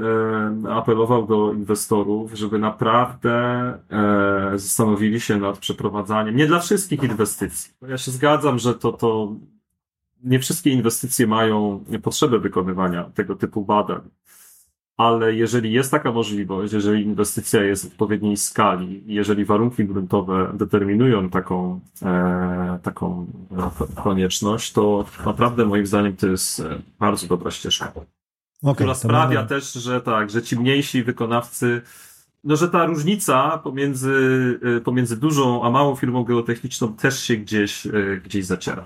apelował 0.69 1.27
do 1.27 1.53
inwestorów, 1.53 2.33
żeby 2.33 2.59
naprawdę 2.59 3.33
e, 3.89 4.51
zastanowili 4.55 5.21
się 5.21 5.37
nad 5.37 5.57
przeprowadzaniem, 5.57 6.35
nie 6.35 6.47
dla 6.47 6.59
wszystkich 6.59 7.03
inwestycji. 7.03 7.73
Ja 7.87 7.97
się 7.97 8.11
zgadzam, 8.11 8.59
że 8.59 8.73
to, 8.73 8.91
to 8.91 9.35
nie 10.23 10.39
wszystkie 10.39 10.69
inwestycje 10.69 11.27
mają 11.27 11.83
potrzebę 12.03 12.39
wykonywania 12.39 13.03
tego 13.03 13.35
typu 13.35 13.65
badań 13.65 14.01
ale 14.97 15.33
jeżeli 15.33 15.71
jest 15.71 15.91
taka 15.91 16.11
możliwość, 16.11 16.73
jeżeli 16.73 17.03
inwestycja 17.03 17.63
jest 17.63 17.83
w 17.83 17.91
odpowiedniej 17.91 18.37
skali, 18.37 19.03
jeżeli 19.05 19.45
warunki 19.45 19.85
gruntowe 19.85 20.51
determinują 20.53 21.29
taką, 21.29 21.79
e, 22.01 22.79
taką 22.83 23.25
konieczność, 24.03 24.73
to 24.73 25.05
naprawdę 25.25 25.65
moim 25.65 25.85
zdaniem 25.85 26.15
to 26.15 26.27
jest 26.27 26.59
e, 26.59 26.81
bardzo 26.99 27.27
dobra 27.27 27.51
ścieżka. 27.51 27.91
Okay, 28.61 28.75
która 28.75 28.95
sprawia 28.95 29.35
mamy... 29.35 29.49
też, 29.49 29.73
że 29.73 30.01
tak, 30.01 30.29
że 30.29 30.41
ci 30.41 30.59
mniejsi 30.59 31.03
wykonawcy, 31.03 31.81
no 32.43 32.55
że 32.55 32.69
ta 32.69 32.85
różnica 32.85 33.57
pomiędzy, 33.57 34.13
e, 34.77 34.81
pomiędzy 34.81 35.17
dużą 35.17 35.63
a 35.63 35.69
małą 35.69 35.95
firmą 35.95 36.23
geotechniczną 36.23 36.93
też 36.93 37.19
się 37.19 37.35
gdzieś, 37.35 37.87
e, 37.87 37.91
gdzieś 38.25 38.45
zaciera. 38.45 38.85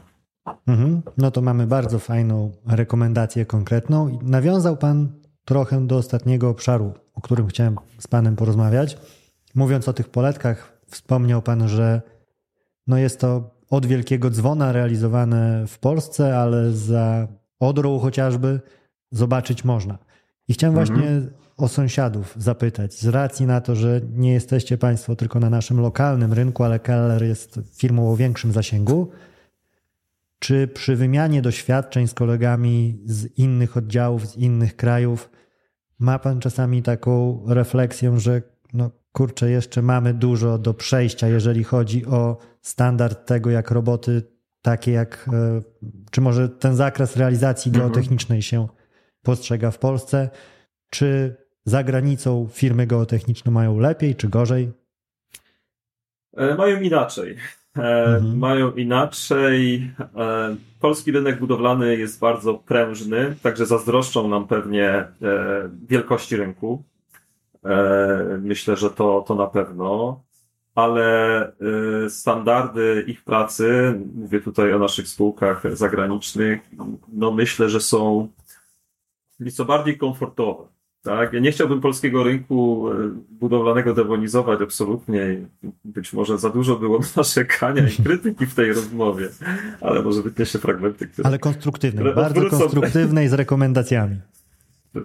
Mhm. 0.68 1.02
No 1.18 1.32
to 1.32 1.42
mamy 1.42 1.68
bardzo 1.68 2.00
fajną 2.00 2.52
rekomendację 2.68 3.46
konkretną. 3.46 4.20
Nawiązał 4.22 4.78
Pan 4.78 5.20
trochę 5.50 5.88
do 5.88 5.98
ostatniego 5.98 6.50
obszaru, 6.50 6.94
o 7.14 7.22
którym 7.22 7.48
chciałem 7.48 7.76
z 8.00 8.08
Panem 8.08 8.36
porozmawiać. 8.36 8.98
Mówiąc 9.56 9.88
o 9.88 9.94
tych 9.94 10.10
poletkach, 10.10 10.80
wspomniał 10.88 11.42
Pan, 11.42 11.68
że 11.68 12.02
no 12.88 12.98
jest 12.98 13.20
to 13.20 13.50
od 13.70 13.86
wielkiego 13.86 14.30
dzwona 14.30 14.72
realizowane 14.72 15.68
w 15.68 15.80
Polsce, 15.80 16.38
ale 16.38 16.72
za 16.72 17.28
Odrą 17.60 18.00
chociażby 18.00 18.62
zobaczyć 19.12 19.64
można. 19.64 19.98
I 20.48 20.54
chciałem 20.54 20.78
mhm. 20.78 20.98
właśnie 20.98 21.32
o 21.58 21.68
sąsiadów 21.68 22.34
zapytać, 22.38 22.94
z 22.94 23.08
racji 23.08 23.46
na 23.46 23.62
to, 23.62 23.76
że 23.76 24.02
nie 24.12 24.34
jesteście 24.34 24.78
Państwo 24.78 25.16
tylko 25.16 25.40
na 25.40 25.50
naszym 25.50 25.80
lokalnym 25.80 26.34
rynku, 26.34 26.64
ale 26.64 26.80
Keller 26.80 27.24
jest 27.24 27.60
firmą 27.76 28.12
o 28.12 28.16
większym 28.16 28.52
zasięgu. 28.52 29.12
Czy 30.40 30.68
przy 30.68 30.96
wymianie 30.96 31.42
doświadczeń 31.42 32.08
z 32.08 32.14
kolegami 32.14 33.02
z 33.06 33.38
innych 33.38 33.78
oddziałów, 33.78 34.28
z 34.28 34.38
innych 34.38 34.76
krajów, 34.76 35.30
ma 36.00 36.20
Pan 36.20 36.40
czasami 36.40 36.84
taką 36.84 37.44
refleksję, 37.48 38.20
że 38.20 38.42
no 38.74 38.92
kurczę, 39.12 39.52
jeszcze 39.52 39.82
mamy 39.82 40.14
dużo 40.14 40.58
do 40.58 40.74
przejścia, 40.74 41.28
jeżeli 41.28 41.64
chodzi 41.64 42.06
o 42.06 42.38
standard 42.62 43.26
tego, 43.26 43.50
jak 43.50 43.72
roboty 43.72 44.22
takie 44.62 44.92
jak, 44.92 45.30
e, 45.34 45.62
czy 46.12 46.22
może 46.22 46.50
ten 46.50 46.76
zakres 46.76 47.18
realizacji 47.18 47.70
mhm. 47.70 47.86
geotechnicznej 47.86 48.42
się 48.42 48.68
postrzega 49.22 49.72
w 49.72 49.80
Polsce, 49.80 50.30
czy 50.90 51.36
za 51.66 51.84
granicą 51.84 52.48
firmy 52.52 52.88
geotechniczne 52.88 53.52
mają 53.52 53.80
lepiej 53.80 54.16
czy 54.16 54.30
gorzej? 54.30 54.72
E, 56.38 56.56
mają 56.56 56.82
inaczej. 56.82 57.38
E, 57.78 57.82
mhm. 57.82 58.38
Mają 58.38 58.72
inaczej. 58.72 59.92
Polski 60.80 61.12
rynek 61.12 61.40
budowlany 61.40 61.98
jest 61.98 62.20
bardzo 62.20 62.54
prężny, 62.54 63.36
także 63.42 63.66
zazdroszczą 63.66 64.28
nam 64.28 64.48
pewnie 64.48 65.08
wielkości 65.90 66.36
rynku. 66.36 66.84
Myślę, 68.42 68.76
że 68.76 68.90
to, 68.90 69.24
to 69.28 69.36
na 69.36 69.48
pewno 69.48 70.20
ale 70.76 71.52
standardy 72.10 73.04
ich 73.08 73.24
pracy, 73.24 74.00
mówię 74.16 74.42
tutaj 74.42 74.74
o 74.74 74.80
naszych 74.80 75.08
spółkach 75.08 75.78
zagranicznych, 75.78 76.62
no 77.14 77.32
myślę, 77.32 77.70
że 77.70 77.82
są 77.82 78.28
nieco 79.40 79.66
bardziej 79.66 79.98
komfortowe. 79.98 80.64
Tak? 81.04 81.34
Ja 81.34 81.40
nie 81.40 81.52
chciałbym 81.52 81.82
polskiego 81.82 82.24
rynku 82.24 82.90
y, 82.92 83.10
budowlanego 83.30 83.94
demonizować 83.94 84.62
absolutnie. 84.62 85.46
Być 85.86 86.14
może 86.14 86.38
za 86.38 86.50
dużo 86.50 86.76
było 86.76 87.00
narzekania 87.16 87.84
i 87.90 88.04
krytyki 88.04 88.46
w 88.46 88.56
tej 88.56 88.74
rozmowie, 88.74 89.30
ale 89.82 90.02
może 90.02 90.22
wytniesie 90.22 90.60
fragmenty, 90.60 91.08
które. 91.08 91.28
Ale 91.28 91.40
konstruktywnej, 91.40 92.04
które 92.04 92.16
bardzo 92.16 92.42
odwrócą... 92.42 92.60
konstruktywnej 92.60 93.30
z 93.30 93.34
rekomendacjami. 93.34 94.20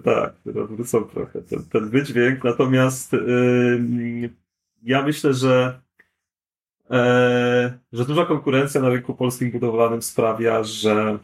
Tak, 0.03 0.35
które 0.35 0.63
odwrócą 0.63 1.03
trochę 1.03 1.41
ten, 1.41 1.63
ten 1.63 1.89
wydźwięk. 1.89 2.43
Natomiast 2.43 3.13
yy, 3.13 4.29
ja 4.85 5.01
myślę, 5.01 5.33
że, 5.33 5.81
e, 6.91 7.79
że 7.93 8.05
duża 8.05 8.25
konkurencja 8.25 8.81
na 8.81 8.89
rynku 8.89 9.13
polskim 9.13 9.51
budowlanym 9.51 10.01
sprawia, 10.01 10.63
że 10.63 11.19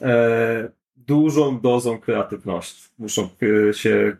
e, 0.00 0.72
dużą 0.96 1.60
dozą 1.60 1.98
kreatywności 1.98 2.88
muszą 2.98 3.28
e, 3.68 3.74
się 3.74 4.16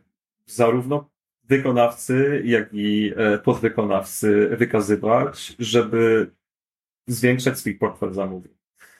zarówno 0.46 1.10
wykonawcy, 1.44 2.42
jak 2.44 2.68
i 2.72 3.12
e, 3.16 3.38
podwykonawcy 3.38 4.48
wykazywać, 4.56 5.56
żeby 5.58 6.30
zwiększać 7.06 7.58
swój 7.58 7.74
portfel 7.74 8.12
zamówień. 8.12 8.52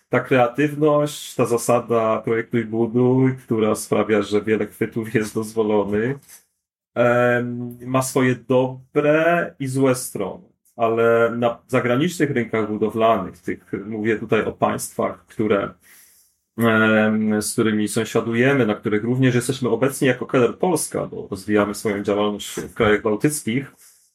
Ta 0.09 0.21
kreatywność, 0.21 1.35
ta 1.35 1.47
zasada 1.47 2.23
projektuj 2.25 2.65
buduj, 2.65 3.37
która 3.37 3.75
sprawia, 3.75 4.23
że 4.23 4.43
wiele 4.43 4.67
chwytów 4.67 5.15
jest 5.15 5.35
dozwolonych, 5.35 6.17
ma 7.87 8.03
swoje 8.03 8.35
dobre 8.35 9.55
i 9.59 9.67
złe 9.67 9.95
strony, 9.95 10.45
ale 10.77 11.33
na 11.37 11.59
zagranicznych 11.69 12.31
rynkach 12.31 12.69
budowlanych, 12.69 13.39
tych, 13.39 13.73
mówię 13.87 14.19
tutaj 14.19 14.45
o 14.45 14.53
państwach, 14.53 15.27
które, 15.27 15.75
z 17.41 17.53
którymi 17.53 17.89
sąsiadujemy, 17.89 18.67
na 18.67 18.75
których 18.75 19.05
również 19.05 19.35
jesteśmy 19.35 19.69
obecni 19.69 20.09
jako 20.09 20.27
Keller 20.27 20.59
Polska, 20.59 21.07
bo 21.07 21.29
rozwijamy 21.31 21.75
swoją 21.75 22.03
działalność 22.03 22.49
w 22.61 22.75
krajach 22.75 23.03
bałtyckich, 23.03 23.73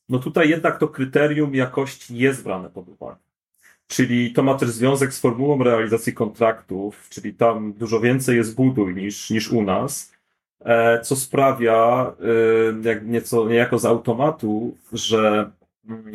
no 0.09 0.19
tutaj 0.19 0.49
jednak 0.49 0.79
to 0.79 0.87
kryterium 0.87 1.55
jakości 1.55 2.17
jest 2.17 2.43
brane 2.43 2.69
pod 2.69 2.89
uwagę. 2.89 3.17
Czyli 3.87 4.33
to 4.33 4.43
ma 4.43 4.55
też 4.55 4.69
związek 4.69 5.13
z 5.13 5.19
formułą 5.19 5.63
realizacji 5.63 6.13
kontraktów, 6.13 7.07
czyli 7.09 7.33
tam 7.33 7.73
dużo 7.73 7.99
więcej 7.99 8.37
jest 8.37 8.55
buduj 8.55 8.95
niż, 8.95 9.29
niż 9.29 9.51
u 9.51 9.61
nas. 9.61 10.13
E, 10.59 11.01
co 11.01 11.15
sprawia, 11.15 12.13
e, 12.83 12.89
jak 12.89 13.05
nieco 13.05 13.49
niejako 13.49 13.79
z 13.79 13.85
automatu, 13.85 14.77
że, 14.93 15.51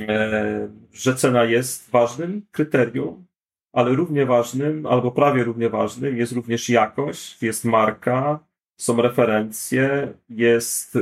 e, 0.09 0.69
że 0.93 1.15
cena 1.15 1.45
jest 1.45 1.91
ważnym 1.91 2.43
kryterium, 2.51 3.25
ale 3.73 3.93
równie 3.93 4.27
ważnym, 4.27 4.87
albo 4.87 5.11
prawie 5.11 5.45
równie 5.45 5.69
ważnym 5.69 6.17
jest 6.17 6.33
również 6.33 6.69
jakość, 6.69 7.43
jest 7.43 7.65
marka, 7.65 8.39
są 8.77 9.03
referencje, 9.03 10.13
jest, 10.29 10.99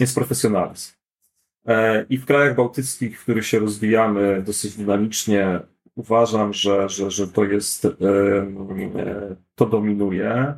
jest 0.00 0.14
profesjonalizm. 0.14 0.92
I 2.08 2.18
w 2.18 2.26
krajach 2.26 2.56
bałtyckich, 2.56 3.20
w 3.20 3.22
których 3.22 3.46
się 3.46 3.58
rozwijamy 3.58 4.42
dosyć 4.42 4.76
dynamicznie, 4.76 5.60
uważam, 5.94 6.52
że, 6.52 6.88
że, 6.88 7.10
że 7.10 7.28
to 7.28 7.44
jest, 7.44 7.86
to 9.54 9.66
dominuje. 9.66 10.54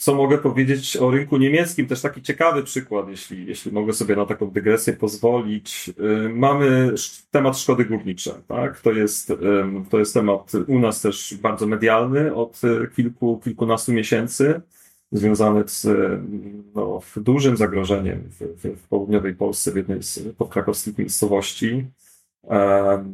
Co 0.00 0.14
mogę 0.14 0.38
powiedzieć 0.38 0.96
o 0.96 1.10
rynku 1.10 1.36
niemieckim? 1.36 1.86
Też 1.86 2.00
taki 2.00 2.22
ciekawy 2.22 2.62
przykład, 2.62 3.08
jeśli, 3.08 3.46
jeśli 3.46 3.72
mogę 3.72 3.92
sobie 3.92 4.16
na 4.16 4.26
taką 4.26 4.50
dygresję 4.50 4.92
pozwolić. 4.92 5.90
Y, 6.26 6.28
mamy 6.28 6.94
temat 7.30 7.58
szkody 7.58 7.84
górnicze, 7.84 8.34
tak? 8.48 8.80
To 8.80 8.92
jest, 8.92 9.32
to 9.90 9.98
jest 9.98 10.14
temat 10.14 10.52
u 10.66 10.78
nas 10.78 11.00
też 11.00 11.34
bardzo 11.42 11.66
medialny 11.66 12.34
od 12.34 12.60
kilku, 12.96 13.40
kilkunastu 13.44 13.92
miesięcy, 13.92 14.60
związany 15.12 15.64
z 15.66 15.86
no, 16.74 17.00
dużym 17.16 17.56
zagrożeniem 17.56 18.22
w, 18.30 18.38
w, 18.38 18.80
w 18.82 18.88
południowej 18.88 19.34
Polsce, 19.34 19.72
w 19.72 19.76
jednej 19.76 20.02
z 20.02 20.18
podkrakowskich 20.38 20.98
miejscowości. 20.98 21.86
E, 22.48 23.04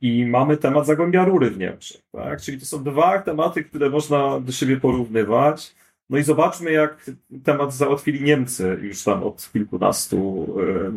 I 0.00 0.26
mamy 0.26 0.56
temat 0.56 0.86
Zagłębia 0.86 1.24
Rury 1.24 1.50
w 1.50 1.58
Niemczech. 1.58 2.00
Tak? 2.12 2.40
Czyli 2.40 2.60
to 2.60 2.66
są 2.66 2.84
dwa 2.84 3.18
tematy, 3.18 3.64
które 3.64 3.90
można 3.90 4.40
do 4.40 4.52
siebie 4.52 4.76
porównywać. 4.76 5.74
No 6.10 6.18
i 6.18 6.22
zobaczmy, 6.22 6.72
jak 6.72 7.10
temat 7.44 7.74
załatwili 7.74 8.24
Niemcy 8.24 8.78
już 8.82 9.04
tam 9.04 9.22
od 9.22 9.50
kilkunastu, 9.52 10.46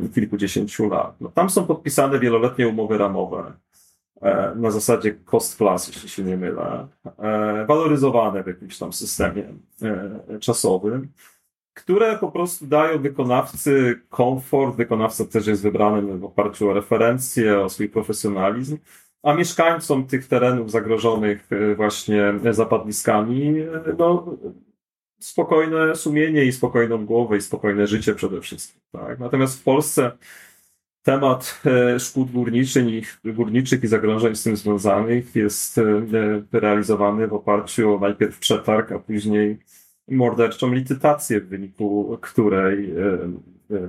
e, 0.06 0.10
kilkudziesięciu 0.14 0.89
lat. 0.89 1.22
No, 1.22 1.30
tam 1.30 1.49
są 1.49 1.65
podpisane 1.65 2.19
wieloletnie 2.19 2.68
umowy 2.68 2.97
ramowe 2.97 3.53
e, 4.22 4.53
na 4.56 4.72
zasadzie 4.72 5.15
cost 5.26 5.57
plus, 5.57 5.88
jeśli 5.88 6.10
się 6.10 6.23
nie 6.23 6.38
mylę, 6.38 6.88
waloryzowane 7.68 8.43
w 8.43 8.47
jakimś 8.47 8.77
tam 8.77 8.93
systemie 8.93 9.43
czasowym 10.39 11.10
które 11.80 12.18
po 12.18 12.31
prostu 12.31 12.68
dają 12.68 12.99
wykonawcy 12.99 14.01
komfort. 14.10 14.76
Wykonawca 14.76 15.26
też 15.26 15.47
jest 15.47 15.64
wybrany 15.64 16.18
w 16.18 16.26
oparciu 16.26 16.69
o 16.69 16.73
referencje, 16.73 17.60
o 17.60 17.69
swój 17.69 17.89
profesjonalizm, 17.89 18.77
a 19.23 19.34
mieszkańcom 19.34 20.07
tych 20.07 20.27
terenów 20.27 20.72
zagrożonych 20.72 21.47
e, 21.51 21.76
właśnie 21.76 22.34
zapadniskami, 22.51 23.60
e, 23.60 23.95
no, 23.97 24.38
spokojne 25.19 25.95
sumienie 25.95 26.45
i 26.45 26.51
spokojną 26.51 27.06
głowę 27.06 27.38
i 27.38 27.41
spokojne 27.41 27.88
życie 27.88 28.15
przede 28.15 28.41
wszystkim. 28.41 28.81
Tak? 28.91 29.19
Natomiast 29.19 29.60
w 29.60 29.64
Polsce 29.64 30.11
temat 31.03 31.61
e, 31.65 31.99
szkód 31.99 32.31
górniczych, 32.31 33.19
górniczych 33.26 33.84
i 33.84 33.88
zagrożeń 33.88 34.35
z 34.35 34.43
tym 34.43 34.57
związanych 34.57 35.35
jest 35.35 35.80
realizowany 36.51 37.27
w 37.27 37.34
oparciu 37.34 37.95
o 37.95 37.99
najpierw 37.99 38.39
przetarg, 38.39 38.91
a 38.91 38.99
później 38.99 39.57
morderczą 40.11 40.73
licytację, 40.73 41.41
w 41.41 41.48
wyniku 41.48 42.18
której 42.22 42.91
e, 42.91 42.95
e, 43.76 43.88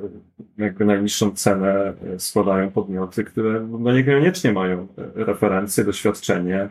jakby 0.59 0.85
najniższą 0.85 1.31
cenę 1.31 1.95
e, 2.15 2.19
składają 2.19 2.71
podmioty, 2.71 3.25
które 3.25 3.69
no 3.81 3.93
niekoniecznie 3.93 4.53
mają 4.53 4.87
referencje, 5.15 5.85
doświadczenie 5.85 6.71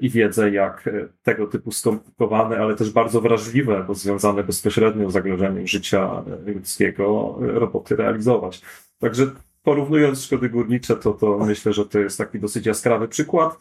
i 0.00 0.10
wiedzę, 0.10 0.50
jak 0.50 0.88
tego 1.22 1.46
typu 1.46 1.72
skomplikowane, 1.72 2.58
ale 2.58 2.76
też 2.76 2.90
bardzo 2.90 3.20
wrażliwe, 3.20 3.84
bo 3.86 3.94
związane 3.94 4.44
bezpośrednio 4.44 5.10
z 5.10 5.12
zagrożeniem 5.12 5.66
życia 5.66 6.24
ludzkiego 6.46 7.38
roboty 7.40 7.96
realizować. 7.96 8.62
Także 8.98 9.26
porównując 9.62 10.22
szkody 10.22 10.48
górnicze, 10.48 10.96
to, 10.96 11.12
to 11.12 11.38
myślę, 11.38 11.72
że 11.72 11.86
to 11.86 11.98
jest 11.98 12.18
taki 12.18 12.38
dosyć 12.38 12.66
jaskrawy 12.66 13.08
przykład. 13.08 13.58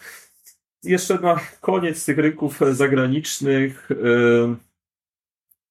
Jeszcze 0.83 1.19
na 1.19 1.39
koniec 1.61 2.05
tych 2.05 2.17
rynków 2.17 2.59
zagranicznych, 2.71 3.89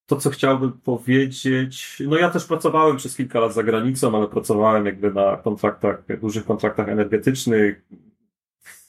to 0.07 0.17
co 0.17 0.31
chciałbym 0.31 0.73
powiedzieć, 0.73 2.03
no 2.07 2.17
ja 2.17 2.31
też 2.31 2.45
pracowałem 2.45 2.97
przez 2.97 3.17
kilka 3.17 3.41
lat 3.41 3.55
za 3.55 3.63
granicą, 3.63 4.17
ale 4.17 4.29
pracowałem 4.29 4.87
jakby 4.87 5.13
na 5.13 5.37
kontraktach, 5.37 6.21
dużych 6.21 6.45
kontraktach 6.45 6.89
energetycznych. 6.89 7.83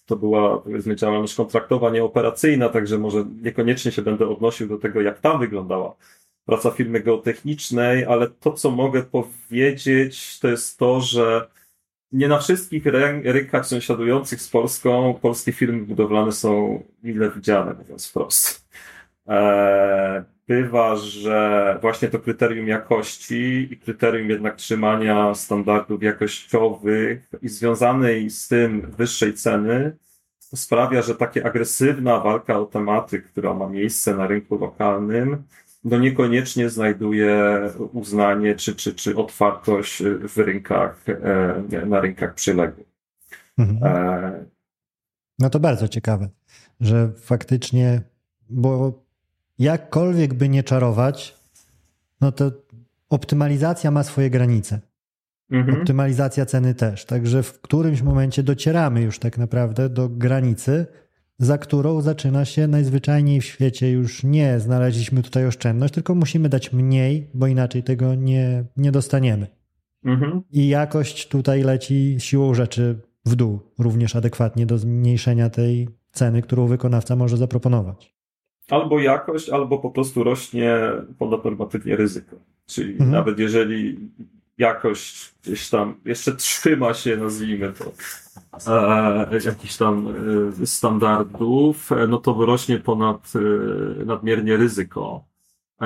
To 0.05 0.15
była 0.15 0.57
powiedzmy 0.57 0.95
działalność 0.95 1.35
kontraktowa, 1.35 1.89
nieoperacyjna, 1.89 2.69
także 2.69 2.97
może 2.97 3.25
niekoniecznie 3.41 3.91
się 3.91 4.01
będę 4.01 4.27
odnosił 4.27 4.67
do 4.67 4.77
tego, 4.77 5.01
jak 5.01 5.19
tam 5.19 5.39
wyglądała 5.39 5.95
praca 6.45 6.71
firmy 6.71 6.99
geotechnicznej, 6.99 8.05
ale 8.05 8.29
to, 8.29 8.53
co 8.53 8.71
mogę 8.71 9.03
powiedzieć, 9.03 10.39
to 10.39 10.47
jest 10.47 10.79
to, 10.79 11.01
że 11.01 11.47
nie 12.11 12.27
na 12.27 12.39
wszystkich 12.39 12.85
rynkach 13.23 13.65
sąsiadujących 13.65 14.41
z 14.41 14.49
Polską 14.49 15.13
polskie 15.21 15.51
firmy 15.51 15.85
budowlane 15.85 16.31
są 16.31 16.83
mile 17.03 17.31
widziane, 17.31 17.73
mówiąc 17.73 18.07
wprost. 18.07 18.67
E, 19.27 20.34
bywa, 20.47 20.95
że 20.95 21.77
właśnie 21.81 22.07
to 22.07 22.19
kryterium 22.19 22.67
jakości 22.67 23.67
i 23.73 23.77
kryterium 23.77 24.29
jednak 24.29 24.55
trzymania 24.55 25.35
standardów 25.35 26.03
jakościowych 26.03 27.29
i 27.41 27.49
związanej 27.49 28.29
z 28.29 28.47
tym 28.47 28.91
wyższej 28.91 29.33
ceny 29.33 29.97
sprawia, 30.39 31.01
że 31.01 31.15
takie 31.15 31.45
agresywna 31.45 32.19
walka 32.19 32.59
o 32.59 32.65
tematy, 32.65 33.21
która 33.21 33.53
ma 33.53 33.69
miejsce 33.69 34.15
na 34.15 34.27
rynku 34.27 34.57
lokalnym, 34.57 35.43
no 35.83 35.99
niekoniecznie 35.99 36.69
znajduje 36.69 37.59
uznanie 37.93 38.55
czy, 38.55 38.75
czy, 38.75 38.95
czy 38.95 39.15
otwartość 39.15 40.03
w 40.03 40.37
rynkach, 40.37 41.05
e, 41.09 41.85
na 41.85 41.99
rynkach 41.99 42.33
przyległych. 42.33 42.87
Mhm. 43.57 43.83
E, 43.83 44.45
no 45.39 45.49
to 45.49 45.59
bardzo 45.59 45.87
ciekawe, 45.87 46.29
że 46.79 47.11
faktycznie, 47.17 48.01
bo 48.49 49.04
jakkolwiek 49.59 50.33
by 50.33 50.49
nie 50.49 50.63
czarować, 50.63 51.35
no 52.21 52.31
to 52.31 52.51
optymalizacja 53.09 53.91
ma 53.91 54.03
swoje 54.03 54.29
granice. 54.29 54.79
Mhm. 55.51 55.79
Optymalizacja 55.79 56.45
ceny 56.45 56.73
też. 56.73 57.05
Także 57.05 57.43
w 57.43 57.61
którymś 57.61 58.01
momencie 58.01 58.43
docieramy 58.43 59.01
już 59.01 59.19
tak 59.19 59.37
naprawdę 59.37 59.89
do 59.89 60.09
granicy, 60.09 60.85
za 61.39 61.57
którą 61.57 62.01
zaczyna 62.01 62.45
się 62.45 62.67
najzwyczajniej 62.67 63.41
w 63.41 63.45
świecie 63.45 63.91
już 63.91 64.23
nie 64.23 64.59
znaleźliśmy 64.59 65.23
tutaj 65.23 65.45
oszczędność, 65.45 65.93
tylko 65.93 66.15
musimy 66.15 66.49
dać 66.49 66.73
mniej, 66.73 67.29
bo 67.33 67.47
inaczej 67.47 67.83
tego 67.83 68.15
nie, 68.15 68.65
nie 68.77 68.91
dostaniemy. 68.91 69.47
Mhm. 70.05 70.41
I 70.51 70.67
jakość 70.67 71.27
tutaj 71.27 71.63
leci 71.63 72.15
siłą 72.19 72.53
rzeczy 72.53 73.01
w 73.25 73.35
dół, 73.35 73.59
również 73.79 74.15
adekwatnie 74.15 74.65
do 74.65 74.77
zmniejszenia 74.77 75.49
tej 75.49 75.89
ceny, 76.11 76.41
którą 76.41 76.67
wykonawca 76.67 77.15
może 77.15 77.37
zaproponować. 77.37 78.14
Albo 78.69 78.99
jakość, 78.99 79.49
albo 79.49 79.79
po 79.79 79.89
prostu 79.89 80.23
rośnie 80.23 80.77
ponadnormatywnie 81.19 81.95
ryzyko. 81.95 82.35
Czyli 82.65 82.91
mhm. 82.91 83.11
nawet 83.11 83.39
jeżeli 83.39 83.99
jakość 84.57 85.33
gdzieś 85.43 85.69
tam 85.69 85.95
jeszcze 86.05 86.35
trzyma 86.35 86.93
się, 86.93 87.17
nazwijmy 87.17 87.73
to, 87.73 87.91
e, 88.67 89.39
jakichś 89.45 89.77
tam 89.77 90.07
e, 90.61 90.65
standardów, 90.65 91.91
e, 91.91 92.07
no 92.07 92.17
to 92.17 92.33
wyrośnie 92.33 92.79
ponad 92.79 93.33
e, 93.35 94.05
nadmiernie 94.05 94.57
ryzyko, 94.57 95.23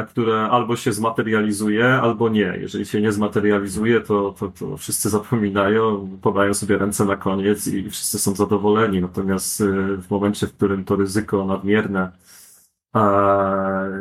które 0.08 0.42
albo 0.42 0.76
się 0.76 0.94
zmaterializuje, 0.94 1.86
albo 1.86 2.30
nie. 2.30 2.58
Jeżeli 2.62 2.86
się 2.86 3.02
nie 3.02 3.12
zmaterializuje, 3.12 4.02
to, 4.02 4.36
to, 4.40 4.48
to 4.48 4.78
wszyscy 4.78 5.10
zapominają, 5.10 6.10
podają 6.22 6.54
sobie 6.54 6.78
ręce 6.78 7.06
na 7.06 7.18
koniec 7.18 7.68
i 7.68 7.90
wszyscy 7.90 8.20
są 8.20 8.36
zadowoleni. 8.36 9.02
Natomiast 9.02 9.62
e, 9.62 9.66
w 9.98 10.10
momencie, 10.10 10.48
w 10.48 10.54
którym 10.54 10.86
to 10.86 10.96
ryzyko 10.96 11.46
nadmierne 11.46 12.12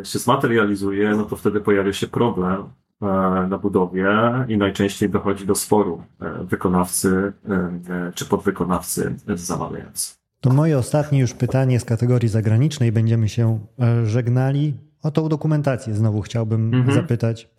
się 0.05 0.19
zmaterializuje, 0.19 1.11
no 1.11 1.25
to 1.25 1.37
wtedy 1.37 1.61
pojawia 1.61 1.93
się 1.93 2.07
problem 2.07 2.65
E, 3.03 3.47
na 3.49 3.59
budowie 3.59 4.09
i 4.49 4.57
najczęściej 4.57 5.11
dochodzi 5.11 5.47
do 5.47 5.55
sporu 5.55 6.03
e, 6.21 6.45
wykonawcy 6.45 7.33
e, 7.49 8.13
czy 8.15 8.25
podwykonawcy 8.25 9.15
zamawiający. 9.35 10.15
To 10.41 10.51
moje 10.51 10.79
ostatnie 10.79 11.19
już 11.19 11.35
pytanie 11.35 11.81
z 11.81 11.85
kategorii 11.85 12.29
zagranicznej. 12.29 12.93
Będziemy 12.93 13.29
się 13.29 13.59
żegnali. 14.05 14.75
O 15.03 15.11
tą 15.11 15.29
dokumentację 15.29 15.95
znowu 15.95 16.23
chciałbym 16.23 16.75
mhm. 16.75 16.95
zapytać. 16.95 17.51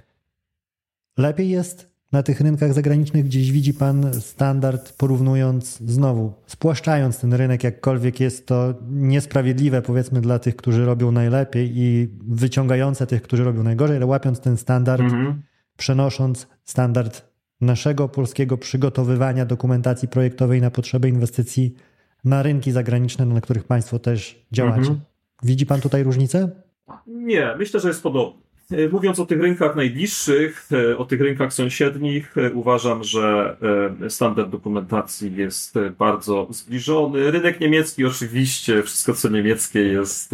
Lepiej 1.18 1.50
jest 1.50 1.90
na 2.12 2.24
tych 2.24 2.42
rynkach 2.42 2.74
zagranicznych 2.74 3.26
gdzieś 3.26 3.52
widzi 3.52 3.74
Pan 3.74 4.14
standard, 4.14 4.98
porównując 4.98 5.78
znowu, 5.78 6.34
spłaszczając 6.48 7.20
ten 7.20 7.34
rynek, 7.34 7.64
jakkolwiek 7.64 8.20
jest 8.20 8.48
to 8.48 8.74
niesprawiedliwe, 8.92 9.82
powiedzmy, 9.82 10.22
dla 10.22 10.40
tych, 10.40 10.56
którzy 10.56 10.86
robią 10.86 11.12
najlepiej 11.12 11.72
i 11.76 12.10
wyciągające 12.28 13.08
tych, 13.08 13.22
którzy 13.22 13.44
robią 13.44 13.64
najgorzej, 13.64 13.98
ale 13.98 14.06
łapiąc 14.06 14.40
ten 14.40 14.58
standard, 14.58 15.02
mhm. 15.02 15.42
przenosząc 15.78 16.48
standard 16.64 17.30
naszego 17.62 18.10
polskiego 18.10 18.58
przygotowywania 18.58 19.46
dokumentacji 19.46 20.08
projektowej 20.08 20.62
na 20.62 20.72
potrzeby 20.72 21.10
inwestycji 21.10 21.76
na 22.24 22.44
rynki 22.44 22.72
zagraniczne, 22.72 23.26
na 23.26 23.42
których 23.42 23.64
Państwo 23.64 24.00
też 24.00 24.46
działacie. 24.52 24.80
Mhm. 24.80 25.00
Widzi 25.44 25.66
Pan 25.66 25.82
tutaj 25.82 26.04
różnicę? 26.04 26.50
Nie, 27.08 27.56
myślę, 27.58 27.80
że 27.80 27.88
jest 27.88 28.04
podobnie. 28.04 28.49
E, 28.72 28.90
mówiąc 28.90 29.20
o 29.20 29.26
tych 29.26 29.42
rynkach 29.42 29.76
najbliższych, 29.76 30.68
e, 30.72 30.98
o 30.98 31.06
tych 31.06 31.22
rynkach 31.22 31.54
sąsiednich, 31.54 32.38
e, 32.38 32.52
uważam, 32.52 33.04
że 33.04 33.58
standard 34.10 34.50
dokumentacji 34.50 35.36
jest 35.36 35.76
bardzo 35.98 36.48
zbliżony. 36.50 37.32
Rynek 37.32 37.60
niemiecki 37.60 38.06
oczywiście, 38.06 38.84
wszystko 38.84 39.14
co 39.14 39.30
niemieckie 39.30 39.80
jest 39.80 40.32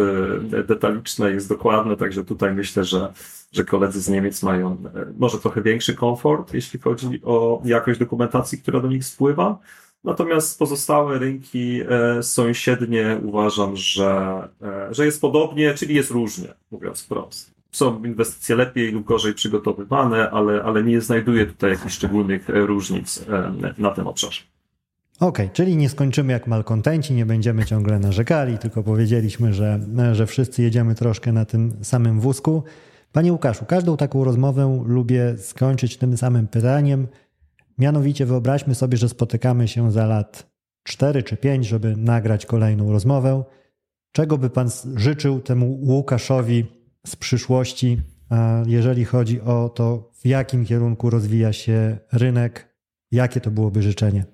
detaliczne, 0.67 1.31
jest 1.31 1.49
dokładne, 1.49 1.97
także 1.97 2.23
tutaj 2.23 2.53
myślę, 2.53 2.83
że, 2.83 3.13
że 3.51 3.63
koledzy 3.63 4.01
z 4.01 4.09
Niemiec 4.09 4.43
mają 4.43 4.77
może 5.17 5.39
trochę 5.39 5.61
większy 5.61 5.95
komfort, 5.95 6.53
jeśli 6.53 6.79
chodzi 6.79 7.21
o 7.23 7.61
jakość 7.65 7.99
dokumentacji, 7.99 8.57
która 8.57 8.79
do 8.79 8.87
nich 8.87 9.05
spływa. 9.05 9.59
Natomiast 10.03 10.59
pozostałe 10.59 11.19
rynki 11.19 11.81
sąsiednie 12.21 13.19
uważam, 13.23 13.75
że, 13.75 14.41
że 14.91 15.05
jest 15.05 15.21
podobnie, 15.21 15.73
czyli 15.73 15.95
jest 15.95 16.11
różnie, 16.11 16.53
mówiąc 16.71 17.01
wprost 17.01 17.54
są 17.75 18.03
inwestycje 18.03 18.55
lepiej 18.55 18.91
lub 18.91 19.05
gorzej 19.05 19.33
przygotowywane, 19.33 20.29
ale, 20.29 20.63
ale 20.63 20.83
nie 20.83 21.01
znajduję 21.01 21.45
tutaj 21.45 21.71
jakichś 21.71 21.93
szczególnych 21.93 22.49
e, 22.49 22.53
różnic 22.53 23.25
e, 23.29 23.53
na 23.77 23.91
tym 23.91 24.07
obszarze. 24.07 24.41
Okej, 25.19 25.45
okay, 25.45 25.55
czyli 25.55 25.77
nie 25.77 25.89
skończymy 25.89 26.33
jak 26.33 26.47
malkontenci, 26.47 27.13
nie 27.13 27.25
będziemy 27.25 27.65
ciągle 27.65 27.99
narzekali, 27.99 28.57
tylko 28.57 28.83
powiedzieliśmy, 28.83 29.53
że, 29.53 29.79
że 30.11 30.27
wszyscy 30.27 30.63
jedziemy 30.63 30.95
troszkę 30.95 31.31
na 31.31 31.45
tym 31.45 31.73
samym 31.81 32.19
wózku. 32.19 32.63
Panie 33.11 33.31
Łukaszu, 33.31 33.65
każdą 33.65 33.97
taką 33.97 34.23
rozmowę 34.23 34.83
lubię 34.85 35.37
skończyć 35.37 35.97
tym 35.97 36.17
samym 36.17 36.47
pytaniem. 36.47 37.07
Mianowicie 37.77 38.25
wyobraźmy 38.25 38.75
sobie, 38.75 38.97
że 38.97 39.09
spotykamy 39.09 39.67
się 39.67 39.91
za 39.91 40.05
lat 40.05 40.55
4 40.83 41.23
czy 41.23 41.37
5, 41.37 41.67
żeby 41.67 41.97
nagrać 41.97 42.45
kolejną 42.45 42.91
rozmowę. 42.91 43.43
Czego 44.11 44.37
by 44.37 44.49
Pan 44.49 44.69
życzył 44.95 45.39
temu 45.39 45.79
Łukaszowi 45.81 46.65
z 47.05 47.15
przyszłości, 47.15 47.97
jeżeli 48.65 49.05
chodzi 49.05 49.41
o 49.41 49.69
to, 49.69 50.11
w 50.13 50.25
jakim 50.27 50.65
kierunku 50.65 51.09
rozwija 51.09 51.53
się 51.53 51.97
rynek, 52.11 52.75
jakie 53.11 53.41
to 53.41 53.51
byłoby 53.51 53.81
życzenie? 53.81 54.25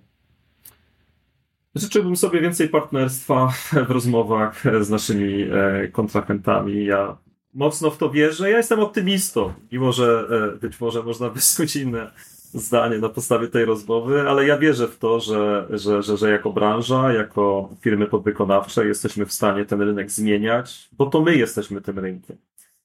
Życzyłbym 1.75 2.15
sobie 2.15 2.41
więcej 2.41 2.69
partnerstwa 2.69 3.47
w 3.87 3.91
rozmowach 3.91 4.63
z 4.81 4.89
naszymi 4.89 5.43
e, 5.43 5.87
kontrahentami. 5.87 6.85
Ja 6.85 7.17
mocno 7.53 7.91
w 7.91 7.97
to 7.97 8.09
wierzę. 8.09 8.51
Ja 8.51 8.57
jestem 8.57 8.79
optymistą, 8.79 9.53
mimo 9.71 9.91
że 9.91 10.27
e, 10.55 10.59
być 10.59 10.79
może 10.79 11.03
można 11.03 11.29
wysnuć 11.29 11.75
inne 11.75 12.11
zdanie 12.53 12.97
na 12.97 13.09
podstawie 13.09 13.47
tej 13.47 13.65
rozmowy, 13.65 14.29
ale 14.29 14.45
ja 14.45 14.57
wierzę 14.57 14.87
w 14.87 14.97
to, 14.97 15.19
że, 15.19 15.67
że, 15.69 16.03
że, 16.03 16.17
że 16.17 16.31
jako 16.31 16.53
branża, 16.53 17.13
jako 17.13 17.69
firmy 17.81 18.07
podwykonawcze 18.07 18.85
jesteśmy 18.85 19.25
w 19.25 19.33
stanie 19.33 19.65
ten 19.65 19.81
rynek 19.81 20.11
zmieniać, 20.11 20.89
bo 20.91 21.05
to 21.05 21.21
my 21.21 21.35
jesteśmy 21.35 21.81
tym 21.81 21.99
rynkiem 21.99 22.37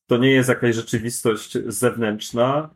to 0.07 0.17
nie 0.17 0.31
jest 0.31 0.49
jakaś 0.49 0.75
rzeczywistość 0.75 1.59
zewnętrzna, 1.67 2.71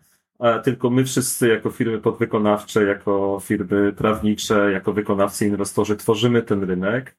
tylko 0.65 0.91
my 0.91 1.05
wszyscy 1.05 1.49
jako 1.49 1.71
firmy 1.71 1.99
podwykonawcze, 1.99 2.85
jako 2.85 3.41
firmy 3.43 3.93
prawnicze, 3.93 4.73
jako 4.73 4.93
wykonawcy, 4.93 5.47
inwestorzy 5.47 5.97
tworzymy 5.97 6.43
ten 6.43 6.65
rynek. 6.65 7.17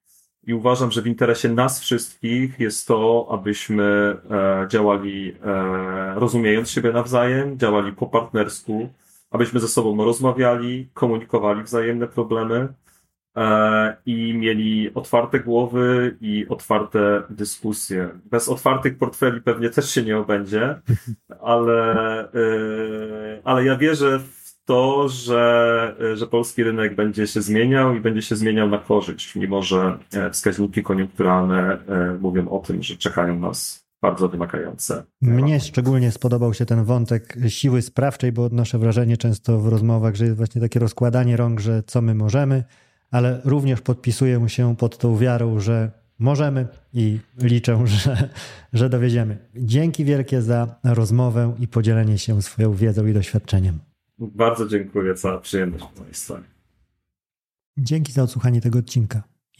I 0.47 0.53
uważam, 0.53 0.91
że 0.91 1.01
w 1.01 1.07
interesie 1.07 1.49
nas 1.49 1.79
wszystkich 1.79 2.59
jest 2.59 2.87
to, 2.87 3.27
abyśmy 3.31 3.83
e, 3.83 4.67
działali 4.69 5.35
e, 5.43 6.19
rozumiejąc 6.19 6.71
siebie 6.71 6.91
nawzajem, 6.91 7.59
działali 7.59 7.93
po 7.93 8.07
partnersku, 8.07 8.89
abyśmy 9.31 9.59
ze 9.59 9.67
sobą 9.67 10.05
rozmawiali, 10.05 10.89
komunikowali 10.93 11.63
wzajemne 11.63 12.07
problemy, 12.07 12.67
e, 13.37 13.97
i 14.05 14.33
mieli 14.33 14.93
otwarte 14.93 15.39
głowy 15.39 16.17
i 16.21 16.45
otwarte 16.49 17.23
dyskusje. 17.29 18.09
Bez 18.25 18.49
otwartych 18.49 18.97
portfeli 18.97 19.41
pewnie 19.41 19.69
też 19.69 19.91
się 19.91 20.03
nie 20.03 20.17
obędzie, 20.17 20.81
ale, 21.41 22.19
e, 22.23 23.41
ale 23.43 23.65
ja 23.65 23.77
wierzę 23.77 24.19
w 24.19 24.41
to, 24.65 25.09
że, 25.09 25.95
że 26.13 26.27
polski 26.27 26.63
rynek 26.63 26.95
będzie 26.95 27.27
się 27.27 27.41
zmieniał 27.41 27.95
i 27.95 27.99
będzie 27.99 28.21
się 28.21 28.35
zmieniał 28.35 28.69
na 28.69 28.77
korzyść, 28.77 29.35
mimo 29.35 29.63
że 29.63 29.97
wskaźniki 30.31 30.83
koniunkturalne 30.83 31.77
mówią 32.19 32.49
o 32.49 32.59
tym, 32.59 32.83
że 32.83 32.97
czekają 32.97 33.39
nas 33.39 33.80
bardzo 34.01 34.29
wymagające. 34.29 35.03
Mnie 35.21 35.59
szczególnie 35.59 36.11
spodobał 36.11 36.53
się 36.53 36.65
ten 36.65 36.83
wątek 36.83 37.35
siły 37.47 37.81
sprawczej, 37.81 38.31
bo 38.31 38.43
odnoszę 38.43 38.79
wrażenie 38.79 39.17
często 39.17 39.59
w 39.59 39.67
rozmowach, 39.67 40.15
że 40.15 40.25
jest 40.25 40.37
właśnie 40.37 40.61
takie 40.61 40.79
rozkładanie 40.79 41.37
rąk, 41.37 41.59
że 41.59 41.83
co 41.83 42.01
my 42.01 42.15
możemy, 42.15 42.63
ale 43.11 43.41
również 43.45 43.81
podpisuję 43.81 44.49
się 44.49 44.75
pod 44.75 44.97
tą 44.97 45.17
wiarą, 45.17 45.59
że 45.59 45.91
możemy 46.19 46.67
i 46.93 47.19
liczę, 47.37 47.83
że, 47.87 48.29
że 48.73 48.89
dowiedziemy. 48.89 49.37
Dzięki 49.55 50.05
wielkie 50.05 50.41
za 50.41 50.75
rozmowę 50.83 51.55
i 51.59 51.67
podzielenie 51.67 52.17
się 52.17 52.41
swoją 52.41 52.73
wiedzą 52.73 53.05
i 53.07 53.13
doświadczeniem. 53.13 53.79
Bardzo 54.19 54.67
dziękuję 54.67 55.17
za 55.17 55.37
przyjemność 55.37 55.85
po 55.93 55.99
mojej 55.99 56.13
stronie. 56.13 56.43
Dzięki 57.77 58.11
za 58.11 58.23
odsłuchanie 58.23 58.61
tego 58.61 58.79
odcinka. 58.79 59.30